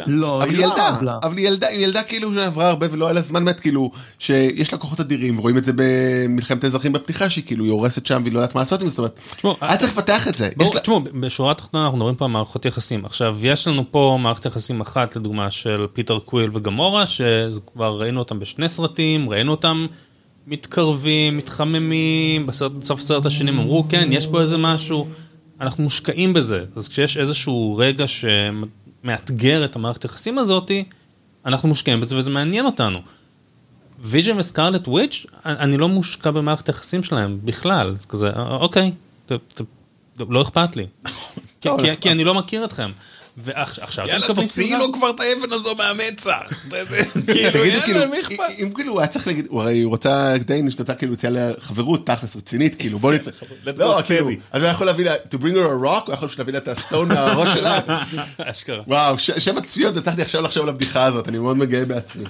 לא, 0.08 0.38
אבל 0.38 0.50
היא 0.50 0.58
לא 0.58 0.64
ילדה, 0.64 0.88
אהבלה. 0.88 1.18
אבל 1.24 1.38
היא 1.38 1.48
ילדה, 1.48 1.68
היא 1.68 1.86
ילדה 1.86 2.04
כאילו 2.04 2.34
שעברה 2.34 2.70
הרבה 2.70 2.88
ולא 2.92 3.06
היה 3.06 3.14
לה 3.14 3.22
זמן 3.22 3.44
מת, 3.44 3.60
כאילו, 3.60 3.92
שיש 4.20 4.74
לה 4.74 4.80
כוחות 4.80 5.00
אדירים, 5.00 5.38
רואים 5.38 5.58
את 5.58 5.66
זה 5.66 5.72
במלחמת 5.76 6.64
האזרחים 6.64 6.94
בפתיחה, 6.94 7.30
שהיא 7.30 7.44
כאילו, 7.46 7.64
היא 7.64 7.72
הורסת 7.72 8.06
שם 8.06 8.22
והיא 8.24 8.34
לא 8.34 8.40
יודעת 8.40 8.56
מה 8.56 8.62
לעשות 8.62 8.82
עם 8.82 8.88
זה, 8.88 8.96
זאת 8.96 9.16
אומרת, 9.44 9.58
היה 9.62 9.78
צריך 9.78 9.92
לפתח 9.92 10.28
את 10.28 10.34
זה. 10.34 10.50
תשמעו, 10.82 11.02
בשורה 11.20 11.52
התחתונה 11.52 11.84
אנחנו 11.84 11.98
מדברים 11.98 12.16
פה 12.16 12.26
על 12.26 12.32
מערכות 12.32 12.66
יחסים. 12.66 13.06
עכשיו, 13.06 13.38
יש 13.44 13.68
לנו 13.68 13.84
פה 13.92 14.18
מערכת 14.22 14.46
יחסים 14.46 14.82
אחת, 14.82 15.16
לדוגמה, 15.16 15.52
של 15.52 15.86
פיטר 15.94 16.20
קוויל 16.20 16.50
וגמורה, 16.54 17.08
שכבר 17.08 18.02
ראינו 18.02 18.20
אותם 18.20 18.40
בשני 18.40 18.70
סרטים, 18.70 19.30
ראינו 19.30 19.52
אותם 19.52 19.88
מתקרבים, 20.48 21.38
מתחממים, 21.38 22.46
בסוף 22.46 23.00
הסרט 23.00 23.26
השני 23.26 23.50
הם 23.50 23.60
אמרו, 23.60 23.86
כן, 23.90 24.10
יש 24.12 24.28
פה 24.28 24.42
איזה 24.42 24.58
משהו, 24.58 25.08
אנחנו 25.62 25.84
מושקעים 25.84 26.34
בזה. 26.34 26.64
אז 26.76 26.88
כשיש 26.88 27.18
איזשהו 27.18 27.76
רגע 27.78 28.06
שמאתגר 29.08 29.66
את 29.66 29.76
המערכת 29.76 30.06
יחסים 30.06 30.38
הזאתי, 30.38 30.84
אנחנו 31.46 31.70
מושקעים 31.70 32.02
בזה 32.02 32.18
וזה 32.18 32.30
מעניין 32.30 32.66
אותנו. 32.66 33.00
ויז'ן 34.00 34.40
וסקרלט 34.40 34.88
וויץ', 34.88 35.26
אני 35.46 35.78
לא 35.78 35.90
מושקע 35.90 36.32
במערכת 36.32 36.68
היחסים 36.70 37.04
שלהם 37.04 37.40
בכלל, 37.46 37.96
זה 38.00 38.08
כזה, 38.08 38.30
"אה, 38.30 38.56
אוקיי, 38.56 38.92
ת- 39.26 39.32
ת- 39.32 39.62
לא 40.30 40.42
אכפת 40.42 40.76
לי. 40.76 40.86
כי- 41.62 41.70
כי- 41.80 42.02
כי 42.02 42.12
אני 42.12 42.24
לא 42.24 42.34
מכיר 42.34 42.66
אתכם. 42.66 42.92
ועכשיו 43.38 44.06
אתם 44.06 44.14
יאללה, 44.14 44.26
מקבלים 44.26 44.48
תוציאי 44.48 44.68
סדרה. 44.68 44.80
לו 44.80 44.94
כבר 44.94 45.10
את 45.10 45.20
האבן 45.20 45.54
הזו 45.54 45.76
מהמצח. 45.76 46.64
תגידו, 47.26 47.28
כאילו, 47.34 47.66
יאללה, 47.66 47.82
כאילו, 47.82 48.00
מי 48.12 48.20
אכפת? 48.22 48.44
אם 48.60 48.72
כאילו 48.76 48.92
הוא 48.92 49.00
היה 49.00 49.08
צריך 49.08 49.28
להגיד, 49.28 49.48
הוא 49.50 49.62
הרי 49.62 49.82
הוא 49.82 49.94
רצה, 49.94 50.34
דיין 50.46 50.68
רוצה 50.80 50.94
כאילו 50.96 51.16
לה 51.30 51.52
חברות 51.60 52.08
תכלס 52.08 52.36
רצינית, 52.36 52.76
כאילו 52.76 52.98
בוא 52.98 53.14
נצא, 53.14 53.32
לא, 53.78 54.02
כאילו. 54.08 54.30
אז 54.52 54.62
הוא 54.64 54.72
יכול 54.72 54.88
להביא 54.88 55.06
לה, 55.06 55.16
to 55.16 55.38
bring 55.38 55.54
her 55.56 55.84
a 55.84 55.88
rock, 55.88 56.06
הוא 56.06 56.14
יכול 56.14 56.28
פשוט 56.28 56.40
להביא 56.40 56.54
לה 56.54 56.60
את 56.60 56.68
הסטון 56.68 57.08
מהראש 57.08 57.50
שלה, 57.54 57.80
אשכרה. 58.38 58.82
וואו, 58.88 59.20
ש- 59.20 59.32
שם 59.32 59.58
הצפיות, 59.58 59.98
הצלחתי 59.98 60.22
עכשיו 60.22 60.42
לחשוב 60.42 60.64
על 60.64 60.70
הבדיחה 60.70 61.04
הזאת, 61.04 61.28
אני 61.30 61.38
מאוד 61.40 61.58
מגאה 61.58 61.86
בעצמי. 61.86 62.24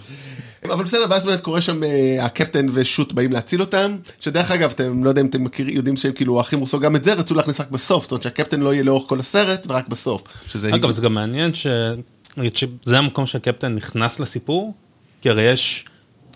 אבל 0.66 0.84
בסדר, 0.84 1.06
ואז 1.10 1.26
באמת 1.26 1.42
קורה 1.42 1.62
שם, 1.62 1.84
אה, 1.84 2.26
הקפטן 2.26 2.68
ושות 2.74 3.14
באים 3.14 3.32
להציל 3.32 3.62
אותם, 3.62 3.98
שדרך 4.20 4.52
אגב, 4.52 4.72
אתם 4.76 5.04
לא 5.04 5.10
יודע 5.10 5.22
אם 5.22 5.26
אתם 5.26 5.44
מכירים, 5.44 5.76
יודעים 5.76 5.98
שהם 5.98 6.12
כאילו 6.12 6.38
האחים 6.38 6.60
רוסו 6.60 6.80
גם 6.80 6.96
את 6.96 7.04
זה, 7.04 7.14
רצו 7.14 7.36
להכניס 7.36 7.62
רק 7.62 7.72
בסוף, 7.72 8.04
זאת 8.04 8.12
אומרת 8.12 8.24
שהקפטן 8.24 8.60
לא 8.60 8.74
יהיה 8.74 8.84
לאורך 8.84 9.10
כל 9.10 9.20
הסרט, 9.20 9.66
ורק 9.70 9.88
בסוף. 9.88 10.24
שזה... 10.48 10.76
אגב, 10.76 10.92
זה 10.92 11.02
גם 11.02 11.14
מעניין 11.14 11.54
ש... 11.54 11.68
שזה 12.54 12.98
המקום 12.98 13.26
שהקפטן 13.26 13.76
נכנס 13.76 14.20
לסיפור, 14.20 14.74
כי 15.22 15.30
הרי 15.30 15.44
יש 15.44 15.86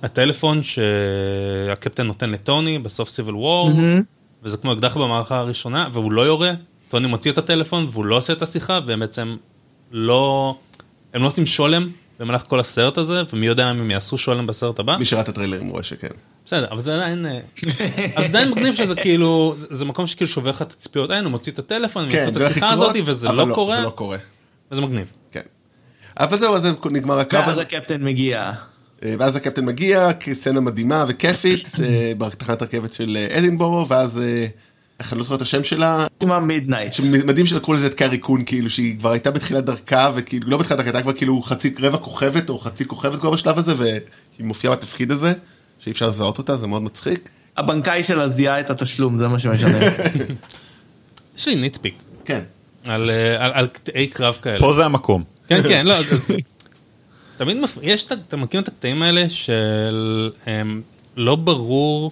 הטלפון 0.03 0.61
שהקפטן 0.63 2.07
נותן 2.07 2.29
לטוני 2.29 2.79
בסוף 2.79 3.09
סיביל 3.09 3.35
וור, 3.35 3.71
וזה 4.43 4.57
כמו 4.57 4.73
אקדח 4.73 4.97
במערכה 4.97 5.37
הראשונה, 5.37 5.89
והוא 5.93 6.11
לא 6.11 6.21
יורה, 6.21 6.51
טוני 6.89 7.07
מוציא 7.07 7.31
את 7.31 7.37
הטלפון 7.37 7.87
והוא 7.91 8.05
לא 8.05 8.17
עושה 8.17 8.33
את 8.33 8.41
השיחה, 8.41 8.79
והם 8.85 8.99
בעצם 8.99 9.35
לא... 9.91 10.55
הם 11.13 11.21
לא 11.21 11.27
עושים 11.27 11.45
שולם 11.45 11.89
במהלך 12.21 12.43
כל 12.47 12.59
הסרט 12.59 12.97
הזה, 12.97 13.21
ומי 13.33 13.45
יודע 13.45 13.71
אם 13.71 13.79
הם 13.79 13.91
יעשו 13.91 14.17
שולם 14.17 14.47
בסרט 14.47 14.79
הבא. 14.79 14.97
מי 14.97 15.05
שראה 15.05 15.21
את 15.21 15.29
הטריילרים 15.29 15.67
רואה 15.67 15.83
שכן. 15.83 16.07
בסדר, 16.45 16.67
אבל 16.71 16.79
זה 16.79 16.95
עדיין... 16.95 17.25
אה, 17.25 17.39
אבל 18.15 18.27
זה 18.27 18.29
עדיין 18.29 18.51
מגניב 18.51 18.75
שזה 18.75 18.95
כאילו, 18.95 19.55
זה 19.57 19.85
מקום 19.85 20.07
שכאילו 20.07 20.29
שובר 20.29 20.49
לך 20.49 20.61
את 20.61 20.71
הציפיות, 20.71 21.11
אין, 21.11 21.23
הוא 21.23 21.31
מוציא 21.31 21.51
את 21.51 21.59
הטלפון, 21.59 22.03
הם 22.03 22.09
כן, 22.09 22.17
יעשו 22.17 22.29
את 22.29 22.35
השיחה 22.35 22.69
הזאת, 22.69 22.95
וזה 23.05 23.29
אבל 23.29 23.47
לא 23.47 23.53
קורה, 23.53 23.75
זה 23.75 23.81
לא 23.81 23.89
קורה, 23.89 24.17
וזה 24.71 24.81
מגניב. 24.81 25.11
כן. 25.31 25.41
אבל 26.19 26.37
זהו, 26.37 26.55
אז 26.55 26.61
זה 26.61 26.71
נגמר 26.91 27.19
הקרב 27.19 27.41
ואז 27.41 27.51
הזה. 27.51 27.61
הקפטן 27.61 28.03
מגיע. 28.03 28.51
אה, 29.03 29.13
ואז 29.19 29.35
הקפטן 29.35 29.65
מגיע, 29.65 30.09
סצנה 30.33 30.59
מדהימה 30.59 31.05
וכיפית, 31.07 31.71
אה, 31.83 32.11
בתחנת 32.17 32.61
הרכבת 32.61 32.93
של 32.93 33.17
אדינבורו, 33.31 33.87
ואז, 33.87 34.21
איך 35.01 35.13
אני 35.13 35.17
לא 35.17 35.23
זוכר 35.23 35.35
את 35.35 35.41
השם 35.41 35.63
שלה, 35.63 36.07
אה, 36.21 36.31
מידנייט. 36.31 36.93
שמדהים 36.93 37.45
שלקחו 37.45 37.73
לזה 37.73 37.87
את 37.87 37.93
קארי 37.93 38.17
קון, 38.17 38.43
כאילו 38.45 38.69
שהיא 38.69 38.99
כבר 38.99 39.11
הייתה 39.11 39.31
בתחילת 39.31 39.65
דרכה, 39.65 40.11
וכאילו, 40.15 40.49
לא 40.49 40.57
בתחילת 40.57 40.77
דרכה, 40.77 40.89
הייתה 40.89 41.01
כבר 41.01 41.13
כאילו 41.13 41.41
חצי 41.41 41.73
רבע 41.79 41.97
כוכבת, 41.97 42.49
או 42.49 42.59
חצי 42.59 42.85
כוכבת 42.85 43.19
כבר 43.19 43.29
בשלב 43.31 43.57
הזה, 43.57 43.73
והיא 43.77 43.99
מופיעה 44.39 44.75
בתפקיד 44.75 45.11
הזה, 45.11 45.33
שאי 45.79 45.91
אפשר 45.91 46.07
לזהות 46.07 46.37
אותה, 46.37 46.57
זה 46.57 46.67
מאוד 46.67 46.81
מצחיק. 46.81 47.29
הבנקאי 47.57 48.03
שלה 48.03 48.29
זיהה 48.29 48.59
את 48.59 48.69
התשלום, 48.69 49.15
זה 49.15 49.27
מה 49.27 49.39
שמשנה. 49.39 49.79
יש 51.37 51.47
לי 51.47 51.55
nitpick 51.55 51.95
כן. 52.25 52.41
על, 52.85 53.09
אה, 53.09 53.45
על, 53.45 53.51
על 53.53 53.67
קטעי 53.67 54.07
קרב 54.07 54.37
כאלה. 54.41 54.59
פה 54.59 54.73
זה 54.73 54.85
המקום. 54.85 55.23
כן, 55.47 55.63
כן, 55.63 55.85
לא, 55.85 55.97
אז... 55.97 56.13
אז- 56.13 56.31
תמיד, 57.37 57.57
מפ... 57.57 57.77
יש, 57.81 58.05
אתה 58.27 58.37
מכיר 58.37 58.61
את 58.61 58.67
הקטעים 58.67 59.01
האלה 59.01 59.29
של 59.29 60.31
הם, 60.45 60.81
לא 61.17 61.35
ברור 61.35 62.11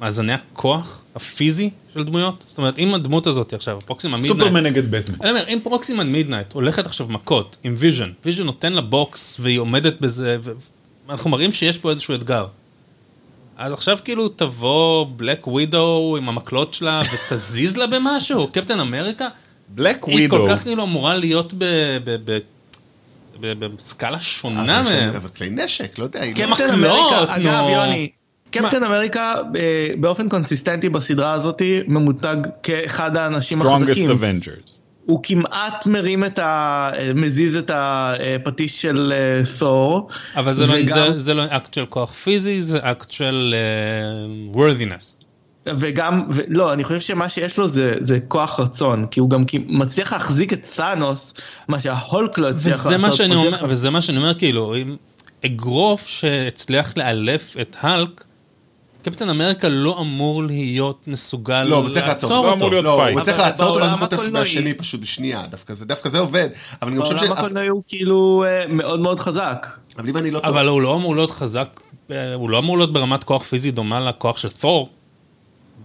מאזני 0.00 0.32
הכוח 0.32 1.03
הפיזי 1.14 1.70
של 1.94 2.04
דמויות? 2.04 2.44
זאת 2.48 2.58
אומרת, 2.58 2.78
אם 2.78 2.94
הדמות 2.94 3.26
הזאת 3.26 3.52
עכשיו, 3.52 3.78
פרוקסימה 3.86 4.16
מידנייט, 4.16 4.38
סופרמן 4.38 4.62
נגד 4.62 4.90
בטמן. 4.90 5.16
אני 5.20 5.30
אומר, 5.30 5.44
אם 5.48 5.58
פרוקסימה 5.62 6.06
מידנייט 6.06 6.52
הולכת 6.52 6.86
עכשיו 6.86 7.06
מכות 7.08 7.56
עם 7.64 7.74
ויז'ן, 7.78 8.10
ויז'ן 8.24 8.44
נותן 8.44 8.72
לה 8.72 8.80
בוקס 8.80 9.36
והיא 9.40 9.58
עומדת 9.58 10.00
בזה, 10.00 10.36
ואנחנו 11.08 11.30
מראים 11.30 11.52
שיש 11.52 11.78
פה 11.78 11.90
איזשהו 11.90 12.14
אתגר. 12.14 12.46
אז 13.56 13.72
עכשיו 13.72 13.98
כאילו 14.04 14.28
תבוא 14.28 15.06
בלק 15.16 15.46
ווידו 15.46 16.14
עם 16.18 16.28
המקלות 16.28 16.74
שלה 16.74 17.02
ותזיז 17.32 17.76
לה 17.76 17.86
במשהו, 17.86 18.48
קפטן 18.52 18.80
אמריקה? 18.80 19.28
בלק 19.68 20.04
היא 20.06 20.14
ווידו. 20.14 20.36
כל 20.36 20.52
כך 20.56 20.62
כאילו 20.62 20.82
אמורה 20.84 21.16
להיות 21.16 21.52
ב- 21.52 21.64
ב- 22.04 22.16
ב- 22.24 22.38
ב- 23.40 23.64
בסקאלה 23.76 24.20
שונה 24.20 24.82
מהם. 24.82 25.14
אבל 25.16 25.28
כלי 25.28 25.50
נשק, 25.50 25.98
לא 25.98 26.04
יודע, 26.04 26.20
היא 26.20 26.34
לא- 26.46 26.54
קפטן 26.54 26.70
אמריקה, 26.70 27.24
אגב. 27.36 27.64
יוני, 27.72 28.08
קפטן 28.62 28.84
אמריקה 28.84 29.34
אה, 29.56 29.88
באופן 30.00 30.28
קונסיסטנטי 30.28 30.88
בסדרה 30.88 31.32
הזאת 31.32 31.62
ממותג 31.88 32.36
כאחד 32.62 33.16
האנשים 33.16 33.39
החזקים. 33.39 33.62
Strongest 33.62 34.10
Avengers. 34.10 34.70
הוא 35.06 35.20
כמעט 35.22 35.86
מרים 35.86 36.24
את 36.24 36.38
ה... 36.38 36.90
מזיז 37.14 37.56
את 37.56 37.70
הפטיש 37.74 38.82
של 38.82 39.12
אה, 39.16 39.42
תור. 39.58 40.08
אבל 40.36 40.52
זה, 40.52 40.66
לא, 40.66 40.72
וגם- 40.76 40.94
זה, 41.12 41.18
זה 41.18 41.34
לא 41.34 41.42
אקט 41.48 41.74
של 41.74 41.86
כוח 41.86 42.12
פיזי, 42.12 42.60
זה 42.62 42.78
אקט 42.82 43.10
של 43.10 43.54
uh, 44.52 44.56
worthiness. 44.56 45.24
וגם, 45.78 46.22
ו- 46.30 46.40
לא, 46.48 46.72
אני 46.72 46.84
חושב 46.84 47.00
שמה 47.00 47.28
שיש 47.28 47.58
לו 47.58 47.68
זה, 47.68 47.92
זה 48.00 48.18
כוח 48.28 48.60
רצון, 48.60 49.06
כי 49.10 49.20
הוא 49.20 49.30
גם 49.30 49.44
כי- 49.44 49.64
מצליח 49.68 50.12
להחזיק 50.12 50.52
את 50.52 50.60
תאנוס, 50.76 51.34
מה 51.68 51.80
שההולק 51.80 52.38
לא 52.38 52.48
הצליח 52.48 52.76
לעשות. 52.76 52.92
וזה 52.92 53.06
מה 53.06 53.12
שאני 53.12 53.34
אומר, 53.34 53.58
וזה 53.68 53.90
מה 53.90 54.00
שאני 54.02 54.18
אומר, 54.18 54.34
כאילו, 54.34 54.76
אם 54.76 54.96
אגרוף 55.46 56.06
שהצליח 56.06 56.92
לעלף 56.96 57.56
את 57.60 57.76
האלק, 57.80 58.23
קפטן 59.04 59.28
אמריקה 59.28 59.68
לא 59.68 60.00
אמור 60.00 60.44
להיות 60.44 61.02
מסוגל 61.06 61.62
לא, 61.62 61.76
הוא 61.76 61.88
צריך 61.88 62.06
לעצור. 62.08 62.30
לעצור 62.30 62.46
לא 62.46 62.52
אותו. 62.52 62.58
אמור 62.58 62.70
להיות 62.70 62.84
לא, 62.84 62.98
fight. 63.02 63.16
הוא 63.16 63.24
צריך 63.24 63.38
לעצור 63.38 63.66
אותו 63.66 63.80
ואז 63.80 63.90
הוא 63.90 63.98
חוטף 63.98 64.30
מהשני 64.32 64.74
פשוט 64.74 65.00
בשנייה, 65.00 65.46
דווקא 65.46 65.74
זה 65.74 65.86
דווקא 65.86 66.08
זה 66.08 66.18
עובד, 66.18 66.48
אבל 66.82 66.92
אני 66.92 67.00
חושב 67.00 67.16
ש... 67.16 67.20
בעולם 67.20 67.32
הקולנועי 67.32 67.68
הוא 67.68 67.82
כאילו 67.88 68.44
אה, 68.46 68.64
מאוד 68.68 69.00
מאוד 69.00 69.20
חזק. 69.20 69.66
אבל 69.98 70.08
אם 70.08 70.16
אני 70.16 70.30
לא 70.30 70.38
טועה, 70.38 70.50
אבל 70.50 70.68
הוא 70.68 70.82
לא 70.82 70.94
אמור 70.94 71.16
להיות 71.16 71.30
חזק, 71.30 71.80
אה, 72.10 72.34
הוא 72.34 72.50
לא 72.50 72.58
אמור 72.58 72.78
להיות 72.78 72.92
ברמת 72.92 73.24
כוח 73.24 73.42
פיזי 73.42 73.70
דומה 73.70 74.00
לכוח 74.00 74.36
של 74.36 74.50
תור, 74.50 74.88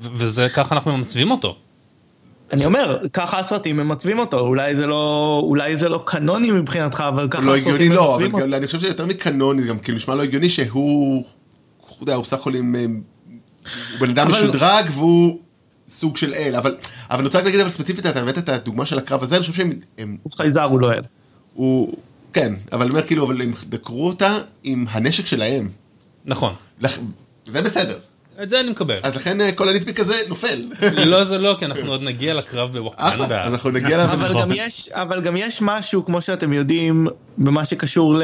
וזה 0.01 0.47
ככה 0.49 0.75
אנחנו 0.75 0.97
ממצבים 0.97 1.31
אותו. 1.31 1.55
אני 2.53 2.65
אומר, 2.65 2.99
ככה 3.13 3.39
הסרטים 3.39 3.77
ממצבים 3.77 4.19
אותו, 4.19 4.39
אולי 4.39 4.75
זה 4.75 4.87
לא, 4.87 5.41
אולי 5.43 5.75
זה 5.75 5.89
לא 5.89 6.03
קנוני 6.05 6.51
מבחינתך, 6.51 7.03
אבל 7.07 7.27
ככה 7.31 7.41
לא 7.41 7.55
הסרטים 7.55 7.75
הגיוני 7.75 7.95
לא, 7.95 8.11
ממצבים 8.11 8.33
אותו. 8.33 8.45
אבל 8.45 8.53
אני 8.53 8.65
חושב 8.65 8.79
שיותר 8.79 9.05
מקנוני, 9.05 9.67
גם 9.67 9.79
כאילו 9.79 9.95
נשמע 9.95 10.15
לא 10.15 10.23
הגיוני 10.23 10.49
שהוא, 10.49 10.69
הוא 10.73 11.23
יודע, 12.03 12.15
הוא 12.15 12.23
בסך 12.23 12.37
הכל 12.37 12.55
עם, 12.55 12.75
אה, 12.75 12.85
הוא 12.85 13.99
בן 13.99 14.09
אדם 14.09 14.27
אבל- 14.27 14.35
משודרג 14.37 14.85
והוא 14.91 15.39
סוג 15.89 16.17
של 16.17 16.33
אל, 16.33 16.55
אבל, 16.55 16.75
אבל 17.09 17.17
אני 17.19 17.25
רוצה 17.27 17.41
להגיד, 17.41 17.59
אבל 17.59 17.69
ספציפית, 17.69 18.05
אתה 18.05 18.19
הבאת 18.21 18.37
את 18.37 18.49
הדוגמה 18.49 18.85
של 18.85 18.97
הקרב 18.97 19.23
הזה, 19.23 19.35
אני 19.35 19.41
חושב 19.41 19.53
שהם, 19.53 19.69
הם, 19.97 20.17
הוא 20.23 20.31
חייזר, 20.33 20.63
הוא 20.63 20.79
לא 20.79 20.91
אל. 20.93 21.01
הוא, 21.53 21.93
כן, 22.33 22.53
אבל 22.71 22.81
אני 22.81 22.89
אומר 22.89 23.01
כאילו, 23.01 23.25
אבל 23.25 23.41
הם 23.41 23.53
דקרו 23.69 24.07
אותה 24.07 24.37
עם 24.63 24.85
הנשק 24.89 25.25
שלהם, 25.25 25.69
נכון, 26.25 26.53
לכ- 26.81 26.99
זה 27.47 27.61
בסדר, 27.61 27.97
את 28.43 28.49
זה 28.49 28.59
אני 28.59 28.69
מקבל. 28.69 28.99
אז 29.03 29.15
לכן 29.15 29.41
אה, 29.41 29.51
כל 29.51 29.69
הניטפיק 29.69 29.99
הזה 29.99 30.13
נופל. 30.29 30.61
לא 31.05 31.23
זה 31.23 31.37
לא, 31.37 31.55
כי 31.59 31.65
אנחנו 31.65 31.91
עוד 31.91 32.01
נגיע 32.03 32.33
לקרב 32.33 32.69
אחלה, 32.95 33.11
בווקנדה. 33.17 33.43
אז 33.43 33.53
אנחנו 33.53 33.69
נגיע 33.71 34.03
אליו. 34.03 34.13
אבל 34.13 34.41
גם 34.41 34.51
יש, 34.55 34.89
אבל 34.91 35.21
גם 35.21 35.37
יש 35.37 35.59
משהו, 35.61 36.05
כמו 36.05 36.21
שאתם 36.21 36.53
יודעים, 36.53 37.07
במה 37.37 37.65
שקשור 37.65 38.17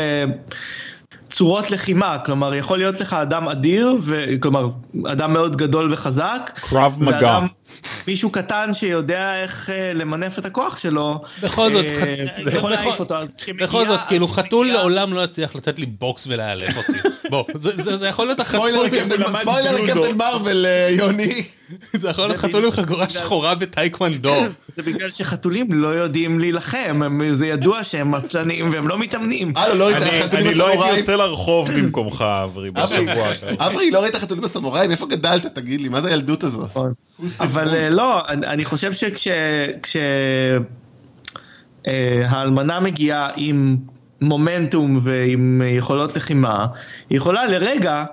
לצורות 1.30 1.72
לחימה, 1.72 2.18
כלומר, 2.26 2.56
יכול 2.56 2.78
להיות 2.78 3.00
לך 3.02 3.14
אדם 3.14 3.48
אדיר, 3.50 3.96
ו... 4.02 4.26
כלומר, 4.40 4.70
אדם 5.06 5.34
מאוד 5.34 5.56
גדול 5.56 5.94
וחזק, 5.94 6.52
קרב 6.56 6.98
מגע. 7.00 7.16
ואדם- 7.16 7.48
מישהו 8.08 8.30
קטן 8.30 8.74
שיודע 8.74 9.42
איך 9.42 9.70
אה, 9.70 9.92
למנף 9.94 10.40
את 10.40 10.46
הכוח 10.46 10.80
שלו, 10.80 11.22
בכל 11.42 11.72
זאת, 11.72 11.86
אה, 11.86 12.26
זה 12.44 12.58
יכול 12.58 12.60
בכל- 12.60 12.70
להעיף 12.84 13.00
אותו. 13.00 13.16
בכל 13.60 13.86
זאת, 13.86 14.00
כאילו 14.08 14.28
חתול 14.28 14.68
לעולם 14.68 15.14
לא 15.14 15.24
יצליח 15.24 15.56
לתת 15.56 15.80
לי 15.80 15.86
בוקס 15.86 16.28
ולעלף 16.28 16.78
אותי. 16.78 17.00
בוא, 17.32 17.44
זה- 17.56 18.08
יכול 18.08 18.26
להיות 18.26 18.40
החתול, 18.40 18.60
ספוילר. 18.70 18.84
לקפטן 20.04 20.18
מרוויל, 20.18 20.66
אה, 20.66 20.88
יוני. 20.92 21.44
זה 22.02 22.10
יכול 22.10 22.28
להיות 22.28 22.38
חתול 22.40 22.66
עם 22.66 22.72
חגורה 22.72 23.10
שחורה 23.10 23.56
בטייקוונדו. 23.56 24.36
זה 24.76 24.82
בגלל 24.84 25.12
שחתולים 25.12 25.68
לא 25.74 25.88
יודעים 25.88 26.40
להילחם, 26.40 27.02
זה 27.34 27.48
ידוע 27.48 27.84
שהם 27.84 28.16
עצלנים 28.16 28.72
והם 28.74 28.88
לא 28.88 28.98
מתאמנים. 29.00 29.54
לא 29.74 29.90
אני- 29.92 30.56
לא 30.56 30.68
הייתי 30.68 30.84
בסמוראים? 30.84 31.04
יוצא 31.16 31.28
לרחוב 31.28 31.72
במקומך, 31.72 32.22
אברי, 32.22 32.70
אברי, 32.76 33.06
בשבוע 33.06 33.28
הקרוב. 33.32 33.62
אברי, 33.62 33.92
לא 33.92 34.00
ראית 34.04 34.16
חתולים 34.16 34.44
בסמוראים? 34.44 34.92
איפה 34.92 35.06
גדלת? 35.06 35.46
תגיד 35.46 35.82
לי, 35.82 35.90
מה 35.90 36.02
זה 36.02 36.10
הילדות 36.10 36.44
הזאת? 36.44 36.70
נכון. 36.70 36.94
אבל 37.40 37.70
אה, 37.76 37.90
לא, 37.90 38.22
אני 38.30 38.66
חושב 38.66 38.94
שכש... 38.94 39.28
כש... 39.84 39.98
אה, 41.88 42.24
האלמנה 42.30 42.80
מגיעה 42.80 43.30
עם 43.36 43.78
מומנטום 44.22 45.00
ועם 45.04 45.62
יכולות 45.78 46.16
לחימה, 46.16 46.66
היא 47.10 47.18
יכולה 47.18 47.46
לרגע 47.46 48.04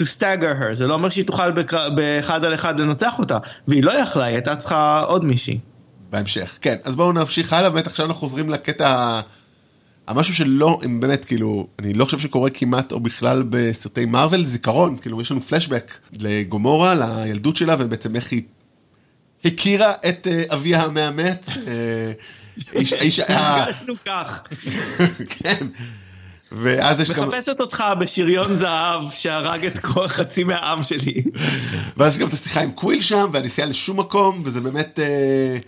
to 0.00 0.04
stagger 0.18 0.22
her, 0.62 0.74
זה 0.74 0.86
לא 0.86 0.94
אומר 0.94 1.10
שהיא 1.10 1.24
תוכל 1.26 1.50
בקר- 1.50 1.90
באחד 1.90 2.44
על 2.44 2.54
אחד 2.54 2.80
לנצח 2.80 3.18
אותה, 3.18 3.38
והיא 3.68 3.82
לא 3.84 3.92
יכלה, 3.92 4.24
היא 4.24 4.34
הייתה 4.34 4.56
צריכה 4.56 5.00
עוד 5.06 5.24
מישהי. 5.24 5.58
בהמשך. 6.10 6.58
כן, 6.60 6.76
אז 6.84 6.96
בואו 6.96 7.12
נמשיך 7.12 7.52
הלאה, 7.52 7.70
באמת 7.70 7.86
עכשיו 7.86 8.06
אנחנו 8.06 8.20
חוזרים 8.20 8.50
לקטע... 8.50 9.20
המשהו 10.06 10.34
שלא, 10.34 10.80
אם 10.84 11.00
באמת, 11.00 11.24
כאילו, 11.24 11.66
אני 11.78 11.94
לא 11.94 12.04
חושב 12.04 12.18
שקורה 12.18 12.50
כמעט 12.50 12.92
או 12.92 13.00
בכלל 13.00 13.44
בסרטי 13.50 14.04
מארוול, 14.04 14.44
זיכרון, 14.44 14.96
כאילו, 14.96 15.20
יש 15.20 15.30
לנו 15.30 15.40
פלשבק 15.40 15.98
לגומורה, 16.20 16.94
לילדות 16.94 17.56
שלה, 17.56 17.76
ובעצם 17.78 18.16
איך 18.16 18.32
היא 18.32 18.42
הכירה 19.44 19.92
את 20.08 20.26
אה, 20.30 20.42
אביה 20.48 20.82
המאמץ. 20.82 21.48
אה. 21.66 22.12
הרגשנו 23.28 23.94
כך, 24.06 24.42
כן. 25.38 25.66
ואז 26.52 27.00
יש 27.00 27.10
גם... 27.10 27.28
מחפשת 27.28 27.60
אותך 27.60 27.84
בשריון 28.00 28.56
זהב 28.56 29.10
שהרג 29.10 29.66
את 29.66 29.78
כל 29.78 30.08
חצי 30.08 30.44
מהעם 30.44 30.82
שלי. 30.82 31.24
ואז 31.96 32.12
יש 32.12 32.18
גם 32.18 32.28
את 32.28 32.32
השיחה 32.32 32.60
עם 32.60 32.70
קוויל 32.70 33.00
שם, 33.00 33.30
והנסיעה 33.32 33.68
לשום 33.68 34.00
מקום, 34.00 34.42
וזה 34.44 34.60
באמת 34.60 34.98
אה, 34.98 35.58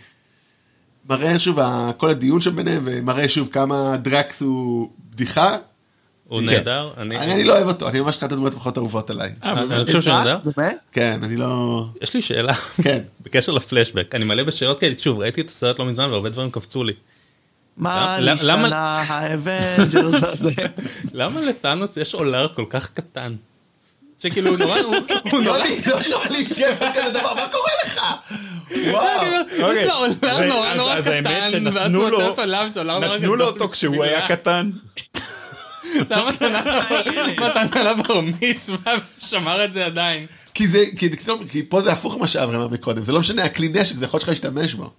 מראה 1.09 1.39
שוב, 1.39 1.59
כל 1.97 2.11
הדיון 2.11 2.41
שם 2.41 2.57
ביניהם, 2.57 2.83
ומראה 2.85 3.29
שוב 3.29 3.49
כמה 3.53 3.97
דרקס 3.97 4.41
הוא 4.43 4.91
בדיחה. 5.11 5.57
הוא 6.29 6.43
נהדר, 6.43 6.91
אני, 6.97 7.17
אני 7.17 7.45
לא 7.45 7.57
אוהב 7.57 7.69
אותו, 7.69 7.89
אני 7.89 8.01
ממש 8.01 8.17
אחת 8.17 8.33
הדמויות 8.33 8.55
הפחות 8.55 8.79
אהובות 8.79 9.11
עליי. 9.11 9.33
אני 9.43 9.85
חושב 9.85 10.01
שהוא 10.03 10.15
נהדר. 10.15 10.39
כן, 10.93 11.21
אני 11.23 11.37
לא... 11.37 11.85
יש 12.03 12.15
לי 12.15 12.23
שאלה, 12.23 12.55
כן. 12.55 13.03
בקשר 13.21 13.53
לפלשבק, 13.53 14.15
אני 14.15 14.25
מלא 14.25 14.43
בשאלות 14.43 14.81
כאלה, 14.81 14.95
שוב, 14.99 15.19
ראיתי 15.19 15.41
את 15.41 15.49
הסרט 15.49 15.79
לא 15.79 15.85
מזמן 15.85 16.11
והרבה 16.11 16.29
דברים 16.29 16.51
קפצו 16.51 16.85
לי. 16.85 16.93
מה 17.77 18.19
נשתנה 18.21 19.03
ה 19.09 19.21
Avengers 19.21 20.23
הזה? 20.23 20.53
למה 21.13 21.41
לתאנוס 21.41 21.97
יש 21.97 22.15
אולר 22.15 22.49
כל 22.55 22.65
כך 22.71 22.89
קטן? 22.95 23.35
שכאילו 24.23 24.51
הוא 24.51 24.59
נורא, 24.59 24.79
הוא 25.31 25.41
נורא, 25.41 25.59
לא 25.87 26.03
שואלים 26.03 26.47
גבר 26.49 26.89
כזה 26.95 27.11
דבר, 27.11 27.35
מה 27.35 27.49
קורה 27.53 27.71
לך? 27.85 27.86
וואו. 28.91 29.23
יש 29.53 29.63
אוקיי. 29.63 29.87
לו 29.87 29.95
אולר 29.95 30.15
זה- 30.21 30.47
נורא 30.47 30.75
נורא 30.75 31.01
קטן, 31.01 31.23
ואז 31.75 31.95
הוא 31.95 32.11
אותו 32.11 32.43
עליו, 32.43 32.69
זה 32.73 32.81
אולר 32.81 32.95
נורא 32.99 33.07
גדול. 33.07 33.19
נתנו 33.19 33.37
לו 33.37 33.47
אותו 33.47 33.69
כשהוא 33.69 34.05
היה 34.05 34.29
קטן. 34.29 34.71
למה 36.11 36.31
מתנה 36.31 36.63
לבר 37.85 38.21
מצווה 38.41 38.95
ושמר 39.23 39.65
את 39.65 39.73
זה 39.73 39.87
עדיין? 39.87 40.27
כי 40.55 40.69
זה, 40.69 40.85
כי, 40.99 41.11
כי, 41.17 41.25
כי 41.51 41.63
פה 41.69 41.81
זה 41.81 41.93
הפוך 41.93 42.17
ממה 42.17 42.27
שאברהם 42.27 42.55
אמר 42.61 42.69
מקודם, 42.69 43.05
זה 43.05 43.13
לא 43.13 43.21
משנה, 43.21 43.45
הכלי 43.45 43.69
נשק, 43.69 43.95
זה 43.97 44.05
יכול 44.05 44.21
שלך 44.21 44.29
להשתמש 44.29 44.75
בו. 44.75 44.91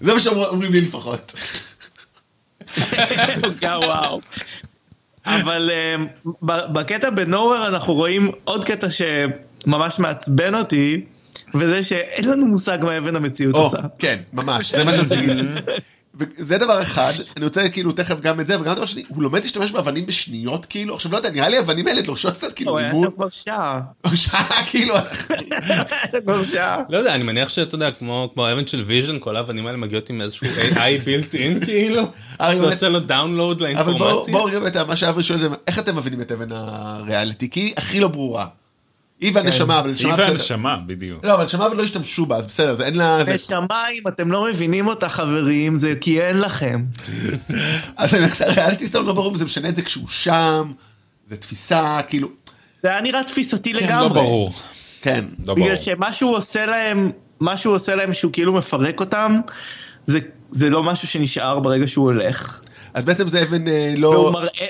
זה 0.00 0.14
מה 0.14 0.20
שאומרים 0.20 0.72
לי 0.72 0.80
לפחות. 0.80 1.32
וואו. 3.62 4.20
אבל 5.26 5.70
אמ, 5.94 6.06
ב- 6.42 6.72
בקטע 6.72 7.10
בנוהוור 7.10 7.68
אנחנו 7.68 7.94
רואים 7.94 8.30
עוד 8.44 8.64
קטע 8.64 8.86
שממש 8.90 9.98
מעצבן 9.98 10.54
אותי, 10.54 11.04
וזה 11.54 11.82
שאין 11.82 12.28
לנו 12.28 12.46
מושג 12.46 12.78
מה 12.82 12.98
אבן 12.98 13.16
המציאות 13.16 13.54
או, 13.54 13.60
עושה. 13.60 13.78
כן, 13.98 14.18
ממש, 14.32 14.74
זה 14.74 14.84
מה 14.84 14.94
שרציתי 14.94 15.26
להגיד. 15.26 15.46
וזה 16.14 16.58
דבר 16.58 16.82
אחד, 16.82 17.12
אני 17.36 17.44
רוצה 17.44 17.68
כאילו 17.68 17.92
תכף 17.92 18.20
גם 18.20 18.40
את 18.40 18.46
זה, 18.46 18.60
וגם 18.60 18.74
דבר 18.74 18.86
שני, 18.86 19.02
הוא 19.08 19.22
לומד 19.22 19.40
להשתמש 19.40 19.70
באבנים 19.70 20.06
בשניות 20.06 20.66
כאילו, 20.66 20.94
עכשיו 20.94 21.12
לא 21.12 21.16
יודע, 21.16 21.30
נראה 21.30 21.48
לי 21.48 21.56
האבנים 21.56 21.86
האלה 21.86 22.02
דורשות 22.02 22.34
קצת 22.34 22.52
כאילו 22.52 22.70
הוא 22.70 22.78
היה 22.78 22.88
אימון, 22.88 23.04
שם 23.04 23.10
כבר 23.16 23.30
שעה. 23.30 23.80
שעה 24.14 24.66
כאילו, 24.66 24.94
כבר 26.24 26.42
שעה. 26.42 26.78
לא 26.88 26.98
יודע, 26.98 27.14
אני 27.14 27.22
מניח 27.22 27.48
שאתה 27.48 27.74
יודע, 27.74 27.90
כמו 27.90 28.28
האבן 28.36 28.66
של 28.66 28.82
ויז'ן, 28.82 29.18
כל 29.18 29.36
האבנים 29.36 29.66
האלה 29.66 29.78
מגיעות 29.78 30.10
עם 30.10 30.20
איזשהו 30.20 30.46
AI 30.46 31.04
built 31.04 31.32
in 31.32 31.64
כאילו, 31.64 32.02
אה, 32.40 32.54
זה 32.54 32.60
באמת. 32.60 32.74
עושה 32.74 32.88
לו 32.88 33.00
download 33.00 33.62
אבל 33.62 33.92
בואו 33.92 34.26
לאינפורמציה. 34.28 34.58
רגע, 34.60 34.84
מה 34.84 34.96
שאברי 34.96 35.22
שואל 35.22 35.38
זה, 35.38 35.48
איך 35.66 35.78
אתם 35.78 35.96
מבינים 35.96 36.20
את 36.20 36.32
אבן 36.32 36.48
הריאליטי? 36.52 37.50
כי 37.50 37.60
היא 37.60 37.74
הכי 37.76 38.00
לא 38.00 38.08
ברורה. 38.08 38.46
היא 39.20 39.32
והנשמה, 39.34 39.78
אבל 39.78 39.88
היא 39.88 39.94
נשמה 39.94 40.12
בסדר. 40.12 40.26
והנשמה, 40.28 40.76
בדיוק. 40.86 41.24
לא, 41.24 41.34
אבל 41.34 41.44
נשמה 41.44 41.68
ולא 41.72 41.82
השתמשו 41.82 42.26
בה, 42.26 42.36
אז 42.36 42.46
בסדר, 42.46 42.74
זה 42.74 42.86
אין 42.86 42.96
לה... 42.96 43.18
נשמה, 43.34 43.88
אם 43.92 44.08
אתם 44.08 44.32
לא 44.32 44.44
מבינים 44.44 44.86
אותה 44.86 45.08
חברים, 45.08 45.74
זה 45.74 45.94
כי 46.00 46.20
אין 46.20 46.40
לכם. 46.40 46.84
אז 47.96 48.14
ה 48.40 48.46
reality 48.46 48.86
stone 48.86 49.06
לא 49.06 49.12
ברור 49.12 49.30
אם 49.30 49.36
זה 49.36 49.44
משנה 49.44 49.68
את 49.68 49.76
זה 49.76 49.82
כשהוא 49.82 50.08
שם, 50.08 50.72
זה 51.26 51.36
תפיסה, 51.36 52.00
כאילו, 52.08 52.28
זה 52.82 52.88
היה 52.88 53.00
נראה 53.00 53.24
תפיסתי 53.24 53.74
כן, 53.74 53.86
לגמרי. 53.86 54.08
לא 54.08 54.14
ברור. 54.14 54.52
כן. 55.02 55.24
לא 55.38 55.54
ברור. 55.54 55.66
בגלל 55.66 55.76
שמה 55.76 56.12
שהוא 56.12 56.36
עושה 56.36 56.66
להם, 56.66 57.10
מה 57.40 57.56
שהוא 57.56 57.74
עושה 57.74 57.94
להם 57.94 58.12
שהוא 58.12 58.32
כאילו 58.32 58.52
מפרק 58.52 59.00
אותם, 59.00 59.40
זה, 60.06 60.18
זה 60.50 60.70
לא 60.70 60.82
משהו 60.82 61.08
שנשאר 61.08 61.60
ברגע 61.60 61.88
שהוא 61.88 62.04
הולך. 62.04 62.60
אז 62.94 63.04
בעצם 63.04 63.28
זה 63.28 63.42
אבן 63.42 63.68
אה, 63.68 63.94
והוא 64.00 64.14
לא... 64.14 64.30
מראה, 64.32 64.66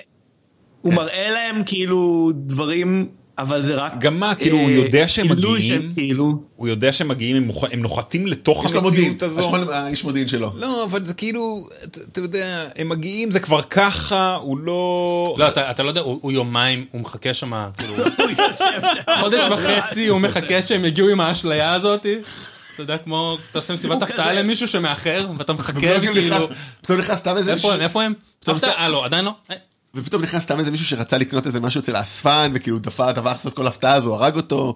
הוא 0.82 0.92
כן. 0.92 0.96
מראה 0.96 1.30
להם 1.30 1.62
כאילו 1.66 2.30
דברים, 2.34 3.08
אבל 3.40 3.62
זה 3.62 3.74
רק... 3.74 3.92
גם 3.98 4.20
מה, 4.20 4.34
כאילו, 4.34 4.56
הוא 4.58 4.68
אה, 4.68 4.74
יודע 4.74 5.08
שהם 5.08 5.28
מגיעים? 5.28 5.92
כאילו. 5.94 6.42
הוא 6.56 6.68
יודע 6.68 6.92
שהם 6.92 7.08
מגיעים, 7.08 7.36
הם 7.36 7.50
מוכ- 7.50 7.68
הם 7.72 7.82
נוחתים 7.82 8.26
לתוך 8.26 8.64
יש 8.64 8.72
לו 8.72 8.82
מודיעין, 8.82 9.10
המציאות 9.10 9.22
הזו. 9.22 9.72
האיש 9.72 10.04
מודיעין 10.04 10.28
שלו. 10.28 10.52
לא, 10.56 10.84
אבל 10.84 11.06
זה 11.06 11.14
כאילו, 11.14 11.68
אתה 11.84 12.00
אתה 12.12 12.20
יודע, 12.20 12.64
הם 12.76 12.88
מגיעים, 12.88 13.30
זה 13.30 13.40
כבר 13.40 13.62
ככה, 13.62 14.34
הוא 14.34 14.58
לא... 14.58 15.34
לא, 15.38 15.48
אתה 15.48 15.70
אתה 15.70 15.82
לא 15.82 15.88
יודע, 15.88 16.00
הוא 16.00 16.18
הוא 16.22 16.32
יומיים, 16.32 16.84
הוא 16.90 17.00
מחכה 17.00 17.34
שם, 17.40 17.52
כאילו, 17.78 17.94
חודש 19.20 19.40
וחצי 19.50 20.06
הוא 20.06 20.20
מחכה 20.20 20.62
שהם 20.62 20.84
יגיעו 20.84 21.08
עם 21.08 21.20
האשליה 21.20 21.72
הזאת. 21.72 22.06
אתה 22.74 22.82
יודע, 22.82 22.98
כמו, 22.98 23.38
אתה 23.50 23.58
עושה 23.58 23.72
מסיבת 23.74 23.94
הוא 23.96 24.02
הפתעה 24.04 24.30
כזה. 24.30 24.40
למישהו 24.40 24.68
שמאחר, 24.68 25.26
ואתה 25.38 25.52
מחכה, 25.52 25.78
וכאילו, 25.78 26.14
נכנס- 26.14 26.48
פתאום 26.82 26.98
נכנס 26.98 27.18
סתם 27.18 27.36
איזה 27.36 27.52
איפה 27.52 27.74
הם, 27.74 27.80
איפה 27.80 28.02
הם? 28.02 28.14
אה 28.64 28.88
לא, 28.88 29.04
עדיין 29.04 29.24
לא? 29.24 29.32
ופתאום 29.94 30.22
נכנס 30.22 30.42
סתם 30.42 30.58
איזה 30.58 30.70
מישהו 30.70 30.86
שרצה 30.86 31.18
לקנות 31.18 31.46
איזה 31.46 31.60
משהו 31.60 31.80
אצל 31.80 31.96
האספן, 31.96 32.50
וכאילו 32.54 32.78
דפק, 32.78 33.12
דפק 33.14 33.24
לעשות 33.24 33.54
כל 33.54 33.66
הפתעה, 33.66 33.96
הוא 33.96 34.14
הרג 34.14 34.36
אותו, 34.36 34.74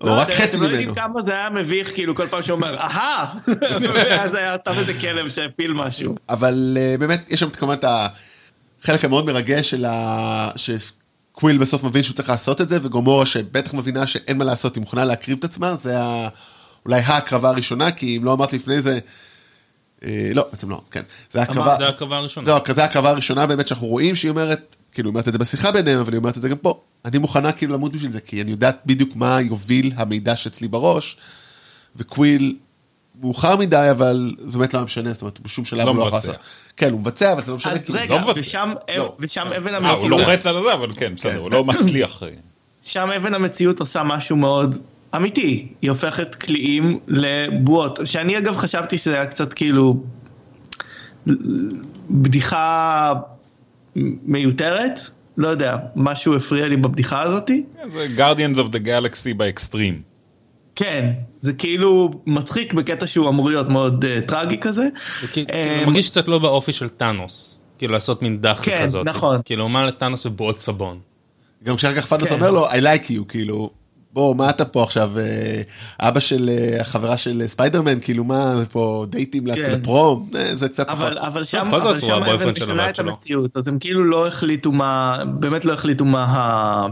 או 0.00 0.06
לא, 0.06 0.12
רק 0.12 0.30
חצי 0.30 0.44
אתם 0.44 0.60
לא 0.60 0.66
יודעים 0.66 0.88
ממנו. 0.88 0.94
כמה 0.94 1.22
זה 1.22 1.32
היה 1.32 1.50
מביך, 1.50 1.94
כאילו, 1.94 2.14
כל 2.14 2.26
פעם 2.26 2.42
שהוא 2.42 2.56
אומר, 2.56 2.76
אהה! 2.76 3.34
ואז 3.94 4.34
היה 4.34 4.56
סתם 4.58 4.72
איזה 4.78 4.94
כלב 4.94 5.30
שהפיל 5.30 5.72
משהו. 5.72 6.14
אבל 6.28 6.78
אה, 6.80 6.94
באמת, 6.98 7.32
יש 7.32 7.40
שם 7.40 7.50
כמובן 7.50 7.74
את 7.74 7.84
החלק 8.82 9.04
המאוד 9.04 9.26
מרגש 9.26 9.70
של 9.70 9.84
ה... 9.84 10.50
שקוויל 10.56 11.58
בסוף 11.58 11.84
מבין 11.84 12.02
שהוא 12.02 12.14
צריך 12.14 12.28
לעשות 12.28 12.60
את 12.60 12.68
זה, 12.68 12.78
וגומורה 12.82 13.26
שבטח 13.26 13.74
מבינה 13.74 14.06
שאין 14.06 14.38
מה 14.38 14.44
לעשות, 14.44 14.74
היא 14.74 14.80
מוכנה 14.80 15.04
להקריב 15.04 15.38
את 15.38 15.44
עצמה, 15.44 15.74
זה. 15.74 15.96
אולי 16.86 17.00
ההקרבה 17.00 17.48
הראשונה, 17.48 17.90
כי 17.90 18.16
אם 18.16 18.24
לא 18.24 18.32
אמרת 18.32 18.52
לפני 18.52 18.80
זה... 18.80 18.98
אה, 20.04 20.30
לא, 20.34 20.46
בעצם 20.50 20.70
לא, 20.70 20.80
כן. 20.90 21.02
זה 21.30 21.42
הקרבה... 21.42 21.76
הראשונה. 22.16 22.48
לא, 22.48 22.74
זה 22.74 22.84
הקרבה 22.84 23.10
הראשונה 23.10 23.46
באמת 23.46 23.68
שאנחנו 23.68 23.86
רואים 23.86 24.14
שהיא 24.14 24.30
אומרת, 24.30 24.76
כאילו, 24.92 25.08
היא 25.08 25.12
אומרת 25.12 25.28
את 25.28 25.32
זה 25.32 25.38
בשיחה 25.38 25.72
ביניהם, 25.72 25.98
אבל 25.98 26.12
היא 26.12 26.18
אומרת 26.18 26.36
את 26.36 26.42
זה 26.42 26.48
גם 26.48 26.56
פה. 26.56 26.80
אני 27.04 27.18
מוכנה 27.18 27.52
כאילו 27.52 27.74
למות 27.74 27.92
בשביל 27.92 28.12
זה, 28.12 28.20
כי 28.20 28.42
אני 28.42 28.50
יודעת 28.50 28.80
בדיוק 28.86 29.16
מה 29.16 29.40
יוביל 29.40 29.92
המידע 29.96 30.36
שאצלי 30.36 30.68
בראש, 30.68 31.16
וקוויל, 31.96 32.56
מאוחר 33.20 33.56
מדי, 33.56 33.88
אבל 33.90 34.34
זה 34.38 34.58
באמת 34.58 34.74
לא 34.74 34.80
משנה, 34.80 35.12
זאת 35.12 35.22
אומרת, 35.22 35.40
בשום 35.40 35.64
שלב 35.64 35.84
לא 35.86 35.90
הוא 35.90 35.96
לא 35.96 36.02
יכול 36.02 36.18
מבצע. 36.18 36.28
לעשות. 36.28 36.44
כן, 36.76 36.92
הוא 36.92 37.00
מבצע, 37.00 37.32
אבל 37.32 37.44
זה 37.44 37.50
לא 37.50 37.56
משנה. 37.56 37.72
אז. 37.72 37.90
רגע, 37.90 38.20
לא. 38.20 38.32
ושם 38.36 38.72
לא. 38.96 39.16
ושם 39.18 39.46
אבן 39.56 39.74
אה, 39.74 39.78
הוא 39.78 39.86
המציאות, 39.86 40.10
לוחץ 40.10 40.46
על 40.46 40.62
זה, 40.62 40.74
אבל 40.74 40.92
כן, 40.92 41.14
בסדר, 41.14 41.38
הוא 41.38 41.50
לא 41.50 41.64
מצליח. 41.64 42.22
שם 42.84 43.10
אבן 43.16 43.34
המציאות 43.34 43.80
עושה 43.80 44.02
משהו 44.02 44.36
מאוד 44.36 44.78
אמיתי, 45.16 45.68
היא 45.82 45.90
הופכת 45.90 46.34
קליעים 46.34 46.98
לבועות, 47.08 47.98
שאני 48.04 48.38
אגב 48.38 48.56
חשבתי 48.56 48.98
שזה 48.98 49.14
היה 49.14 49.26
קצת 49.26 49.54
כאילו 49.54 50.02
בדיחה 52.10 53.12
מיותרת, 54.22 55.00
לא 55.36 55.48
יודע, 55.48 55.76
משהו 55.96 56.36
הפריע 56.36 56.68
לי 56.68 56.76
בבדיחה 56.76 57.22
הזאתי. 57.22 57.64
כן, 57.74 57.90
זה 57.90 58.06
Guardians 58.16 58.56
of 58.56 58.74
the 58.74 58.86
Galaxy 58.86 59.34
באקסטרים. 59.36 60.02
כן, 60.76 61.12
זה 61.40 61.52
כאילו 61.52 62.10
מצחיק 62.26 62.74
בקטע 62.74 63.06
שהוא 63.06 63.28
אמור 63.28 63.50
להיות 63.50 63.68
מאוד 63.68 64.04
uh, 64.04 64.28
טרגי 64.28 64.58
כזה. 64.58 64.88
זה 65.20 65.42
אה, 65.52 65.76
זה 65.80 65.86
מרגיש 65.86 66.10
קצת 66.10 66.28
לא 66.28 66.38
באופי 66.38 66.72
של 66.72 66.88
טאנוס. 66.88 67.60
כאילו 67.78 67.92
לעשות 67.92 68.22
מין 68.22 68.40
דחי 68.40 68.64
כן, 68.64 68.82
כזאת. 68.82 69.06
נכון. 69.06 69.40
כאילו, 69.44 69.66
אמר 69.66 69.86
לטאנוס 69.86 70.26
ובועות 70.26 70.60
סבון. 70.60 70.98
גם 71.64 71.76
כשאחר 71.76 71.94
כך 71.94 72.06
פאנוס 72.06 72.28
כן. 72.28 72.34
אומר 72.34 72.50
לו, 72.50 72.68
I 72.68 72.74
like 72.74 73.10
you, 73.10 73.24
כאילו, 73.28 73.70
בוא, 74.12 74.34
מה 74.36 74.50
אתה 74.50 74.64
פה 74.64 74.82
עכשיו, 74.82 75.10
אה, 75.18 75.62
אבא 76.00 76.20
של 76.20 76.50
אה, 76.52 76.80
החברה 76.80 77.16
של 77.16 77.42
אה, 77.42 77.48
ספיידרמן, 77.48 78.00
כאילו, 78.00 78.24
מה, 78.24 78.56
זה 78.56 78.66
פה 78.66 79.06
דייטים 79.08 79.54
כן. 79.54 79.70
לפרום? 79.80 80.30
זה 80.52 80.68
קצת 80.68 80.88
פחות. 80.88 80.98
אבל, 81.00 81.18
אבל 81.18 81.44
שם, 81.44 81.66
אבל 81.66 82.00
שם 82.00 82.20
של 82.38 82.50
משנה 82.50 82.90
את. 82.90 82.98
המציאות, 82.98 83.56
אז 83.56 83.68
הם 83.68 83.78
כאילו 83.78 84.04
לא 84.04 84.26
החליטו 84.28 84.72
מה, 84.72 85.18
באמת 85.26 85.64
לא 85.64 85.72
החליטו 85.72 86.04
מה 86.04 86.88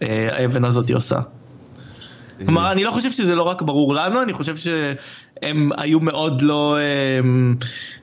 האבן 0.00 0.64
הזאת 0.64 0.90
עושה. 0.90 1.18
כלומר, 2.46 2.72
אני 2.72 2.84
לא 2.84 2.90
חושב 2.90 3.10
שזה 3.10 3.34
לא 3.34 3.42
רק 3.42 3.62
ברור 3.62 3.94
לנו, 3.94 4.22
אני 4.22 4.32
חושב 4.32 4.54
שהם 4.56 5.70
היו 5.76 6.00
מאוד 6.00 6.42
לא, 6.42 6.76
אה, 6.78 6.82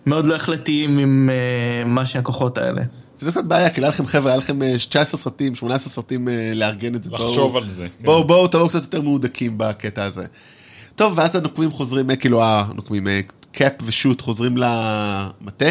מאוד 0.06 0.28
לא 0.28 0.36
החלטיים 0.36 0.98
עם 0.98 1.30
אה, 1.30 1.86
מה 1.86 2.06
שהכוחות 2.06 2.58
האלה. 2.58 2.82
זה 3.18 3.32
קצת 3.32 3.44
בעיה, 3.44 3.70
כי 3.70 3.82
היה 3.82 3.90
לכם 3.90 4.06
חבר'ה, 4.06 4.32
היה 4.32 4.38
לכם 4.38 4.62
אה, 4.62 4.76
19 4.78 5.20
סרטים, 5.20 5.56
18 5.56 5.90
סרטים 5.90 6.30
אה, 6.30 6.52
לארגן 6.56 6.96
את 6.96 7.04
זה. 7.04 7.10
בואו- 7.10 7.26
לחשוב 7.26 7.58
על 7.58 7.70
זה. 7.70 7.88
כן. 8.00 8.06
בואו, 8.06 8.24
בואו, 8.24 8.48
תבואו 8.48 8.70
קצת 8.70 8.82
יותר 8.82 9.02
מהודקים 9.02 9.54
בקטע 9.58 10.04
הזה. 10.04 10.26
טוב, 10.96 11.14
ואז 11.18 11.36
הנוקמים 11.36 11.72
חוזרים, 11.72 12.10
אה, 12.10 12.16
כאילו, 12.16 12.44
הנוקמים, 12.44 13.08
אה, 13.08 13.20
קאפ 13.52 13.74
ושוט 13.84 14.22
חוזרים 14.22 14.58
למטה, 14.58 15.66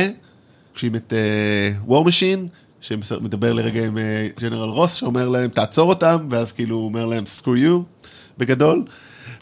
פוגשים 0.72 0.94
את 0.94 1.12
וור 1.86 2.04
משין, 2.04 2.46
שמדבר 2.80 3.52
לרגע 3.52 3.86
עם 3.86 3.98
אה, 3.98 4.28
ג'נרל 4.40 4.68
רוס, 4.68 4.94
שאומר 4.94 5.28
להם, 5.28 5.48
תעצור 5.50 5.88
אותם, 5.88 6.28
ואז 6.30 6.52
כאילו 6.52 6.76
הוא 6.76 6.84
אומר 6.84 7.06
להם, 7.06 7.24
screw 7.40 7.46
you, 7.66 7.99
בגדול. 8.40 8.84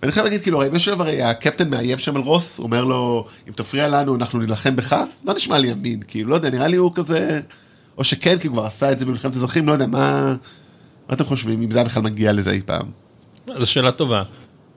ואני 0.02 0.12
חייב 0.12 0.24
להגיד, 0.24 0.42
כאילו, 0.42 0.62
הרי 0.62 0.70
דבר, 0.86 1.04
הרי 1.04 1.22
הקפטן 1.22 1.70
מאיים 1.70 1.98
שם 1.98 2.16
על 2.16 2.22
רוס, 2.22 2.58
אומר 2.58 2.84
לו, 2.84 3.26
אם 3.48 3.52
תפריע 3.52 3.88
לנו, 3.88 4.14
אנחנו 4.14 4.38
נילחם 4.38 4.76
בך, 4.76 4.96
לא 5.24 5.34
נשמע 5.34 5.58
לי 5.58 5.72
אמין, 5.72 6.00
כאילו, 6.08 6.30
לא 6.30 6.34
יודע, 6.34 6.50
נראה 6.50 6.68
לי 6.68 6.76
הוא 6.76 6.92
כזה, 6.94 7.40
או 7.98 8.04
שכן, 8.04 8.38
כי 8.38 8.48
הוא 8.48 8.54
כבר 8.54 8.64
עשה 8.64 8.92
את 8.92 8.98
זה 8.98 9.06
במלחמת 9.06 9.36
אזרחים, 9.36 9.66
לא 9.68 9.72
יודע, 9.72 9.86
מה, 9.86 10.34
מה 11.08 11.14
אתם 11.14 11.24
חושבים, 11.24 11.62
אם 11.62 11.70
זה 11.70 11.84
בכלל 11.84 12.02
מגיע 12.02 12.32
לזה 12.32 12.50
אי 12.50 12.60
פעם? 12.66 12.90
זו 13.58 13.70
שאלה 13.70 13.92
טובה. 13.92 14.22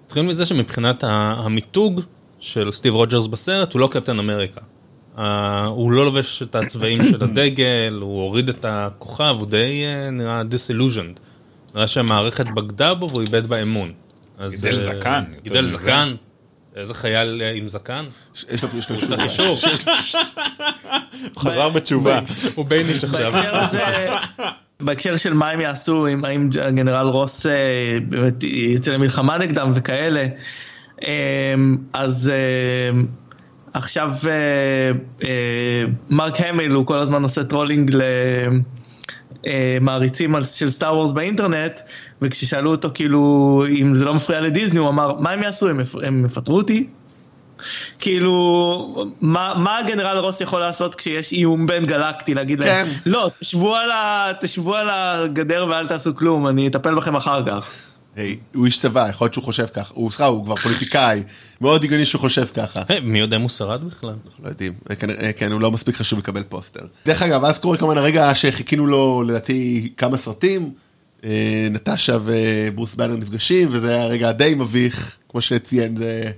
נתחיל 0.06 0.24
מזה 0.24 0.46
שמבחינת 0.46 1.04
המיתוג 1.08 2.02
של 2.40 2.72
סטיב 2.72 2.94
רוג'רס 2.94 3.28
בסרט, 3.28 3.74
הוא 3.74 3.80
לא 3.80 3.90
קפטן 3.92 4.20
אמריקה. 4.20 4.62
אה, 5.18 5.66
הוא 5.66 5.92
לא 5.92 6.06
לובש 6.06 6.44
את 6.44 6.56
הצבעים 6.56 7.04
של 7.04 7.24
הדגל, 7.24 8.00
הוא 8.02 8.22
הוריד 8.22 8.50
את 8.50 8.66
הכוכב, 8.68 9.36
הוא 9.40 9.48
די 9.48 9.84
אה, 9.86 10.10
נראה 10.10 10.42
disillusioned. 10.42 11.20
נראה 11.76 11.88
שהמערכת 11.88 12.48
בגדה 12.48 12.94
בו 12.94 13.10
והוא 13.10 13.22
איבד 13.22 13.48
בה 13.48 13.62
אמון. 13.62 13.92
אז, 14.42 14.52
גידל 14.52 14.76
אה, 14.76 14.80
זקן, 14.80 15.24
גידל. 15.44 15.66
זקן. 15.66 16.16
איזה 16.76 16.94
חייל 16.94 17.42
אה, 17.42 17.52
עם 17.52 17.70
זקן? 17.70 18.06
יש 18.50 18.64
לו, 18.64 18.70
אישור. 19.24 19.56
חזר 21.40 21.70
בתשובה. 21.70 22.20
הוא 22.56 22.66
בייניש 22.66 23.04
עכשיו. 23.04 23.34
בהקשר 24.80 25.18
של 25.18 25.34
מה 25.34 25.50
הם 25.50 25.62
יעשו, 25.62 26.08
אם 26.08 26.26
האם 26.26 26.50
גנרל 26.70 27.08
רוס 27.08 27.46
אה, 27.46 27.52
באמת 28.10 28.44
יצא 28.44 28.92
למלחמה 28.92 29.38
נגדם 29.38 29.72
וכאלה, 29.76 30.26
אה, 31.08 31.54
אז 31.94 32.32
עכשיו 33.74 34.12
מארק 36.10 36.42
המיל 36.42 36.72
הוא 36.72 36.86
כל 36.86 36.98
הזמן 36.98 37.24
עושה 37.24 37.44
trolling 37.44 37.92
למעריצים 39.46 40.36
על- 40.36 40.44
של 40.44 40.70
סטאר 40.70 40.96
וורס 40.98 41.12
באינטרנט, 41.12 41.82
וכששאלו 42.22 42.72
אותו 42.72 42.90
כאילו 42.94 43.64
אם 43.70 43.94
זה 43.94 44.06
לא 44.06 44.14
מפריע 44.14 44.42
לדיסני, 44.42 44.80
הוא 44.80 44.90
אמר, 44.90 45.14
מה 45.20 45.32
הם 45.32 45.44
יעשו, 45.44 45.68
הם 45.70 45.80
הם 46.04 46.26
יפטרו 46.26 46.58
אותי? 46.58 46.88
כאילו, 48.00 49.06
מה, 49.22 49.54
מה 49.56 49.78
הגנרל 49.78 50.18
רוס 50.18 50.42
יכול 50.42 50.60
לעשות 50.60 50.96
כשיש 50.96 51.32
איום 51.32 51.68
בין 51.68 51.86
גלקטי, 51.86 52.34
להגיד 52.34 52.60
להם, 52.60 52.88
כן. 52.88 52.94
לא, 53.06 53.32
תשבו 53.40 53.76
על, 53.76 53.92
ה, 53.92 54.32
תשבו 54.42 54.76
על 54.76 54.88
הגדר 54.92 55.66
ואל 55.70 55.88
תעשו 55.88 56.16
כלום, 56.16 56.48
אני 56.48 56.68
אטפל 56.68 56.96
בכם 56.96 57.16
אחר 57.16 57.46
כך. 57.46 57.91
היי, 58.16 58.38
הוא 58.56 58.66
איש 58.66 58.80
צבא, 58.80 59.10
יכול 59.10 59.26
להיות 59.26 59.34
שהוא 59.34 59.44
חושב 59.44 59.66
ככה, 59.66 59.94
הוא 59.94 60.12
סליחה, 60.12 60.26
הוא 60.26 60.46
כבר 60.46 60.56
פוליטיקאי, 60.56 61.24
מאוד 61.62 61.84
הגיוני 61.84 62.06
שהוא 62.06 62.22
חושב 62.22 62.46
ככה. 62.54 62.82
היי, 62.88 63.00
מי 63.00 63.20
יודע 63.20 63.38
אם 63.38 63.42
הוא 63.42 63.50
שרד 63.50 63.84
בכלל? 63.84 64.16
לא 64.44 64.50
יודעים, 64.50 64.74
כנראה, 65.00 65.34
כן, 65.34 65.52
הוא 65.52 65.62
לא 65.62 65.72
מספיק 65.72 65.96
חשוב 65.96 66.20
לקבל 66.20 66.44
פוסטר. 66.44 66.86
דרך 67.06 67.22
אגב, 67.22 67.46
אז 67.46 67.60
קורה 67.60 67.78
כמובן 67.78 67.98
הרגע 67.98 68.36
שחיכינו 68.36 68.88
לו 68.88 69.24
לדעתי 69.24 69.90
כמה 69.98 70.18
סרטים, 70.18 70.72
אה, 71.24 71.68
נטשה 71.72 72.18
וברוס 72.24 72.96
באנר 72.96 73.16
נפגשים, 73.16 73.68
וזה 73.72 73.96
היה 73.96 74.06
רגע 74.06 74.32
די 74.32 74.54
מביך, 74.56 75.18
כמו 75.30 75.42
שציין, 75.42 75.98
זה 75.98 76.32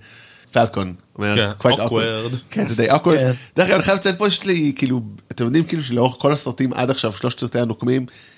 פלקון. 0.52 0.94
כן, 1.18 1.50
awkward. 1.60 2.36
כן, 2.50 2.68
זה 2.68 2.76
די 2.76 2.92
awkward. 2.92 3.16
כן. 3.16 3.32
דרך 3.56 3.68
אגב, 3.68 3.76
אני 3.76 3.84
חייב 3.84 3.98
לציין 3.98 4.16
פה, 4.16 4.28
יש 4.28 4.46
לי, 4.46 4.74
כאילו, 4.76 5.02
אתם 5.32 5.46
יודעים, 5.46 5.64
כאילו, 5.64 5.84
שלאורך 5.84 6.16
כל 6.20 6.32
הסרטים 6.32 6.74
עד 6.74 6.90
עכשיו, 6.90 7.12
שלושת 7.12 7.40
סרטי 7.40 7.60
הנוקמים, 7.60 8.06
אה, 8.10 8.33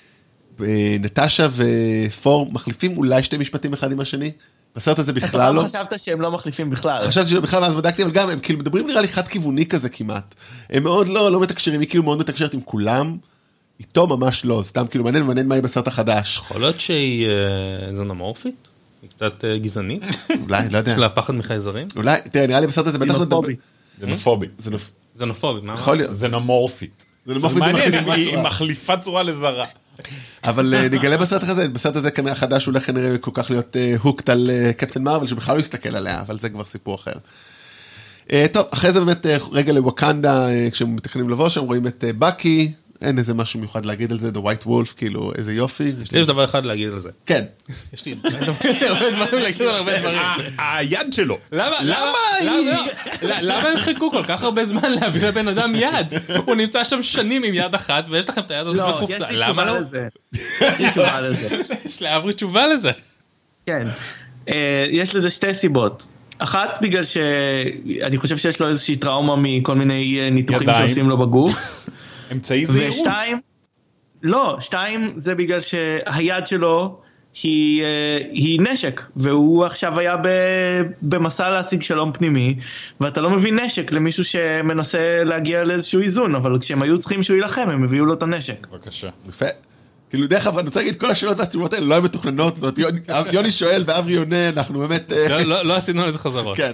נטשה 1.00 1.46
ופור 2.08 2.52
מחליפים 2.52 2.96
אולי 2.96 3.22
שתי 3.22 3.38
משפטים 3.38 3.72
אחד 3.72 3.92
עם 3.92 4.00
השני. 4.00 4.30
בסרט 4.76 4.98
הזה 4.98 5.12
בכלל 5.12 5.40
אתה 5.40 5.52
לא. 5.52 5.60
פעם 5.60 5.68
חשבת 5.68 6.00
שהם 6.00 6.20
לא 6.20 6.30
מחליפים 6.30 6.70
בכלל. 6.70 7.00
חשבתי 7.00 7.30
שלא 7.30 7.40
בכלל, 7.40 7.62
ואז 7.62 7.74
בדקתי, 7.76 8.02
אבל 8.02 8.10
גם 8.10 8.28
הם 8.28 8.38
כאילו 8.38 8.58
מדברים 8.58 8.86
נראה 8.86 9.00
לי 9.00 9.08
חד 9.08 9.28
כיווני 9.28 9.66
כזה 9.66 9.88
כמעט. 9.88 10.34
הם 10.70 10.82
מאוד 10.82 11.08
לא, 11.08 11.32
לא 11.32 11.40
מתקשרים, 11.40 11.80
היא 11.80 11.88
כאילו 11.88 12.04
מאוד 12.04 12.18
מתקשרת 12.18 12.54
עם 12.54 12.60
כולם. 12.60 13.16
איתו 13.80 14.06
ממש 14.06 14.44
לא, 14.44 14.60
סתם 14.64 14.86
כאילו 14.86 15.04
מעניין, 15.04 15.24
מעניין 15.24 15.48
מה 15.48 15.54
יהיה 15.54 15.62
בסרט 15.62 15.86
החדש. 15.88 16.36
יכול 16.36 16.60
להיות 16.60 16.80
שהיא 16.80 17.26
אה, 17.26 17.94
זנומורפית? 17.94 18.54
היא 19.02 19.10
קצת 19.10 19.44
אה, 19.44 19.58
גזענית? 19.58 20.02
אולי, 20.42 20.68
לא 20.70 20.78
יודע. 20.78 20.92
יש 20.92 20.98
לה 20.98 21.08
פחד 21.08 21.34
מחייזרים? 21.34 21.88
אולי, 21.96 22.16
תראה, 22.30 22.46
נראה 22.46 22.60
לי 22.60 22.66
בסרט 22.66 22.86
הזה 22.86 22.98
בטח 22.98 23.14
לא. 23.30 23.42
זה 24.58 24.70
נופ- 24.70 24.90
זנופובית, 25.14 25.64
מה? 25.64 25.74
יכול 25.74 25.96
להיות. 25.96 26.14
זנומורפית. 26.14 27.04
זה 27.26 27.34
מעניין, 27.60 28.08
היא-. 28.10 28.36
מחליפה 28.36 28.96
צורה 28.96 29.22
לזרה. 29.22 29.66
אבל 30.44 30.74
אה, 30.74 30.88
נגלה 30.88 31.16
בסרט 31.16 31.42
הזה, 31.42 31.68
בסרט 31.68 31.96
הזה 31.96 32.10
כנראה 32.10 32.32
החדש 32.32 32.66
הולך 32.66 32.86
כנראה 32.86 33.18
כל 33.18 33.30
כך 33.34 33.50
להיות 33.50 33.76
הוקט 34.00 34.28
על 34.28 34.50
אה, 34.50 34.72
קפטן 34.72 35.02
מרוויל, 35.02 35.28
שבכלל 35.28 35.54
לא 35.56 35.60
יסתכל 35.60 35.96
עליה, 35.96 36.20
אבל 36.20 36.38
זה 36.38 36.48
כבר 36.48 36.64
סיפור 36.64 36.94
אחר. 36.94 37.12
אה, 38.32 38.46
טוב, 38.52 38.66
אחרי 38.70 38.92
זה 38.92 39.00
באמת 39.00 39.26
אה, 39.26 39.36
רגע 39.52 39.72
לווקנדה, 39.72 40.48
אה, 40.48 40.68
כשהם 40.72 40.96
מתכננים 40.96 41.30
לבוא 41.30 41.48
שם, 41.48 41.60
רואים 41.60 41.86
את 41.86 42.04
אה, 42.04 42.12
בקי, 42.12 42.72
אין 43.02 43.18
איזה 43.18 43.34
משהו 43.34 43.60
מיוחד 43.60 43.86
להגיד 43.86 44.12
על 44.12 44.18
זה, 44.18 44.28
The 44.34 44.38
White 44.46 44.66
Wolf, 44.66 44.96
כאילו, 44.96 45.32
איזה 45.38 45.54
יופי. 45.54 45.92
יש 46.02 46.12
לי- 46.12 46.18
יש 46.18 46.26
דבר 46.26 46.44
אחד 46.44 46.64
להגיד 46.64 46.88
על 46.92 46.98
זה. 46.98 47.10
כן. 47.26 47.44
יש 47.92 48.04
לי 48.04 48.14
הרבה 48.88 49.10
דברים 49.10 49.42
להגיד 49.42 49.62
על 49.62 49.74
הרבה 49.74 49.98
דברים. 50.00 50.18
ה- 50.58 50.76
היד 50.78 51.12
שלו. 51.12 51.38
למה? 51.52 51.76
למה 51.82 52.12
היא- 52.40 52.70
למה- 53.22 53.68
הם 53.68 53.78
חיכו 53.78 54.10
כל 54.10 54.22
כך 54.28 54.42
הרבה 54.42 54.64
זמן 54.64 54.92
להביא 55.00 55.28
לבן 55.28 55.48
אדם 55.48 55.72
יד? 55.74 56.06
הוא 56.46 56.54
נמצא 56.54 56.84
שם 56.84 57.02
שנים 57.02 57.42
עם 57.42 57.54
יד 57.54 57.74
אחת 57.74 58.04
ויש 58.10 58.28
לכם 58.28 58.40
את 58.40 58.50
היד 58.50 58.66
הזאת 58.66 58.80
לא, 58.80 58.88
יש 58.88 58.94
בקופסה. 58.96 59.30
לי 59.32 59.36
למה 59.36 59.44
תשובה 59.46 59.64
לא? 59.64 59.78
לזה. 59.78 60.06
יש 60.32 60.80
לי 60.80 60.90
תשובה 60.90 61.20
לזה. 61.20 61.48
יש 61.86 62.02
לאברי 62.02 62.32
תשובה 62.32 62.66
לזה. 62.66 62.90
כן. 63.66 63.86
אה, 64.48 64.86
יש 64.90 65.14
לזה 65.14 65.30
שתי 65.30 65.54
סיבות. 65.54 66.06
אחת, 66.38 66.78
בגלל 66.82 67.04
שאני 67.04 68.18
חושב 68.18 68.36
שיש 68.36 68.60
לו 68.60 68.68
איזושהי 68.68 68.96
טראומה 68.96 69.36
מכל 69.38 69.74
מיני 69.74 70.20
אה, 70.20 70.30
ניתוחים 70.30 70.62
ידיים. 70.68 70.88
שעושים 70.88 71.08
לו 71.08 71.16
בגוף. 71.18 71.86
אמצעי 72.32 72.66
זהירות. 72.66 72.96
ושתיים, 72.96 73.40
לא, 74.22 74.56
שתיים 74.60 75.12
זה 75.16 75.34
בגלל 75.34 75.60
שהיד 75.60 76.46
שלו 76.46 77.00
היא, 77.42 77.82
אה, 77.82 78.18
היא 78.32 78.60
נשק, 78.60 79.02
והוא 79.16 79.64
עכשיו 79.64 79.98
היה 79.98 80.16
ב, 80.16 80.28
במסע 81.02 81.50
להשיג 81.50 81.82
שלום 81.82 82.12
פנימי, 82.12 82.56
ואתה 83.00 83.20
לא 83.20 83.30
מביא 83.30 83.52
נשק 83.52 83.92
למישהו 83.92 84.24
שמנסה 84.24 85.24
להגיע 85.24 85.64
לאיזשהו 85.64 86.00
איזון, 86.02 86.34
אבל 86.34 86.58
כשהם 86.60 86.82
היו 86.82 86.98
צריכים 86.98 87.22
שהוא 87.22 87.34
יילחם, 87.36 87.68
הם 87.70 87.84
הביאו 87.84 88.04
לו 88.04 88.14
את 88.14 88.22
הנשק. 88.22 88.66
בבקשה. 88.72 89.08
יפה. 89.28 89.46
כאילו 90.10 90.26
דרך 90.26 90.46
אגב, 90.46 90.58
אני 90.58 90.66
רוצה 90.66 90.80
להגיד, 90.80 90.96
כל 91.00 91.10
השאלות 91.10 91.38
והתשובות 91.38 91.72
האלה 91.72 91.86
לא 91.86 91.94
היו 91.94 92.02
מתוכננות, 92.02 92.56
זאת 92.56 92.78
אומרת, 92.78 93.32
יוני- 93.32 93.50
שואל 93.50 93.84
ואברי 93.86 94.16
עונה, 94.16 94.48
אנחנו 94.48 94.78
באמת, 94.78 95.12
אה, 95.12 95.28
לא- 95.28 95.42
לא 95.42 95.62
לא 95.62 95.74
עשינו 95.76 96.02
על 96.02 96.10
זה 96.10 96.18
חזרות. 96.18 96.56
כן, 96.56 96.72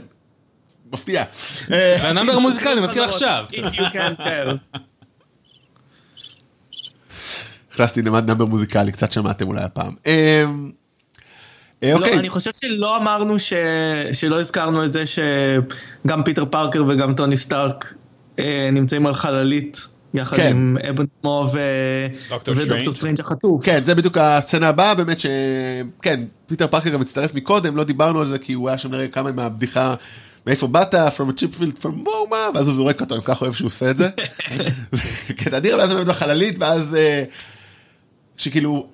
מפתיע. 0.93 1.25
והנאמבר 1.69 2.33
המוזיקלי 2.33 2.81
מתחיל 2.81 3.03
עכשיו. 3.03 3.45
If 3.53 3.55
you 3.65 3.93
can 3.93 4.23
tell. 4.23 4.79
הכנסתי 7.73 8.03
נמד 8.03 8.27
נאמבר 8.27 8.45
מוזיקלי, 8.45 8.93
קצת 8.93 9.13
שמעתם 9.13 9.49
אולי 9.49 9.63
הפעם. 9.63 9.93
אה, 10.07 10.45
אה, 11.83 11.91
לא, 11.91 11.97
אוקיי, 11.97 12.19
אני 12.19 12.29
חושב 12.29 12.51
שלא 12.53 12.97
אמרנו 12.97 13.39
ש... 13.39 13.53
שלא 14.13 14.41
הזכרנו 14.41 14.85
את 14.85 14.93
זה 14.93 15.05
שגם 15.07 16.23
פיטר 16.23 16.45
פארקר 16.45 16.85
וגם 16.89 17.15
טוני 17.15 17.37
סטארק 17.37 17.95
אה, 18.39 18.71
נמצאים 18.73 19.07
על 19.07 19.15
חללית 19.15 19.89
יחד 20.15 20.37
כן. 20.37 20.51
עם 20.51 20.77
אבן 20.91 21.05
מו 21.25 21.47
ו... 21.53 21.59
ודוקטור 22.27 22.55
סטרנג'. 22.55 22.91
סטרנג' 22.93 23.21
החטוף. 23.21 23.65
כן, 23.65 23.85
זה 23.85 23.95
בדיוק 23.95 24.19
הסצנה 24.19 24.69
הבאה, 24.69 24.95
באמת 24.95 25.21
ש... 25.21 25.27
כן, 26.03 26.21
פיטר 26.47 26.67
פארקר 26.67 26.91
גם 26.91 27.01
הצטרף 27.01 27.35
מקודם, 27.35 27.77
לא 27.77 27.85
דיברנו 27.85 28.21
על 28.21 28.27
זה, 28.27 28.39
כי 28.39 28.53
הוא 28.53 28.69
היה 28.69 28.79
שם 28.79 28.91
נראה 28.91 29.09
כמה 29.09 29.33
מהבדיחה, 29.33 29.95
מאיפה 30.47 30.67
באת, 30.67 30.95
From 30.95 31.31
a 31.31 31.41
chip 31.41 31.61
field 31.61 31.83
from 31.83 32.05
בומה, 32.05 32.49
ואז 32.55 32.67
הוא 32.67 32.75
זורק 32.75 33.01
אותו, 33.01 33.15
אני 33.15 33.23
כל 33.23 33.35
כך 33.35 33.43
אוהב 33.43 33.53
שהוא 33.53 33.67
עושה 33.67 33.91
את 33.91 33.97
זה. 33.97 34.09
כן, 35.39 35.55
אדיר, 35.55 35.77
ואז 35.79 35.91
הוא 35.91 35.97
באמת 35.97 36.09
בחללית, 36.09 36.57
ואז... 36.59 36.97
שכאילו... 38.37 38.87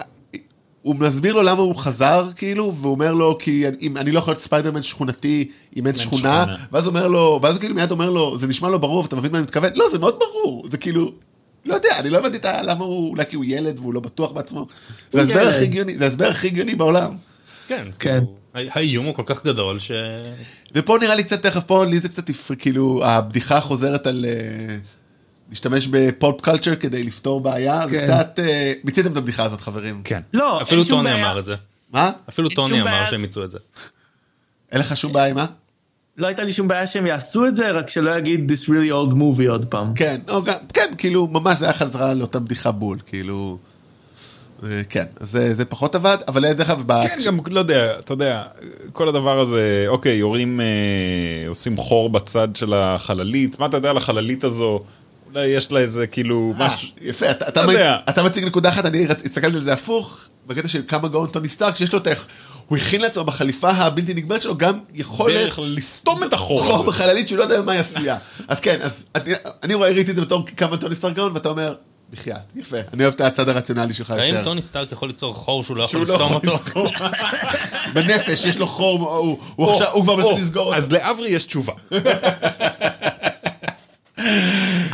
הוא 0.83 0.97
מסביר 0.97 1.35
לו 1.35 1.43
למה 1.43 1.63
הוא 1.63 1.77
חזר, 1.77 2.29
כאילו, 2.37 2.75
והוא 2.75 2.91
אומר 2.91 3.15
לו, 3.15 3.39
כי 3.39 3.65
אם, 3.81 3.97
אני 3.97 4.13
לא 4.13 4.19
יכול 4.19 4.33
להיות 4.33 4.43
ספיידרמן 4.43 4.83
שכונתי 4.83 5.51
אם 5.77 5.87
אין 5.87 5.95
שכונה, 5.95 6.45
שכונה. 6.47 6.57
ואז 6.73 6.85
הוא 6.85 6.91
אומר 6.91 7.09
לו, 7.09 7.41
ואז 7.43 7.55
הוא 7.55 7.61
כאילו 7.61 7.75
מיד 7.75 7.91
אומר 7.91 8.11
לו, 8.11 8.39
זה 8.39 8.47
נשמע 8.47 8.69
לו 8.69 8.79
ברור, 8.79 9.05
אתה 9.05 9.17
מבין 9.17 9.33
מה 9.33 9.39
אני 9.39 9.43
מתכוון? 9.43 9.71
לא, 9.75 9.85
זה 9.93 9.99
מאוד 9.99 10.19
ברור, 10.19 10.67
זה 10.71 10.79
כאילו, 10.79 11.13
לא 11.65 11.75
יודע, 11.75 11.99
אני 11.99 12.11
לא 12.11 12.19
הבנתי 12.19 12.39
למה 12.63 12.85
הוא, 12.85 13.11
אולי 13.11 13.25
כי 13.27 13.37
הוא 13.37 13.45
ילד 13.49 13.79
והוא 13.79 13.95
לא 13.95 14.01
בטוח 14.01 14.33
בעצמו. 14.33 14.67
זה 15.11 15.21
ההסבר 15.21 15.41
ילד. 15.41 15.55
הכי 15.55 15.65
הגיוני, 15.65 15.99
זה 15.99 16.05
ההסבר 16.05 16.27
הכי 16.27 16.47
הגיוני 16.47 16.75
בעולם. 16.75 17.17
כן. 17.69 17.89
כן. 17.99 18.21
כאילו, 18.55 18.71
האיום 18.75 19.07
הוא 19.07 19.15
כל 19.15 19.23
כך 19.27 19.45
גדול 19.45 19.79
ש... 19.79 19.91
ופה 20.75 20.99
נראה 21.01 21.15
לי 21.15 21.25
קצת 21.25 21.43
תכף, 21.43 21.65
פה 21.65 21.85
לי 21.85 22.01
זה 22.01 22.09
קצת, 22.09 22.31
כאילו, 22.59 23.05
הבדיחה 23.05 23.61
חוזרת 23.61 24.07
על 24.07 24.25
אה, 24.29 24.77
להשתמש 25.49 25.87
בפופ 25.87 26.41
קלצ'ר 26.41 26.77
כדי 26.77 27.05
לפתור 27.05 27.41
בעיה, 27.41 27.89
זה 27.89 27.99
כן. 27.99 28.05
קצת, 28.05 28.39
אה, 28.39 28.73
מיציתם 28.85 29.13
את 29.13 29.17
הבדיחה 29.17 29.45
הזאת 29.45 29.61
חברים. 29.61 30.01
כן. 30.05 30.21
לא, 30.35 30.63
אפילו 30.63 30.81
אין 30.81 30.89
שום 30.89 30.99
טוני 30.99 31.11
בעיה. 31.11 31.31
אמר 31.31 31.39
את 31.39 31.45
זה. 31.45 31.55
מה? 31.93 32.11
אפילו 32.29 32.49
אין 32.49 32.57
טוני 32.57 32.83
אמר. 32.83 33.07
שהם 33.11 33.25
יצאו 33.25 33.45
את 33.45 33.51
זה. 33.51 33.59
אין 34.73 34.81
לך 34.81 34.97
שום 34.97 35.13
בעיה 35.13 35.27
עם 35.27 35.37
מה? 35.37 35.47
לא 36.19 36.27
הייתה 36.27 36.43
לי 36.43 36.53
שום 36.53 36.69
בעיה 36.69 36.87
שהם 36.87 37.07
יעשו 37.07 37.47
את 37.47 37.57
זה, 37.57 37.71
רק 37.71 37.91
שלא 37.91 38.19
יגיד 38.19 38.53
this 38.53 38.65
really 38.65 38.91
old 38.91 39.15
movie 39.15 39.51
עוד 39.51 39.65
פעם. 39.65 39.95
כן, 39.95 40.21
או 40.29 40.43
גם, 40.43 40.55
כן, 40.75 40.93
כאילו, 40.99 41.27
ממש 41.27 41.59
זה 41.59 41.65
היה 41.65 41.75
חזרה 41.75 42.15
לאותה 42.15 42.39
בדיחה 42.39 42.71
בול, 42.71 42.99
כאילו, 43.07 43.59
אה, 44.65 44.83
כן, 44.89 45.05
זה, 45.21 45.55
זה 45.55 45.65
פחות 45.65 45.95
עבד, 45.95 46.17
אבל 46.29 46.53
דרך 46.53 46.71
אגב, 46.71 47.03
כן, 47.03 47.19
גם, 47.27 47.39
לא 47.47 47.61
יודע, 47.61 47.99
אתה 47.99 48.13
יודע, 48.13 48.43
כל 48.93 49.09
הדבר 49.09 49.41
הזה, 49.41 49.85
אוקיי, 49.89 50.17
יורים, 50.17 50.61
אה, 50.61 51.49
עושים 51.49 51.77
חור 51.77 52.11
בצד 52.11 52.49
של 52.55 52.75
החללית, 52.75 53.61
מה 53.61 53.67
אתה 53.67 53.77
יודע 53.77 53.91
על 53.91 53.97
החללית 53.97 54.45
הזו? 54.45 54.85
אולי 55.35 55.47
יש 55.47 55.73
לה 55.73 55.81
איזה, 55.81 56.07
כאילו, 56.07 56.55
אה, 56.61 56.67
משהו... 56.67 56.89
יפה, 57.01 57.31
אתה, 57.31 57.49
אתה, 57.49 57.67
לא 57.67 57.73
יודע. 57.73 57.97
אתה 58.09 58.23
מציג 58.23 58.45
נקודה 58.45 58.69
אחת, 58.69 58.87
אני 58.87 59.07
הסתכלתי 59.27 59.57
על 59.57 59.63
זה 59.63 59.73
הפוך, 59.73 60.19
בקטע 60.47 60.69
של 60.69 60.83
כמה 60.89 61.09
גאון 61.09 61.29
טוני 61.29 61.49
סטארק, 61.49 61.77
שיש 61.77 61.93
לו 61.93 61.99
את 61.99 62.07
ה... 62.07 62.11
הוא 62.67 62.79
הכין 62.79 63.01
לעצמו 63.01 63.25
בחליפה 63.25 63.71
הבלתי 63.71 64.15
נגמרת 64.15 64.43
שלו 64.43 64.59
גם 64.59 64.79
יכולת 64.95 65.35
דרך 65.35 65.59
לסתום 65.63 66.23
את 66.23 66.33
החור 66.33 66.63
חור 66.63 66.75
הזה. 66.75 66.87
בחללית 66.87 67.29
שהוא 67.29 67.39
לא 67.39 67.43
יודע 67.43 67.63
מה 67.63 67.73
היא 67.73 67.81
עשויה. 67.81 68.17
אז 68.49 68.61
כן, 68.61 68.79
אז 68.83 69.05
אני, 69.15 69.33
אני 69.63 69.75
רואה, 69.75 69.91
ראיתי 69.91 70.11
את 70.11 70.17
זה 70.17 70.23
בתור 70.23 70.47
כמה 70.57 70.77
טוני 70.77 70.95
סטארק 70.95 71.15
גאון, 71.15 71.33
ואתה 71.35 71.49
אומר, 71.49 71.75
בחייאת, 72.11 72.39
יפה, 72.57 72.77
אני 72.93 73.05
אוהב 73.05 73.15
את 73.15 73.21
הצד 73.21 73.49
הרציונלי 73.49 73.93
שלך 73.95 74.11
האם 74.11 74.29
יותר. 74.29 74.45
טוני 74.45 74.63
סטארק 74.63 74.93
יכול 74.93 75.09
ליצור 75.09 75.35
חור 75.35 75.65
שהוא 75.65 75.77
לא 75.77 75.83
יכול 75.83 76.01
לא 76.01 76.05
לסתום 76.05 76.33
אותו? 76.33 76.91
בנפש, 77.95 78.45
יש 78.45 78.59
לו 78.59 78.67
חור, 78.67 79.11
הוא, 79.57 79.79
כבר 79.79 79.93
או, 79.93 80.17
מנסה 80.17 80.33
לסגור 80.33 80.67
אותו. 80.67 80.77
אז 80.77 80.93
לאברי 80.93 81.29
יש 81.29 81.45
תשובה. 81.45 81.73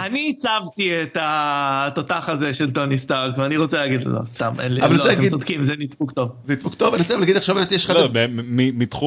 אני 0.06 0.34
הצבתי 0.36 1.02
את 1.02 1.16
התותח 1.20 2.28
הזה 2.28 2.54
של 2.54 2.70
טוני 2.70 2.98
סטארק, 2.98 3.38
ואני 3.38 3.56
רוצה 3.56 3.76
להגיד 3.76 4.02
לו, 4.02 4.12
לא, 4.12 4.20
סתם, 4.34 4.54
אין 4.60 4.72
לי, 4.72 4.82
אבל 4.82 4.96
לא, 4.96 5.12
אתם 5.12 5.28
צודקים, 5.28 5.64
זה 5.64 5.72
נדפוק 5.78 6.12
טוב. 6.12 6.30
זה 6.44 6.52
ידפוק 6.52 6.74
טוב, 6.74 6.94
אני 6.94 7.02
רוצה 7.02 7.16
להגיד 7.16 7.36
עכשיו, 7.36 7.56
יש 7.70 7.84
לך... 7.84 7.90
לא, 7.90 8.08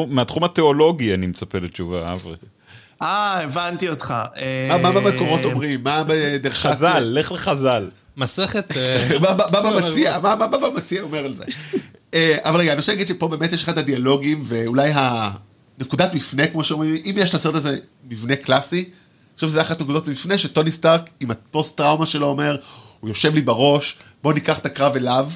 מהתחום 0.10 0.44
התיאולוגי 0.44 1.14
אני 1.14 1.28
מצפה 1.28 1.58
לתשובה, 1.58 2.14
אברי. 2.14 2.36
אה, 3.02 3.44
הבנתי 3.44 3.90
אותך. 3.90 4.14
אה, 4.38 4.78
מה 4.82 4.92
מה 4.92 5.02
במקורות 5.02 5.46
אומרים? 5.46 5.84
מה 5.84 6.04
בדרך 6.08 6.54
חז"ל, 6.54 7.00
לך 7.00 7.32
לחז"ל. 7.32 7.90
מסכת... 8.18 8.78
אה, 8.78 9.08
מה 9.52 9.62
במציע? 9.62 10.20
מה 10.20 10.36
במציע 10.36 11.02
אומר 11.02 11.26
על 11.26 11.34
זה? 11.34 11.44
אה, 12.14 12.38
אבל 12.42 12.60
רגע, 12.60 12.72
אני 12.72 12.80
רוצה 12.80 12.92
להגיד 12.92 13.08
שפה 13.08 13.28
באמת 13.28 13.54
יש 13.54 13.64
לך 13.64 13.70
את 13.70 13.78
הדיאלוגים, 13.78 14.42
ואולי 14.44 14.92
הנקודת 14.96 16.14
מפנה, 16.14 16.48
כמו 16.48 16.64
שאומרים, 16.64 16.96
אם 17.06 17.16
יש 17.18 17.36
לסרט 17.36 17.56
הזה 17.56 17.78
מבנה 18.10 18.36
קלאסי, 18.36 18.90
חושב 19.40 19.48
שזה 19.48 19.62
אחת 19.62 19.82
נקודות 19.82 20.08
מפנה 20.08 20.38
שטוני 20.38 20.72
סטארק, 20.72 21.10
עם 21.20 21.32
הפוסט 21.32 21.78
טראומה 21.78 22.06
שלו 22.06 22.28
אומר, 22.28 22.58
הוא 23.00 23.10
יושב 23.10 23.36
לי 23.36 23.42
בראש, 23.42 23.98
בוא 24.24 24.34
ניקח 24.34 24.60
את 24.60 24.66
הקרב 24.66 24.96
אליו. 24.96 25.30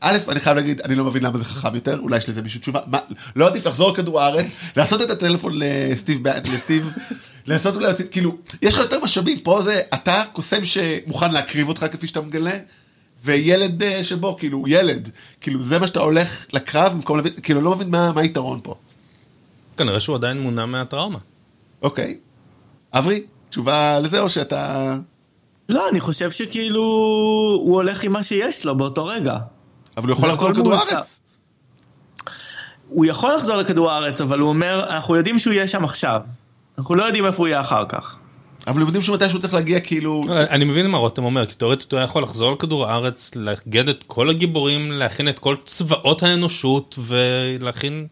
א', 0.00 0.16
אני 0.28 0.40
חייב 0.40 0.56
להגיד, 0.56 0.80
אני 0.80 0.94
לא 0.94 1.04
מבין 1.04 1.22
למה 1.22 1.38
זה 1.38 1.44
חכם 1.44 1.74
יותר, 1.74 1.98
אולי 1.98 2.16
יש 2.16 2.28
לזה 2.28 2.42
מישהו 2.42 2.60
תשובה. 2.60 2.80
מה, 2.86 2.98
לא 3.36 3.46
עדיף 3.46 3.66
לחזור 3.66 3.92
לכדור 3.92 4.20
הארץ, 4.20 4.46
לעשות 4.76 5.02
את 5.02 5.10
הטלפון 5.10 5.52
לסטיב, 5.56 6.28
לסטיב, 6.28 6.92
לנסות 7.46 7.74
אולי 7.74 7.92
כאילו, 8.10 8.36
יש 8.62 8.74
לך 8.74 8.80
יותר 8.80 9.00
משאבים, 9.04 9.38
פה 9.40 9.62
זה, 9.62 9.80
אתה 9.94 10.22
קוסם 10.32 10.64
שמוכן 10.64 11.32
להקריב 11.32 11.68
אותך 11.68 11.86
כפי 11.92 12.06
שאתה 12.06 12.20
מגלה, 12.20 12.58
וילד 13.24 13.82
אה, 13.82 14.04
שבו, 14.04 14.36
כאילו, 14.38 14.64
ילד, 14.66 15.10
כאילו, 15.40 15.62
זה 15.62 15.78
מה 15.78 15.86
שאתה 15.86 16.00
הולך 16.00 16.46
לקרב, 16.52 16.92
במקום 16.92 17.16
להבין, 17.16 17.32
כאילו, 17.42 17.60
לא 17.60 17.74
מבין 17.74 17.90
מה 17.90 18.12
מה 18.12 18.20
היתרון 18.20 18.60
פה. 18.62 18.74
כנראה 19.76 20.00
שהוא 20.00 20.16
עדיין 20.16 20.40
מונע 20.40 20.66
מהטראומה. 20.66 21.18
אוקיי. 21.82 22.18
אברי, 22.92 23.22
תשובה 23.50 24.00
לזה, 24.00 24.20
או 24.20 24.30
שאתה... 24.30 24.96
לא, 25.68 25.88
אני 25.88 26.00
חושב 26.00 26.30
שכאילו, 26.30 26.82
הוא 27.60 27.74
הולך 27.74 28.04
עם 28.04 28.12
מה 28.12 28.22
שיש 28.22 28.66
לו 28.66 28.76
באותו 28.76 29.06
רגע. 29.06 29.36
אבל 29.96 30.08
הוא 30.08 30.16
יכול 30.16 30.28
לחזור 30.28 30.50
לכדור. 30.50 30.74
הארץ. 30.74 31.20
הוא 32.88 33.06
יכול 33.06 33.34
לחזור 33.34 33.56
לכדור 33.56 33.90
הארץ, 33.90 34.20
אבל 34.20 34.38
הוא 34.38 34.48
אומר, 34.48 34.86
אנחנו 34.90 35.16
יודעים 35.16 35.38
שהוא 35.38 35.52
יהיה 35.52 35.68
שם 35.68 35.84
עכשיו. 35.84 36.20
אנחנו 36.78 36.94
לא 36.94 37.04
יודעים 37.04 37.26
איפה 37.26 37.38
הוא 37.38 37.48
יהיה 37.48 37.60
אחר 37.60 37.84
כך. 37.88 38.16
אבל 38.66 38.80
הם 38.80 38.86
יודעים 38.86 39.02
שמתי 39.02 39.28
שהוא 39.28 39.40
צריך 39.40 39.54
להגיע, 39.54 39.80
כאילו... 39.80 40.22
אני 40.28 40.64
מבין 40.64 40.86
מה 40.86 40.98
רותם 40.98 41.24
אומר, 41.24 41.46
כי 41.46 41.54
תאורטית 41.54 41.92
הוא 41.92 41.98
היה 41.98 42.04
יכול 42.04 42.22
לחזור 42.22 42.52
לכדור 42.52 42.86
הארץ, 42.86 43.30
לאגד 43.36 43.88
את 43.88 44.04
כל 44.06 44.30
הגיבורים, 44.30 44.92
להכין 44.92 45.28
את 45.28 45.38
כל 45.38 45.56
צבאות 45.64 46.22
האנושות 46.22 46.98
ולהכין, 46.98 48.06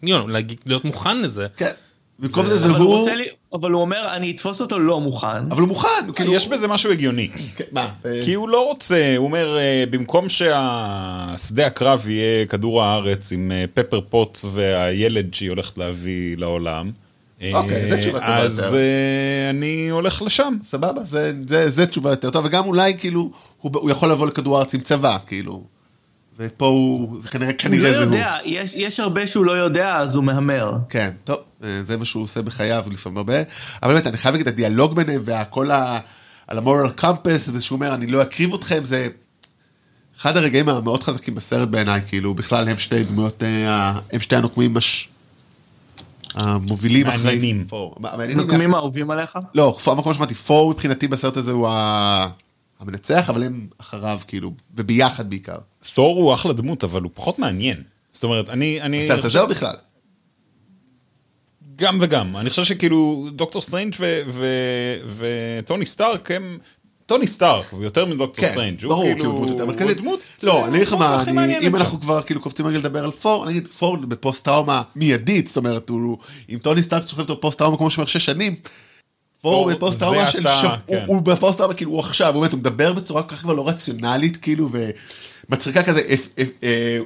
להיות 0.67 0.85
מוכן 0.85 1.21
לזה. 1.21 1.47
כן. 1.57 1.71
במקום 2.19 2.47
זה 2.47 2.57
זה 2.57 2.67
אבל 2.67 2.81
הוא 2.81 2.95
הוא... 2.95 3.09
אבל 3.53 3.71
הוא 3.71 3.81
אומר, 3.81 4.09
אני 4.17 4.31
אתפוס 4.31 4.61
אותו 4.61 4.79
לא 4.79 5.01
מוכן. 5.01 5.51
אבל 5.51 5.61
הוא 5.61 5.69
מוכן, 5.69 5.89
הוא 6.07 6.15
כאילו... 6.15 6.35
יש 6.35 6.49
בזה 6.49 6.69
משהו 6.69 6.93
הגיוני. 6.93 7.29
כן, 7.57 7.65
מה? 7.73 7.89
כי 8.25 8.35
הוא 8.35 8.49
לא 8.49 8.67
רוצה, 8.67 9.15
הוא 9.17 9.27
אומר, 9.27 9.59
אה, 9.59 9.85
במקום 9.91 10.29
שהשדה 10.29 11.67
הקרב 11.67 12.09
יהיה 12.09 12.47
כדור 12.47 12.83
הארץ 12.83 13.33
עם 13.33 13.53
אה, 13.53 13.65
פפר 13.75 14.01
פוטס 14.01 14.47
והילד 14.53 15.35
שהיא 15.35 15.51
הולכת 15.51 15.79
להביא 15.79 16.37
לעולם, 16.37 16.91
אה, 17.43 17.51
אוקיי, 17.55 17.91
זו 17.91 17.97
תשובה 17.97 18.21
טובה 18.21 18.37
אז 18.37 18.59
יותר. 18.59 18.77
אה, 18.77 19.51
אני 19.51 19.89
הולך 19.89 20.23
לשם. 20.23 20.57
סבבה, 20.69 21.05
זה, 21.05 21.33
זה, 21.49 21.71
זה 21.71 21.87
תשובה 21.87 22.11
יותר 22.11 22.31
טובה, 22.31 22.49
וגם 22.49 22.65
אולי 22.65 22.99
כאילו, 22.99 23.31
הוא, 23.61 23.73
הוא 23.75 23.91
יכול 23.91 24.11
לבוא 24.11 24.27
לכדור 24.27 24.59
הארץ 24.59 24.75
עם 24.75 24.81
צבא, 24.81 25.17
כאילו. 25.27 25.63
ופה 26.39 26.67
הוא, 26.67 27.21
זה 27.21 27.29
כנראה, 27.29 27.51
הוא 27.51 27.59
כנראה 27.59 27.91
לא 27.91 27.99
זה 27.99 28.05
הוא. 28.05 28.15
יודע, 28.15 28.37
יש, 28.45 28.75
יש 28.75 29.01
הרבה 29.01 29.27
שהוא 29.27 29.45
לא 29.45 29.53
יודע, 29.53 29.97
אז 29.97 30.15
הוא 30.15 30.25
מהמר. 30.25 30.73
כן, 30.89 31.11
טוב, 31.25 31.37
זה 31.83 31.97
מה 31.97 32.05
שהוא 32.05 32.23
עושה 32.23 32.43
בחייו 32.43 32.85
לפעמים 32.91 33.19
הרבה. 33.19 33.35
אבל 33.83 33.93
באמת, 33.93 34.07
אני 34.07 34.17
חייב 34.19 34.33
להגיד, 34.35 34.49
הדיאלוג 34.49 34.95
ביניהם 34.97 35.23
והכל 35.25 35.71
ה... 35.71 35.99
על 36.47 36.59
המורל 36.59 36.91
קמפס, 36.91 37.49
ושהוא 37.55 37.77
אומר, 37.77 37.95
אני 37.95 38.07
לא 38.07 38.23
אקריב 38.23 38.55
אתכם, 38.55 38.85
זה 38.85 39.09
אחד 40.21 40.37
הרגעים 40.37 40.69
המאוד 40.69 41.03
חזקים 41.03 41.35
בסרט 41.35 41.69
בעיניי, 41.69 42.01
כאילו, 42.07 42.35
בכלל 42.35 42.69
הם 42.69 42.79
שתי 42.79 43.05
דמויות, 43.05 43.43
אה, 43.43 43.99
הם 44.13 44.21
שתי 44.21 44.37
הנוקמים 44.37 44.77
הש... 44.77 45.09
המובילים 46.35 47.07
אחרי 47.07 47.23
מעניינים. 47.99 48.37
נוקמים 48.37 48.75
האהובים 48.75 49.11
עליך? 49.11 49.39
לא, 49.55 49.77
פור, 49.85 49.95
המקום 49.95 50.15
שאמרתי, 50.15 50.35
פור 50.35 50.71
מבחינתי 50.71 51.09
בסרט 51.09 51.37
הזה 51.37 51.53
הוא 51.53 51.69
ה- 51.69 52.29
המנצח, 52.81 53.31
אבל 53.31 53.43
הם 53.43 53.67
אחריו, 53.79 54.21
כאילו, 54.27 54.53
וביחד 54.75 55.31
בעיקר. 55.31 55.57
תור 55.95 56.17
הוא 56.17 56.35
אחלה 56.35 56.53
דמות, 56.53 56.85
אבל 56.85 57.03
הוא 57.03 57.11
פחות 57.15 57.39
מעניין. 57.39 57.83
זאת 58.11 58.25
אומרת, 58.25 58.49
אני... 58.49 58.83
אני 58.83 59.05
בסרט 59.05 59.25
הזה 59.25 59.41
או 59.41 59.49
בכלל? 59.49 59.75
גם 61.77 61.99
וגם. 62.01 62.37
אני 62.37 62.51
חושב 62.51 62.65
שכאילו 62.65 63.27
דוקטור 63.33 63.63
סטרנג' 63.63 63.95
וטוני 65.17 65.87
סטארק 65.87 66.31
הם... 66.31 66.59
טוני 67.07 67.27
סטארק 67.27 67.65
הוא 67.71 67.85
יותר 67.85 68.05
מדוקטור 68.05 68.45
כן, 68.45 68.53
סטרנג'. 68.53 68.83
הוא 68.85 68.89
ברור, 68.89 69.05
כאילו- 69.05 69.19
כי 69.21 69.27
הוא 69.27 69.35
דמות 69.37 69.49
יותר 69.51 69.63
הוא 69.65 69.73
מרכזית. 69.73 69.97
דמות- 69.97 70.21
לא, 70.43 70.67
אני 70.67 70.77
אגיד 70.77 70.87
לך 70.89 70.93
מה, 70.93 71.23
אני- 71.23 71.57
אם 71.59 71.63
שם. 71.63 71.77
אנחנו 71.77 72.01
כבר 72.01 72.23
כאילו 72.23 72.41
קופצים 72.41 72.67
רגע 72.67 72.79
לדבר 72.79 73.05
על 73.05 73.11
תור, 73.11 73.47
נגיד 73.47 73.69
תור 73.69 73.97
בפוסט 73.97 74.45
טראומה 74.45 74.83
מיידית, 74.97 75.47
זאת 75.49 75.57
אומרת, 75.57 75.89
הוא, 75.89 76.19
אם 76.51 76.59
טוני 76.59 76.83
סטארק 76.83 77.07
סוחב 77.07 77.21
אותו 77.21 77.35
בפוסט 77.37 77.59
טראומה 77.59 77.77
כמו 77.77 77.91
שאומר 77.91 78.07
שש 78.07 78.25
שנים, 78.25 78.55
פור 78.55 79.53
פור, 79.53 79.71
בפוסט 79.71 80.01
טראומה 80.01 80.31
של 80.31 80.41
אתה, 80.41 80.57
שבוע, 80.63 80.77
כן. 80.87 81.05
הוא 81.07 81.23
בפוסט 81.23 81.59
טראומה 81.59 81.75
כאילו 81.75 81.91
הוא 81.91 82.01
עכשיו, 82.01 82.35
הוא 82.35 82.41
באמת, 82.41 82.53
הוא 82.53 82.61
מדבר 82.61 82.93
בצורה 82.93 83.23
כל 83.23 83.35
כך 83.35 83.41
כבר 83.43 83.53
לא 83.55 83.69
רציונלית, 83.69 84.37
כאילו, 84.37 84.69
ומצחיקה 85.49 85.83
כזה, 85.83 86.01
אף- 86.15 86.29
אה, 86.63 86.99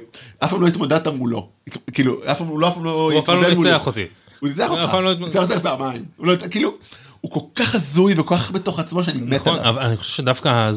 פעם 0.49 0.61
לא 0.61 0.67
התמודדת 0.67 1.07
מולו, 1.07 1.49
כאילו, 1.93 2.17
אף 2.31 2.37
פעם 2.37 2.47
הוא 2.47 2.59
לא, 2.59 2.67
אף 2.67 2.73
פעם 2.73 2.83
לא 2.85 2.91
הוא 3.11 3.19
אף 3.19 3.25
פעם 3.25 3.35
לא 3.35 3.41
התמודד 3.41 3.57
מולו. 3.57 3.71
ניצח 3.73 3.87
אותי. 3.87 4.05
הוא 4.39 4.49
ניצח 4.49 4.67
הוא 4.69 4.79
אותך, 4.79 4.93
לא 4.93 5.11
הוא 5.11 5.27
ניצח 5.27 5.41
אותך 5.41 5.57
פעמיים, 5.57 6.05
לא- 6.19 6.35
כאילו, 6.51 6.77
הוא 7.21 7.31
כל 7.31 7.39
כך 7.55 7.75
הזוי 7.75 8.13
וכל 8.17 8.35
כך 8.35 8.51
בתוך 8.51 8.79
עצמו 8.79 9.03
שאני 9.03 9.21
מת 9.21 9.41
נכון, 9.41 9.59
עליו. 9.59 9.69
אבל 9.69 9.81
אני 9.81 9.97
חושב 9.97 10.13
שדווקא 10.13 10.71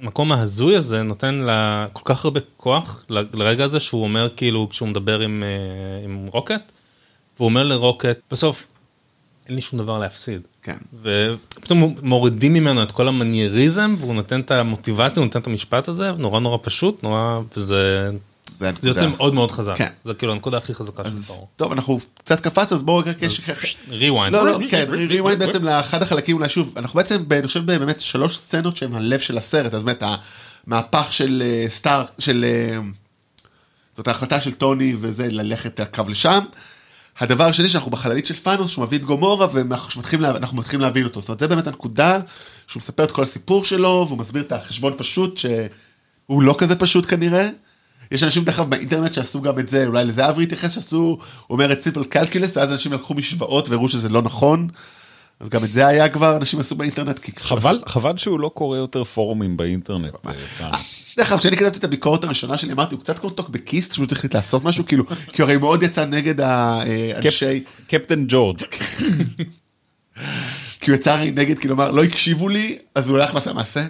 המקום 0.00 0.32
ההזוי 0.32 0.76
הזה 0.76 1.02
נותן 1.02 1.34
לה 1.34 1.86
כל 1.92 2.02
כך 2.04 2.24
הרבה 2.24 2.40
כוח 2.56 3.04
לרגע 3.08 3.64
הזה 3.64 3.80
שהוא 3.80 4.02
אומר 4.02 4.28
כאילו 4.36 4.68
כשהוא 4.70 4.88
מדבר 4.88 5.20
אה, 5.20 5.26
עם 6.04 6.28
רוקט, 6.32 6.72
והוא 7.36 7.46
אומר 7.46 7.62
לרוקט 7.62 8.18
בסוף 8.30 8.66
אין 9.48 9.54
לי 9.54 9.62
שום 9.62 9.78
דבר 9.78 9.98
להפסיד. 9.98 10.40
כן. 10.62 10.76
ופתאום 11.02 11.94
מורידים 12.02 12.54
ממנו 12.54 12.82
את 12.82 12.92
כל 12.92 13.08
המנייריזם 13.08 13.94
והוא 13.98 14.14
נותן 14.14 14.40
את 14.40 14.50
המוטיבציה, 14.50 15.20
הוא 15.20 15.24
נותן 15.26 15.40
את 15.40 15.46
המשפט 15.46 15.88
הזה, 15.88 16.12
נורא 16.12 16.40
נורא 16.40 16.58
פשוט, 16.62 17.02
נורא, 17.02 17.40
וזה 17.56 18.10
זה 18.58 18.70
זה. 18.80 18.88
יוצא 18.88 19.06
מאוד 19.06 19.34
מאוד 19.34 19.50
חזק. 19.50 19.74
כן. 19.76 19.88
זה 20.04 20.14
כאילו 20.14 20.32
הנקודה 20.32 20.56
הכי 20.56 20.74
חזקה 20.74 21.04
של 21.04 21.22
תור. 21.22 21.48
טוב, 21.56 21.72
אנחנו 21.72 22.00
קצת 22.18 22.40
קפצנו, 22.40 22.76
אז 22.76 22.82
בואו 22.82 22.96
רגע... 22.96 23.12
יש- 23.20 23.40
rewind. 23.88 24.36
לא, 24.36 24.46
לא, 24.46 24.58
כן, 24.68 24.86
rewind 24.90 25.44
בעצם 25.44 25.64
לאחד 25.64 26.02
החלקים 26.02 26.36
אולי 26.36 26.48
שוב, 26.48 26.72
אנחנו 26.76 26.96
בעצם, 26.96 27.22
אני 27.30 27.46
חושב 27.46 27.66
באמת 27.66 28.00
שלוש 28.00 28.36
סצנות 28.36 28.76
שהן 28.76 28.94
הלב 28.94 29.20
של 29.20 29.38
הסרט, 29.38 29.74
אז 29.74 29.84
באמת 29.84 30.02
המהפך 30.66 31.12
של 31.12 31.42
אה, 31.46 31.64
סטאר, 31.68 32.04
של... 32.18 32.44
אה, 32.48 32.78
זאת 33.96 34.08
ההחלטה 34.08 34.40
של 34.40 34.52
טוני 34.54 34.94
וזה 35.00 35.28
ללכת 35.30 35.80
הקרב 35.80 36.08
לשם. 36.08 36.38
הדבר 37.18 37.44
השני 37.44 37.68
שאנחנו 37.68 37.90
בחללית 37.90 38.26
של 38.26 38.34
פאנוס, 38.34 38.70
שהוא 38.70 38.84
מביא 38.84 38.98
את 38.98 39.04
גומורה 39.04 39.46
ואנחנו 39.52 40.02
מתחילים 40.58 40.80
להבין 40.80 41.04
אותו. 41.04 41.20
זאת 41.20 41.28
אומרת, 41.28 41.40
זה 41.40 41.48
באמת 41.48 41.66
הנקודה 41.66 42.20
שהוא 42.66 42.80
מספר 42.80 43.04
את 43.04 43.10
כל 43.10 43.22
הסיפור 43.22 43.64
שלו, 43.64 44.04
והוא 44.08 44.18
מסביר 44.18 44.42
את 44.42 44.52
החשבון 44.52 44.92
פשוט, 44.96 45.38
שהוא 45.38 46.42
לא 46.42 46.54
כזה 46.58 46.76
פשוט 46.76 47.06
כנראה. 47.10 47.48
יש 48.10 48.22
אנשים 48.22 48.44
דרך 48.44 48.58
אגב 48.58 48.70
באינטרנט 48.70 49.14
שעשו 49.14 49.42
גם 49.42 49.58
את 49.58 49.68
זה, 49.68 49.86
אולי 49.86 50.04
לזה 50.04 50.28
אברי 50.28 50.44
התייחס 50.44 50.72
שעשו, 50.72 50.96
הוא 50.96 51.18
אומר 51.50 51.72
את 51.72 51.80
סימפל 51.80 52.04
קלקולס, 52.04 52.56
ואז 52.56 52.72
אנשים 52.72 52.92
לקחו 52.92 53.14
משוואות 53.14 53.68
והראו 53.68 53.88
שזה 53.88 54.08
לא 54.08 54.22
נכון. 54.22 54.68
אז 55.40 55.48
גם 55.48 55.64
את 55.64 55.72
זה 55.72 55.86
היה 55.86 56.08
כבר, 56.08 56.36
אנשים 56.36 56.60
עשו 56.60 56.74
באינטרנט. 56.74 57.20
חבל, 57.36 57.82
חבל 57.86 58.16
שהוא 58.16 58.40
לא 58.40 58.50
קורא 58.54 58.76
יותר 58.76 59.04
פורומים 59.04 59.56
באינטרנט. 59.56 60.14
אה, 60.26 60.32
פאנוס. 60.58 61.02
דרך 61.16 61.32
אגב, 61.32 61.38
כשאני 61.38 61.56
כתבתי 61.56 61.78
את 61.78 61.84
הביקורת 61.84 62.24
הראשונה 62.24 62.58
שלי, 62.58 62.72
אמרתי, 62.72 62.94
הוא 62.94 63.02
קצת 63.02 63.18
כמו 63.18 63.30
טוקבקיסט, 63.30 63.92
שהוא 63.92 64.06
החליט 64.12 64.34
לעשות 64.34 64.64
משהו, 64.64 64.86
כאילו, 64.86 65.04
כי 65.32 65.42
הרי 65.42 65.56
מאוד 65.56 65.82
יצא 65.82 66.04
נגד 66.04 66.40
האנשי, 66.40 67.64
קפטן 67.88 68.24
ג'ורג'. 68.28 68.62
כי 70.80 70.90
הוא 70.90 70.96
יצא 70.96 71.24
נגד, 71.24 71.58
כאילו, 71.58 71.74
אמר, 71.74 71.90
לא 71.90 72.04
הקשיבו 72.04 72.48
לי, 72.48 72.78
אז 72.94 73.08
הוא 73.08 73.18
הלך 73.18 73.34
ועשה 73.34 73.52
מעשה. 73.52 73.84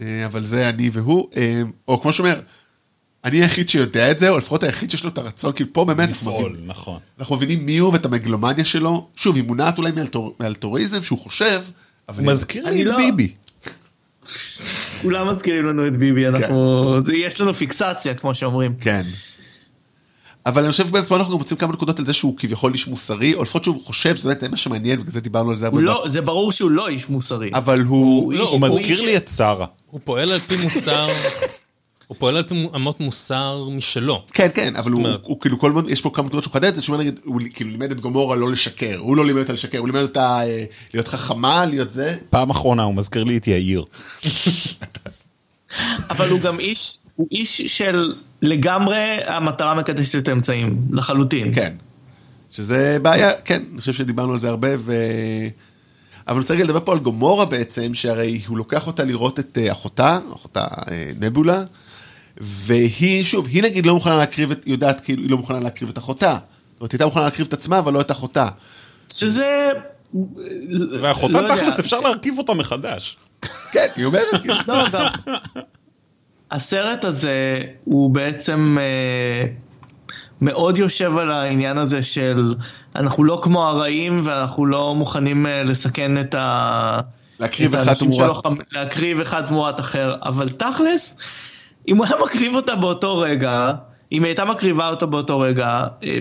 אה, 0.00 0.26
אבל 0.26 0.44
זה 0.44 0.68
אני 0.68 0.90
והוא, 0.92 1.28
אה, 1.36 1.62
או 1.88 2.00
כמו 2.02 2.12
שאומר, 2.12 2.40
אני 3.24 3.36
היחיד 3.42 3.68
שיודע 3.68 4.10
את 4.10 4.18
זה, 4.18 4.28
או 4.28 4.38
לפחות 4.38 4.62
היחיד 4.62 4.90
שיש 4.90 5.04
לו 5.04 5.10
את 5.10 5.18
הרצון, 5.18 5.52
כאילו, 5.52 5.72
פה 5.72 5.84
באמת 5.84 6.08
אנחנו 6.08 6.32
מבינים, 6.38 6.66
נכון. 6.66 6.98
אנחנו 7.18 7.36
מבינים 7.36 7.66
מי 7.66 7.78
הוא 7.78 7.92
ואת 7.92 8.04
המגלומניה 8.04 8.64
שלו. 8.64 9.08
שוב, 9.16 9.36
היא 9.36 9.44
מונעת 9.44 9.78
אולי 9.78 9.90
מאלטוריזם, 10.40 11.02
שהוא 11.02 11.18
חושב, 11.18 11.62
אבל... 12.08 12.22
הוא 12.24 12.32
מזכיר 12.32 12.70
לי 12.70 12.82
את 12.82 12.86
לא- 12.86 12.96
ביבי. 12.96 13.32
כולם 15.02 15.28
מזכירים 15.28 15.64
לנו 15.64 15.86
את 15.86 15.96
ביבי, 15.96 16.26
אנחנו... 16.26 16.96
זה- 17.00 17.16
יש 17.16 17.40
לנו 17.40 17.54
פיקסציה, 17.54 18.14
כמו 18.14 18.34
שאומרים. 18.34 18.74
כן. 18.80 19.02
אבל 20.46 20.62
אני 20.62 20.70
חושב 20.72 20.88
באמת 20.90 21.06
פה 21.08 21.16
אנחנו 21.16 21.38
מוצאים 21.38 21.58
כמה 21.60 21.72
נקודות 21.72 21.98
על 21.98 22.06
זה 22.06 22.12
שהוא 22.12 22.36
כביכול 22.38 22.72
איש 22.72 22.88
מוסרי, 22.88 23.34
או 23.34 23.42
לפחות 23.42 23.64
שהוא 23.64 23.84
חושב, 23.84 24.16
זה 24.16 24.28
באמת 24.28 24.40
זה 24.40 24.48
מה 24.48 24.56
שמעניין, 24.56 24.98
בגלל 25.00 25.12
זה 25.12 25.20
דיברנו 25.20 25.50
על 25.50 25.56
זה 25.56 25.66
הרבה. 25.66 25.78
הוא 25.78 25.84
לא, 25.84 26.04
זה 26.08 26.20
ברור 26.20 26.52
שהוא 26.52 26.70
לא 26.70 26.88
איש 26.88 27.08
מוסרי. 27.08 27.50
אבל 27.54 27.80
הוא... 27.82 28.32
לא, 28.32 28.44
איש- 28.44 28.50
הוא 28.50 28.60
מזכיר 28.60 28.96
איש- 28.98 29.04
לי 29.06 29.16
את 29.16 29.30
שרה. 29.36 29.66
הוא 29.96 30.00
פועל 30.04 30.32
על 30.32 30.38
פי 30.38 30.56
מוסר, 30.56 31.08
הוא 32.08 32.16
פועל 32.18 32.36
על 32.36 32.42
פי 32.48 32.68
אמות 32.74 33.00
מוסר 33.00 33.68
משלו. 33.70 34.24
כן, 34.32 34.48
כן, 34.54 34.76
אבל 34.76 34.90
הוא, 34.90 34.98
אומרת- 34.98 35.20
הוא 35.22 35.40
כאילו 35.40 35.58
כל 35.58 35.70
הזמן, 35.70 35.88
יש 35.88 36.00
פה 36.00 36.10
כמה 36.14 36.26
נקודות 36.26 36.44
שהוא 36.44 36.54
חדד, 36.54 36.74
זה 36.74 36.82
שהוא 36.82 36.96
נגיד, 36.96 37.20
הוא 37.24 37.40
כאילו 37.54 37.70
לימד 37.70 37.90
את 37.90 38.00
גומורה 38.00 38.36
לא 38.36 38.50
לשקר, 38.50 38.96
הוא 38.98 39.16
לא 39.16 39.26
לימד 39.26 39.38
אותה 39.40 39.52
לשקר, 39.52 39.78
הוא 39.78 39.88
לימד 39.88 40.02
אותה 40.02 40.40
אה, 40.42 40.64
להיות 40.94 41.08
חכמה, 41.08 41.64
להיות 41.66 41.92
זה. 41.92 42.16
פעם 42.30 42.50
אחרונה 42.50 42.82
הוא 42.82 42.94
מזכיר 42.94 43.24
לי 43.24 43.36
את 43.36 43.46
יאיר. 43.46 43.84
אבל 46.10 46.30
הוא 46.30 46.40
גם 46.40 46.60
איש, 46.60 46.98
הוא 47.16 47.28
איש 47.30 47.62
של 47.62 48.14
לגמרי 48.42 49.18
המטרה 49.26 49.74
מקדשת 49.74 50.16
את 50.18 50.28
האמצעים, 50.28 50.78
לחלוטין. 50.90 51.54
כן. 51.54 51.72
שזה 52.50 52.98
בעיה, 53.02 53.30
כן, 53.44 53.62
אני 53.72 53.80
חושב 53.80 53.92
שדיברנו 53.92 54.32
על 54.32 54.38
זה 54.38 54.48
הרבה, 54.48 54.68
ו... 54.78 54.94
אבל 56.26 56.34
אני 56.34 56.40
רוצה 56.40 56.54
רגע 56.54 56.64
לדבר 56.64 56.80
פה 56.84 56.92
על 56.92 56.98
גומורה 56.98 57.44
בעצם, 57.44 57.94
שהרי 57.94 58.40
הוא 58.46 58.58
לוקח 58.58 58.86
אותה 58.86 59.04
לראות 59.04 59.38
את 59.38 59.58
אה, 59.60 59.72
אחותה, 59.72 60.18
אחותה 60.34 60.64
אה, 60.90 61.10
נבולה, 61.20 61.64
והיא, 62.36 63.24
שוב, 63.24 63.46
היא 63.46 63.62
נגיד 63.62 63.86
לא 63.86 63.94
מוכנה 63.94 64.16
להקריב 64.16 64.50
את, 64.50 64.66
יודעת 64.66 65.00
כאילו, 65.00 65.22
היא 65.22 65.30
לא 65.30 65.36
מוכנה 65.36 65.60
להקריב 65.60 65.90
את 65.90 65.98
אחותה. 65.98 66.32
זאת 66.32 66.80
אומרת, 66.80 66.92
היא 66.92 66.96
הייתה 66.96 67.04
מוכנה 67.04 67.24
להקריב 67.24 67.46
את 67.46 67.52
עצמה, 67.52 67.78
אבל 67.78 67.92
לא 67.92 68.00
את 68.00 68.10
אחותה. 68.10 68.48
שזה... 69.10 69.68
ואחותה 71.00 71.40
לא. 71.40 71.54
תכלס 71.54 71.78
אפשר 71.78 72.00
להרכיב 72.00 72.38
אותה 72.38 72.54
מחדש. 72.54 73.16
כן, 73.72 73.86
היא 73.96 74.04
אומרת, 74.04 74.40
כאילו. 74.40 74.54
לא, 74.68 74.88
גם... 74.92 75.06
הסרט 76.50 77.04
הזה 77.04 77.60
הוא 77.84 78.10
בעצם 78.10 78.76
אה, 78.80 79.46
מאוד 80.40 80.78
יושב 80.78 81.16
על 81.16 81.30
העניין 81.30 81.78
הזה 81.78 82.02
של 82.02 82.54
אנחנו 82.96 83.24
לא 83.24 83.40
כמו 83.42 83.68
הרעים 83.68 84.20
ואנחנו 84.24 84.66
לא 84.66 84.94
מוכנים 84.94 85.46
אה, 85.46 85.62
לסכן 85.62 86.20
את 86.20 86.34
ה... 86.34 87.00
להקריב 87.40 87.74
אחד 87.74 87.94
תמורת- 87.94 88.46
חמ- 88.46 88.62
להקריב 88.72 89.20
אחד 89.20 89.46
תמורת 89.46 89.80
אחר, 89.80 90.14
אבל 90.22 90.48
תכלס, 90.48 91.18
אם 91.88 91.96
הוא 91.96 92.06
היה 92.06 92.14
מקריב 92.24 92.54
אותה 92.54 92.74
באותו 92.74 93.18
רגע, 93.18 93.72
אם 94.12 94.22
היא 94.22 94.28
הייתה 94.28 94.44
מקריבה 94.44 94.88
אותה 94.88 95.06
באותו 95.06 95.40
רגע, 95.40 95.84
אה, 96.02 96.18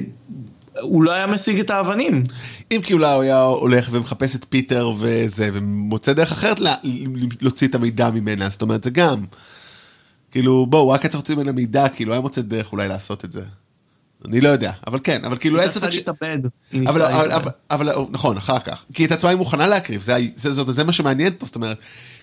הוא 0.81 1.03
לא 1.03 1.11
היה 1.11 1.27
משיג 1.27 1.60
את 1.60 1.69
האבנים. 1.69 2.23
אם 2.72 2.81
כי 2.84 2.93
אולי 2.93 3.14
הוא 3.14 3.23
היה 3.23 3.41
הולך 3.43 3.89
ומחפש 3.91 4.35
את 4.35 4.45
פיטר 4.49 4.91
וזה, 4.97 5.49
ומוצא 5.53 6.14
דרך 6.14 6.31
אחרת 6.31 6.60
לה, 6.60 6.76
להוציא 7.41 7.68
את 7.68 7.76
המידע 7.76 8.10
ממנה, 8.10 8.49
זאת 8.49 8.61
אומרת, 8.61 8.84
זה 8.84 8.89
גם. 8.89 9.26
כאילו, 10.31 10.65
בואו, 10.69 10.81
הוא 10.84 10.91
רק 10.93 11.02
היה 11.02 11.10
צריך 11.10 11.15
להוציא 11.19 11.35
ממנה 11.35 11.52
מידע, 11.52 11.89
כאילו, 11.89 12.11
היה 12.14 12.22
מוצא 12.22 12.41
דרך 12.41 12.72
אולי 12.72 12.88
לעשות 12.88 13.26
את 13.26 13.31
זה. 13.31 13.41
אני 14.26 14.41
לא 14.41 14.49
יודע, 14.49 14.72
אבל 14.88 14.99
כן, 15.03 15.26
אבל 15.26 15.38
כאילו, 15.38 15.61
אין 15.61 15.72
ספק 15.72 15.89
ש... 15.89 15.97
אבל, 16.88 17.02
אבל, 17.02 17.23
להתאבד. 17.23 17.52
אבל, 17.72 17.89
אבל, 17.89 18.06
נכון, 18.11 18.38
אחר 18.38 18.60
כך. 18.60 18.85
כי 18.93 19.06
את 19.06 19.11
עצמה 19.11 19.30
היא 19.30 19.38
מוכנה 19.38 19.68
להקריב, 19.68 20.02
זה, 20.02 20.15
ה- 20.15 20.19
זה, 20.35 20.53
זה, 20.53 20.64
זה 20.68 20.84
מה 20.84 20.91
שמעניין 20.91 21.34
פה, 21.38 21.45
זאת 21.45 21.56
אומרת, 21.56 21.77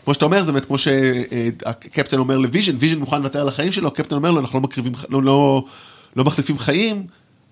כמו 0.04 0.14
שאתה 0.14 0.24
אומר, 0.24 0.44
זה 0.44 0.52
באמת 0.52 0.64
כמו 0.64 0.78
שהקפטן 0.78 2.18
אומר 2.18 2.38
לוויז'ן, 2.38 2.74
ויז'ן 2.78 2.98
מוכן 2.98 3.18
לוותר 3.18 3.40
על 3.40 3.48
החיים 3.48 3.72
שלו, 3.72 3.88
הקפטן 3.88 4.16
אומר 4.16 4.30
לו, 4.30 4.40
אנחנו 4.40 4.58
לא 4.58 4.62
מקריבים, 4.62 4.92
לא, 5.08 5.22
לא, 5.22 5.64
לא 6.16 6.24
מחליפים 6.24 6.58
חיים, 6.58 7.06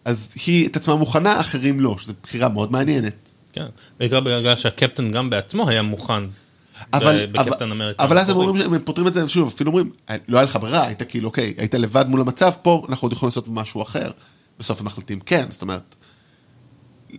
אז 0.04 0.34
היא 0.46 0.68
את 0.68 0.76
עצמה 0.76 0.96
מוכנה, 0.96 1.40
אחרים 1.40 1.80
לא, 1.80 1.96
שזו 1.98 2.12
בחירה 2.22 2.48
מאוד 2.48 2.72
מעניינת. 2.72 3.14
כן, 3.52 3.66
בעיקר 3.98 4.20
בגלל 4.20 4.56
שהקפטן 4.56 5.12
גם 5.12 5.30
בעצמו 5.30 5.68
היה 5.68 5.82
מוכן. 5.82 6.22
אבל, 6.94 7.26
בקפטן 7.26 7.64
אבל, 7.64 7.72
אמריקה 7.72 8.04
אבל 8.04 8.18
אז 8.18 8.30
הם. 8.30 8.36
אומרים, 8.36 8.74
הם 8.74 8.80
פותרים 8.84 9.06
את 9.06 9.14
זה, 9.14 9.28
שוב, 9.28 9.52
אפילו 9.54 9.70
אומרים, 9.70 9.90
לא 10.28 10.38
היה 10.38 10.44
לך 10.44 10.58
ברירה, 10.60 10.86
היית 10.86 11.02
כאילו, 11.02 11.28
אוקיי, 11.28 11.54
היית 11.58 11.74
לבד 11.74 12.08
מול 12.08 12.20
המצב, 12.20 12.50
פה 12.62 12.86
אנחנו 12.88 13.06
עוד 13.06 13.12
יכולים 13.12 13.28
לעשות 13.28 13.48
משהו 13.48 13.82
אחר. 13.82 14.10
בסוף 14.60 14.80
הם 14.80 14.86
מחליטים 14.86 15.20
כן, 15.20 15.46
זאת 15.50 15.62
אומרת, 15.62 15.94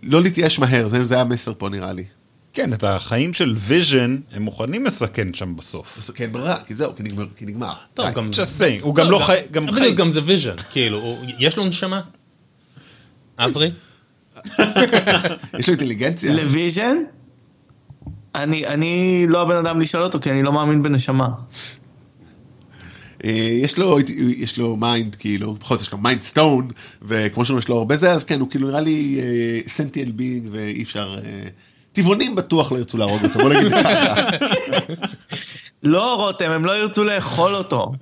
לא 0.02 0.22
להתייאש 0.22 0.58
מהר, 0.58 0.88
זה, 0.88 1.04
זה 1.04 1.20
המסר 1.20 1.52
פה 1.58 1.68
נראה 1.68 1.92
לי. 1.92 2.04
כן, 2.52 2.72
את 2.72 2.84
החיים 2.84 3.32
של 3.32 3.54
ויז'ן 3.58 4.16
הם 4.32 4.42
מוכנים 4.42 4.84
לסכן 4.84 5.34
שם 5.34 5.56
בסוף. 5.56 5.98
אז 5.98 6.10
כן 6.10 6.32
ברירה, 6.32 6.56
כי 6.66 6.74
זהו, 6.74 6.96
כי 6.96 7.02
נגמר. 7.02 7.26
כי 7.36 7.46
נגמר. 7.46 7.72
טוב. 7.94 8.06
גם... 8.14 8.26
Just 8.26 8.60
saying, 8.60 8.82
הוא 8.82 8.94
גם 8.94 9.10
לא 9.10 9.18
חי... 9.18 9.36
גם 9.50 9.68
אבל 9.68 9.80
חי... 9.80 9.92
גם 9.94 10.12
זה 10.12 10.20
ויז'ן, 10.24 10.56
כאילו, 10.72 10.98
הוא- 10.98 11.18
יש 11.38 11.56
לו 11.56 11.64
נשמה? 11.64 12.00
אברי? 13.38 13.70
יש 15.58 15.68
לו 15.68 15.74
אינטליגנציה. 15.74 16.34
לוויז'ן? 16.42 16.96
אני, 18.34 18.66
אני 18.66 19.24
לא 19.28 19.42
הבן 19.42 19.56
אדם 19.56 19.80
לשאול 19.80 20.02
אותו, 20.02 20.20
כי 20.20 20.30
אני 20.30 20.42
לא 20.42 20.52
מאמין 20.52 20.82
בנשמה. 20.82 21.28
אה, 23.24 23.30
יש 23.62 23.78
לו, 23.78 23.98
יש 24.36 24.58
לו 24.58 24.76
mind, 24.76 25.14
כאילו, 25.14 25.54
בכל 25.54 25.74
זאת 25.74 25.86
יש 25.86 25.92
לו 25.92 25.98
Mind 25.98 26.22
Stone, 26.22 26.68
וכמו 27.02 27.44
שאומרים, 27.44 27.62
יש 27.62 27.68
לו 27.68 27.76
הרבה 27.76 27.96
זה, 27.96 28.12
אז 28.12 28.24
כן, 28.24 28.40
הוא 28.40 28.50
כאילו 28.50 28.68
נראה 28.68 28.80
לי 28.80 29.20
sentient 29.66 30.10
being, 30.10 30.48
ואי 30.50 30.82
אפשר... 30.82 31.18
אה, 31.24 31.48
טבעונים 31.92 32.34
בטוח 32.34 32.72
לא 32.72 32.78
ירצו 32.78 32.98
להרוג 32.98 33.24
אותו, 33.24 33.38
בוא 33.38 33.52
נגיד 33.54 33.72
ככה. 33.72 34.14
לא, 35.82 36.16
רותם, 36.16 36.50
הם 36.50 36.64
לא 36.64 36.82
ירצו 36.82 37.04
לאכול 37.04 37.54
אותו. 37.54 37.92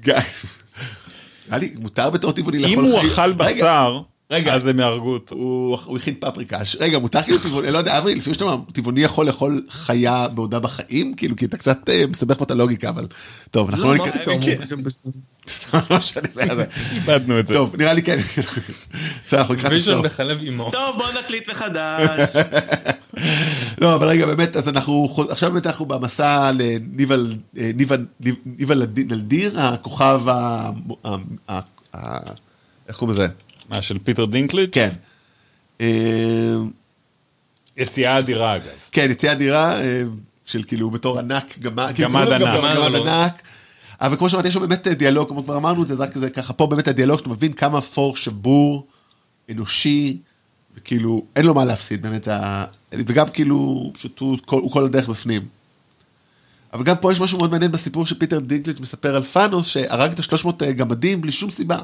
גיא, 0.00 0.14
נראה 1.48 1.58
לי, 1.58 1.74
מותר 1.78 2.10
בתור 2.10 2.32
טבעוני 2.32 2.58
אם 2.58 2.62
לאכול 2.62 2.84
הוא 2.84 2.98
חיים. 2.98 3.12
אכל 3.12 3.22
רגע, 3.22 3.32
בשר, 3.32 4.00
רגע. 4.30 4.54
אז 4.54 4.66
הם 4.66 4.80
יהרגו 4.80 5.12
אותו. 5.12 5.34
הוא 5.34 5.96
הכין 5.96 6.14
פפריקה. 6.20 6.58
רגע, 6.80 6.98
מותר 6.98 7.22
כאילו 7.22 7.38
טבעוני, 7.38 7.70
לא 7.70 7.78
יודע, 7.78 7.98
אברי, 7.98 8.14
לפעמים 8.14 8.34
שאתה 8.34 8.44
אומר, 8.44 8.56
טבעוני 8.72 9.00
יכול 9.00 9.26
לאכול 9.26 9.66
חיה 9.70 10.28
בעודה 10.28 10.58
בחיים? 10.58 11.14
כאילו, 11.14 11.36
כי 11.36 11.44
אתה 11.44 11.56
קצת 11.56 11.78
אה, 11.90 12.04
מסבך 12.10 12.38
פה 12.38 12.44
את 12.44 12.50
הלוגיקה, 12.50 12.88
אבל... 12.88 13.06
טוב, 13.50 13.68
אנחנו 13.70 13.92
לא 13.92 13.98
מה 13.98 14.04
ניכנס... 14.06 14.22
פתאום, 14.22 14.40
כן. 14.40 14.58
לא. 15.90 16.62
איבדנו 16.94 17.40
את 17.40 17.46
זה. 17.46 17.54
טוב, 17.54 17.76
נראה 17.76 17.92
לי 17.92 18.02
כן. 18.02 18.18
בסדר, 19.26 19.40
אנחנו 19.40 19.54
לקראת 19.54 19.72
ויז'ן 19.72 19.92
הסוף. 19.92 20.06
בחלב 20.06 20.38
אימו. 20.42 20.70
טוב, 20.70 20.96
בוא 20.96 21.20
נקליט 21.20 21.50
מחדש. 21.50 22.36
לא, 23.80 23.94
אבל 23.94 24.08
רגע, 24.08 24.26
באמת, 24.26 24.56
אז 24.56 24.68
אנחנו, 24.68 25.08
עכשיו 25.30 25.50
באמת 25.50 25.66
אנחנו 25.66 25.86
במסע 25.86 26.50
לניבל, 26.54 27.34
אה, 27.58 27.70
נלדיר, 28.96 29.60
הכוכב 29.60 30.20
ה- 30.28 30.70
איך 32.88 32.96
קוראים 32.96 33.16
לזה? 33.16 33.28
מה, 33.68 33.82
של 33.82 33.98
פיטר 33.98 34.24
דינקליץ'? 34.24 34.70
כן. 34.72 34.90
אה, 35.80 36.56
יציאה 37.76 38.18
אדירה 38.18 38.56
אגב. 38.56 38.64
כן, 38.92 39.08
יציאה 39.10 39.32
אדירה 39.32 39.80
אה, 39.80 40.02
של 40.44 40.62
כאילו 40.62 40.90
בתור 40.90 41.18
ענק, 41.18 41.58
גמד 41.58 41.92
כאילו, 41.94 42.08
גם 42.08 42.16
ענק. 42.16 42.40
גמד 42.40 42.94
ענק. 42.94 43.42
אבל 44.00 44.16
כמו 44.16 44.30
שאמרתי, 44.30 44.48
יש 44.48 44.54
לו 44.54 44.60
באמת 44.60 44.88
דיאלוג, 44.88 45.28
כמו 45.28 45.44
כבר 45.44 45.56
אמרנו 45.56 45.82
את 45.82 45.88
זה, 45.88 45.94
זה 45.94 46.02
רק 46.02 46.12
כזה 46.12 46.30
ככה, 46.30 46.52
פה 46.52 46.66
באמת 46.66 46.88
הדיאלוג 46.88 47.18
שאתה 47.18 47.30
מבין 47.30 47.52
כמה 47.52 47.80
פור 47.80 48.16
שבור, 48.16 48.86
אנושי, 49.50 50.18
וכאילו, 50.76 51.24
אין 51.36 51.46
לו 51.46 51.54
מה 51.54 51.64
להפסיד, 51.64 52.02
באמת. 52.02 52.28
וגם 52.92 53.28
כאילו, 53.28 53.90
פשוט 53.94 54.18
הוא 54.18 54.38
כל, 54.44 54.60
הוא 54.60 54.72
כל 54.72 54.84
הדרך 54.84 55.08
בפנים. 55.08 55.42
אבל 56.72 56.84
גם 56.84 56.96
פה 56.96 57.12
יש 57.12 57.20
משהו 57.20 57.38
מאוד 57.38 57.50
מעניין 57.50 57.72
בסיפור 57.72 58.06
שפיטר 58.06 58.38
דינקליץ' 58.38 58.80
מספר 58.80 59.16
על 59.16 59.22
פאנוס, 59.22 59.66
שהרג 59.66 60.10
את 60.10 60.18
השלוש 60.18 60.44
מאות 60.44 60.62
גמדים 60.62 61.20
בלי 61.20 61.32
שום 61.32 61.50
סיבה. 61.50 61.78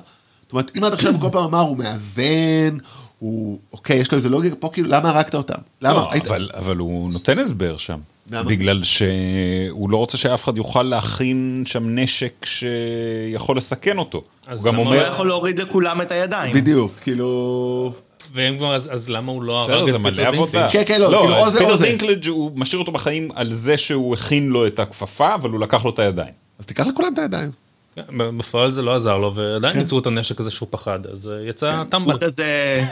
זאת 0.44 0.52
אומרת, 0.52 0.70
אם 0.78 0.84
עד 0.84 0.92
עכשיו 0.92 1.12
כל 1.20 1.28
פעם 1.32 1.44
אמר, 1.44 1.60
הוא 1.60 1.76
מאזן, 1.78 2.76
הוא, 3.18 3.58
אוקיי, 3.72 3.96
יש 3.96 4.12
לו 4.12 4.16
איזה 4.16 4.28
לוגיקה, 4.28 4.56
פה 4.56 4.70
כאילו, 4.72 4.88
למה 4.88 5.08
הרגת 5.10 5.34
אותם? 5.34 5.54
למה? 5.82 5.94
לא, 5.94 6.12
היית- 6.12 6.26
אבל, 6.26 6.50
אבל 6.54 6.76
הוא 6.76 7.10
נותן 7.12 7.38
הסבר 7.38 7.76
שם. 7.76 7.98
למה? 8.30 8.42
בגלל 8.42 8.84
שהוא 8.84 9.90
לא 9.90 9.96
רוצה 9.96 10.16
שאף 10.18 10.44
אחד 10.44 10.56
יוכל 10.56 10.82
להכין 10.82 11.62
שם 11.66 11.98
נשק 11.98 12.44
שיכול 12.44 13.56
לסכן 13.56 13.98
אותו. 13.98 14.22
אז 14.46 14.58
הוא 14.58 14.72
גם 14.72 14.74
למה 14.74 14.84
הוא 14.88 14.94
לא 14.94 15.00
אומר, 15.00 15.12
יכול 15.14 15.28
להוריד 15.28 15.58
לכולם 15.58 16.00
את 16.02 16.10
הידיים. 16.10 16.54
בדיוק, 16.54 16.92
כאילו... 17.02 17.92
ואם 18.34 18.56
כבר, 18.58 18.74
אז 18.74 18.88
אז 18.92 19.08
למה 19.08 19.32
הוא 19.32 19.42
לא 19.42 19.60
הרג 19.62 19.88
את 19.88 19.94
פיטר. 20.02 20.30
דינקלג'? 20.30 20.70
כן, 20.72 20.82
כן, 20.86 21.00
לא, 21.00 21.06
כאילו, 21.06 21.36
או 21.36 21.46
אז 21.46 21.52
זה 21.52 21.58
או 21.60 21.64
פיטר 21.64 21.76
זה. 21.76 21.86
דינקלג' 21.86 22.28
הוא 22.28 22.50
משאיר 22.54 22.80
אותו 22.80 22.92
בחיים 22.92 23.28
על 23.34 23.52
זה 23.52 23.76
שהוא 23.76 24.14
הכין 24.14 24.48
לו 24.48 24.66
את 24.66 24.78
הכפפה, 24.80 25.34
אבל 25.34 25.50
הוא 25.50 25.60
לקח 25.60 25.84
לו 25.84 25.90
את 25.90 25.98
הידיים. 25.98 26.32
אז 26.58 26.66
תיקח 26.66 26.86
לכולם 26.86 27.08
את 27.12 27.18
הידיים. 27.18 27.50
כן, 27.94 28.02
בפועל 28.38 28.72
זה 28.72 28.82
לא 28.82 28.94
עזר 28.94 29.18
לו, 29.18 29.34
ועדיין 29.34 29.74
כן. 29.74 29.80
ייצרו 29.80 29.98
את 29.98 30.06
הנשק 30.06 30.40
הזה 30.40 30.50
שהוא 30.50 30.68
פחד, 30.70 31.06
אז 31.06 31.28
אה, 31.28 31.48
יצא 31.48 31.76
הוא 31.76 31.84
טמבל. 31.84 32.18
כזה, 32.20 32.84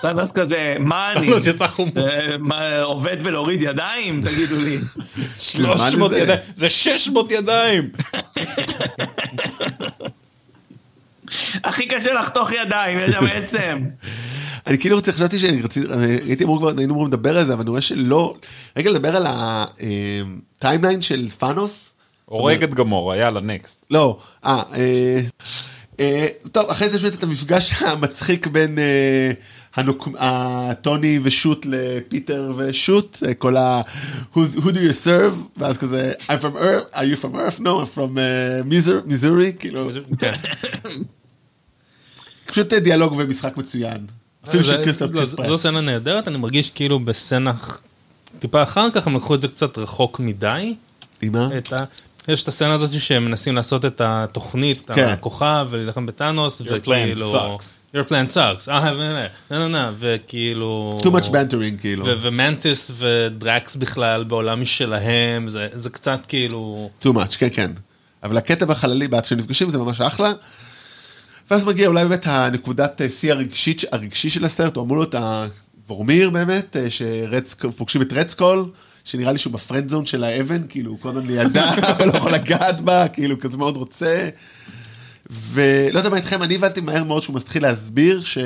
טאנוס 0.00 0.32
כזה, 0.32 0.76
מה 0.78 1.12
אני? 1.12 1.34
אז 1.34 1.48
יצא 1.48 1.66
חומוס. 1.66 1.96
אה, 1.96 2.38
מה, 2.38 2.80
עובד 2.80 3.16
ולהוריד 3.24 3.62
ידיים? 3.62 4.22
תגידו 4.22 4.56
לי. 4.56 4.78
300 5.36 6.10
לזה. 6.10 6.20
ידיים, 6.20 6.40
זה 6.54 6.68
600 6.68 7.32
ידיים. 7.32 7.90
הכי 11.64 11.86
קשה 11.88 12.12
לחתוך 12.12 12.52
ידיים, 12.52 12.98
יש 12.98 13.10
שם 13.10 13.26
עצם. 13.26 13.84
אני 14.66 14.78
כאילו 14.78 14.96
רוצה, 14.96 15.12
חשבתי 15.12 15.38
שאני 15.38 15.62
רציתי, 15.62 15.86
הייתי 16.26 16.44
אמור 16.44 16.58
כבר, 16.58 16.72
היינו 16.78 16.94
אמורים 16.94 17.08
לדבר 17.08 17.38
על 17.38 17.44
זה, 17.44 17.52
אבל 17.52 17.62
אני 17.62 17.70
רואה 17.70 17.80
שלא, 17.80 18.34
רגע 18.76 18.90
לדבר 18.90 19.16
על 19.16 19.26
ה 19.28 19.47
timeline 19.47 21.02
של 21.02 21.28
טאנוס. 21.28 21.92
הורג 22.28 22.62
את 22.62 22.74
גמורה, 22.74 23.16
יאללה, 23.16 23.40
next. 23.40 23.86
לא, 23.90 24.18
אה, 24.44 24.62
אה, 24.74 25.20
אה, 26.00 26.26
טוב, 26.52 26.70
אחרי 26.70 26.88
זה 26.88 26.96
יש 26.96 27.02
באמת 27.02 27.14
את 27.14 27.22
המפגש 27.22 27.72
המצחיק 27.82 28.46
בין 28.46 28.78
אה, 28.78 29.32
הטוני 30.18 31.20
ושות 31.22 31.66
לפיטר 31.66 32.52
ושות, 32.56 33.22
אה, 33.26 33.34
כל 33.34 33.56
ה... 33.56 33.82
who, 34.34 34.38
do 34.56 34.76
you 34.76 35.06
serve? 35.06 35.34
ואז 35.56 35.78
כזה, 35.78 36.12
I'm 36.20 36.42
from 36.42 36.56
Earth, 36.56 36.94
are 36.94 37.04
you 37.04 37.24
from 37.24 37.36
Earth? 37.36 37.60
No, 37.60 37.66
I'm 37.66 37.96
from 37.96 38.18
Missouri, 38.64 39.12
Missouri, 39.12 39.58
כאילו, 39.58 39.88
כן. 40.18 40.32
פשוט 42.46 42.72
אה, 42.72 42.80
דיאלוג 42.80 43.14
ומשחק 43.18 43.56
מצוין. 43.56 44.06
אפילו 44.48 44.64
של 44.64 44.84
קריסטל 44.84 45.06
לא, 45.06 45.12
קריספרט. 45.12 45.46
זו 45.46 45.58
סצנה 45.58 45.80
נהדרת, 45.80 46.28
אני 46.28 46.38
מרגיש 46.38 46.70
כאילו 46.70 46.98
בסצנה 46.98 47.52
טיפה 48.38 48.62
אחר 48.62 48.90
כך 48.90 49.06
הם 49.06 49.16
לקחו 49.16 49.34
את 49.34 49.40
זה 49.40 49.48
קצת 49.48 49.78
רחוק 49.78 50.20
מדי. 50.20 50.74
עם 51.22 51.32
מה? 51.32 51.48
את 51.58 51.72
ה... 51.72 51.84
יש 52.28 52.42
את 52.42 52.48
הסצנה 52.48 52.74
הזאת 52.74 53.00
שהם 53.00 53.24
מנסים 53.24 53.56
לעשות 53.56 53.84
את 53.84 54.00
התוכנית, 54.04 54.90
כן. 54.90 55.04
הכוכב, 55.04 55.66
ולהילחם 55.70 56.06
בטאנוס, 56.06 56.62
plan 56.62 57.16
sucks. 57.32 57.96
your 57.96 58.08
plan 58.08 58.34
sucks, 58.34 58.70
אה, 58.70 59.68
נה, 59.68 59.90
וכאילו... 59.98 61.00
too 61.02 61.06
much 61.06 61.28
bantering, 61.28 61.80
כאילו. 61.80 62.06
ומנטיס 62.20 62.90
ודרקס 62.94 63.76
בכלל 63.76 64.24
בעולם 64.24 64.60
משלהם, 64.60 65.48
זה 65.48 65.68
זה 65.72 65.90
קצת 65.90 66.20
כאילו... 66.28 66.90
too 67.02 67.08
much, 67.08 67.38
כן, 67.38 67.48
כן. 67.52 67.70
אבל 68.22 68.36
הקטע 68.36 68.66
בחללי, 68.66 69.08
בעד 69.08 69.24
שנפגשים, 69.24 69.70
זה 69.70 69.78
ממש 69.78 70.00
אחלה. 70.00 70.32
ואז 71.50 71.64
מגיע 71.64 71.88
אולי 71.88 72.04
באמת 72.04 72.26
הנקודת 72.26 73.02
אה, 73.02 73.10
שיא 73.10 73.32
הרגשית, 73.32 73.82
הרגשי 73.92 74.30
של 74.30 74.44
הסרט, 74.44 74.76
הוא 74.76 74.84
אמור 74.84 74.96
להיות 74.96 75.14
הוורמיר 75.14 76.30
באמת, 76.30 76.76
אה, 76.76 76.86
שפוגשים 76.90 78.02
את 78.02 78.12
רדסקול, 78.12 78.64
שנראה 79.08 79.32
לי 79.32 79.38
שהוא 79.38 79.52
בפרנד 79.52 79.88
זון 79.88 80.06
של 80.06 80.24
האבן, 80.24 80.62
כאילו 80.68 80.90
הוא 80.90 81.10
הזמן 81.10 81.26
לידה, 81.26 81.70
אבל 81.92 82.06
לא 82.06 82.12
יכול 82.16 82.32
לגעת 82.32 82.80
בה, 82.80 83.08
כאילו 83.08 83.38
כזה 83.38 83.56
מאוד 83.56 83.76
רוצה. 83.76 84.28
ולא 85.30 85.98
יודע 85.98 86.10
מה 86.10 86.16
איתכם, 86.16 86.42
אני 86.42 86.54
הבנתי 86.54 86.80
מהר 86.80 87.04
מאוד 87.04 87.22
שהוא 87.22 87.36
מתחיל 87.36 87.62
להסביר 87.62 88.22
שהוא 88.22 88.44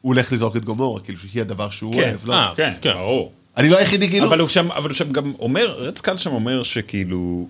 הולך 0.00 0.32
לזרוק 0.32 0.56
את 0.56 0.64
גומורה, 0.64 1.00
כאילו 1.00 1.18
שהיא 1.18 1.42
הדבר 1.42 1.70
שהוא 1.70 1.92
כן, 1.94 1.98
אוהב, 2.08 2.26
לא? 2.26 2.34
אה, 2.34 2.52
כן, 2.56 2.72
כן. 2.80 2.92
ברור. 2.92 3.32
אני 3.56 3.68
לא 3.68 3.76
היחידי 3.78 4.08
כאילו, 4.08 4.28
אבל 4.28 4.40
הוא 4.40 4.48
שם, 4.48 4.70
אבל 4.72 4.88
הוא 4.88 4.96
שם 4.96 5.12
גם 5.12 5.32
אומר, 5.38 5.66
רדסקל 5.78 6.16
שם 6.16 6.30
אומר 6.32 6.62
שכאילו, 6.62 7.48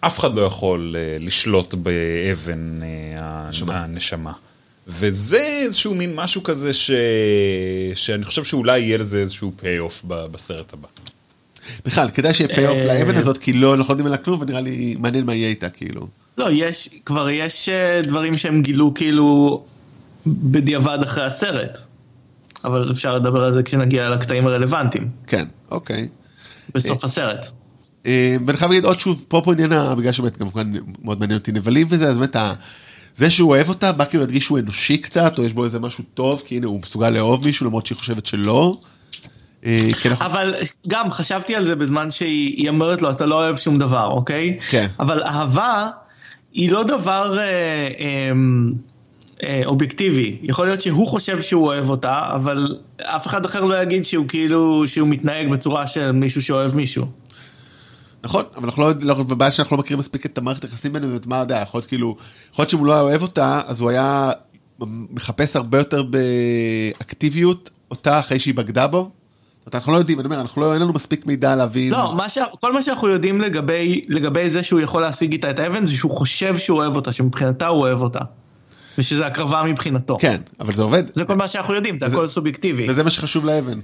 אף 0.00 0.18
אחד 0.18 0.34
לא 0.34 0.40
יכול 0.40 0.96
אה, 0.98 1.16
לשלוט 1.20 1.74
באבן 1.74 2.80
ה- 3.18 3.50
הנשמה. 3.68 4.32
וזה 4.86 5.42
איזשהו 5.62 5.94
מין 5.94 6.14
משהו 6.14 6.42
כזה 6.42 6.74
ש... 6.74 6.90
שאני 7.94 8.24
חושב 8.24 8.44
שאולי 8.44 8.80
יהיה 8.80 8.98
לזה 8.98 9.18
איזשהו 9.20 9.52
payoff 9.56 10.02
בסרט 10.04 10.72
הבא. 10.72 10.88
בכלל, 11.84 12.08
כדאי 12.14 12.34
שיהיה 12.34 12.56
payoff 12.56 12.78
אה, 12.78 12.84
לאבן 12.84 13.16
הזאת, 13.16 13.38
כי 13.38 13.52
לא, 13.52 13.74
אנחנו 13.74 13.88
לא 13.88 13.92
יודעים 13.92 14.06
עליה 14.06 14.18
כלום, 14.18 14.40
ונראה 14.40 14.60
לי 14.60 14.96
מעניין 14.98 15.26
מה 15.26 15.34
יהיה 15.34 15.48
איתה, 15.48 15.68
כאילו. 15.68 16.08
לא, 16.38 16.48
יש, 16.52 16.88
כבר 17.04 17.30
יש 17.30 17.68
אה, 17.68 18.02
דברים 18.02 18.38
שהם 18.38 18.62
גילו 18.62 18.94
כאילו 18.94 19.62
בדיעבד 20.26 20.98
אחרי 21.02 21.24
הסרט. 21.24 21.78
אבל 22.64 22.92
אפשר 22.92 23.14
לדבר 23.14 23.44
על 23.44 23.54
זה 23.54 23.62
כשנגיע 23.62 24.10
לקטעים 24.10 24.46
הרלוונטיים, 24.46 25.08
כן, 25.26 25.44
אוקיי. 25.70 26.08
בסוף 26.74 27.04
הסרט. 27.04 27.46
אה, 28.06 28.36
ואני 28.46 28.58
חייב 28.58 28.70
להגיד 28.70 28.84
עוד 28.84 29.00
שוב, 29.00 29.24
פה 29.28 29.40
פה 29.44 29.52
עניין, 29.52 29.70
בגלל 29.98 30.12
שבאמת 30.12 30.38
גם 30.38 30.50
כמובן 30.50 30.72
מאוד 31.02 31.20
מעניין 31.20 31.38
אותי 31.38 31.52
נבלים 31.52 31.86
וזה, 31.90 32.08
אז 32.08 32.18
באמת 32.18 32.36
זה 33.16 33.30
שהוא 33.30 33.50
אוהב 33.50 33.68
אותה, 33.68 33.92
בא 33.92 34.04
כאילו 34.04 34.22
להדגיש 34.22 34.44
שהוא 34.44 34.58
אנושי 34.58 34.98
קצת, 34.98 35.38
או 35.38 35.44
יש 35.44 35.52
בו 35.52 35.64
איזה 35.64 35.78
משהו 35.78 36.04
טוב, 36.14 36.42
כי 36.46 36.56
הנה 36.56 36.66
הוא 36.66 36.80
מסוגל 36.80 37.10
לאהוב 37.10 37.44
מישהו 37.44 37.66
למרות 37.66 37.86
שהיא 37.86 37.98
חושבת 37.98 38.26
שלא. 38.26 38.80
אה. 39.66 39.90
אבל 40.20 40.54
גם 40.88 41.10
חשבתי 41.10 41.56
על 41.56 41.64
זה 41.64 41.76
בזמן 41.76 42.10
שהיא 42.10 42.56
היא 42.56 42.68
אומרת 42.68 43.02
לו, 43.02 43.10
אתה 43.10 43.26
לא 43.26 43.34
אוהב 43.34 43.56
שום 43.56 43.78
דבר, 43.78 44.06
אוקיי? 44.06 44.58
כן. 44.70 44.86
אבל 45.00 45.22
אהבה 45.22 45.86
היא 46.52 46.70
לא 46.72 46.82
דבר 46.82 47.38
אה, 47.38 47.44
אה, 47.44 48.32
אה, 49.42 49.62
אובייקטיבי. 49.66 50.38
יכול 50.42 50.66
להיות 50.66 50.80
שהוא 50.80 51.06
חושב 51.06 51.40
שהוא 51.40 51.66
אוהב 51.66 51.90
אותה, 51.90 52.20
אבל 52.34 52.76
אף 53.02 53.26
אחד 53.26 53.44
אחר 53.44 53.64
לא 53.64 53.82
יגיד 53.82 54.04
שהוא 54.04 54.28
כאילו, 54.28 54.82
שהוא 54.86 55.08
מתנהג 55.08 55.50
בצורה 55.50 55.86
של 55.86 56.12
מישהו 56.12 56.42
שאוהב 56.42 56.74
מישהו. 56.74 57.06
נכון, 58.24 58.44
אבל 58.56 58.64
אנחנו 58.64 58.82
לא, 58.82 58.90
לא 59.00 59.12
ובעיה 59.18 59.50
שאנחנו 59.50 59.76
לא 59.76 59.82
מכירים 59.82 59.98
מספיק 59.98 60.26
את 60.26 60.38
המערכת 60.38 60.64
היחסים 60.64 60.92
בינינו, 60.92 61.12
ואת 61.12 61.26
מה 61.26 61.38
יודע, 61.38 61.60
יכול 61.62 61.78
להיות 61.78 61.88
כאילו, 61.88 62.16
יכול 62.52 62.62
להיות 62.62 62.70
שאם 62.70 62.78
הוא 62.78 62.86
לא 62.86 62.92
היה 62.92 63.00
אוהב 63.00 63.22
אותה, 63.22 63.60
אז 63.66 63.80
הוא 63.80 63.90
היה 63.90 64.30
מחפש 65.10 65.56
הרבה 65.56 65.78
יותר 65.78 66.02
באקטיביות 66.02 67.70
אותה 67.90 68.18
אחרי 68.18 68.38
שהיא 68.38 68.54
בגדה 68.54 68.86
בו. 68.86 69.10
אנחנו 69.74 69.92
לא 69.92 69.96
יודעים, 69.98 70.20
אני 70.20 70.26
אומר, 70.26 70.40
אנחנו 70.40 70.62
לא, 70.62 70.72
אין 70.74 70.82
לנו 70.82 70.92
מספיק 70.92 71.26
מידע 71.26 71.56
להבין. 71.56 71.90
לא, 71.92 72.14
מה 72.16 72.28
ש... 72.28 72.38
כל 72.60 72.72
מה 72.72 72.82
שאנחנו 72.82 73.08
יודעים 73.08 73.40
לגבי, 73.40 74.04
לגבי 74.08 74.50
זה 74.50 74.62
שהוא 74.62 74.80
יכול 74.80 75.02
להשיג 75.02 75.32
איתה 75.32 75.50
את 75.50 75.58
האבן, 75.58 75.86
זה 75.86 75.92
שהוא 75.92 76.10
חושב 76.10 76.58
שהוא 76.58 76.78
אוהב 76.78 76.96
אותה, 76.96 77.12
שמבחינתה 77.12 77.66
הוא 77.66 77.80
אוהב 77.80 78.00
אותה. 78.02 78.20
ושזה 78.98 79.26
הקרבה 79.26 79.62
מבחינתו. 79.62 80.16
כן, 80.20 80.40
אבל 80.60 80.74
זה 80.74 80.82
עובד, 80.82 81.02
זה 81.14 81.24
כל 81.24 81.34
מה 81.34 81.48
שאנחנו 81.48 81.74
יודעים, 81.74 81.98
זה 81.98 82.06
וזה- 82.06 82.14
הכל 82.16 82.28
סובייקטיבי. 82.28 82.86
וזה 82.90 83.02
מה 83.04 83.10
שחשוב 83.10 83.44
לאבן. 83.44 83.78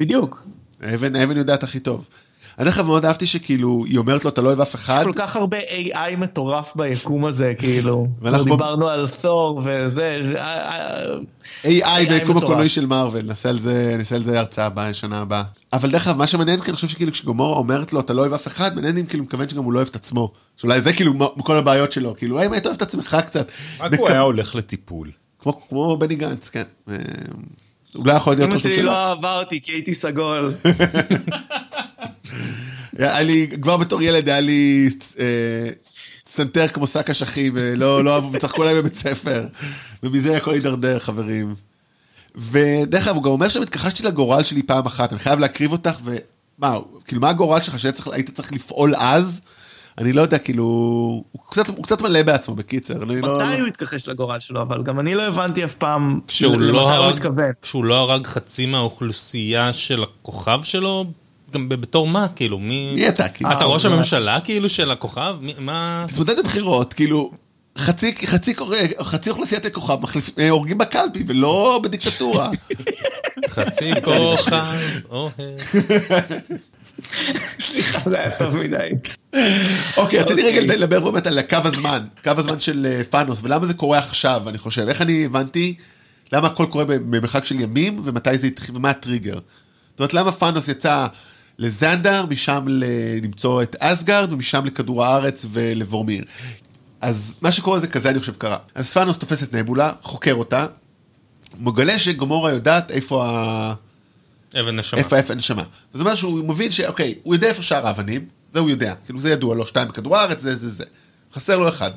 בדיוק. 0.00 0.42
האבן, 0.80 1.16
האבן 1.16 1.36
יודעת 1.36 1.62
הכי 1.62 1.80
טוב. 1.80 2.08
אני 2.58 2.64
דרך 2.64 2.78
אגב 2.78 2.86
מאוד 2.86 3.04
אהבתי 3.04 3.26
שכאילו, 3.26 3.84
היא 3.86 3.98
אומרת 3.98 4.24
לו, 4.24 4.30
אתה 4.30 4.40
לא 4.42 4.48
אוהב 4.48 4.60
אף 4.60 4.74
אחד. 4.74 5.02
כל 5.04 5.12
כך 5.16 5.36
הרבה 5.36 5.58
AI 5.60 6.16
מטורף 6.18 6.72
ביקום 6.76 7.24
הזה, 7.24 7.52
כאילו. 7.58 8.06
פה- 8.22 8.44
דיברנו 8.44 8.88
על 8.88 9.06
סור 9.06 9.58
וזה, 9.64 10.18
זה... 10.22 10.40
אה, 10.40 11.06
אה, 11.64 11.98
AI 12.04 12.08
ביקום. 12.08 12.36
הקולנועי 12.38 12.68
של 12.68 12.86
מארוול, 12.86 13.22
נעשה 13.22 13.48
על 13.48 13.58
זה, 13.58 13.94
נעשה 13.98 14.16
על 14.16 14.22
זה 14.22 14.38
הרצאה 14.38 14.66
הבאה, 14.66 14.94
שנה 14.94 15.20
הבאה. 15.20 15.42
אבל 15.72 15.90
דרך 15.90 16.06
אגב, 16.08 16.16
מה 16.18 16.26
שמעניין, 16.26 16.60
כי 16.60 16.66
אני 16.70 16.74
חושב 16.74 16.88
שכאילו 16.88 17.12
כשגומורה 17.12 17.56
אומרת 17.58 17.92
לו, 17.92 18.00
אתה 18.00 18.12
לא 18.12 18.20
אוהב 18.20 18.32
אף 18.32 18.46
אחד, 18.46 18.74
מעניין 18.74 18.98
אם 18.98 19.06
כאילו 19.06 19.24
מכוון 19.24 19.48
שגם 19.48 19.64
הוא 19.64 19.72
לא 19.72 19.78
אוהב 19.78 19.88
את 19.88 19.96
עצמו. 19.96 20.32
שאולי 20.56 20.80
זה 20.80 20.92
כאילו 20.92 21.12
כל 21.38 21.58
הבעיות 21.58 21.92
שלו, 21.92 22.14
כאילו, 22.16 22.36
אולי 22.36 22.46
אם 22.46 22.52
היית 22.52 22.66
אוהב 22.66 22.76
את 22.76 22.82
עצמך 22.82 23.16
קצת. 23.26 23.50
רק 23.80 23.94
הוא 23.98 24.08
היה 24.08 24.20
הולך 24.20 24.54
לטיפול. 24.54 25.10
כמו, 25.68 25.96
בני 25.96 26.14
גנץ, 26.14 26.48
כן. 26.48 26.62
אה, 26.90 26.96
הוא 27.94 28.06
לא 28.06 28.12
יכול 28.12 28.32
להיות 28.32 28.44
אמא 28.48 28.54
ראש 28.54 28.62
שלי 28.62 28.70
ממשלה. 28.70 28.84
לא 28.84 28.96
אהבה 28.96 29.38
אותי 29.38 29.60
כי 29.62 29.72
הייתי 29.72 29.94
סגול. 29.94 30.52
היה 32.98 33.22
לי, 33.22 33.50
כבר 33.62 33.76
בתור 33.76 34.02
ילד 34.02 34.28
היה 34.28 34.40
לי 34.40 34.88
אה, 35.20 35.24
סנטר 36.26 36.68
כמו 36.68 36.86
שק 36.86 37.10
אשכים, 37.10 37.52
ולא 37.56 38.04
לא 38.04 38.14
אהבו 38.14 38.32
וצחקו 38.32 38.62
עליי 38.62 38.74
בבית 38.74 38.94
ספר. 38.94 39.46
ומזה 40.02 40.36
הכל 40.36 40.54
הידרדר, 40.54 40.98
חברים. 40.98 41.54
ודרך 42.36 43.06
אגב, 43.06 43.16
הוא 43.16 43.22
גם 43.22 43.30
אומר 43.30 43.48
שהתכחשתי 43.48 44.02
לגורל 44.02 44.42
שלי 44.42 44.62
פעם 44.62 44.86
אחת, 44.86 45.12
אני 45.12 45.20
חייב 45.20 45.38
להקריב 45.38 45.72
אותך, 45.72 45.94
ומה, 46.04 46.78
כאילו, 47.06 47.20
מה 47.20 47.28
הגורל 47.28 47.60
שלך 47.60 47.80
שהיית 47.80 48.30
צריך 48.30 48.52
לפעול 48.52 48.94
אז? 48.96 49.40
אני 49.98 50.12
לא 50.12 50.22
יודע, 50.22 50.38
כאילו, 50.38 50.64
הוא 51.32 51.42
קצת, 51.50 51.68
הוא 51.68 51.84
קצת 51.84 52.02
מלא 52.02 52.22
בעצמו, 52.22 52.54
בקיצר. 52.54 52.98
לא... 52.98 53.14
מתי 53.14 53.60
הוא 53.60 53.68
התכחש 53.68 54.08
לגורל 54.08 54.40
שלו, 54.40 54.62
אבל 54.62 54.82
גם 54.82 55.00
אני 55.00 55.14
לא 55.14 55.22
הבנתי 55.22 55.64
אף 55.64 55.74
פעם 55.74 56.20
למתי 56.40 56.56
לא 56.72 56.96
הוא 56.96 57.10
התכוון. 57.10 57.52
כשהוא 57.62 57.84
לא 57.84 57.94
הרג 57.94 58.26
חצי 58.26 58.66
מהאוכלוסייה 58.66 59.72
של 59.72 60.02
הכוכב 60.02 60.60
שלו, 60.62 61.04
גם 61.52 61.68
בתור 61.68 62.06
מה, 62.06 62.26
כאילו, 62.36 62.58
מי... 62.58 62.92
מי 62.94 63.08
אתה, 63.08 63.28
כאילו? 63.28 63.52
אתה 63.52 63.64
ראש 63.64 63.86
אה, 63.86 63.92
הממשלה, 63.92 64.38
כאילו, 64.44 64.68
של 64.68 64.90
הכוכב? 64.90 65.36
מי- 65.40 65.54
מה... 65.58 66.04
תתמודד 66.08 66.38
בבחירות, 66.38 66.92
כאילו, 66.92 67.30
חצי, 67.78 68.14
חצי, 68.26 68.54
קורא- 68.54 68.76
חצי 69.02 69.30
אוכלוסיית 69.30 69.66
הכוכב 69.66 69.98
אה, 70.38 70.50
הורגים 70.50 70.78
בקלפי, 70.78 71.24
ולא 71.26 71.80
בדיקטטורה. 71.82 72.50
חצי 73.48 73.90
כוכב, 74.04 74.54
אוהב. 75.10 75.32
סליחה, 77.60 78.10
זה 78.10 78.20
היה 78.20 78.38
טוב 78.38 78.56
מדי. 78.56 78.88
אוקיי, 79.96 80.18
רציתי 80.18 80.42
אוקיי. 80.42 80.58
רגע 80.60 80.74
לדבר 80.76 81.00
באמת 81.10 81.26
על 81.26 81.42
קו 81.42 81.56
הזמן, 81.64 82.02
קו 82.24 82.30
הזמן 82.36 82.60
של 82.60 82.86
אה, 82.90 83.04
פאנוס, 83.04 83.40
ולמה 83.42 83.66
זה 83.66 83.74
קורה 83.74 83.98
עכשיו, 83.98 84.42
אני 84.48 84.58
חושב. 84.58 84.88
איך 84.88 85.02
אני 85.02 85.24
הבנתי 85.24 85.74
למה 86.32 86.46
הכל 86.46 86.66
קורה 86.70 86.84
במרחק 86.84 87.44
של 87.44 87.60
ימים, 87.60 88.00
ומתי 88.04 88.38
זה 88.38 88.46
התחיל, 88.46 88.76
ומה 88.76 88.90
הטריגר. 88.90 89.34
זאת 89.90 90.00
אומרת, 90.00 90.14
למה 90.14 90.32
פאנוס 90.32 90.68
יצא 90.68 91.06
לזנדר, 91.58 92.26
משם 92.26 92.66
למצוא 93.22 93.62
את 93.62 93.76
אסגרד, 93.78 94.32
ומשם 94.32 94.66
לכדור 94.66 95.04
הארץ 95.04 95.46
ולוורמיר. 95.50 96.24
אז 97.00 97.36
מה 97.40 97.52
שקורה 97.52 97.80
זה 97.80 97.86
כזה, 97.86 98.10
אני 98.10 98.18
חושב, 98.18 98.34
קרה. 98.34 98.58
אז 98.74 98.92
פאנוס 98.92 99.18
תופס 99.18 99.42
את 99.42 99.54
נבולה, 99.54 99.92
חוקר 100.02 100.34
אותה, 100.34 100.66
מגלה 101.58 101.98
שגמורה 101.98 102.52
יודעת 102.52 102.90
איפה 102.90 103.26
ה... 103.26 103.74
אבן 104.60 104.76
נשמה. 104.76 105.00
איפה 105.00 105.16
איפה 105.16 105.32
הנשמה. 105.32 105.62
זאת 105.94 106.00
אומרת 106.00 106.16
שהוא 106.16 106.44
מבין 106.44 106.70
שאוקיי, 106.70 107.14
הוא 107.22 107.34
יודע 107.34 107.48
איפה 107.48 107.62
שאר 107.62 107.86
האבנים, 107.86 108.26
זה 108.52 108.58
הוא 108.58 108.70
יודע, 108.70 108.94
כאילו 109.04 109.20
זה 109.20 109.30
ידוע 109.30 109.54
לו, 109.54 109.66
שתיים 109.66 109.88
בכדור 109.88 110.16
הארץ, 110.16 110.40
זה 110.40 110.56
זה 110.56 110.70
זה. 110.70 110.84
חסר 111.34 111.58
לו 111.58 111.68
אחד. 111.68 111.90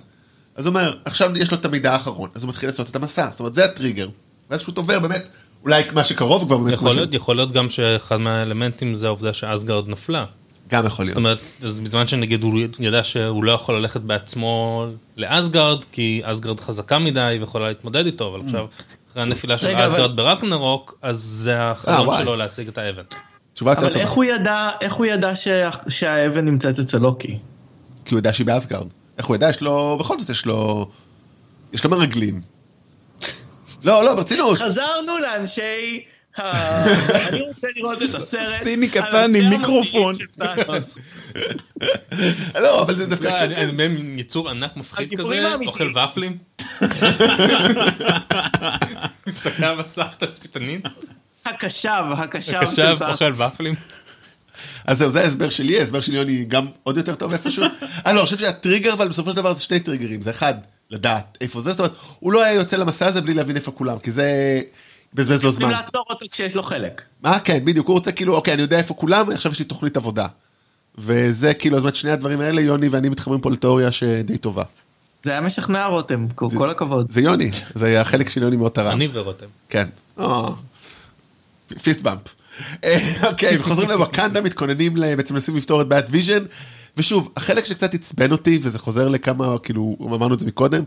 אז 0.56 0.66
הוא 0.66 0.70
אומר, 0.70 0.98
עכשיו 1.06 1.32
יש 1.38 1.52
לו 1.52 1.58
את 1.58 1.66
המידע 1.66 1.94
האחרון, 1.94 2.30
אז 2.36 2.44
הוא 2.44 2.50
מתחיל 2.50 2.70
לעשות 2.70 2.90
את 2.90 2.96
המסע, 2.96 3.28
זאת 3.32 3.40
אומרת 3.40 3.56
זה 3.56 3.66
הטריגר. 3.66 4.10
ואז 4.50 4.62
כשהוא 4.62 4.74
עובר 4.78 5.00
באמת, 5.00 5.28
אולי 5.66 5.84
מה 5.94 6.04
שקרוב 6.04 6.46
כבר 6.46 6.58
באמת, 6.58 6.74
יכול 6.74 6.88
מה 6.88 6.94
ש- 6.94 6.96
להיות, 6.96 7.14
יכול 7.14 7.36
להיות 7.36 7.52
גם 7.52 7.70
שאחד 7.70 8.18
מהאלמנטים 8.18 8.96
זה 8.96 9.08
העובדה 9.08 9.34
שאסגרד 9.34 9.88
נפלה. 9.90 10.26
גם 10.70 10.86
יכול 10.86 11.06
זאת 11.06 11.10
להיות. 11.16 11.18
אומרת, 11.18 11.40
אז 11.66 11.80
בזמן 11.80 12.08
שנגיד 12.08 12.44
הוא 12.44 12.54
ידע 12.80 13.04
שהוא 13.04 13.44
לא 13.44 13.52
יכול 13.52 13.76
ללכת 13.78 14.02
בעצמו 14.02 14.86
לאסגרד, 15.18 15.78
כי 15.92 16.22
אסגרד 16.24 16.60
חזקה 16.60 17.00
מדי 17.00 17.38
ויכולה 17.40 17.68
להתמודד 17.68 18.06
איתו, 18.06 18.28
אבל 18.28 18.42
עכשיו, 18.46 18.66
אחרי 19.12 19.22
הנפילה 19.22 19.58
של 19.58 19.68
אסגרד 19.68 20.16
ברקנרוק, 20.16 20.98
אז 21.02 21.18
זה 21.22 21.62
החלום. 21.72 22.16
שלו 22.24 22.36
להשיג 22.36 22.68
את 22.68 22.78
האבן. 22.78 23.02
תשובה 23.54 23.72
יותר 23.72 23.82
אבל 23.82 23.96
איך 23.96 24.04
טובה, 24.10 24.16
הוא 24.16 24.24
ידע, 24.24 24.70
איך 24.82 24.94
הוא 24.94 25.06
ידע 25.06 25.36
שה- 25.36 25.70
שהאבן 25.90 26.46
נמצאת 26.46 26.80
אצל 26.80 26.98
לוקי? 26.98 27.38
כי 28.06 28.14
הוא 28.14 28.20
יודע 28.20 28.34
שהיא 28.34 28.48
באסגרד. 28.48 28.88
איך 29.18 29.26
הוא 29.26 29.36
ידע? 29.36 29.50
יש 29.50 29.62
לו, 29.62 29.98
בכל 30.00 30.20
זאת 30.20 30.30
יש 30.30 30.46
לו, 30.46 30.88
יש 31.74 31.84
לו 31.84 31.90
מרגלים. 31.90 32.42
לא, 33.84 34.04
לא, 34.04 34.16
ברצינות. 34.16 34.58
חזרנו 34.58 35.18
לאנשי... 35.18 36.06
אני 36.40 37.42
רוצה 37.42 37.68
לראות 37.76 38.02
את 38.02 38.16
הסרט. 38.16 38.64
סיני 38.64 38.86
על 38.86 38.92
קטן 38.92 39.36
עם 39.36 39.50
מיקרופון. 39.50 40.16
לא, 42.64 42.82
אבל 42.82 42.96
זה 42.96 43.06
דווקא... 43.06 43.44
אני 43.44 43.56
אני 43.56 43.72
מבין 43.72 44.20
יצור 44.20 44.50
ענק 44.50 44.78
מפחיד 44.78 45.20
כזה. 45.20 45.56
אוכל 45.66 45.94
ופלים. 45.98 46.38
מסתכל 49.28 49.76
בסך 49.76 50.16
תצפיתנית, 50.18 50.86
הקשב, 51.46 52.04
הקשב 52.18 52.60
הקשב. 52.62 52.98
אוכל 53.02 53.34
ופלים. 53.34 53.76
אז 54.86 54.98
זהו, 54.98 55.10
זה 55.10 55.20
ההסבר 55.22 55.50
שלי, 55.50 55.80
ההסבר 55.80 56.02
של 56.02 56.14
יוני 56.14 56.46
גם 56.46 56.68
עוד 56.84 56.98
יותר 56.98 57.16
טוב 57.16 57.34
איפשהו. 57.34 57.64
אה, 57.64 58.14
לא, 58.14 58.20
אני 58.20 58.26
חושב 58.26 58.38
שהטריגר, 58.38 58.94
אבל 58.94 59.08
בסופו 59.08 59.30
של 59.30 59.36
דבר 59.36 59.54
זה 59.54 59.62
שני 59.62 59.80
טריגרים. 59.80 60.22
זה 60.22 60.30
אחד, 60.30 60.54
לדעת 60.92 61.38
איפה 61.42 61.62
זה, 61.62 61.70
זאת 61.72 61.80
אומרת, 61.80 61.92
הוא 62.20 62.34
לא 62.34 62.44
היה 62.44 62.54
יוצא 62.54 62.78
למסע 62.78 63.06
הזה 63.06 63.22
בלי 63.22 63.34
להבין 63.34 63.56
איפה 63.56 63.72
כולם, 63.72 64.00
כי 64.00 64.12
זה 64.12 64.62
בזבז 65.14 65.44
לו 65.44 65.52
צריכים 65.52 65.68
זמן. 65.68 65.76
לעצור 65.78 66.06
אותו 66.10 66.26
כשיש 66.32 66.56
לו 66.56 66.64
חלק. 66.64 67.02
מה? 67.22 67.40
כן, 67.40 67.66
בדיוק, 67.66 67.88
הוא 67.88 67.94
רוצה 67.94 68.12
כאילו, 68.12 68.36
אוקיי, 68.36 68.54
אני 68.54 68.62
יודע 68.62 68.78
איפה 68.78 68.94
כולם, 68.94 69.30
עכשיו 69.32 69.52
יש 69.52 69.60
לי 69.60 69.66
תוכנית 69.66 69.98
עבודה. 69.98 70.28
וזה 70.98 71.54
כאילו, 71.54 71.78
זאת 71.78 71.84
אומרת, 71.84 71.96
שני 71.96 72.12
הדברים 72.12 72.42
האלה, 72.42 72.62
יוני 72.62 72.88
ואני 72.88 73.10
מתחברים 73.10 73.40
פה 73.42 73.52
לתיאוריה 73.52 73.92
שדי 73.92 74.38
טובה. 74.38 74.64
זה 75.24 75.32
היה 75.32 75.42
משכנע 75.42 75.86
רותם, 75.86 76.28
כל 76.36 76.70
הכבוד. 76.70 77.12
זה 77.12 77.22
יוני, 77.22 77.52
זה 77.76 77.86
היה 77.86 78.02
החלק 78.02 78.30
של 78.30 78.42
יוני 78.44 78.56
מאוד 78.56 78.72
תרם. 78.72 78.92
אני 78.92 79.08
ורותם. 79.14 79.46
כן. 79.70 79.88
אה, 80.20 80.48
fist 81.84 82.02
bump. 82.02 82.22
אה, 82.84 83.14
אוקיי, 83.30 83.58
וחוזרים 83.58 83.90
לווקנדה, 83.90 84.42
מתכוננים 84.42 84.98
ל- 84.98 85.16
בעצם 85.16 85.34
מנסים 85.34 85.56
לפתור 85.58 85.82
את 85.82 85.88
בעיית 85.88 86.06
ויז'ן. 86.10 86.44
ושוב, 86.98 87.32
החלק 87.38 87.66
שקצת 87.66 87.94
עצבן 87.94 88.32
אותי, 88.32 88.60
וזה 88.62 88.80
חוזר 88.80 89.08
לכמה, 89.08 89.60
כאילו, 89.60 89.98
אמרנו 90.02 90.34
את 90.34 90.40
זה 90.40 90.46
מקודם, 90.46 90.84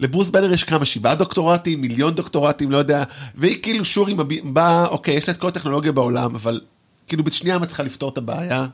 לברוס 0.00 0.30
בנר 0.30 0.52
יש 0.52 0.64
כמה, 0.64 0.84
שבעה 0.84 1.14
דוקטורטים, 1.14 1.80
מיליון 1.80 2.14
דוקטורטים, 2.14 2.70
לא 2.70 2.78
יודע, 2.78 3.04
והיא 3.34 3.62
כאילו 3.62 3.84
שורי 3.84 4.14
באה, 4.44 4.86
אוקיי, 4.86 5.14
יש 5.14 5.28
לה 5.28 5.34
את 5.34 5.38
כל 5.40 5.48
הטכנולוגיה 5.48 5.92
בעולם, 5.92 6.34
אבל 6.34 6.60
כאילו 7.06 7.24
בשנייה 7.24 7.58
מצליחה 7.58 7.82
לפתור 7.82 8.08
את 8.08 8.18
הבעיה. 8.18 8.66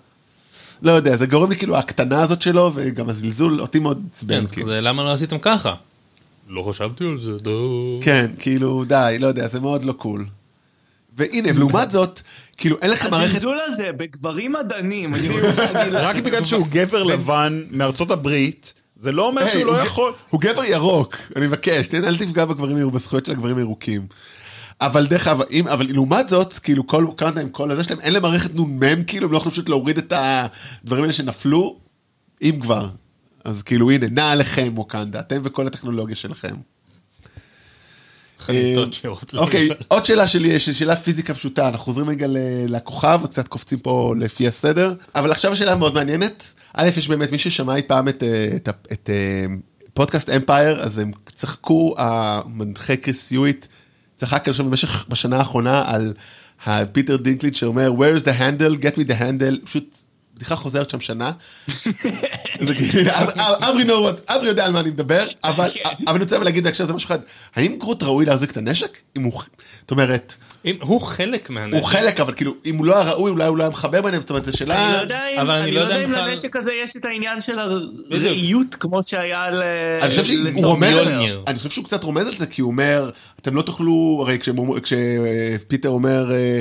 לא 0.83 0.93
יודע, 0.93 1.17
זה 1.17 1.27
גורם 1.27 1.51
לי 1.51 1.57
כאילו 1.57 1.77
ההקטנה 1.77 2.23
הזאת 2.23 2.43
שלו, 2.43 2.73
וגם 2.75 3.09
הזלזול, 3.09 3.61
אותי 3.61 3.79
מאוד 3.79 4.03
עצבן. 4.13 4.47
כן, 4.47 4.53
כאילו. 4.53 4.67
זה 4.69 4.81
למה 4.81 5.05
לא 5.05 5.13
עשיתם 5.13 5.39
ככה? 5.39 5.75
לא 6.49 6.63
חשבתי 6.71 7.05
על 7.05 7.19
זה, 7.19 7.39
דו. 7.39 7.99
כן, 8.03 8.31
כאילו, 8.39 8.85
די, 8.85 9.17
לא 9.21 9.27
יודע, 9.27 9.47
זה 9.47 9.61
מאוד 9.61 9.83
לא 9.83 9.93
קול. 9.93 10.27
והנה, 11.17 11.49
ולעומת 11.55 11.91
זאת, 11.91 12.21
כאילו, 12.59 12.77
אין 12.83 12.91
לכם 12.91 13.11
מערכת... 13.11 13.31
הזלזול 13.31 13.59
הזה 13.67 13.91
בגברים 13.97 14.53
מדענים, 14.53 15.15
אני 15.15 15.29
רוצה 15.29 15.73
להגיד 15.73 15.93
לך. 15.93 16.05
רק 16.05 16.17
בגלל 16.17 16.45
שהוא 16.45 16.67
גבר 16.71 17.03
לבן 17.03 17.63
מארצות 17.71 18.11
הברית, 18.11 18.73
זה 18.97 19.13
לא 19.13 19.29
אומר 19.29 19.49
שהוא 19.49 19.65
לא 19.65 19.79
יכול. 19.81 20.13
הוא 20.31 20.41
גבר 20.41 20.65
ירוק, 20.65 21.17
אני 21.37 21.47
מבקש, 21.47 21.89
אל 21.95 22.17
תפגע 22.17 22.45
בגברים, 22.45 22.91
בזכויות 22.91 23.27
של 23.27 23.33
הגברים 23.33 23.57
הירוקים. 23.57 24.07
אבל 24.81 25.07
דרך 25.07 25.29
אגב, 25.29 25.41
אבל 25.69 25.87
לעומת 25.91 26.29
זאת, 26.29 26.59
כאילו 26.59 26.87
כל 26.87 27.07
קנדה 27.17 27.41
עם 27.41 27.49
כל 27.49 27.71
הזה 27.71 27.85
שלהם, 27.85 28.01
אין 28.01 28.13
להם 28.13 28.23
מערכת 28.23 28.55
נ"מ, 28.55 29.05
כאילו, 29.05 29.27
הם 29.27 29.33
לא 29.33 29.37
יכולים 29.37 29.53
פשוט 29.53 29.69
להוריד 29.69 29.99
את 29.99 30.13
הדברים 30.17 31.03
האלה 31.03 31.13
שנפלו, 31.13 31.79
אם 32.43 32.59
כבר. 32.61 32.89
אז 33.45 33.63
כאילו, 33.63 33.91
הנה, 33.91 34.07
נע 34.11 34.31
עליכם 34.31 34.73
ווקנדה, 34.77 35.21
אתם 35.21 35.41
וכל 35.45 35.67
הטכנולוגיה 35.67 36.17
שלכם. 36.17 36.55
חניתות 38.49 38.93
שירות 38.93 39.35
אוקיי. 39.35 39.69
עוד 39.89 40.05
שאלה 40.05 40.27
שלי, 40.27 40.49
יש 40.49 40.71
שאלה 40.71 40.97
פיזיקה 40.97 41.35
פשוטה, 41.35 41.69
אנחנו 41.69 41.85
חוזרים 41.85 42.09
רגע 42.09 42.27
לכוכב, 42.69 43.21
קצת 43.31 43.49
קופצים 43.49 43.79
פה 43.79 44.15
לפי 44.19 44.49
הסדר, 44.49 44.95
אבל 45.15 45.31
עכשיו 45.31 45.53
השאלה 45.53 45.75
מאוד 45.75 45.95
מעניינת. 45.95 46.53
א', 46.75 46.89
יש 46.97 47.09
באמת 47.09 47.33
מי 47.33 47.39
ששמע 47.39 47.77
אי 47.77 47.83
פעם 47.83 48.09
את, 48.09 48.23
אה, 48.23 48.73
אה, 49.09 49.45
פודקאסט 49.95 50.31
אמפייר, 50.31 50.81
אז 50.81 50.99
הם 50.99 51.11
צחקו, 51.35 51.95
המנחה 51.99 52.97
כריס 52.97 53.33
יואיט 53.33 53.67
צחק 54.17 54.53
שם 54.53 54.71
במשך, 54.71 55.07
בשנה 55.09 55.37
האחרונה 55.37 55.83
על 55.87 56.15
הפיטר 56.67 57.17
דינקלג' 57.17 57.55
שאומר, 57.55 57.93
where 57.99 58.21
is 58.21 58.25
the 58.25 58.41
handle, 58.41 58.83
get 58.83 58.97
me 58.97 59.11
the 59.11 59.21
handle, 59.21 59.65
פשוט 59.65 59.99
בדיחה 60.39 60.57
חוזרת 60.57 60.91
שם 60.91 61.01
שנה. 61.01 61.33
זה 62.61 62.75
כאילו, 62.75 63.11
אברי 63.41 63.85
what, 63.85 64.21
אברי 64.29 64.49
יודע 64.49 64.65
על 64.65 64.73
מה 64.73 64.81
אני 64.81 64.91
מדבר, 64.91 65.27
אבל 65.45 65.69
אבל 66.07 66.15
אני 66.15 66.25
רוצה 66.25 66.39
להגיד 66.39 66.65
בהקשר 66.65 66.85
הזה 66.85 66.93
משהו 66.93 67.07
אחד, 67.07 67.19
האם 67.57 67.77
גרוט 67.79 68.03
ראוי 68.03 68.25
להחזיק 68.27 68.51
את 68.51 68.57
הנשק? 68.57 68.99
אם 69.19 69.23
הוא, 69.23 69.43
זאת 69.81 69.91
אומרת, 69.91 70.35
הוא 70.81 71.01
חלק 71.01 71.51
מהנשק. 71.51 71.77
הוא 71.79 71.85
חלק, 71.87 72.21
אבל 72.21 72.35
כאילו, 72.35 72.55
אם 72.67 72.77
הוא 72.77 72.87
לא 72.87 72.97
היה 73.01 73.11
ראוי, 73.13 73.31
אולי 73.31 73.47
הוא 73.47 73.57
לא 73.59 73.63
היה 73.63 73.71
מחבר 73.71 74.03
ביניהם, 74.03 74.21
זאת 74.21 74.31
אומרת, 74.31 74.45
זו 74.45 74.51
אני 74.51 74.57
שאלה... 74.57 74.97
לא 74.97 75.01
יודע 75.03 75.21
אם- 75.35 75.39
אבל 75.41 75.51
אני 75.51 75.63
אני 75.63 75.73
לא 75.73 75.81
לא 75.81 75.85
יודע 75.87 76.05
אם 76.05 76.13
לנשק 76.13 76.57
הזה 76.57 76.73
יש 76.73 76.97
את 76.97 77.05
העניין 77.05 77.41
של 77.41 77.59
הראיות 77.59 78.75
כמו 78.75 79.03
שהיה 79.03 79.51
ל... 79.51 79.63
אני 80.03 80.11
חושב 80.11 80.25
שהוא 80.25 80.65
רומז, 80.65 80.93
על- 80.93 81.05
מיולניר. 81.05 81.43
אני 81.47 81.57
חושב 81.59 81.71
שהוא 81.71 81.85
קצת 81.85 82.05
רומז 82.05 82.29
על 82.29 82.37
זה, 82.37 82.47
כי 82.47 82.61
הוא 82.63 82.71
אומר, 82.71 83.11
אתם 83.41 83.55
לא 83.55 83.63
תוכלו, 83.63 84.19
הרי 84.27 84.39
כשפיטר 84.83 85.89
אומר, 85.89 86.33
אה, 86.33 86.61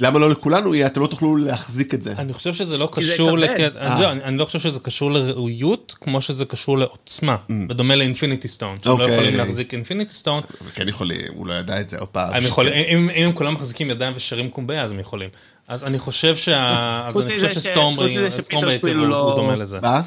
למה 0.00 0.18
לא 0.18 0.30
לכולנו 0.30 0.74
יהיה, 0.74 0.86
אתם 0.86 1.00
לא 1.00 1.06
תוכלו 1.06 1.36
להחזיק 1.36 1.94
את 1.94 2.02
זה. 2.02 2.14
אני 2.18 2.32
חושב 2.32 2.54
שזה 2.54 2.78
לא 2.78 2.88
קשור. 2.92 3.38
לקטע, 3.38 3.80
אה. 3.80 4.10
אני 4.12 4.22
אני 4.22 4.38
לא 4.38 4.44
חושב 4.44 4.58
שזה 4.60 4.80
קשור 4.80 5.12
לראויות, 5.12 5.94
כמו 6.00 6.20
שזה 6.20 6.44
קשור 6.44 6.78
לעוצמה, 6.78 7.36
בדומה 7.66 7.96
לאינפיניטי 7.96 8.48
סטון, 8.48 8.76
שהם 8.84 8.92
לא 8.92 8.98
Mm. 8.98 9.00
אוקיי. 9.02 9.16
יכולים 9.16 9.34
להחזיק 9.36 9.74
אינפיניטי 9.74 10.14
סטון, 10.14 10.42
כן 10.74 10.88
יכולים, 10.88 11.16
הוא 11.34 11.46
לא 11.46 11.52
ידע 11.52 11.80
את 11.80 11.90
זה, 11.90 11.98
עוד 11.98 12.08
פעם. 12.08 12.34
הם 12.34 12.42
יכולים, 12.42 12.72
אם 12.72 13.10
אם 13.10 13.24
הם 13.26 13.32
כולם 13.32 13.54
מחזיקים 13.54 13.90
ידיים 13.90 14.12
ושרים 14.16 14.48
קומבייה, 14.50 14.82
אז 14.82 14.90
הם 14.90 15.00
יכולים. 15.00 15.28
אז 15.68 15.84
אני 15.84 15.98
חושב 15.98 16.36
שה... 16.36 16.58
אז 17.08 17.16
אני 17.16 17.24
חושב 17.24 17.48
ש- 17.48 17.66
חוץ 17.66 18.00
מזה 18.00 18.30
שפיטר 18.30 18.40
שסטורמברייקר 18.40 18.80
קוויל 18.80 18.96
הוא 18.96 19.06
לא- 19.06 19.20
הוא 19.20 19.36
דומה 19.36 19.56
לזה. 19.56 19.78
מה? 19.82 20.00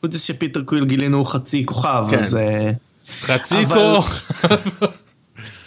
חוץ 0.00 0.10
מזה 0.14 0.18
שפיטר 0.18 0.62
קוויל 0.62 0.84
גילינו 0.84 1.24
חצי 1.24 1.62
כוכב, 1.66 2.04
כן. 2.10 2.18
אז... 2.18 2.36
אה, 2.36 2.70
חצי 3.20 3.66
כוח. 3.66 4.22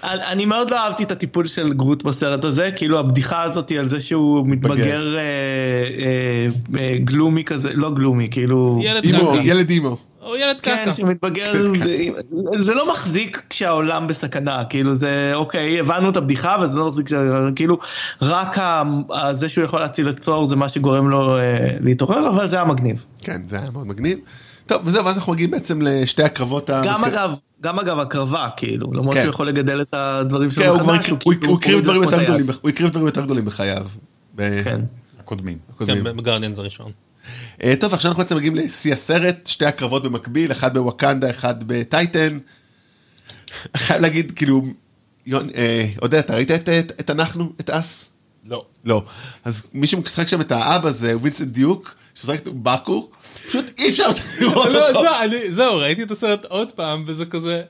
אני 0.03 0.45
מאוד 0.45 0.71
לא 0.71 0.77
אהבתי 0.77 1.03
את 1.03 1.11
הטיפול 1.11 1.47
של 1.47 1.73
גרוט 1.73 2.03
בסרט 2.03 2.43
הזה, 2.43 2.69
כאילו 2.75 2.99
הבדיחה 2.99 3.43
הזאת 3.43 3.71
על 3.71 3.87
זה 3.87 3.99
שהוא 3.99 4.47
מתבגר 4.47 5.17
אה, 5.17 5.21
אה, 5.21 6.47
אה, 6.79 6.97
gloomy 7.03 7.43
כזה, 7.43 7.69
לא 7.73 7.91
gloomy, 7.91 8.27
כאילו... 8.31 8.79
ילד 8.83 9.03
אימו. 9.03 9.35
ילד 9.43 9.69
אימו. 9.69 9.97
או 10.21 10.35
ילד 10.35 10.61
כן, 10.61 10.77
קקה. 10.81 10.93
שמתבגר, 10.93 11.53
זה 12.59 12.73
לא 12.73 12.91
מחזיק 12.91 13.41
כשהעולם 13.49 14.07
בסכנה, 14.07 14.63
כאילו 14.69 14.95
זה, 14.95 15.31
אוקיי, 15.33 15.79
הבנו 15.79 16.09
את 16.09 16.17
הבדיחה, 16.17 16.55
אבל 16.55 16.71
זה 16.71 16.79
לא 16.79 16.89
מחזיק, 16.89 17.07
כאילו, 17.55 17.77
רק 18.21 18.57
זה 19.33 19.49
שהוא 19.49 19.63
יכול 19.63 19.79
להציל 19.79 20.09
את 20.09 20.19
צור 20.19 20.47
זה 20.47 20.55
מה 20.55 20.69
שגורם 20.69 21.09
לו 21.09 21.37
אה, 21.37 21.69
להתעורר, 21.79 22.27
אבל 22.27 22.47
זה 22.47 22.55
היה 22.55 22.65
מגניב. 22.65 23.05
כן, 23.21 23.41
זה 23.47 23.59
היה 23.59 23.71
מאוד 23.71 23.87
מגניב. 23.87 24.17
טוב, 24.67 24.81
וזהו, 24.85 25.05
ואז 25.05 25.17
אנחנו 25.17 25.33
מגיעים 25.33 25.51
בעצם 25.51 25.81
לשתי 25.81 26.23
הקרבות 26.23 26.69
ה... 26.69 26.81
גם 26.85 27.05
אגב, 27.05 27.31
גם 27.61 27.79
אגב 27.79 27.99
הקרבה, 27.99 28.47
כאילו, 28.57 28.93
למרות 28.93 29.15
כן. 29.15 29.21
שהוא 29.21 29.33
יכול 29.33 29.47
לגדל 29.47 29.81
את 29.81 29.93
הדברים 29.93 30.51
שלו 30.51 30.63
כן, 30.63 30.69
הוא 30.69 30.79
כבר 30.79 30.93
מחדש, 30.93 31.05
הקריב- 31.05 31.21
הוא 31.25 31.33
כאילו 31.33 31.47
הוא 31.51 31.57
הקריב 31.57 31.79
דברים 31.81 32.03
יותר. 32.03 32.23
גדולים, 32.23 32.45
הוא 32.61 32.69
הקריב 32.69 32.89
דברים 32.89 33.05
יותר 33.05 33.21
גדולים 33.25 33.45
בחייו. 33.45 33.87
ב- 34.35 34.63
כן. 34.63 34.81
הקודמים. 35.19 35.57
הקודמים. 35.69 36.03
כן, 36.03 36.17
בגרדיאנס 36.17 36.59
הראשון. 36.59 36.91
אה, 37.63 37.73
טוב, 37.79 37.93
עכשיו 37.93 38.11
אנחנו 38.11 38.23
בעצם 38.23 38.35
מגיעים 38.37 38.55
לשיא 38.55 38.93
הסרט, 38.93 39.47
שתי 39.47 39.65
הקרבות 39.65 40.03
במקביל, 40.03 40.51
אחד 40.51 40.73
בווקנדה, 40.77 41.29
אחד 41.29 41.55
בטייטן. 41.67 42.37
חייב 43.77 44.01
להגיד, 44.01 44.31
כאילו, 44.35 44.61
יון- 45.25 45.49
אה, 45.55 45.85
עודד, 46.01 46.17
אתה 46.17 46.35
ראית 46.35 46.51
את- 46.51 46.69
את 46.69 46.91
את 46.99 47.09
אנחנו, 47.09 47.51
את 47.59 47.69
אס? 47.69 48.09
לא. 48.45 48.65
לא. 48.85 49.03
אז 49.45 49.67
מי 49.73 49.87
שמשחק 49.87 50.27
שם 50.27 50.41
את 50.41 50.51
האבא 50.51 50.89
זה 50.91 51.17
ווינסנט 51.17 51.47
דיוק, 51.47 51.95
שמשחק 52.15 52.35
את 52.39 52.47
באקו, 52.47 53.09
פשוט 53.47 53.71
אי 53.79 53.89
אפשר 53.89 54.03
לראות 54.41 54.73
לא, 54.73 54.87
אותו. 54.87 55.01
זהו, 55.01 55.13
אני- 55.23 55.51
זהו, 55.51 55.77
ראיתי 55.77 56.03
את 56.03 56.11
הסרט 56.11 56.45
עוד 56.45 56.71
פעם, 56.71 57.03
וזה 57.07 57.25
כזה... 57.25 57.61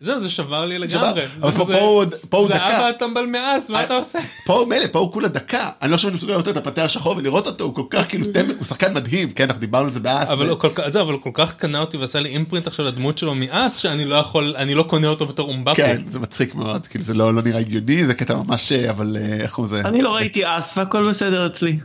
זהו, 0.00 0.18
זה 0.20 0.28
שבר 0.30 0.64
לי 0.64 0.78
לגמרי. 0.78 1.22
אבל 1.42 1.50
פה- 1.52 1.74
הוא 1.80 2.04
הוא 2.30 2.48
זה 2.48 2.54
דקה. 2.54 2.78
אבא 2.78 2.86
הטמבל 2.88 3.26
מאס, 3.26 3.70
מה 3.70 3.84
אתה 3.84 3.94
עושה? 3.94 4.18
פה 4.46 4.66
מילא, 4.68 4.84
פה 4.92 4.98
הוא 4.98 5.12
כולה 5.12 5.28
דקה. 5.28 5.70
אני 5.82 5.90
לא 5.90 5.96
חושב 5.96 6.08
שאני 6.08 6.16
מסוגל 6.16 6.32
לראות 6.32 6.48
את 6.48 6.56
הפטר 6.56 6.84
השחור 6.84 7.16
ולראות 7.16 7.46
אותו, 7.46 7.64
הוא 7.64 7.74
כל 7.74 7.82
כך 7.90 8.08
כאילו 8.08 8.24
הוא 8.58 8.64
שחקן 8.64 8.94
מדהים, 8.94 9.30
כן, 9.30 9.44
אנחנו 9.44 9.60
דיברנו 9.60 9.84
על 9.84 9.90
זה 9.90 10.00
באס. 10.00 10.28
אבל 10.30 10.48
הוא 10.48 10.58
כל 10.58 10.68
כך, 11.34 11.48
הוא 11.50 11.58
קנה 11.58 11.80
אותי 11.80 11.96
ועשה 11.96 12.20
לי 12.20 12.28
אימפרינט 12.28 12.66
עכשיו 12.66 12.86
לדמות 12.86 13.18
שלו 13.18 13.34
מאס, 13.34 13.76
שאני 13.76 14.04
לא 14.04 14.14
יכול, 14.14 14.54
אני 14.56 14.74
לא 14.74 14.82
קונה 14.82 15.08
אותו 15.08 15.26
בתור 15.26 15.48
אומבפי. 15.48 15.76
כן, 15.82 16.02
זה 16.06 16.18
מצחיק 16.18 16.54
מאוד, 16.54 16.86
כאילו 16.86 17.04
זה 17.04 17.14
לא 17.14 17.34
לא 17.34 17.42
נראה 17.42 17.60
הגיוני, 17.60 18.06
זה 18.06 18.14
קטע 18.14 18.34
ממש, 18.36 18.72
אה, 18.72 18.90
אבל 18.90 19.16
אה, 19.20 19.36
איך 19.42 19.56
הוא 19.56 19.66
זה? 19.66 19.80
אני 19.80 20.02
לא 20.02 20.14
ראיתי 20.14 20.42
אס 20.44 20.78
והכל 20.78 21.08
בסדר 21.10 21.46
אצלי. 21.46 21.78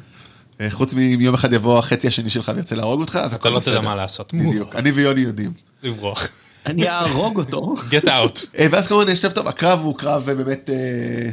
אה, 0.61 0.71
חוץ 0.71 0.93
מיום 0.93 1.33
אחד 1.35 1.53
יבוא 1.53 1.79
החצי 1.79 2.07
השני 2.07 2.29
שלך 2.29 2.51
וירצה 2.55 2.75
להרוג 2.75 2.99
אותך, 3.01 3.15
אז 3.15 3.29
אתה 3.29 3.35
הכל 3.35 3.49
לא 3.49 3.55
בסדר. 3.55 3.77
תדע 3.79 3.85
מה 3.89 3.95
לעשות. 3.95 4.33
בדיוק, 4.33 4.75
אני 4.75 4.91
ויוני 4.91 5.21
יודעים. 5.21 5.53
לברוח. 5.83 6.27
אני 6.65 6.89
אהרוג 6.89 7.37
אותו. 7.39 7.73
get 7.91 8.05
out. 8.05 8.45
אה, 8.59 8.65
ואז 8.71 8.87
כמובן 8.87 9.09
יש 9.11 9.25
טוב, 9.25 9.47
הקרב 9.47 9.79
הוא 9.79 9.97
קרב 9.97 10.29
אה, 10.29 10.35
באמת 10.35 10.69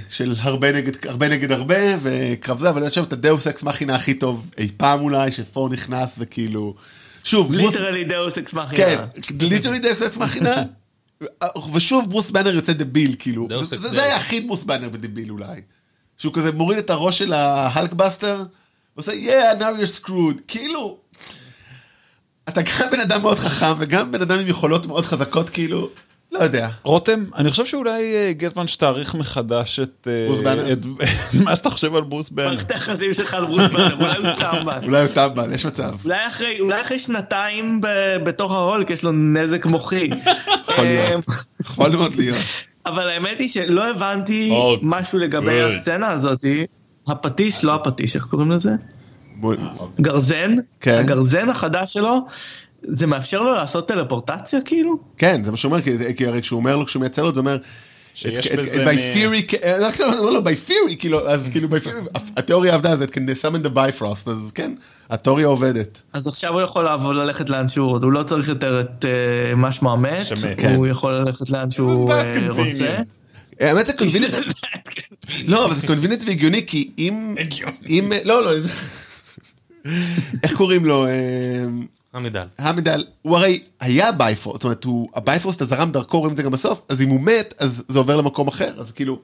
של 0.08 0.34
הרבה 0.38 0.72
נגד 0.72 1.06
הרבה 1.06 1.28
נגד 1.28 1.52
הרבה, 1.52 1.76
וקרב 2.02 2.60
זה, 2.60 2.70
אבל 2.70 2.80
אני 2.80 2.88
חושב 2.88 3.02
את 3.02 3.12
הדאוס 3.12 3.46
אקס 3.46 3.62
מכינה 3.62 3.94
הכי 3.94 4.14
טוב 4.14 4.50
אי 4.58 4.68
פעם 4.76 5.00
אולי, 5.00 5.32
שפור 5.32 5.68
נכנס 5.68 6.16
וכאילו, 6.18 6.74
שוב, 7.24 7.56
ברוס, 7.56 7.72
literally 7.72 8.04
deus 8.04 8.38
ex 8.38 8.52
machina. 8.52 8.76
כן, 8.76 8.98
literally 9.40 9.78
deus 9.78 10.02
ex 10.02 10.16
machina, 10.16 10.54
ושוב 11.74 12.10
ברוס 12.10 12.30
באנר 12.30 12.54
יוצא 12.54 12.72
דביל, 12.72 13.14
כאילו, 13.18 13.48
זה- 13.76 14.02
היה 14.02 14.16
הכי 14.16 14.40
ברוס 14.40 14.62
באנר 14.64 14.88
בדביל 14.88 15.30
אולי, 15.30 15.60
שהוא 16.18 16.34
כזה 16.34 16.52
מוריד 16.52 16.78
את 16.78 16.90
הראש 16.90 17.18
של 17.18 17.32
ההלקבאסטר, 17.32 18.42
ועושה 18.96 19.12
yeah 19.12 19.60
now 19.60 19.80
you're 19.80 20.06
screwed, 20.06 20.40
כאילו, 20.48 20.96
אתה 22.48 22.60
גם 22.62 22.90
בן 22.92 23.00
אדם 23.00 23.22
מאוד 23.22 23.38
חכם 23.38 23.72
וגם 23.78 24.12
בן 24.12 24.22
אדם 24.22 24.38
עם 24.38 24.48
יכולות 24.48 24.86
מאוד 24.86 25.04
חזקות, 25.04 25.50
כאילו, 25.50 25.88
לא 26.32 26.38
יודע. 26.38 26.68
רותם, 26.82 27.24
אני 27.36 27.50
חושב 27.50 27.66
שאולי 27.66 28.14
אה, 28.14 28.28
הגיע 28.28 28.48
הזמן 28.48 28.66
שתעריך 28.66 29.14
מחדש 29.14 29.80
את 29.80 30.08
אה, 30.10 30.26
ברוס 30.28 30.40
באנר? 30.44 30.72
את- 30.72 30.78
מה 31.44 31.56
שאתה 31.56 31.70
חושב 31.70 31.94
על 31.94 32.02
ברוס 32.02 32.30
באנר. 32.30 32.48
מערכת 32.48 32.70
היחסים 32.70 33.14
שלך 33.14 33.34
על 33.34 33.44
ברוס 33.44 33.62
באנר, 33.72 33.94
אולי 34.00 34.16
הוא 34.16 34.26
טמבל. 34.38 34.78
אולי 34.86 35.00
הוא 35.00 35.14
טמבל, 35.14 35.52
יש 35.52 35.66
מצב. 35.66 35.94
אולי 36.04 36.26
אחרי, 36.28 36.60
אולי 36.60 36.80
אחרי 36.82 36.98
שנתיים 36.98 37.80
ב- 37.80 37.86
בתוך 38.24 38.52
ההולק 38.52 38.90
יש 38.90 39.02
לו 39.02 39.12
נזק 39.12 39.66
מוחי. 39.66 40.10
יכול 40.68 40.84
להיות. 40.84 41.14
אמ, 41.14 41.20
יכול 41.60 41.90
מאוד 41.90 42.14
להיות. 42.14 42.38
אבל 42.86 43.08
האמת 43.08 43.38
היא 43.38 43.48
שלא 43.48 43.90
הבנתי 43.90 44.48
הולק. 44.50 44.80
משהו 44.82 45.18
לגבי. 45.18 45.60
הסצנה 45.62 46.10
הזאתי. 46.10 46.66
הפטיש, 47.10 47.64
לא 47.64 47.74
הפטיש, 47.74 48.16
איך 48.16 48.24
קוראים 48.24 48.50
לזה? 48.50 48.70
גרזן? 50.00 50.54
כן. 50.80 50.98
הגרזן 51.00 51.48
החדש 51.50 51.92
שלו, 51.92 52.26
זה 52.82 53.06
מאפשר 53.06 53.42
לו 53.42 53.52
לעשות 53.52 53.88
טלפורטציה 53.88 54.60
כאילו? 54.64 54.98
כן, 55.16 55.44
זה 55.44 55.50
מה 55.50 55.56
שהוא 55.56 55.72
אומר, 55.72 55.82
כי- 55.82 56.14
כי 56.16 56.26
הרי 56.26 56.42
כשהוא 56.42 56.56
אומר 56.60 56.76
לו, 56.76 56.86
כשהוא 56.86 57.00
מייצר 57.00 57.24
לו, 57.24 57.34
זה 57.34 57.40
אומר... 57.40 57.56
שיש 58.14 58.52
בזה 58.52 58.84
by 58.84 58.94
מ- 58.94 59.14
theory, 59.14 59.54
אה, 59.64 59.90
אומר 60.06 60.30
לו 60.30 60.40
by 60.40 60.68
theory, 60.68 60.96
כאילו, 60.98 61.28
אז 61.28 61.48
כאילו 61.50 61.68
by 61.68 61.86
theory, 61.86 62.18
התיאוריה 62.36 62.74
עבדה, 62.74 62.90
אז 62.92 63.02
it 63.02 63.06
can 63.06 63.18
summon 63.42 63.66
the 63.66 63.76
bifrost, 63.76 64.30
אז 64.30 64.52
כן, 64.54 64.72
התיאוריה 65.10 65.46
עובדת. 65.46 66.02
אז 66.12 66.26
עכשיו 66.26 66.52
הוא 66.52 66.60
יכול 66.60 66.84
לעבוד 66.84 67.16
ללכת 67.16 67.50
לאן 67.50 67.68
שהוא 67.68 67.88
רוצה, 67.88 68.06
הוא 68.06 68.12
לא 68.12 68.22
צריך 68.22 68.48
יותר 68.48 68.80
את 68.80 69.04
אה, 69.04 69.54
מה 69.54 69.72
שמו 69.72 69.92
המת, 69.92 70.26
שמת. 70.26 70.60
כן. 70.60 70.74
הוא 70.76 70.86
יכול 70.86 71.12
ללכת 71.12 71.50
לאן 71.50 71.70
שהוא 71.70 72.12
אה, 72.12 72.32
רוצה. 72.48 72.96
האמת 73.60 73.86
זה 73.86 73.92
convenient, 73.92 74.34
לא, 75.50 75.66
אבל 75.66 75.74
זה 75.74 75.86
convenient 75.86 76.24
והגיוני, 76.26 76.66
כי 76.66 76.90
אם, 76.98 77.34
הגיוני. 77.40 77.76
אם, 77.88 78.10
לא, 78.24 78.44
לא, 78.44 78.60
איך 80.42 80.56
קוראים 80.56 80.84
לו? 80.84 81.06
אה, 81.06 81.64
היימדל. 82.14 82.46
היימדל, 82.58 83.04
הוא 83.22 83.36
הרי 83.36 83.62
היה 83.80 84.12
בייפרוסט, 84.12 84.56
זאת 84.56 84.64
אומרת, 84.64 84.84
הוא, 84.84 85.08
הבייפרוסט 85.14 85.60
הזרם 85.60 85.92
דרכו, 85.92 86.18
רואים 86.18 86.32
את 86.32 86.36
זה 86.36 86.42
גם 86.42 86.50
בסוף, 86.50 86.82
אז 86.88 87.02
אם 87.02 87.08
הוא 87.08 87.20
מת, 87.20 87.54
אז 87.58 87.84
זה 87.88 87.98
עובר 87.98 88.16
למקום 88.16 88.48
אחר, 88.48 88.74
אז 88.78 88.92
כאילו, 88.92 89.18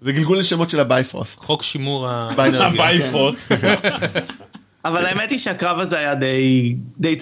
זה 0.00 0.12
גלגול 0.12 0.38
נשמות 0.38 0.70
של 0.70 0.80
הבייפרוסט. 0.80 1.38
חוק 1.38 1.62
שימור 1.62 2.08
האנרגיה. 2.08 2.70
אבל 4.84 5.06
האמת 5.06 5.30
היא 5.30 5.38
שהקרב 5.38 5.78
הזה 5.78 5.98
היה 5.98 6.14
די, 6.14 6.74
די, 6.98 7.16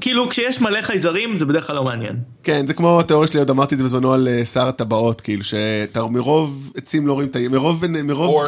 כאילו 0.00 0.28
כשיש 0.28 0.60
מלא 0.60 0.82
חייזרים 0.82 1.36
זה 1.36 1.44
בדרך 1.46 1.66
כלל 1.66 1.76
לא 1.76 1.84
מעניין. 1.84 2.16
כן, 2.42 2.66
זה 2.66 2.74
כמו 2.74 3.00
התיאוריה 3.00 3.28
שלי, 3.28 3.40
עוד 3.40 3.50
אמרתי 3.50 3.74
את 3.74 3.78
זה 3.78 3.84
בזמנו 3.84 4.12
על 4.12 4.28
אה, 4.28 4.44
שר 4.44 4.68
הטבעות, 4.68 5.20
כאילו, 5.20 5.44
שאתה 5.44 6.06
מרוב 6.06 6.72
עצים 6.76 7.06
לא 7.06 7.12
רואים 7.12 7.28
את 7.28 7.36
ה... 7.36 7.38
מרוב, 7.50 7.86
מרוב. 8.02 8.42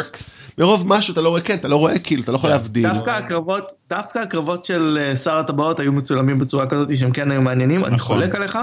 מרוב 0.58 0.84
משהו 0.86 1.12
אתה 1.12 1.20
לא 1.20 1.28
רואה, 1.28 1.40
כן, 1.40 1.54
אתה 1.54 1.68
לא 1.68 1.76
רואה, 1.76 1.98
כאילו, 1.98 2.22
אתה 2.22 2.32
לא 2.32 2.36
יכול 2.36 2.50
להבדיל. 2.50 2.88
דווקא 2.88 3.10
הקרבות, 3.10 3.72
דווקא 3.90 4.18
הקרבות 4.18 4.64
של 4.64 4.98
אה, 5.00 5.16
שר 5.16 5.36
הטבעות 5.36 5.80
היו 5.80 5.92
מצולמים 5.92 6.38
בצורה 6.38 6.66
כזאת 6.66 6.96
שהם 6.96 7.12
כן 7.12 7.30
היו 7.30 7.42
מעניינים, 7.42 7.84
אני 7.84 7.94
נכון. 7.96 8.16
חולק 8.16 8.34
עליך. 8.34 8.58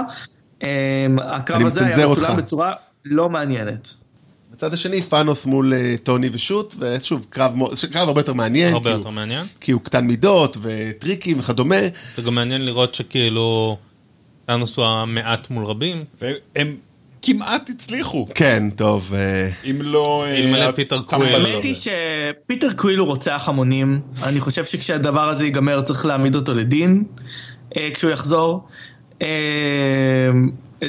אה, 0.62 1.06
הקרב 1.20 1.56
אני 1.56 1.66
הזה 1.66 1.86
היה 1.86 2.04
אותך. 2.04 2.20
מצולם 2.20 2.36
בצורה 2.36 2.72
לא 3.04 3.28
מעניינת. 3.28 4.01
בצד 4.62 4.74
השני, 4.74 5.02
טאנוס 5.02 5.46
מול 5.46 5.74
אה, 5.74 5.94
טוני 6.02 6.28
ושות, 6.32 6.74
ושוב, 6.78 7.26
קרב, 7.30 7.52
קרב 7.92 8.08
הרבה 8.08 8.20
יותר 8.20 8.32
מעניין, 8.32 8.74
הרבה 8.74 8.90
יותר 8.90 9.04
הוא- 9.04 9.12
מעניין. 9.14 9.46
כי 9.60 9.72
הוא 9.72 9.80
קטן 9.80 10.04
מידות 10.04 10.56
וטריקים 10.62 11.38
וכדומה. 11.38 11.76
זה 12.16 12.22
גם 12.22 12.34
מעניין 12.34 12.64
לראות 12.66 12.94
שכאילו, 12.94 13.76
טאנוס 14.46 14.76
הוא 14.76 14.84
המעט 14.86 15.50
מול 15.50 15.64
רבים. 15.64 16.04
והם 16.20 16.76
כמעט 17.22 17.70
הצליחו. 17.70 18.26
כן, 18.34 18.70
טוב, 18.76 19.14
אה, 19.14 19.50
אם 19.70 19.82
לא... 19.82 20.24
אה, 20.26 20.36
אלמלא 20.38 20.70
פיטר 20.72 21.02
קוויל. 21.02 21.34
האמת 21.34 21.64
היא 21.64 21.74
שפיטר 21.74 22.72
קוויל 22.72 22.98
הוא 22.98 23.06
רוצח 23.06 23.48
המונים, 23.48 24.00
אני 24.22 24.40
חושב 24.40 24.64
שכשהדבר 24.64 25.28
הזה 25.28 25.44
ייגמר 25.44 25.82
צריך 25.82 26.06
להעמיד 26.06 26.34
אותו 26.34 26.54
לדין, 26.54 27.04
כשהוא 27.94 28.10
יחזור. 28.10 28.64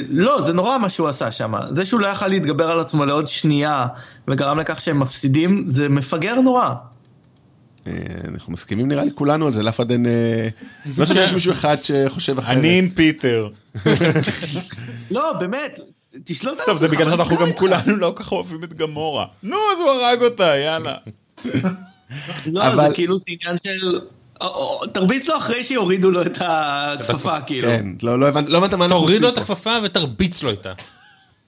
לא, 0.08 0.42
זה 0.42 0.52
נורא 0.52 0.78
מה 0.78 0.90
שהוא 0.90 1.08
עשה 1.08 1.32
שם. 1.32 1.52
זה 1.70 1.84
שהוא 1.84 2.00
לא 2.00 2.06
יכל 2.06 2.28
להתגבר 2.28 2.70
על 2.70 2.80
עצמו 2.80 3.04
לעוד 3.04 3.28
שנייה 3.28 3.86
וגרם 4.28 4.58
לכך 4.58 4.80
שהם 4.80 5.00
מפסידים, 5.00 5.64
זה 5.66 5.88
מפגר 5.88 6.34
נורא. 6.34 6.74
אה, 7.86 7.92
אנחנו 8.28 8.52
מסכימים 8.52 8.88
נראה 8.88 9.04
לי 9.04 9.10
כולנו 9.14 9.46
על 9.46 9.52
זה, 9.52 9.62
לאף 9.62 9.76
אחד 9.76 9.90
אין... 9.90 10.06
אה, 10.06 10.48
לא 10.98 11.06
חושב 11.06 11.14
שיש 11.14 11.32
מישהו 11.32 11.52
אחד 11.52 11.76
שחושב 11.82 12.38
אחרת. 12.38 12.56
אני 12.56 12.78
עם 12.78 12.90
פיטר. 12.90 13.48
לא, 15.10 15.32
באמת, 15.32 15.80
תשלוט 16.24 16.52
על 16.52 16.60
עצמך. 16.60 16.66
טוב, 16.66 16.78
זה 16.78 16.88
בגלל 16.88 17.10
שאנחנו 17.10 17.36
גם? 17.36 17.52
כולנו 17.52 17.96
לא 17.96 18.12
כל 18.16 18.22
כך 18.24 18.32
אוהבים 18.32 18.64
את 18.64 18.74
גמורה. 18.74 19.26
נו, 19.42 19.56
אז 19.56 19.80
הוא 19.80 19.90
הרג 19.90 20.22
אותה, 20.22 20.56
יאללה. 20.56 20.96
לא, 22.46 22.76
זה 22.76 22.94
כאילו 22.94 23.16
זה 23.16 23.24
עניין 23.28 23.56
של... 23.58 24.00
או- 24.40 24.46
או- 24.46 24.86
תרביץ 24.86 25.28
לו 25.28 25.36
אחרי 25.36 25.64
שיורידו 25.64 26.10
לו 26.10 26.22
את 26.22 26.38
הכפפה, 26.40 27.40
כאילו. 27.40 27.68
כן, 27.68 27.86
לא 28.02 28.20
לא 28.20 28.28
הבנת 28.28 28.50
לא 28.50 28.58
הבנת 28.58 28.74
מה 28.74 28.84
אנחנו 28.84 29.00
תוריד 29.00 29.20
לו 29.20 29.28
עושים 29.28 29.42
את 29.42 29.46
פה. 29.46 29.52
הכפפה 29.52 29.78
ותרביץ 29.84 30.42
לו 30.42 30.50
איתה. 30.50 30.72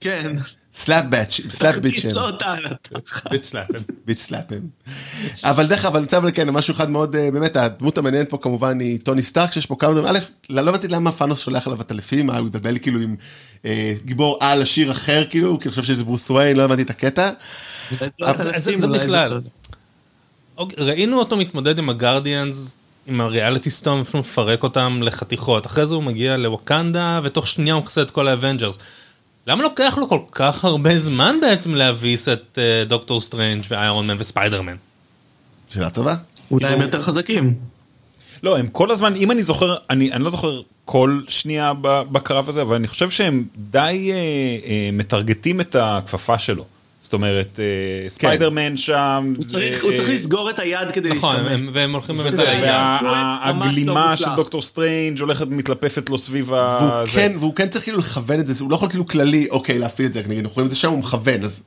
כן. 0.00 0.32
slap 0.76 1.05
bitch, 1.05 1.40
slap 1.51 1.74
על 2.42 2.66
התחת. 2.66 3.32
bitch 3.32 3.50
slap 3.50 3.64
him. 3.64 3.78
bitch 4.06 4.18
slap 4.18 4.38
him. 4.38 4.59
אבל 5.44 5.66
דרך 5.66 5.84
אגב, 5.84 5.96
אני 5.96 6.02
רוצה 6.04 6.16
אבל 6.18 6.30
כן, 6.34 6.50
משהו 6.50 6.74
אחד 6.74 6.90
מאוד, 6.90 7.16
אה, 7.16 7.30
באמת, 7.30 7.56
הדמות 7.56 7.98
המעניינת 7.98 8.30
פה 8.30 8.38
כמובן 8.38 8.80
היא 8.80 8.98
טוני 9.00 9.22
סטארק, 9.22 9.52
שיש 9.52 9.66
פה 9.66 9.76
כמה 9.78 9.92
דברים. 9.94 10.14
א', 10.16 10.18
לא 10.50 10.70
הבנתי 10.70 10.88
למה 10.88 11.12
טאנוס 11.12 11.38
שולח 11.40 11.66
אליו 11.66 11.80
עטלפים, 11.80 12.26
מה, 12.26 12.38
הוא 12.38 12.46
התבלבל 12.46 12.78
כאילו 12.78 13.00
עם 13.00 13.16
אה, 13.64 13.94
גיבור 14.04 14.38
על 14.40 14.62
עשיר 14.62 14.90
אחר, 14.90 15.24
כאילו, 15.30 15.60
כי 15.60 15.68
אני 15.68 15.70
חושב 15.70 15.82
שזה 15.82 16.04
ברוס 16.04 16.30
וויין, 16.30 16.56
לא 16.56 16.62
הבנתי 16.62 16.82
את 16.82 16.90
הקטע. 16.90 17.30
לא 18.18 18.32
זה 18.76 18.86
בכלל. 18.86 19.40
אוקיי, 20.56 20.84
ראינו 20.84 21.18
אותו 21.18 21.36
מתמודד 21.36 21.78
עם 21.78 21.88
ה 21.88 21.97
Guardians, 21.97 22.76
עם 23.06 23.20
ה 23.20 23.27
reality 23.27 23.70
stone, 23.70 24.05
פשוט 24.04 24.14
מפרק 24.14 24.62
אותם 24.62 25.00
לחתיכות. 25.02 25.66
אחרי 25.66 25.86
זה 25.86 25.94
הוא 25.94 26.02
מגיע 26.02 26.36
לווקנדה, 26.36 27.20
ותוך 27.22 27.46
שנייה 27.46 27.74
הוא 27.74 27.82
מכסח 27.82 28.02
את 28.02 28.10
כל 28.10 28.28
ה 28.28 28.34
Avengers. 28.34 28.78
למה 29.46 29.62
לוקח 29.62 29.98
לו 29.98 30.08
כל 30.08 30.20
כך 30.32 30.64
הרבה 30.64 30.98
זמן 30.98 31.36
בעצם 31.40 31.74
להביס 31.74 32.28
את 32.28 32.58
אה, 32.58 32.84
דוקטור 32.84 33.20
סטרנג' 33.20 33.64
ואיירון 33.68 34.06
מן 34.06 34.16
וספיידרמן? 34.18 34.76
שאלה 35.70 35.90
טובה. 35.90 36.14
אולי 36.50 36.66
הם 36.68 36.80
יותר 36.80 37.02
חזקים. 37.02 37.54
לא, 38.42 38.58
הם 38.58 38.68
כל 38.68 38.90
הזמן, 38.90 39.16
אם 39.16 39.30
אני 39.30 39.42
זוכר, 39.42 39.74
אני, 39.90 40.12
אני 40.12 40.24
לא 40.24 40.30
זוכר 40.30 40.60
כל 40.84 41.20
שנייה 41.28 41.72
ב- 41.80 42.02
בקרב 42.12 42.48
הזה, 42.48 42.62
אבל 42.62 42.76
אני 42.76 42.86
חושב 42.86 43.10
שהם 43.10 43.44
די 43.56 44.10
אה, 44.12 44.16
אה, 44.70 44.90
מטרגטים 44.92 45.60
את 45.60 45.76
הכפפה 45.78 46.38
שלו. 46.38 46.64
זאת 47.06 47.12
אומרת, 47.12 47.60
אה, 47.60 48.08
ספיידרמן 48.08 48.76
שם, 48.76 49.34
הוא 49.36 49.44
זה- 49.48 49.58
צריך 49.96 50.08
לסגור 50.08 50.50
את 50.50 50.58
היד 50.58 50.90
כדי 50.90 51.08
נכון, 51.08 51.36
להשתמש. 51.36 51.60
הם- 51.62 51.70
והם 51.72 51.92
הולכים 51.92 52.18
בזה 52.18 52.36
ממש 52.36 53.02
לא 53.02 53.08
והגלימה 53.10 54.16
של. 54.16 54.24
דוקטור 54.36 54.62
סטרנג' 54.62 55.20
הולכת 55.20 55.46
מתלפפת 55.48 56.10
לו 56.10 56.18
סביב 56.18 56.52
ה... 56.54 56.78
והוא. 56.80 57.06
כן, 57.14 57.32
והוא 57.40 57.54
כן 57.54 57.68
צריך 57.68 57.84
כאילו 57.84 57.98
לכוון 57.98 58.40
את 58.40 58.46
זה, 58.46 58.64
הוא 58.64 58.70
לא 58.70 58.76
יכול 58.76 58.88
כאילו 58.88 59.06
כללי, 59.06 59.46
אוקיי, 59.50 59.78
להפעיל 59.78 60.08
את 60.08 60.12
זה, 60.12 60.22
נגיד, 60.28 60.38
אנחנו 60.38 60.54
רואים 60.54 60.66
את 60.66 60.70
זה 60.70 60.76
שם, 60.76 60.90
הוא 60.90 60.98
מכוון, 60.98 61.44
אז 61.44 61.62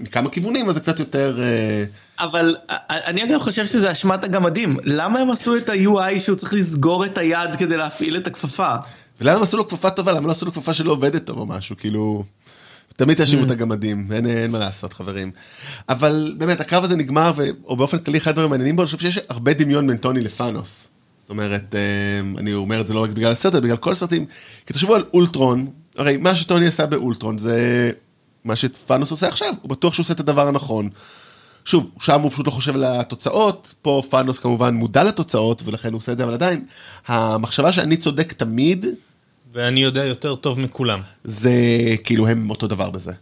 מכמה 0.00 0.30
כיוונים, 0.30 0.68
אז 0.68 0.74
זה 0.74 0.80
קצת 0.80 0.98
יותר... 0.98 1.40
אה, 1.42 1.84
אבל 2.26 2.56
אני 2.90 3.24
אגב 3.24 3.40
חושב 3.42 3.66
שזה 3.66 3.92
אשמת 3.92 4.24
הגמדים. 4.24 4.76
למה 4.84 5.18
הם 5.18 5.30
עשו 5.30 5.56
את 5.56 5.68
ה-UI 5.68 6.20
שהוא 6.20 6.36
צריך 6.36 6.54
לסגור 6.54 7.04
את 7.04 7.18
היד 7.18 7.56
כדי 7.58 7.76
להפעיל 7.76 8.16
את 8.16 8.26
הכפפה? 8.26 8.74
ולמה 9.20 9.36
הם 9.36 9.42
עשו 9.42 9.56
לו 9.56 9.68
כפפה 9.68 9.90
טובה? 9.90 10.12
למה 10.12 10.26
לא 10.26 10.32
עשו 10.32 10.46
לו 10.46 10.52
כפפה 10.52 10.74
שלא 10.74 10.92
עובדת 10.92 11.24
טוב 11.26 11.38
או 11.38 11.46
משהו? 11.46 11.76
כאילו... 11.76 12.24
תמיד 12.96 13.16
תאשימו 13.16 13.42
Mm. 13.42 13.46
את 13.46 13.50
הגמדים, 13.50 14.08
אין, 14.12 14.26
אין 14.26 14.50
מה 14.50 14.58
לעשות 14.58 14.92
חברים. 14.92 15.30
אבל 15.88 16.34
באמת 16.38 16.60
הקרב 16.60 16.84
הזה 16.84 16.96
נגמר, 16.96 17.32
ו... 17.36 17.42
או 17.64 17.76
באופן 17.76 17.98
כללי 17.98 18.18
אחד 18.18 18.30
הדברים 18.30 18.48
המעניינים 18.48 18.76
בו, 18.76 18.82
אני 18.82 18.86
חושב 18.86 18.98
שיש 18.98 19.20
הרבה 19.28 19.52
דמיון 19.52 19.86
בין 19.86 19.96
טוני 19.96 20.20
לפאנוס. 20.20 20.90
זאת 21.20 21.30
אומרת, 21.30 21.74
אה, 21.74 21.80
אני 22.38 22.54
אומר 22.54 22.80
את 22.80 22.86
זה 22.86 22.94
לא 22.94 23.02
רק 23.02 23.10
בגלל 23.10 23.32
הסרט, 23.32 23.54
אלא 23.54 23.60
בגלל 23.60 23.76
כל 23.76 23.92
הסרטים. 23.92 24.26
כי 24.66 24.72
תחשבו 24.72 24.94
על 24.94 25.04
אולטרון, 25.14 25.70
הרי 25.96 26.16
מה 26.16 26.36
שטוני 26.36 26.66
עשה 26.66 26.86
באולטרון 26.86 27.38
זה 27.38 27.90
מה 28.44 28.56
שפאנוס 28.56 29.10
עושה 29.10 29.28
עכשיו, 29.28 29.54
הוא 29.62 29.70
בטוח 29.70 29.94
שהוא 29.94 30.04
עושה 30.04 30.14
את 30.14 30.20
הדבר 30.20 30.48
הנכון. 30.48 30.90
שוב, 31.64 31.90
שם 32.00 32.20
הוא 32.20 32.30
פשוט 32.30 32.46
לא 32.46 32.50
חושב 32.50 32.74
על 32.74 32.84
התוצאות, 32.84 33.74
פה 33.82 34.02
פאנוס 34.10 34.38
כמובן 34.38 34.74
מודע 34.74 35.04
לתוצאות, 35.04 35.62
ולכן 35.64 35.92
הוא 35.92 35.98
עושה 35.98 36.12
את 36.12 36.18
זה, 36.18 36.24
אבל 36.24 36.32
עדיין, 36.32 36.64
המחשבה 37.06 37.72
שאני 37.72 37.96
צודק 37.96 38.32
תמיד, 38.32 38.86
ואני 39.54 39.82
יודע 39.82 40.04
יותר 40.04 40.34
טוב 40.34 40.60
מכולם. 40.60 41.00
זה 41.24 41.52
כאילו 42.04 42.28
הם 42.28 42.50
אותו 42.50 42.66
דבר 42.66 42.90
בזה. 42.90 43.12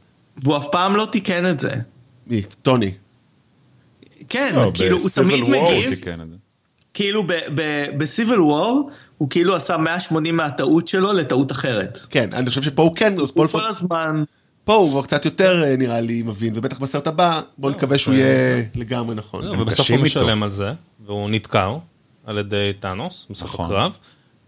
והוא 0.43 0.57
אף 0.57 0.67
פעם 0.73 0.97
לא 0.97 1.07
תיקן 1.13 1.51
את 1.51 1.61
זה. 1.61 1.71
מי? 2.27 2.43
טוני. 2.63 2.93
כן, 4.29 4.55
לא, 4.55 4.71
כאילו 4.75 4.99
הוא 4.99 5.11
תמיד 5.15 5.45
מגיב. 5.45 5.93
כאילו 6.95 7.27
ב-Civil 7.27 8.39
War 8.39 8.93
הוא 9.19 9.31
כאילו 9.31 9.57
עשה 9.57 9.77
180 9.77 10.37
מהטעות 10.37 10.89
שלו 10.89 11.13
לטעות 11.13 11.53
אחרת. 11.53 11.99
כן, 12.11 12.33
אני 12.33 12.47
חושב 12.47 12.63
שפה 12.63 12.83
הוא 12.83 12.97
כן, 12.97 13.15
פה 13.17 13.23
הוא 13.35 13.45
לפחות, 13.45 13.63
כל 13.63 13.69
הזמן, 13.69 14.25
פה 14.65 14.75
הוא 14.75 14.91
כבר 14.91 15.03
קצת 15.03 15.25
יותר 15.25 15.65
אה, 15.65 15.77
נראה 15.77 16.01
לי 16.01 16.23
מבין, 16.23 16.53
ובטח 16.57 16.79
בסרט 16.79 17.07
הבא, 17.07 17.41
בוא 17.59 17.71
נקווה 17.71 17.99
שהוא 17.99 18.15
יהיה 18.15 18.63
לגמרי 18.75 19.15
נכון. 19.15 19.47
הם 19.47 19.61
ובסוף 19.61 19.91
הוא 19.91 19.95
איתו. 19.95 20.07
משלם 20.07 20.43
על 20.43 20.51
זה, 20.51 20.73
והוא 21.07 21.31
נתקע 21.31 21.69
על 22.27 22.39
ידי 22.39 22.73
טאנוס 22.81 23.27
בסוף 23.31 23.51
נכון. 23.51 23.71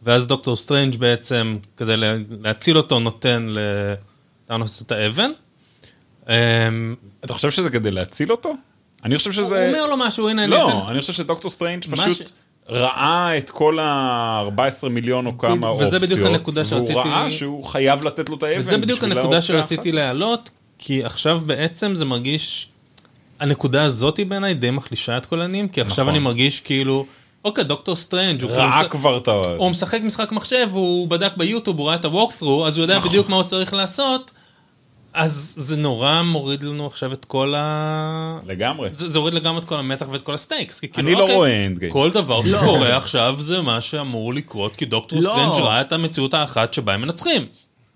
ואז 0.04 0.26
דוקטור 0.26 0.56
סטרנג' 0.56 0.96
בעצם, 0.96 1.56
כדי 1.76 1.96
לה- 1.96 2.14
להציל 2.40 2.76
אותו, 2.76 2.98
נותן 2.98 3.46
לטאנוס 4.44 4.82
את 4.82 4.92
האבן. 4.92 5.30
אמ, 6.28 6.34
אתה 7.24 7.34
חושב 7.34 7.50
שזה 7.50 7.70
כדי 7.70 7.90
להציל 7.90 8.30
אותו? 8.30 8.54
אני 9.04 9.18
חושב 9.18 9.30
הוא 9.30 9.44
שזה... 9.44 9.66
אומר 9.68 9.86
לו 9.86 9.96
משהו, 9.96 10.28
הנה, 10.28 10.46
לא, 10.46 10.88
אני 10.90 11.00
חושב 11.00 11.12
שדוקטור 11.12 11.50
סטרנג' 11.50 11.84
פשוט 11.90 12.30
ראה 12.68 13.38
את 13.38 13.50
כל 13.50 13.78
ה-14 13.78 14.88
מיליון 14.88 15.26
או 15.26 15.38
כמה 15.38 15.72
וזה 15.72 15.84
אופציות. 15.84 16.02
בדיוק 16.02 16.26
הנקודה 16.26 16.64
שרציתי- 16.64 16.92
והוא 16.98 17.10
ראה 17.10 17.30
שהוא 17.30 17.64
חייב 17.64 18.06
לתת 18.06 18.28
לו 18.28 18.36
את 18.36 18.42
האבן. 18.42 18.60
וזה 18.60 18.76
בדיוק 18.78 19.02
הנקודה 19.04 19.40
שרציתי 19.40 19.92
להעלות, 19.92 20.50
כי 20.78 21.04
עכשיו 21.04 21.40
בעצם 21.46 21.94
זה 21.96 22.04
מרגיש, 22.04 22.68
הנקודה 23.40 23.82
הזאת 23.82 24.20
בעיניי 24.28 24.54
די 24.54 24.70
מחלישה 24.70 25.16
את 25.16 25.26
כל 25.26 25.40
העניינים, 25.40 25.68
כי 25.68 25.80
עכשיו 25.80 26.04
נכון. 26.04 26.14
אני 26.14 26.24
מרגיש 26.24 26.60
כאילו, 26.60 27.06
אוקיי, 27.44 27.64
דוקטור 27.64 27.96
סטרנג' 27.96 28.42
הוא. 28.42 28.50
ראה 28.50 28.88
כבר 28.88 29.16
את 29.16 29.28
ה... 29.28 29.32
הוא 29.56 29.70
משחק 29.70 30.00
משחק 30.02 30.32
מחשב, 30.32 30.68
הוא 30.72 31.08
בדק 31.08 31.36
ביוטיוב, 31.36 31.78
הוא 31.78 31.86
ראה 31.88 31.94
את 31.94 32.04
ה-walkthrough, 32.04 32.66
אז 32.66 32.76
הוא 32.76 32.84
יודע 32.84 32.98
נכון. 32.98 33.08
בדיוק 33.10 33.28
מה 33.28 33.36
הוא 33.36 33.44
צריך 33.44 33.74
לעשות, 33.74 34.30
אז 35.14 35.54
זה 35.56 35.76
נורא 35.76 36.22
מוריד 36.22 36.62
לנו 36.62 36.86
עכשיו 36.86 37.12
את 37.12 37.24
כל 37.24 37.54
ה... 37.56 38.38
לגמרי. 38.46 38.88
זה, 38.94 39.08
זה 39.08 39.18
הוריד 39.18 39.34
לגמרי 39.34 39.60
את 39.60 39.64
כל 39.64 39.76
המתח 39.76 40.06
ואת 40.10 40.22
כל 40.22 40.34
ה 40.34 40.40
stakes, 40.40 40.80
כי 40.80 40.88
כאילו, 40.88 41.08
אני 41.08 41.16
לא 41.16 41.20
אוקיי, 41.20 41.36
רואה 41.36 41.66
end 41.66 41.78
game. 41.78 41.92
כל 41.92 42.10
דבר 42.10 42.42
שקורה 42.44 42.96
עכשיו 42.96 43.36
זה 43.38 43.60
מה 43.60 43.80
שאמור 43.80 44.34
לקרות, 44.34 44.76
כי 44.76 44.84
דוקטור 44.84 45.18
לא. 45.22 45.30
סטרנג' 45.30 45.64
ראה 45.64 45.80
את 45.80 45.92
המציאות 45.92 46.34
האחת 46.34 46.74
שבה 46.74 46.94
הם 46.94 47.02
מנצחים. 47.02 47.46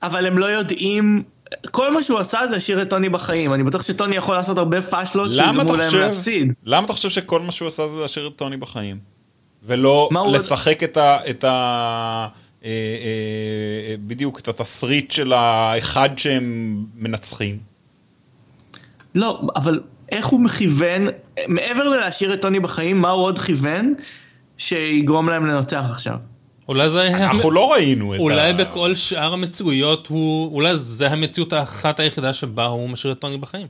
אבל 0.02 0.26
הם 0.26 0.38
לא 0.38 0.46
יודעים, 0.46 1.22
כל 1.70 1.94
מה 1.94 2.02
שהוא 2.02 2.18
עשה 2.18 2.40
זה 2.50 2.56
השאיר 2.56 2.82
את 2.82 2.90
טוני 2.90 3.08
בחיים. 3.08 3.54
אני 3.54 3.62
בטוח 3.62 3.82
שטוני 3.82 4.16
יכול 4.16 4.34
לעשות 4.34 4.58
הרבה 4.58 4.82
פאשלות 4.82 5.30
למה 5.32 5.62
שיגרמו 5.62 5.76
להם. 5.76 5.94
להפסיד. 5.94 6.52
למה 6.64 6.84
אתה 6.84 6.92
חושב 6.92 7.10
שכל 7.10 7.40
מה 7.40 7.52
שהוא 7.52 7.68
עשה 7.68 7.88
זה 7.88 7.96
להשאיר 7.96 8.26
את 8.26 8.32
טוני 8.36 8.56
בחיים? 8.56 9.17
ולא 9.62 10.08
לשחק 10.32 10.82
את 10.82 10.96
ה... 10.96 11.18
את 11.30 11.44
ה... 11.44 12.28
אה, 12.64 12.70
אה, 12.70 13.94
בדיוק 14.06 14.40
את 14.40 14.48
התסריט 14.48 15.10
של 15.10 15.32
האחד 15.32 16.08
שהם 16.16 16.76
מנצחים. 16.94 17.58
לא, 19.14 19.40
אבל 19.56 19.80
איך 20.12 20.26
הוא 20.26 20.40
מכוון, 20.40 21.08
מעבר 21.48 21.88
ללהשאיר 21.88 22.34
את 22.34 22.40
טוני 22.40 22.60
בחיים, 22.60 23.00
מה 23.00 23.10
הוא 23.10 23.24
עוד 23.24 23.38
כיוון 23.38 23.94
שיגרום 24.58 25.28
להם 25.28 25.46
לנצח 25.46 25.84
עכשיו? 25.90 26.16
אולי 26.68 26.88
זה. 26.88 27.06
אנחנו 27.06 27.50
לא 27.50 27.72
ראינו 27.72 28.14
את 28.14 28.18
ה... 28.18 28.22
אולי 28.22 28.52
בכל 28.52 28.94
שאר 28.94 29.32
המציאויות 29.32 30.06
הוא, 30.06 30.54
אולי 30.54 30.76
זה 30.76 31.10
המציאות 31.10 31.52
האחת 31.52 32.00
היחידה 32.00 32.32
שבה 32.32 32.66
הוא 32.66 32.90
משאיר 32.90 33.12
את 33.12 33.18
טוני 33.18 33.36
בחיים. 33.36 33.66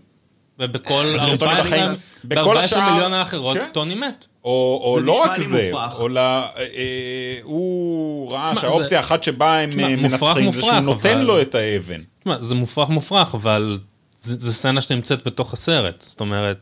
ובכל 0.59 1.05
טוני 1.19 1.33
14 1.33 1.61
בחיים. 1.61 1.91
בכל 2.25 2.55
ב-14 2.55 2.59
השאר- 2.59 2.93
מיליון 2.93 3.13
האחרות 3.15 3.57
כן. 3.59 3.65
טוני 3.73 3.95
מת. 3.95 4.27
או, 4.45 4.99
לא 5.03 5.23
רק 5.25 5.39
זה. 5.39 5.71
אה, 5.75 6.47
אה, 6.57 7.39
הוא 7.43 8.33
ראה 8.33 8.57
שהאופציה 8.57 8.89
זה- 8.89 8.97
האחת 8.97 9.23
שבה 9.23 9.59
הם 9.59 9.71
אה, 9.81 9.97
מנצחים 9.97 10.53
זה 10.53 10.61
שהוא 10.63 10.73
נותן 10.73 11.13
אבל- 11.17 11.21
לו 11.25 11.41
את 11.41 11.55
האבן. 11.55 12.01
תשמע, 12.21 12.37
זה 12.41 12.55
מופרך 12.55 12.89
מופרך, 12.89 13.35
אבל 13.35 13.79
זה, 14.21 14.53
סצנה 14.53 14.81
שנמצאת 14.81 15.27
בתוך 15.27 15.53
הסרט. 15.53 16.01
זאת 16.01 16.21
אומרת, 16.21 16.59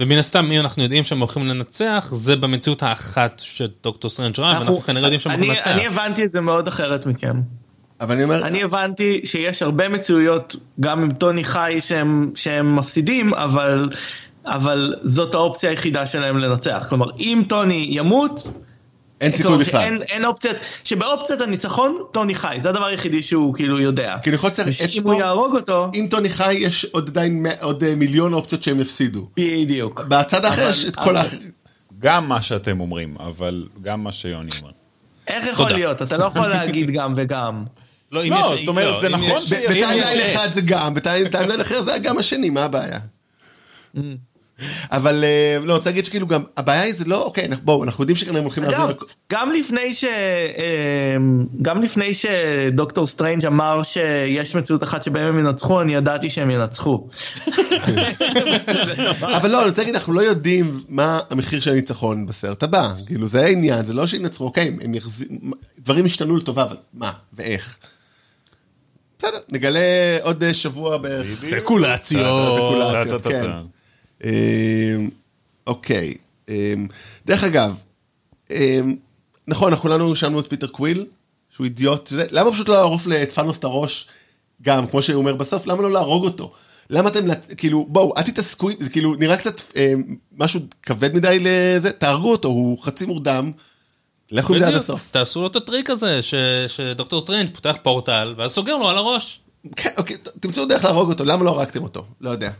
ומן 0.00 0.18
הסתם, 0.18 0.52
אם 0.52 0.60
אנחנו 0.60 0.82
יודעים 0.82 1.04
שהם 1.04 1.18
הולכים 1.18 1.48
לנצח, 1.48 2.08
זה 2.12 2.36
במציאות 2.36 2.82
האחת 2.82 3.42
שדוקטור 3.44 4.10
סטרנג' 4.10 4.40
ראה, 4.40 4.52
ואנחנו 4.52 4.80
כנראה 4.80 5.02
יודעים 5.02 5.20
שהם 5.20 5.32
הולכים 5.32 5.50
אני, 5.50 5.56
לנצח. 5.58 5.70
אני 5.70 5.86
הבנתי 5.86 6.24
את 6.24 6.32
זה 6.32 6.40
מאוד 6.40 6.68
אחרת 6.68 7.06
מכם. 7.06 7.36
אבל 8.00 8.14
אני 8.14 8.24
אומר, 8.24 8.46
אני 8.46 8.62
הבנתי 8.62 9.20
שיש 9.24 9.62
הרבה 9.62 9.88
מציאויות, 9.88 10.56
גם 10.80 11.02
עם 11.02 11.12
טוני 11.12 11.44
חי, 11.44 11.76
שהם, 11.80 12.30
שהם 12.34 12.76
מפסידים, 12.76 13.34
אבל, 13.34 13.88
אבל 14.46 14.94
זאת 15.02 15.34
האופציה 15.34 15.70
היחידה 15.70 16.06
שלהם 16.06 16.38
לנצח. 16.38 16.86
כלומר, 16.88 17.06
אם 17.18 17.42
טוני 17.48 17.86
ימות, 17.90 18.48
אין 19.20 19.32
סיכוי 19.32 19.50
כלומר, 19.50 19.64
בכלל. 19.64 19.80
אין, 19.80 20.02
אין 20.02 20.24
אופציית, 20.24 20.56
שבאופציית 20.84 21.40
הניצחון, 21.40 21.98
טוני 22.12 22.34
חי, 22.34 22.58
זה 22.62 22.68
הדבר 22.68 22.84
היחידי 22.84 23.22
שהוא 23.22 23.54
כאילו 23.54 23.80
יודע. 23.80 24.16
כאילו 24.22 24.36
יכול 24.36 24.50
להיות 24.50 24.68
אם 24.68 24.72
שאצבו, 24.72 25.12
הוא 25.12 25.20
יהרוג 25.20 25.56
אותו, 25.56 25.90
אם 25.94 26.06
טוני 26.10 26.30
חי 26.30 26.54
יש 26.54 26.84
עוד 26.84 27.08
עדיין 27.08 27.46
עוד 27.60 27.84
אה, 27.84 27.94
מיליון 27.94 28.32
אופציות 28.32 28.62
שהם 28.62 28.80
יפסידו. 28.80 29.28
בדיוק. 29.36 30.00
בצד 30.08 30.44
האחר 30.44 30.70
יש 30.70 30.86
את 30.86 30.96
כל 30.96 31.16
האחר. 31.16 31.36
גם 31.98 32.28
מה 32.28 32.42
שאתם 32.42 32.80
אומרים, 32.80 33.14
אבל 33.20 33.66
גם 33.82 34.04
מה 34.04 34.12
שיוני 34.12 34.50
אומר. 34.60 34.72
איך 35.28 35.46
יכול. 35.46 35.70
להיות? 35.70 36.02
אתה 36.02 36.16
לא 36.16 36.24
יכול 36.24 36.48
להגיד 36.48 36.90
גם 36.90 37.12
וגם. 37.16 37.64
לא, 38.12 38.24
אם 38.24 38.30
לא, 38.32 38.50
יש- 38.54 38.60
זאת 38.60 38.68
אומרת, 38.68 38.94
לא, 38.94 39.00
זה 39.00 39.08
נכון 39.08 39.42
יש- 39.42 39.50
ש- 39.50 39.52
ב- 39.52 39.56
אם 39.56 39.70
ב 39.70 39.75
timeline 39.75 40.18
יש 40.20 40.36
אחד. 40.36 40.48
זה 40.52 40.60
גם, 40.66 40.94
ב 40.94 41.01
timeline 41.01 41.60
אחר 41.60 41.82
זה 41.82 41.98
גם 42.02 42.18
השני, 42.18 42.50
מה 42.50 42.64
הבעיה? 42.64 42.98
אבל 44.92 45.24
אה, 45.24 45.58
לא, 45.58 45.64
אני 45.64 45.72
רוצה 45.72 45.90
להגיד 45.90 46.04
שכאילו 46.04 46.26
גם, 46.26 46.42
הבעיה 46.56 46.82
היא 46.82 46.94
זה 46.94 47.04
לא, 47.04 47.22
אוקיי, 47.22 47.48
בואו, 47.62 47.84
אנחנו 47.84 48.02
יודעים 48.02 48.16
שכנראה 48.16 48.38
הם 48.38 48.44
הולכים 48.44 48.64
אגב, 48.64 48.72
להחזיר... 48.72 48.96
גם 49.32 49.52
לפני 49.52 49.94
ש... 49.94 50.04
אמ, 50.04 51.46
גם 51.62 51.82
לפני 51.82 52.12
שדוקטור 52.14 53.06
סטרנג' 53.06 53.46
אמר 53.46 53.82
שיש 53.82 54.54
מציאות 54.54 54.82
אחת 54.82 55.02
שבהם 55.02 55.24
הם 55.26 55.38
ינצחו, 55.46 55.80
אני 55.80 55.94
ידעתי 55.94 56.30
שהם 56.30 56.50
ינצחו. 56.50 57.08
אבל 59.22 59.50
לא, 59.50 59.60
אני 59.60 59.68
רוצה 59.68 59.80
להגיד, 59.82 59.94
אנחנו 59.94 60.12
לא 60.12 60.20
יודעים 60.20 60.80
מה 60.88 61.20
המחיר 61.30 61.60
של 61.60 61.70
הניצחון 61.70 62.26
בסרט 62.26 62.62
הבא. 62.62 62.92
כאילו, 63.06 63.28
זה 63.28 63.44
העניין, 63.44 63.84
זה 63.84 63.94
לא 63.94 64.06
שינצחו, 64.06 64.44
אוקיי, 64.44 64.76
הם 64.80 64.94
יחזירו, 64.94 65.34
דברים 65.78 66.04
השתנו 66.04 66.36
לטובה, 66.36 66.62
אבל 66.62 66.76
מה, 66.94 67.12
ואיך? 67.32 67.76
בסדר, 69.18 69.38
נגלה 69.52 70.18
עוד 70.22 70.44
אה, 70.44 70.54
שבוע 70.54 70.96
בערך. 70.96 71.30
ספקולציות. 71.30 73.22
כן. 73.22 73.50
אמ, 74.24 75.10
אוקיי, 75.66 76.14
אמ, 76.48 76.86
דרך 77.26 77.44
אגב, 77.44 77.74
אמ, 78.50 78.96
נכון, 79.48 79.72
אנחנו 79.72 79.82
כולנו 79.82 80.10
רשמנו 80.10 80.40
את 80.40 80.50
פיטר 80.50 80.66
קוויל, 80.66 81.06
שהוא 81.50 81.64
אידיוט, 81.64 82.12
למה 82.30 82.52
פשוט 82.52 82.68
לא 82.68 82.74
לערוף 82.74 83.06
לטאנוס 83.06 83.58
את 83.58 83.64
הראש, 83.64 84.08
גם, 84.62 84.86
כמו 84.86 85.02
שהוא 85.02 85.18
אומר 85.18 85.34
בסוף, 85.34 85.66
למה 85.66 85.82
לא 85.82 85.92
להרוג 85.92 86.24
אותו? 86.24 86.52
למה 86.90 87.08
אתם, 87.08 87.20
כאילו, 87.56 87.86
בואו, 87.88 88.12
אל 88.16 88.22
תתעסקו, 88.22 88.68
זה 88.80 88.90
כאילו 88.90 89.14
נראה 89.14 89.36
קצת 89.36 89.60
משהו 90.38 90.60
כבד 90.82 91.14
מדי 91.14 91.38
לזה, 91.40 91.92
תהרגו 91.92 92.32
אותו, 92.32 92.48
הוא 92.48 92.82
חצי 92.82 93.06
מורדם, 93.06 93.52
לכו 94.30 94.52
עם 94.52 94.58
זה 94.58 94.68
עד. 94.68 94.74
הסוף. 94.74 95.08
תעשו 95.10 95.40
לו 95.40 95.46
את 95.46 95.56
הטריק 95.56 95.90
הזה, 95.90 96.22
ש- 96.22 96.34
שדוקטור 96.68 97.20
סטרנג' 97.20 97.48
פותח 97.54 97.76
פורטל, 97.82 98.34
ואז 98.36 98.52
סוגר 98.52 98.76
לו 98.76 98.88
על 98.88 98.96
הראש. 98.96 99.40
כן, 99.76 99.90
אוקיי, 99.96 100.16
תמצאו 100.40 100.64
דרך 100.64 100.84
להרוג 100.84 101.08
אותו, 101.10 101.24
למה 101.24 101.44
לא 101.44 101.50
הרגתם 101.50 101.82
אותו? 101.82 102.04
לא 102.20 102.30
יודע. 102.30 102.50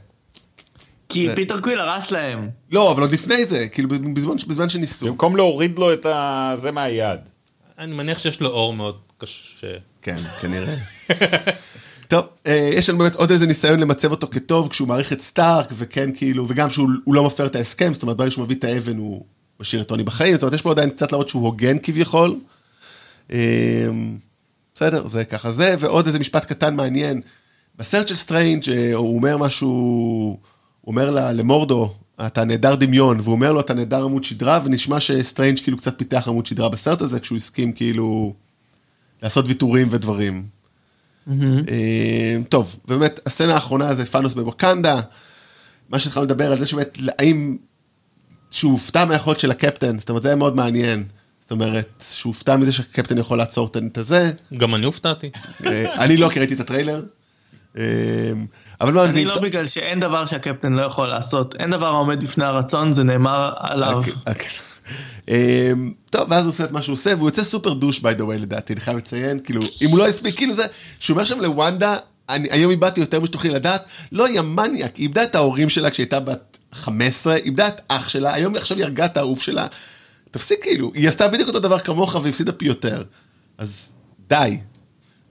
כי 1.09 1.29
זה- 1.29 1.35
פיטר 1.35 1.61
קוויל 1.61 1.79
הרס 1.81 2.11
להם. 2.11 2.51
לא, 2.73 2.93
אבל 2.93 3.03
עוד 3.03 3.11
לפני 3.13 3.45
זה, 3.47 3.69
כאילו 3.69 3.89
בזמן, 4.15 4.37
בזמן 4.49 4.69
שניסו. 4.69 5.07
במקום 5.07 5.37
להוריד 5.37 5.79
לו 5.79 5.93
את 5.93 6.07
ה... 6.07 6.53
זה 6.57 6.71
מהיד. 6.73 7.21
אני 7.79 7.95
מניח 7.95 8.19
שיש 8.19 8.41
לו 8.41 8.49
אור 8.49 8.75
מאוד 8.75 8.97
קשה. 9.19 9.67
כן, 10.03 10.17
כנראה. 10.41 10.75
טוב, 12.09 12.25
אה, 12.47 12.71
יש 12.75 12.89
לנו 12.89 12.99
באמת 12.99 13.15
עוד 13.15 13.31
איזה 13.31 13.47
ניסיון 13.47 13.81
למצב 13.81 14.11
אותו 14.11 14.27
כטוב 14.31 14.69
כשהוא 14.69 14.89
מעריך 14.89 15.13
את 15.13 15.21
סטארק, 15.21 15.67
וכן 15.73 16.11
כאילו, 16.15 16.47
וגם 16.49 16.71
שהוא 16.71 16.89
הוא 17.05 17.15
לא 17.15 17.25
מפר 17.25 17.47
את 17.47 17.57
ההסכם, 17.57 17.93
זאת 17.95 18.03
אומרת, 18.03 18.17
ברגע 18.17 18.31
שהוא 18.31 18.45
מביא 18.45 18.57
את 18.57 18.65
האבן 18.65 18.97
הוא 18.97 19.25
משאיר 19.61 19.83
את 19.83 19.89
טוני 19.89 20.03
בחיים, 20.05 20.35
זאת 20.35 20.43
אומרת, 20.43 20.55
יש 20.55 20.63
פה 20.63 20.71
עדיין 20.71 20.91
קצת 20.91 21.13
להראות 21.13 21.29
שהוא 21.29 21.43
הוגן 21.45 21.77
כביכול. 21.83 22.39
אה, 23.33 23.89
בסדר, 24.75 25.07
זה 25.07 25.25
ככה 25.25 25.51
זה, 25.51 25.75
ועוד 25.79 26.07
איזה 26.07 26.19
משפט 26.19 26.45
קטן 26.45 26.77
מעניין. 26.77 27.21
בסרט 27.79 28.09
של 28.09 28.17
סטריינג' 28.17 28.71
אה, 28.71 28.95
הוא 28.95 29.17
אומר 29.17 29.37
משהו, 29.37 29.69
הוא 29.69 30.39
אומר 30.87 31.11
לה- 31.11 31.33
למורדו, 31.33 31.95
אתה 32.27 32.45
נעדר 32.45 32.75
דמיון, 32.75 33.21
והוא 33.21 33.33
אומר 33.33 33.53
לו, 33.53 33.61
אתה 33.61 33.75
נעדר 33.75 34.05
עמוד 34.05 34.25
שדרה, 34.25 34.61
ונשמע 34.65 35.01
שסטריינג' 35.01 35.59
כאילו 35.61 35.77
קצת 35.77 35.99
פיתח 35.99 36.29
עמוד 36.29 36.47
שדרה 36.47 36.69
בסרט 36.69 37.01
הזה, 37.01 37.21
כשהוא 37.21 37.39
הסכים 37.39 37.73
כאילו 37.73 38.35
לעשות 39.23 39.45
ויתורים 39.49 39.89
ודברים. 39.91 40.45
אה, 41.69 42.37
טוב, 42.49 42.77
ובאמת, 42.85 43.21
הסצנה 43.27 43.55
האחרונה 43.55 43.95
זה 43.95 44.07
תאנוס 44.07 44.35
בווקנדה, 44.35 45.01
מה 45.89 45.99
שהתחלנו 45.99 46.27
לדבר 46.27 46.53
על 46.53 46.59
זה 46.59 46.67
שבאמת, 46.67 46.99
האם, 47.19 47.57
שהוא 48.51 48.73
הופתע 48.73 49.05
מהיכולת 49.05 49.41
של 49.41 49.51
הקפטן, 49.51 49.99
זאת 49.99 50.09
אומרת, 50.09 50.23
זה 50.23 50.29
היה 50.29 50.37
מאוד 50.37 50.57
מעניין. 50.57 51.05
זאת 51.41 51.51
אומרת, 51.51 52.05
שהוא 52.11 52.31
הופתע 52.31 52.57
מזה 52.57 52.73
שהקפטן 52.73 53.19
יכול 53.19 53.39
לעצור 53.39 53.71
את 53.87 53.99
הזה. 53.99 54.33
גם 54.55 54.75
אני 54.75 54.87
הופתעתי. 54.87 55.31
אה, 55.67 55.95
אני 56.05 56.17
לא, 56.17 56.29
כי 56.29 56.39
ראיתי 56.39 56.55
את 56.55 56.61
הטריילר. 56.61 57.03
אה, 57.79 57.83
אבל 58.81 58.93
לא, 58.93 59.05
אני 59.05 59.13
אני... 59.13 59.25
לא 59.25 59.39
בגלל 59.39 59.67
שאין 59.67 60.01
דבר 60.01 60.27
שהקפטן 60.27 60.73
לא 60.73 60.83
יכול 60.83 61.09
לעשות, 61.09 61.55
אין 61.59 61.71
דבר 61.71 61.87
העומד 61.87 62.21
בפני 62.21 62.45
הרצון, 62.45 62.93
זה 62.93 63.05
נאמר 63.05 63.53
עליו. 63.59 63.97
אוקיי, 63.97 64.13
אוקיי. 64.27 64.49
אמ, 65.29 65.93
טוב, 66.11 66.27
ואז 66.31 66.45
הוא 66.45 66.51
עושה 66.51 66.65
את 66.65 66.73
מה 66.73 66.83
שהוא 66.83 66.93
עושה, 66.95 67.15
והוא 67.17 67.29
יוצא 67.29 67.43
סופר 67.43 67.73
דוש 67.73 67.99
by 67.99 68.19
the 68.19 68.21
way 68.21 68.39
לדעתי, 68.39 68.73
אני 68.73 68.81
חייב 68.81 68.97
לציין, 68.97 69.39
כאילו, 69.39 69.63
אם 69.83 69.89
הוא 69.89 69.99
לא 69.99 70.07
הספיק, 70.07 70.37
כאילו 70.37 70.53
זה, 70.53 70.67
שהוא 70.99 71.15
אומר 71.15 71.25
שם 71.25 71.41
לוונדה, 71.41 71.97
אני 72.29 72.49
היום 72.51 72.71
איבדתי 72.71 73.01
יותר 73.01 73.21
משתוכלי 73.21 73.51
לדעת, 73.51 73.85
לא, 74.13 74.27
היא 74.27 74.39
המניאק, 74.39 74.97
היא 74.97 75.03
איבדה 75.03 75.23
את 75.23 75.35
ההורים 75.35 75.69
שלה 75.69 75.91
כשהיא 75.91 76.05
הייתה 76.05 76.21
בת 76.21 76.56
15, 76.77 77.37
איבדה 77.37 77.69
את 77.69 77.81
אח 77.89 78.09
שלה, 78.09 78.35
היום 78.35 78.57
עכשיו 78.57 78.77
היא 78.77 78.85
הרגה 78.85 79.05
את 79.07 79.17
האהוב 79.17 79.41
שלה, 79.41 79.67
תפסיק 80.31 80.59
כאילו, 80.63 80.93
היא 80.95 81.09
עשתה 81.09 81.29
בדיוק 81.29 81.49
אותו 81.49 81.59
דבר 81.61 81.79
כמוך 81.79 82.15
והפסידה 82.23 82.53
פי 82.53 82.65
יותר, 82.65 83.03
אז 83.59 83.89
די. 84.29 84.59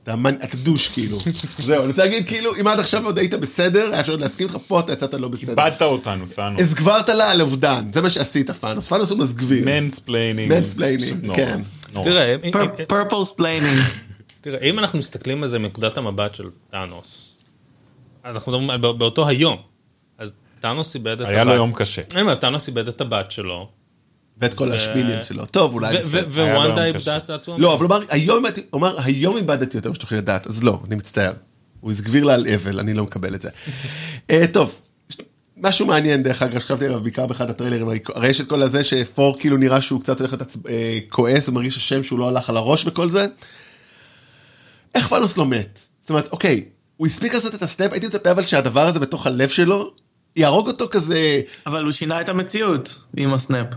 אתה, 0.03 0.13
המנ- 0.13 0.43
אתה 0.43 0.57
douche 0.57 0.87
כאילו, 0.87 1.17
זהו, 1.59 1.79
אני 1.81 1.87
רוצה 1.91 2.03
להגיד 2.05 2.27
כאילו, 2.27 2.55
אם 2.61 2.67
עד 2.67 2.79
עכשיו 2.79 3.05
עוד 3.05 3.17
היית 3.17 3.33
בסדר, 3.33 3.89
היה 3.91 3.99
אפשר 3.99 4.11
עוד 4.11 4.21
להסכים 4.21 4.47
לך, 4.47 4.57
פה 4.67 4.79
אתה 4.79 4.93
יצאת 4.93 5.13
לא 5.13 5.27
בסדר. 5.27 5.51
איבדת 5.65 5.81
אותנו, 5.81 6.25
תאנוס. 6.35 6.59
הסגברת 6.61 7.09
לה 7.09 7.31
על 7.31 7.41
אובדן, 7.41 7.85
זה 7.93 8.01
מה 8.01 8.09
שעשית 8.09 8.51
תאנוס, 8.51 8.87
תאנוס 8.87 9.09
הוא 9.09 9.19
מסגביר. 9.19 9.65
Mansplaining. 9.65 10.51
Mansplaining, 10.53 11.35
כן. 11.35 11.61
תראה, 12.03 12.35
purple 12.87 13.23
splaining. 13.25 13.79
תראה, 14.41 14.59
אם 14.69 14.79
אנחנו 14.79 14.99
מסתכלים 14.99 15.43
על 15.43 15.49
זה 15.49 15.59
מנקודת 15.59 15.97
המבט 15.97 16.35
של 16.35 16.45
טאנוס, 16.71 17.37
אנחנו 18.25 18.59
מדברים 18.61 18.81
באותו 18.97 19.27
היום, 19.27 19.57
טאנוס 20.65 20.95
איבד 20.95 21.07
את 21.11 21.19
הבת. 21.21 21.29
היה 21.29 21.43
לו 21.43 21.53
יום 21.53 21.73
קשה. 21.73 22.01
אני 22.13 22.21
אומר, 22.21 22.35
טאנוס 22.35 22.67
איבד 22.67 22.87
את 22.87 23.01
הבת 23.01 23.31
שלו, 23.31 23.69
ואת 24.37 24.53
כל 24.53 24.71
השמיליאנס 24.71 25.25
שלו. 25.25 25.45
טוב, 25.45 25.73
אולי 25.73 25.97
בסדר. 25.97 26.27
ווונדה. 26.29 26.85
איבדה 26.85 27.19
צעצוע. 27.19 27.55
לא, 27.59 27.73
אבל 27.73 27.85
הוא 27.85 28.79
אמר, 28.79 28.95
היום 29.03 29.37
איבדתי- 29.37 29.77
יותר 29.77 29.91
משתוכלי 29.91 30.17
לדעת, 30.17 30.47
אז 30.47 30.63
לא, 30.63 30.79
אני 30.87 30.95
מצטער. 30.95 31.33
הוא 31.81 31.91
הסגביר 31.91 32.23
לה 32.23 32.33
על 32.33 32.47
אבל, 32.55 32.79
אני 32.79 32.93
לא 32.93 33.03
מקבל 33.03 33.35
את 33.35 33.41
זה. 33.41 33.49
אה, 34.31 34.45
טוב, 34.53 34.81
משהו 35.57 35.85
מעניין 35.85 36.23
דרך 36.23 36.41
אגב, 36.41 36.59
שחשבתי 36.59 36.85
עליו 36.85 36.99
בעיקר 37.01 37.25
באחד 37.27 37.49
הטריילרים, 37.49 37.87
הרי- 38.15 38.29
יש 38.29 38.41
את 38.41 38.47
כל 38.49 38.61
הזה 38.61 38.83
שת'ור 38.83 39.39
כאילו 39.39 39.57
נראה 39.57 39.81
שהוא 39.81 40.01
קצת 40.01 40.19
הולך 40.21 40.33
עצב- 40.33 40.67
אה, 40.67 40.99
כועס, 41.09 41.47
הוא 41.47 41.55
מרגיש 41.55 41.77
אשם 41.77 42.03
שהוא 42.03 42.19
לא 42.19 42.27
הלך 42.27 42.49
על 42.49 42.57
הראש 42.57 42.83
וכל 42.87 43.09
זה. 43.09 43.25
איך 44.95 45.07
תאנוס 45.07 45.37
לא 45.37 45.45
מת? 45.45 45.79
זאת 46.01 46.09
אומרת, 46.09 46.27
אוקיי, 46.31 46.63
הוא 46.97 47.07
הספיק 47.07 47.33
לעשות 47.33 47.55
את 47.55 47.61
ה 47.63 47.68
snap, 47.68 47.91
הייתי 47.91 48.07
מצפה 48.07 48.31
אבל 48.31 48.43
שהדבר 48.43 48.81
הזה 48.87 48.99
בתוך 48.99 49.27
הלב 49.27 49.49
שלו, 49.49 49.93
יהרוג 50.35 50.67
אותו 50.67 50.85
כזה... 50.91 51.41
אבל 51.65 51.83
הוא 51.83 51.91
שינה 51.91 52.21
את 52.21 52.29
המציאות 52.29 52.99
עם 53.17 53.33
ה 53.33 53.39
snap. 53.39 53.67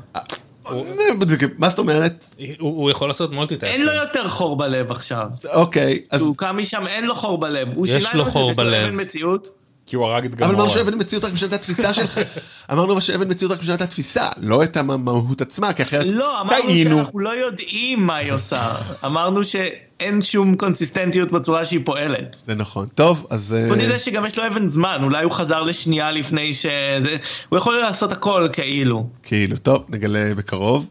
מה 1.59 1.69
זאת 1.69 1.79
אומרת? 1.79 2.25
הוא 2.59 2.91
יכול 2.91 3.09
לעשות 3.09 3.33
multitasking. 3.33 3.75
אין 3.75 3.87
לו 3.87 3.93
יותר 3.93 4.29
חור 4.29 4.57
בלב 4.57 4.91
עכשיו. 4.91 5.27
אוקיי, 5.55 6.03
אז... 6.11 6.21
הוא 6.21 6.37
קם 6.37 6.57
משם, 6.57 6.87
אין 6.87 7.05
לו 7.05 7.15
חור 7.15 7.39
בלב. 7.39 7.69
יש 7.87 8.15
לו 8.15 8.23
את 8.23 8.29
חור 8.29 8.53
בלב. 8.53 8.95
כי 9.87 9.97
הוא 9.97 10.07
הרג 10.07 10.25
את 10.25 10.43
אבל 10.43 10.55
אמרנו. 10.55 10.71
שאבן 10.71 10.95
מציאות 10.99 11.25
רק 11.25 11.33
משנת 11.33 11.53
התפיסה 11.53 11.93
שלך. 11.93 12.21
אמרנו 12.73 13.01
שאבן 13.01 13.31
מציאות 13.31 13.53
רק 13.53 13.61
משנת 13.61 13.81
התפיסה, 13.81 14.29
לא 14.37 14.63
את 14.63 14.77
המהות 14.77 15.41
עצמה, 15.41 15.73
כי 15.73 15.83
אחרת... 15.83 16.07
לא, 16.07 16.41
אמרנו 16.41 16.63
טעינו. 16.63 16.97
שאנחנו 16.97 17.19
לא 17.19 17.31
יודעים 17.31 18.07
מה 18.07 18.17
היא 18.17 18.33
עושה. 18.33 18.75
אמרנו 19.05 19.45
שאין 19.99 20.23
שום 20.23 20.57
קונסיסטנטיות 20.57 21.33
בצורה 21.33 21.65
שהיא 21.65 21.81
פועלת. 21.85 22.43
זה 22.47 22.55
נכון. 22.55 22.87
טוב, 22.95 23.27
אז... 23.31 23.57
אה, 23.59 23.69
בוא 23.69 23.77
נראה 23.77 23.99
שגם 23.99 24.27
יש 24.27 24.39
לו 24.39 24.47
אבן 24.47 24.69
זמן, 24.69 25.01
אולי 25.03 25.25
הוא 25.25 25.33
חזר 25.33 25.63
לשנייה 25.63 26.13
לפני 26.13 26.55
ש... 26.55 26.67
הוא 27.49 27.59
יכול 27.59 27.79
לעשות 27.79 28.13
הכל 28.13 28.49
כאילו. 28.53 29.07
כאילו, 29.23 29.57
טוב, 29.57 29.85
נגלה 29.89 30.35
בקרוב. 30.35 30.91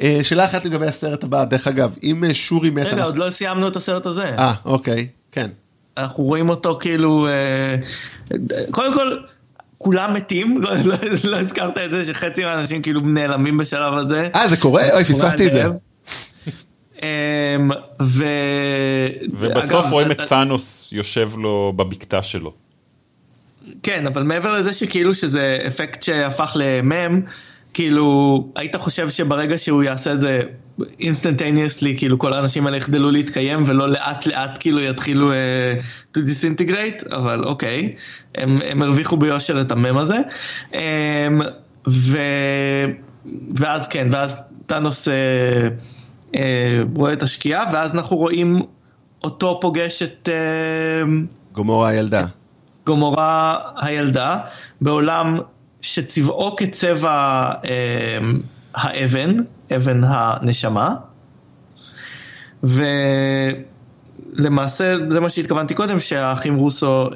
אה, 0.00 0.20
שאלה 0.22 0.44
אחת 0.44 0.64
לגבי 0.64 0.86
הסרט 0.86 1.24
הבא, 1.24 1.44
דרך 1.44 1.66
אגב, 1.66 1.96
אם 2.02 2.24
אה, 2.24 2.34
שורי 2.34 2.70
מת... 2.70 2.86
רגע, 2.86 3.04
עוד 3.04 3.18
לא 3.18 3.30
סיימנו 3.30 3.68
את 3.68 3.76
הסרט 3.76 4.06
הזה. 4.06 4.34
אה, 4.38 4.54
אוקיי, 4.64 5.08
כן. 5.32 5.50
אנחנו 5.96 6.24
רואים 6.24 6.48
אותו 6.48 6.78
כאילו... 6.80 7.26
אה, 7.26 7.76
קודם 8.70 8.94
כל, 8.94 9.16
כולם 9.78 10.14
מתים, 10.14 10.62
לא- 10.62 10.74
לא 10.84 10.96
לא 11.24 11.36
הזכרת 11.36 11.78
את 11.78 11.90
זה 11.90 12.04
שחצי 12.04 12.44
מהאנשים 12.44 12.82
כאילו 12.82 13.00
נעלמים 13.00 13.58
בשלב 13.58 13.94
הזה. 13.94 14.28
אה, 14.34 14.48
זה 14.48 14.56
קורה? 14.56 14.82
אוי, 14.94 15.04
פספסתי 15.04 15.46
את 15.46 15.52
זה. 15.52 15.64
אמ, 17.02 17.70
ו... 18.02 18.24
ובסוף 19.30 19.84
אגב, 19.84 19.92
רואים 19.92 20.10
את 20.10 20.20
טאנוס 20.20 20.88
יושב 20.92 21.30
לו 21.36 21.72
בבקתה 21.76 22.22
שלו. 22.22 22.52
כן, 23.82 24.06
אבל 24.06 24.22
מעבר 24.22 24.58
לזה 24.58 24.74
שכאילו 24.74 25.14
שזה 25.14 25.58
אפקט 25.66 26.02
שהפך 26.02 26.56
למם, 26.60 27.20
כאילו, 27.74 28.46
היית 28.56 28.76
חושב 28.76 29.10
שברגע 29.10 29.58
שהוא 29.58 29.82
יעשה 29.82 30.12
את 30.12 30.20
זה 30.20 30.40
אינסטנטניאסלי, 31.00 31.98
כאילו 31.98 32.18
כל 32.18 32.32
האנשים 32.32 32.66
האלה 32.66 32.76
יחדלו 32.76 33.10
להתקיים 33.10 33.62
ולא 33.66 33.88
לאט 33.88 34.26
לאט 34.26 34.50
כאילו 34.60 34.80
יתחילו 34.80 35.32
uh, 35.32 36.16
to 36.16 36.20
disintegrate, 36.20 37.14
אבל 37.16 37.44
אוקיי, 37.44 37.94
הם, 38.34 38.58
הם 38.64 38.82
הרוויחו 38.82 39.16
ביושר 39.16 39.60
את 39.60 39.72
המם 39.72 39.96
הזה. 39.98 40.18
Um, 40.72 40.76
ו... 41.88 42.18
ואז 43.56 43.88
כן, 43.88 44.08
ואז 44.10 44.36
טאנוס 44.66 45.08
uh, 45.08 45.10
רואה 46.94 47.12
את 47.12 47.22
השקיעה, 47.22 47.64
ואז 47.72 47.94
אנחנו 47.94 48.16
רואים 48.16 48.62
אותו 49.24 49.58
פוגש 49.60 50.02
את... 50.02 50.28
Uh, 50.28 51.08
גומורה 51.52 51.88
הילדה. 51.88 52.24
גומורה 52.86 53.58
הילדה 53.76 54.38
בעולם 54.80 55.38
שצבעו 55.82 56.56
כצבע 56.56 57.50
אה, 57.64 58.18
האבן, 58.74 59.36
אבן 59.76 60.00
הנשמה. 60.04 60.94
ולמעשה 64.32 64.94
זה 65.10 65.20
מה 65.20 65.30
שהתכוונתי 65.30 65.74
קודם 65.74 66.00
שהאחים 66.00 66.56
רוסו 66.56 67.06
אה, 67.06 67.12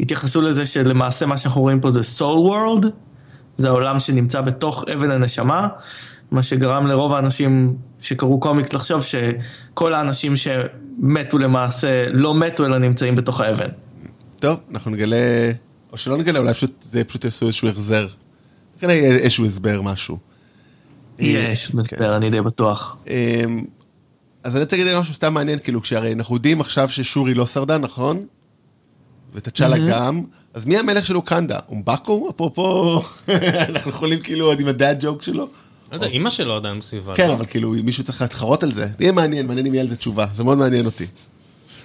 התייחסו 0.00 0.40
לזה 0.40 0.66
שלמעשה 0.66 1.26
מה 1.26 1.38
שאנחנו 1.38 1.60
רואים 1.60 1.80
פה 1.80 1.90
זה 1.90 2.00
soul 2.00 2.50
world, 2.50 2.86
זה 3.56 3.68
העולם 3.68 4.00
שנמצא 4.00 4.40
בתוך 4.40 4.84
אבן 4.94 5.10
הנשמה, 5.10 5.68
מה 6.34 6.42
שגרם 6.42 6.86
לרוב 6.86 7.12
האנשים 7.12 7.76
שקראו 8.00 8.40
קומיקס 8.40 8.72
לחשוב 8.72 9.02
שכל 9.04 9.94
האנשים 9.94 10.34
שמתו 10.36 11.38
למעשה 11.38 12.06
לא 12.10 12.34
מתו 12.34 12.66
אלא 12.66 12.78
נמצאים 12.78 13.14
בתוך 13.14 13.40
האבן. 13.40 13.68
טוב, 14.38 14.60
אנחנו 14.70 14.90
נגלה, 14.90 15.50
או 15.92 15.98
שלא 15.98 16.16
נגלה, 16.16 16.38
אולי 16.38 16.54
פשוט, 16.54 16.82
זה 16.82 17.04
פשוט 17.04 17.24
יעשו 17.24 17.46
איזשהו 17.46 17.68
החזר. 17.68 18.06
נגלה 18.76 18.92
איזשהו 18.92 19.44
הסבר, 19.44 19.82
משהו. 19.82 20.18
יש, 21.18 21.70
כן. 21.70 21.78
מסתבר, 21.78 22.16
אני 22.16 22.30
די 22.30 22.40
בטוח. 22.40 22.96
אמ, 23.06 23.64
אז 24.44 24.56
אני 24.56 24.64
רוצה 24.64 24.76
להגיד 24.76 24.98
משהו 25.00 25.14
סתם 25.14 25.34
מעניין, 25.34 25.58
כאילו, 25.58 25.82
כשהרי 25.82 26.12
אנחנו 26.12 26.34
יודעים 26.34 26.60
עכשיו 26.60 26.88
ששורי 26.88 27.34
לא 27.34 27.46
שרדה, 27.46 27.78
נכון? 27.78 28.26
ותצ'אלה 29.34 29.76
גם, 29.90 30.22
אז 30.54 30.66
מי 30.66 30.78
המלך 30.78 31.06
של 31.06 31.16
אוקנדה? 31.16 31.58
אומבקו? 31.68 32.30
אפרופו, 32.30 33.02
אנחנו 33.70 33.90
יכולים 33.90 34.20
כאילו 34.20 34.46
עוד 34.46 34.60
עם 34.60 34.66
הדאד 34.66 34.96
ג'וק 35.00 35.22
שלו? 35.22 35.48
לא 35.92 35.96
יודע, 35.96 36.06
אימא 36.06 36.30
שלו 36.30 36.56
עדיין 36.56 36.78
בסביבה. 36.78 37.14
כן, 37.14 37.28
לא? 37.28 37.34
אבל 37.34 37.46
כאילו 37.46 37.74
מישהו 37.84 38.04
צריך 38.04 38.22
להתחרות 38.22 38.62
על 38.62 38.72
זה. 38.72 38.86
תהיה 38.96 39.12
מעניין, 39.12 39.46
מעניין 39.46 39.66
אם 39.66 39.74
יהיה 39.74 39.82
על 39.82 39.88
זה 39.90 39.96
תשובה, 39.96 40.26
זה 40.34 40.44
מאוד 40.44 40.58
מעניין 40.58 40.86
אותי. 40.86 41.06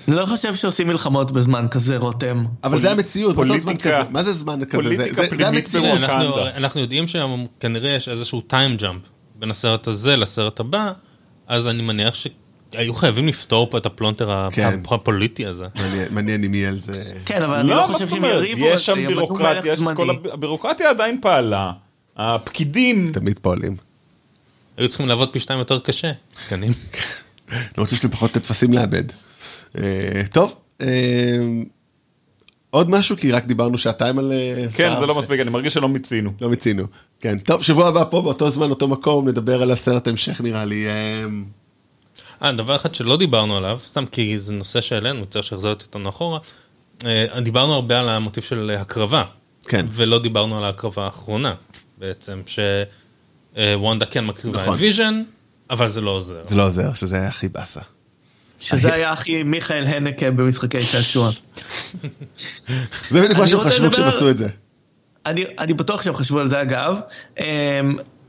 אני 0.07 0.15
לא 0.15 0.25
חושב 0.25 0.55
שעושים 0.55 0.87
מלחמות 0.87 1.31
בזמן 1.31 1.67
כזה, 1.71 1.97
רותם. 1.97 2.45
אבל 2.63 2.81
זה 2.81 2.91
המציאות, 2.91 3.35
מה 3.35 3.45
זה 3.45 3.51
עוד 3.53 3.61
זמן 3.61 3.71
פוליטיקה- 3.73 3.89
כזה? 4.01 4.09
מה 4.09 4.23
זה 4.23 4.33
זמן 4.33 4.59
כזה? 4.65 4.95
זה- 5.35 5.47
המציאות. 5.47 5.85
תראה, 5.85 6.55
אנחנו- 6.57 6.81
יודעים 6.81 7.05
שכנראה 7.07 7.89
יש 7.95 8.09
איזשהו 8.09 8.41
time 8.41 8.75
jump 8.77 9.01
בין 9.35 9.51
הסרט 9.51 9.87
הזה 9.87 10.15
לסרט 10.15 10.59
הבא, 10.59 10.91
אז 11.47 11.67
אני 11.67 11.83
מניח 11.83 12.15
היו 12.73 12.93
חייבים 12.93 13.27
לפתור 13.27 13.67
פה 13.69 13.77
את 13.77 13.85
הפלונטר 13.85 14.49
כן. 14.51 14.79
הפוליטי 14.91 15.45
הזה. 15.45 15.65
מעניין- 16.11 16.43
אם 16.43 16.53
יהיה 16.53 16.69
על 16.69 16.79
זה... 16.79 17.03
כן, 17.25 17.41
אבל 17.41 17.53
אני 17.55 17.69
לא, 17.69 17.75
לא 17.75 17.87
חושב 17.93 18.09
שהם? 18.09 18.23
יריבו 18.25 18.65
יש 18.65 18.85
שם 18.85 19.07
בירוקרטיה. 19.07 19.73
כל 19.95 20.09
הבירוקרטיה 20.33 20.89
עדיין 20.89 21.17
פעלה. 21.21 21.71
הפקידים, 22.17 23.11
תמיד 23.13 23.39
פועלים. 23.39 23.88
היו 24.79 24.89
צריכים 24.89 25.07
לעבוד 25.07 25.29
פי 25.33 25.39
שתיים 25.39 25.59
יותר 25.59 25.79
קשה, 25.79 26.11
זקנים. 26.33 26.71
למרות 27.77 27.89
שיש 27.89 28.03
לי 28.03 28.09
פחות 28.09 28.31
טפסים 28.31 28.73
לאבד. 28.73 29.03
אה, 29.77 30.21
טוב, 30.31 30.55
אה, 30.81 30.87
עוד 32.69 32.89
משהו, 32.89 33.17
כי 33.17 33.31
רק 33.31 33.45
דיברנו 33.45 33.77
שעתיים 33.77 34.19
על... 34.19 34.31
אה, 34.31 34.65
כן, 34.73 34.99
זה 34.99 35.05
לא 35.05 35.15
מספיק, 35.15 35.39
אני 35.39 35.49
מרגיש 35.49 35.73
שלא 35.73 35.89
מיצינו. 35.89 36.31
לא 36.41 36.49
מיצינו. 36.49 36.83
כן, 37.19 37.37
טוב, 37.37 37.63
שבוע 37.63 37.87
הבא 37.87 38.03
פה 38.09 38.21
באותו 38.21 38.49
זמן, 38.49 38.69
אותו 38.69 38.87
מקום, 38.87 39.27
נדבר 39.27 39.61
על 39.61 39.71
הסרט 39.71 40.07
המשך 40.07 40.41
נראה 40.41 40.65
לי. 40.65 40.87
אה, 42.41 42.51
דבר 42.51 42.75
אחד 42.75 42.95
שלא 42.95 43.17
דיברנו 43.17 43.57
עליו, 43.57 43.79
סתם 43.87 44.05
כי 44.05 44.39
זה 44.39 44.53
נושא 44.53 44.81
שהעלינו, 44.81 45.25
צריך 45.25 45.45
שיחזור 45.45 45.71
אותנו 45.71 46.09
אחורה. 46.09 46.39
דיברנו 47.41 47.73
הרבה 47.73 47.99
על 47.99 48.09
המוטיב 48.09 48.43
של 48.43 48.77
הקרבה. 48.79 49.23
כן. 49.67 49.85
ולא 49.91 50.19
דיברנו 50.19 50.57
על 50.57 50.63
ההקרבה 50.63 51.05
האחרונה, 51.05 51.53
בעצם, 51.97 52.41
שוונדה 53.55 54.05
כן 54.05 54.25
מקריבה 54.25 54.61
נכון. 54.61 54.75
את 54.75 54.79
ויז'ן, 54.79 55.23
אבל 55.69 55.87
זה 55.87 56.01
לא 56.01 56.11
עוזר. 56.11 56.41
זה 56.47 56.55
לא 56.55 56.67
עוזר, 56.67 56.93
שזה 56.93 57.15
היה 57.15 57.27
הכי 57.27 57.49
באסה. 57.49 57.81
שזה 58.59 58.93
היה 58.93 59.11
הכי 59.11 59.43
מיכאל 59.43 59.83
הנקה 59.87 60.31
במשחקי 60.31 60.79
שעשוע. 60.79 61.31
זה 63.09 63.21
בדיוק 63.21 63.39
מה 63.39 63.47
שהם 63.47 63.59
חשבו 63.59 63.91
כשהם 63.91 64.07
עשו 64.07 64.29
את 64.29 64.37
זה. 64.37 64.47
אני, 65.25 65.45
אני 65.59 65.73
בטוח 65.73 66.01
שהם 66.03 66.15
חשבו 66.15 66.39
על 66.39 66.47
זה 66.47 66.61
אגב. 66.61 66.95
אמ, 67.39 67.45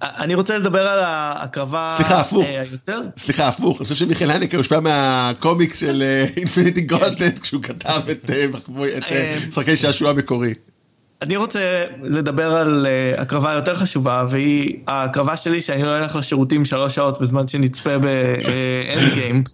אני 0.03 0.35
רוצה 0.35 0.59
לדבר 0.59 0.87
על 0.87 1.03
ההקרבה... 1.03 1.95
סליחה, 1.97 2.21
הפוך. 2.21 2.47
אה. 2.89 2.95
סליחה, 3.17 3.49
הפוך, 3.49 3.81
אני 3.81 3.85
חושב 3.85 3.95
שמיכאל 3.95 4.31
הנקה 4.31 4.57
הושפע 4.57 4.81
מהקומיקס 4.81 5.79
של 5.79 6.03
Infinity 6.37 6.81
Gauntlet 6.81 7.39
כשהוא 7.39 7.63
כתב 7.63 8.03
את 8.11 8.31
אה, 8.31 8.47
אה, 8.85 8.99
אה, 9.11 9.39
משחקי 9.49 9.77
שעשוע 9.77 10.11
המקורי. 10.11 10.55
אני 11.23 11.37
רוצה 11.37 11.61
לדבר 12.03 12.53
על 12.55 12.87
uh, 13.17 13.21
הקרבה 13.21 13.53
יותר 13.53 13.77
חשובה, 13.77 14.25
והיא 14.31 14.77
ההקרבה 14.87 15.37
שלי 15.37 15.63
שאני 15.63 15.83
לא 15.83 15.99
אלך 15.99 16.17
לשירותים 16.17 16.65
שלוש 16.65 16.95
שעות 16.95 17.21
בזמן 17.21 17.49
שנצפה 17.49 17.99
באנד 17.99 19.15
גיים, 19.15 19.45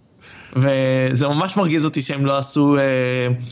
וזה 0.55 1.27
ממש 1.27 1.57
מרגיז 1.57 1.85
אותי 1.85 2.01
שהם 2.01 2.25
לא 2.25 2.37
עשו... 2.37 2.75
Uh, 2.77 3.43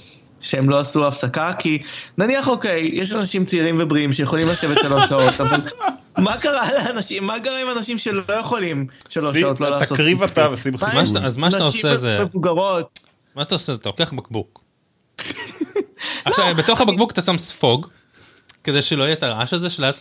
שהם 0.41 0.69
לא 0.69 0.79
עשו 0.79 1.07
הפסקה, 1.07 1.51
כי 1.59 1.81
נניח 2.17 2.47
אוקיי, 2.47 2.89
יש 2.93 3.11
אנשים 3.11 3.45
צעירים 3.45 3.77
ובריאים 3.81 4.13
שיכולים 4.13 4.47
לשבת 4.47 4.77
שלוש 4.81 5.05
שעות, 5.09 5.41
אבל 5.41 5.57
מה 6.17 6.37
קרה 6.37 6.69
לאנשים, 6.73 7.23
מה 7.23 7.39
קרה 7.39 7.61
עם 7.61 7.69
אנשים 7.77 7.97
שלא 7.97 8.33
יכולים 8.39 8.87
שלוש 9.09 9.37
שעות 9.39 9.59
לא 9.61 9.69
לעשות? 9.69 9.87
תקריב 9.97 10.23
אתה 10.23 10.27
שאתה- 10.55 11.19
אז 11.25 11.37
מה 11.37 11.51
שאתה 11.51 11.63
עושה 11.63 11.95
זה- 11.95 12.19
מבוגרות, 12.21 12.99
מה 13.35 13.41
אתה 13.41 13.55
עושה? 13.55 13.73
אתה 13.73 13.89
לוקח 13.89 14.13
בקבוק. 14.13 14.61
עכשיו, 16.25 16.55
בתוך 16.57 16.81
הבקבוק 16.81 17.11
אתה 17.11 17.21
שם 17.21 17.37
ספוג, 17.37 17.87
כדי 18.65 18.81
שלא 18.81 19.03
יהיה 19.03 19.13
את 19.13 19.23
הרעש 19.23 19.53
הזה 19.53 19.69
של 19.69 19.83
ה... 19.83 19.91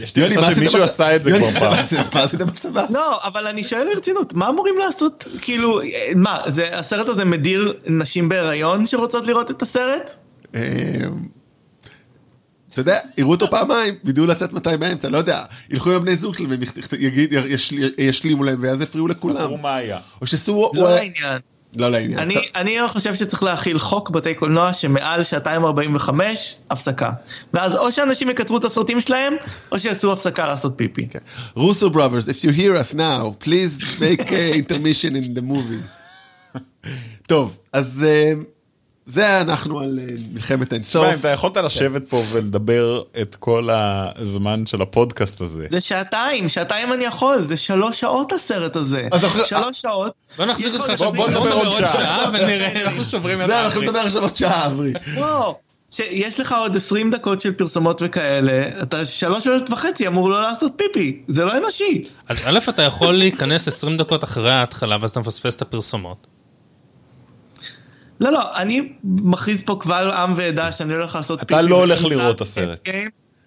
יש 0.00 0.16
לי 0.16 0.30
תחושה 0.30 0.54
שמישהו 0.54 0.82
עשה 0.82 1.16
את 1.16 1.24
זה 1.24 1.30
כבר 1.38 1.50
פעם. 1.50 1.74
מה 2.14 2.22
עשית 2.22 2.40
בצבא? 2.40 2.86
לא, 2.90 3.18
אבל 3.24 3.46
אני 3.46 3.64
שואל 3.64 3.88
ברצינות, 3.94 4.34
מה 4.34 4.48
אמורים 4.48 4.78
לעשות? 4.78 5.28
כאילו, 5.40 5.80
אה, 5.80 5.86
מה, 6.16 6.38
זה, 6.46 6.78
הסרט 6.78 7.08
הזה 7.08 7.24
מדיר 7.24 7.74
נשים 7.86 8.28
בהיריון 8.28 8.86
שרוצות 8.86 9.26
לראות 9.26 9.50
את 9.50 9.62
הסרט? 9.62 10.10
אמ, 10.54 10.60
אתה 12.72 12.80
יודע, 12.80 12.98
יראו 13.18 13.30
אותו 13.30 13.50
פעמיים, 13.50 13.94
וידעו 14.04 14.26
לצאת 14.26 14.52
מתי 14.52 14.76
באמצע, 14.80 15.08
לא 15.08 15.18
יודע, 15.18 15.44
ילכו 15.70 15.90
עם 15.90 15.96
הבני 15.96 16.16
זוג 16.16 16.38
שלהם 16.38 16.60
ישלימו 17.98 18.44
להם 18.44 18.58
ואז 18.62 18.82
יפריעו 18.82 19.08
לכולם. 19.08 19.40
ספרו 19.40 19.58
מה 19.58 19.76
היה. 19.76 19.98
או 20.20 20.26
שעשו... 20.26 20.70
לא 20.74 20.94
לעניין. 20.94 21.38
לא 21.76 21.90
לעניין. 21.90 22.18
אני, 22.18 22.34
טוב. 22.34 22.42
אני 22.54 22.88
חושב 22.88 23.14
שצריך 23.14 23.42
להכיל 23.42 23.78
חוק 23.78 24.10
בתי 24.10 24.34
קולנוע 24.34 24.72
שמעל 24.72 25.24
שעתיים 25.24 25.64
45, 25.64 26.56
הפסקה. 26.70 27.10
ואז 27.54 27.74
או 27.74 27.92
שאנשים 27.92 28.30
יקצרו 28.30 28.58
את 28.58 28.64
הסרטים 28.64 29.00
שלהם, 29.00 29.34
או 29.72 29.78
שיעשו 29.78 30.12
הפסקה 30.12 30.46
לעשות 30.46 30.72
פיפי. 30.76 31.06
כן. 31.08 31.18
רוסו 31.54 31.90
brothers, 31.90 32.28
if 32.28 32.44
you 32.44 32.50
hear 32.58 32.76
us 32.76 32.94
now, 32.94 33.44
please 33.44 34.00
make 34.00 34.30
a 34.30 34.56
intermission 34.62 35.16
in 35.16 35.38
the 35.38 35.42
movie. 35.52 36.58
טוב, 37.28 37.56
אז 37.72 38.06
אה, 38.08 38.32
זה 39.06 39.40
אנחנו 39.40 39.80
על 39.80 39.98
אה, 40.02 40.14
מלחמת 40.32 40.72
האינסוף. 40.72 41.02
תשמע, 41.02 41.14
אם 41.14 41.20
אתה 41.20 41.28
יכולת 41.28 41.56
לשבת 41.56 42.08
פה 42.08 42.22
ולדבר 42.32 43.02
את 43.22 43.36
כל 43.36 43.68
הזמן 43.72 44.66
של 44.66 44.82
הפודקאסט 44.82 45.40
הזה. 45.40 45.66
זה 45.70 45.80
שעתיים, 45.80 46.48
שעתיים 46.48 46.92
אני 46.92 47.04
יכול, 47.04 47.42
זה 47.42 47.56
שלוש 47.56 48.00
שעות 48.00 48.32
הסרט 48.32 48.76
הזה. 48.76 49.08
אז 49.12 49.24
אנחנו- 49.24 49.44
שלוש 49.44 49.80
שעות. 49.80 50.12
בוא 50.36 50.44
נחזיק 50.44 50.66
יש 50.66 50.74
לך 50.74 50.80
אותך 50.80 50.90
עכשיו, 50.92 51.12
בוא 51.12 51.28
נדבר 51.28 51.52
עוד 51.52 51.72
שעה. 51.78 52.30
ונראה, 52.32 52.82
אנחנו 52.84 53.04
שוברים 53.04 53.42
את 53.42 53.46
זה, 53.46 53.60
אנחנו. 53.64 53.80
נדבר 53.82 53.98
עכשיו 53.98 54.22
עוד 54.22 54.36
שעה, 54.36 54.66
אברי. 54.66 54.92
לא, 55.16 55.56
שיש 55.90 56.40
לך 56.40 56.52
עוד 56.52 56.76
20 56.76 57.10
דקות 57.10 57.40
של 57.40 57.52
פרסומות 57.52 58.02
וכאלה, 58.04 58.82
אתה 58.82 59.04
שלוש 59.06 59.44
שעות 59.44 59.70
וחצי 59.70 60.06
אמור 60.06 60.30
לא 60.30 60.42
לעשות 60.42 60.72
פיפי, 60.76 61.20
זה 61.28 61.44
לא 61.44 61.58
אנושי. 61.58 62.02
אז 62.28 62.38
א', 62.44 62.58
אתה 62.68 62.82
יכול 62.82 63.12
להיכנס 63.12 63.68
20 63.68 63.96
דקות 63.96 64.24
אחרי 64.24 64.50
ההתחלה, 64.52 64.96
ואז 65.00 65.10
אתה 65.10 65.20
מפספס 65.20 65.56
את 65.56 65.62
הפרסומות. 65.62 66.26
לא, 68.22 68.32
לא, 68.32 68.56
אני 68.56 68.80
מכריז 69.04 69.62
פה 69.62 69.76
קבל 69.80 70.10
עם 70.10 70.34
ועדה 70.36 70.72
שאני 70.72 70.94
הולך 70.94 71.14
לעשות 71.14 71.38
אתה 71.42 71.46
פיפי. 71.56 71.68
לא 71.70 71.76
הולך 71.76 72.04
לראות 72.04 72.36
את 72.36 72.40
הסרט. 72.40 72.88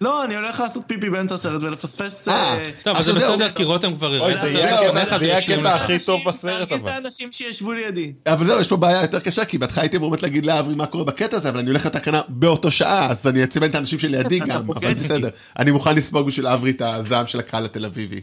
לא, 0.00 0.24
אני 0.24 0.36
הולך 0.36 0.60
לעשות 0.60 0.82
פיפי 0.86 1.10
באמצע 1.10 1.34
הסרט 1.34 1.62
ולפספס... 1.62 2.28
אה, 2.28 2.34
אה, 2.34 2.62
טוב, 2.82 3.02
זה. 3.02 3.12
בסדר, 3.12 3.50
כי 3.50 3.64
רותם 3.64 3.94
כבר 3.94 4.08
אוי, 4.08 4.16
הראה 4.18 4.30
את 4.34 4.40
זה 4.40 4.46
הסרט 4.48 4.54
יהיה 4.62 5.02
הקטע- 5.02 5.18
זה 5.18 5.26
יהיה 5.26 5.38
הקטע. 5.38 5.74
הכי 5.74 5.98
טוב 5.98 6.20
בסרט, 6.26 6.72
אבל. 6.72 6.90
את 6.90 6.94
האנשים 6.94 7.28
שישבו 7.32 7.72
לידי. 7.72 8.12
אבל 8.26 8.46
זהו, 8.46 8.60
יש 8.60 8.68
פה 8.68 8.76
בעיה 8.76 9.02
יותר 9.02 9.20
קשה, 9.20 9.44
כי 9.44 9.58
בהתחלה 9.58 9.82
הייתי 9.82 9.96
אמור 9.96 10.10
באמת 10.10 10.22
להגיד 10.22 10.46
לאברי 10.46 10.74
מה 10.74 10.86
קורה 10.86 11.04
בקטע 11.04 11.36
הזה, 11.36 11.48
אבל 11.48 11.58
אני 11.58 11.68
הולך 11.70 11.86
לתקנה 11.86 12.20
באותו 12.28 12.70
שעה, 12.70 13.10
אז 13.10 13.26
אני 13.26 13.44
אציין 13.44 13.64
את 13.70 13.74
האנשים 13.74 13.98
שלידי 13.98 14.36
אתה 14.38 14.46
גם, 14.54 14.70
אבל 14.70 14.88
בי. 14.88 14.94
בסדר. 14.94 15.28
אני 15.58 15.70
מוכן 15.70 15.94
לספוג 15.94 16.26
בשביל 16.26 16.46
אברי 16.46 16.70
את 16.70 16.82
הזעם 16.84 17.26
של 17.26 17.38
הקהל 17.38 17.64
התל 17.64 17.84
אביבי. 17.84 18.20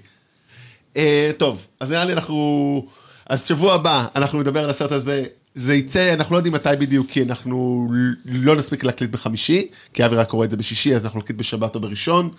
אה, 0.98 1.32
טוב, 1.38 1.68
אז 1.80 1.92
נראה 1.92 2.06
לי 2.06 2.14
אנחנו... 2.14 2.86
אז 3.30 3.46
שבוע 3.48 3.74
הבא 3.74 4.06
אנחנו 4.16 4.40
נדבר 4.40 4.64
על 4.64 4.70
הסרט 4.70 4.92
הזה. 4.92 5.24
זה 5.56 5.76
יצא, 5.76 6.14
אנחנו 6.14 6.34
לא 6.34 6.40
יודעים 6.40 6.54
מתי 6.54 6.70
בדיוק, 6.80 7.08
כי 7.10 7.24
אנחנו 7.24 7.88
לא 8.26 8.56
נספיק 8.56 8.84
להקליט 8.84 9.12
בחמישי, 9.12 9.68
כי 9.94 10.06
אבי 10.06 10.16
רק 10.16 10.28
קורא 10.30 10.46
את 10.46 10.52
זה 10.52 10.58
בשישי, 10.58 10.96
אז 10.96 11.06
אנחנו 11.06 11.20
נקליט 11.20 11.38
בשבת 11.38 11.76
או 11.76 11.80
בראשון. 11.80 12.30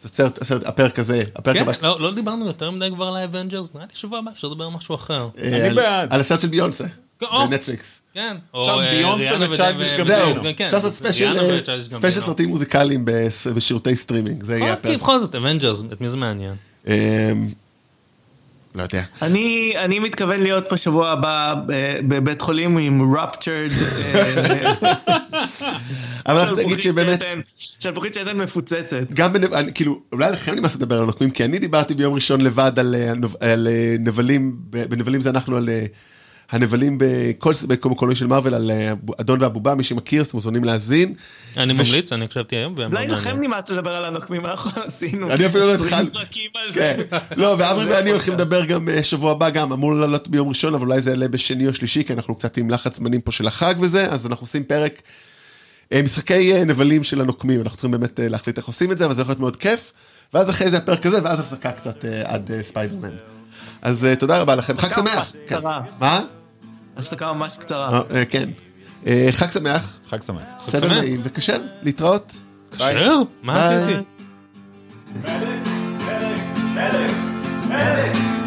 אז 0.00 0.10
הסרט, 0.10 0.42
הסרט, 0.42 0.66
הפרק 0.66 0.98
הזה, 0.98 1.20
הפרק 1.36 1.56
כן, 1.56 1.62
הבא... 1.62 1.72
לא 1.82 2.00
לא 2.00 2.14
דיברנו 2.14 2.46
יותר 2.46 2.70
מדי 2.70 2.90
כבר 2.94 3.08
על 3.08 3.16
האבנג'רס, 3.16 3.70
נראה 3.74 3.86
לי 3.86 3.92
שבוע 3.94 4.18
הבא 4.18 4.30
אפשר 4.30 4.48
לדבר 4.48 4.64
על 4.64 4.70
משהו 4.70 4.94
אחר. 4.94 5.28
אה, 5.38 5.66
אני 5.66 5.74
בעד. 5.74 6.12
על 6.12 6.20
הסרט 6.20 6.40
של 6.40 6.48
ביונסה. 6.48 6.84
בנטפליקס. 7.22 8.00
כן. 8.14 8.36
עכשיו 8.52 8.74
או, 8.74 8.80
אה, 8.80 8.90
ביונסה 8.90 9.30
ריאנה 9.30 9.50
וצ'יילדיש 9.50 9.98
גמבינו. 9.98 10.44
ו- 10.44 10.56
כן, 10.56 10.64
אפשר 10.64 10.76
לעשות 10.76 10.94
ספיישל 10.94 11.38
אה. 11.38 11.58
ספיישל 11.90 12.20
סרטים 12.20 12.48
מוזיקליים 12.48 13.04
בשירותי 13.54 13.96
סטרימינג, 13.96 14.44
זה 14.44 14.58
יהיה 14.58 14.72
הפרק. 14.72 14.96
בכל 14.96 15.18
זאת, 15.18 15.34
אבנג'רס, 15.34 15.82
את 15.92 16.00
מי 16.00 16.08
זה 16.08 16.16
מעניין? 16.16 16.54
לא 18.74 18.82
יודע. 18.82 19.02
אני, 19.22 19.72
אני 19.76 19.98
מתכוון 19.98 20.42
להיות 20.42 20.72
בשבוע 20.72 21.08
הבא 21.10 21.54
ב- 21.66 21.98
בבית 22.08 22.40
חולים 22.42 22.78
עם 22.78 23.14
ruptured, 23.14 23.70
אבל 26.26 26.38
אני 26.38 26.50
רוצה 26.50 26.62
להגיד 26.62 26.80
שבאמת, 26.80 27.22
שלפוחית 27.78 28.14
שתן 28.14 28.36
מפוצצת. 28.36 29.00
גם 29.14 29.32
בנב... 29.32 29.52
אני- 29.52 29.72
כאילו, 29.74 30.00
אולי 30.12 30.32
לכם 30.32 30.54
נמאס 30.54 30.76
לדבר 30.76 30.96
על 30.96 31.02
הנוקמים, 31.02 31.30
כי 31.30 31.44
אני 31.44 31.58
דיברתי 31.58 31.94
ביום 31.94 32.14
ראשון 32.14 32.40
לבד 32.40 32.72
על 32.78 32.94
אה, 32.94 33.12
על 33.50 33.68
אה, 33.70 33.96
נבלים, 33.98 34.56
בנבלים 34.70 35.20
זה 35.20 35.30
אנחנו 35.30 35.56
על 35.56 35.68
אה, 35.68 35.84
הנבלים 36.52 36.98
בכל 37.00 37.52
בכל 37.68 37.90
קולנוע 37.96 38.14
של 38.16 38.26
מארוול, 38.26 38.54
על 38.54 38.70
אה, 38.70 38.92
אדון 39.20 39.42
והבובה, 39.42 39.74
מי 39.74 39.84
שמכיר, 39.84 40.22
אתם 40.22 40.30
מוזמנים 40.34 40.64
להאזין. 40.64 41.14
אני 41.56 41.80
וש- 41.80 41.90
ממליץ, 41.90 42.12
אני 42.12 42.24
הקשבתי 42.24 42.56
היום, 42.56 42.74
והם 42.76 42.92
אולי 42.92 43.08
לכם. 43.08 43.36
נמאס 43.40 43.68
לדבר 43.70 43.90
על 43.90 44.04
הנוקמים, 44.04 44.46
אנחנו 44.46 44.70
עשינו. 44.86 45.30
אני 45.30 45.46
אפילו 45.46 45.66
לא 45.66 45.74
20 45.74 45.86
התחלתי. 46.06 46.48
כן, 46.74 47.00
לא, 47.36 47.54
ואברי 47.58 47.84
ואני 47.84 48.10
הולכים 48.10 48.34
לדבר 48.34 48.64
גם 48.64 48.88
אה, 48.88 49.02
שבוע 49.02 49.32
הבא, 49.32 49.50
גם 49.50 49.72
אמור 49.72 49.94
לעלות 49.94 50.28
ביום 50.28 50.48
ראשון, 50.48 50.74
אבל 50.74 50.86
אולי 50.86 51.00
זה 51.00 51.10
יעלה 51.10 51.28
בשני 51.28 51.66
או 51.68 51.74
שלישי, 51.74 52.04
כי 52.04 52.12
אנחנו 52.12 52.34
קצת 52.34 52.56
עם 52.56 52.70
לחץ 52.70 52.96
זמנים 52.96 53.20
פה 53.20 53.32
של 53.32 53.46
החג 53.46 53.74
וזה, 53.80 54.06
אז 54.06 54.26
אנחנו 54.26 54.44
עושים 54.44 54.64
פרק 54.64 55.02
אה, 55.92 56.02
משחקי 56.02 56.64
נבלים 56.64 57.04
של 57.04 57.20
הנוקמים, 57.20 57.60
אנחנו 57.60 57.76
צריכים 57.76 57.90
באמת 57.90 58.20
להחליט 58.22 58.58
איך 58.58 58.66
עושים 58.66 58.92
את 58.92 58.98
זה, 58.98 59.04
אבל 59.06 59.14
זה 59.14 59.22
יכול 59.22 59.30
להיות 59.30 59.40
מאוד 59.40 59.56
כיף, 59.56 59.92
ואז 60.34 60.50
אחרי 60.50 60.70
זה 60.70 60.76
הפרק 60.76 61.06
הזה, 61.06 61.18
ואז 61.24 61.40
הפסקה 61.40 61.72
קצת 61.72 62.04
עד 62.24 62.50
ספיידרמן. 62.62 63.10
אז 63.82 64.06
תודה 64.18 64.38
רבה 64.38 64.54
לכם, 64.54 64.76
חג 64.78 64.94
שמח. 64.94 65.32
כן. 65.46 65.58
מה? 66.00 66.20
הפסקה 66.96 67.32
ממש 67.32 67.58
קצרה. 67.58 67.88
אה, 67.92 68.00
אה, 68.16 68.24
כן. 68.24 68.48
אה, 69.06 69.28
חג 69.30 69.50
שמח. 69.50 69.98
חג 70.08 70.22
שמח. 70.22 70.42
סדר 70.60 70.88
נעים 70.88 71.20
וכשר, 71.24 71.58
להתראות. 71.82 72.42
כשר? 72.70 73.16
מה 73.42 73.68
עשיתי? 73.68 73.98
מלך, 75.14 75.30
מלך, 76.04 76.38
מלך, 76.74 77.12
מלך. 77.68 78.41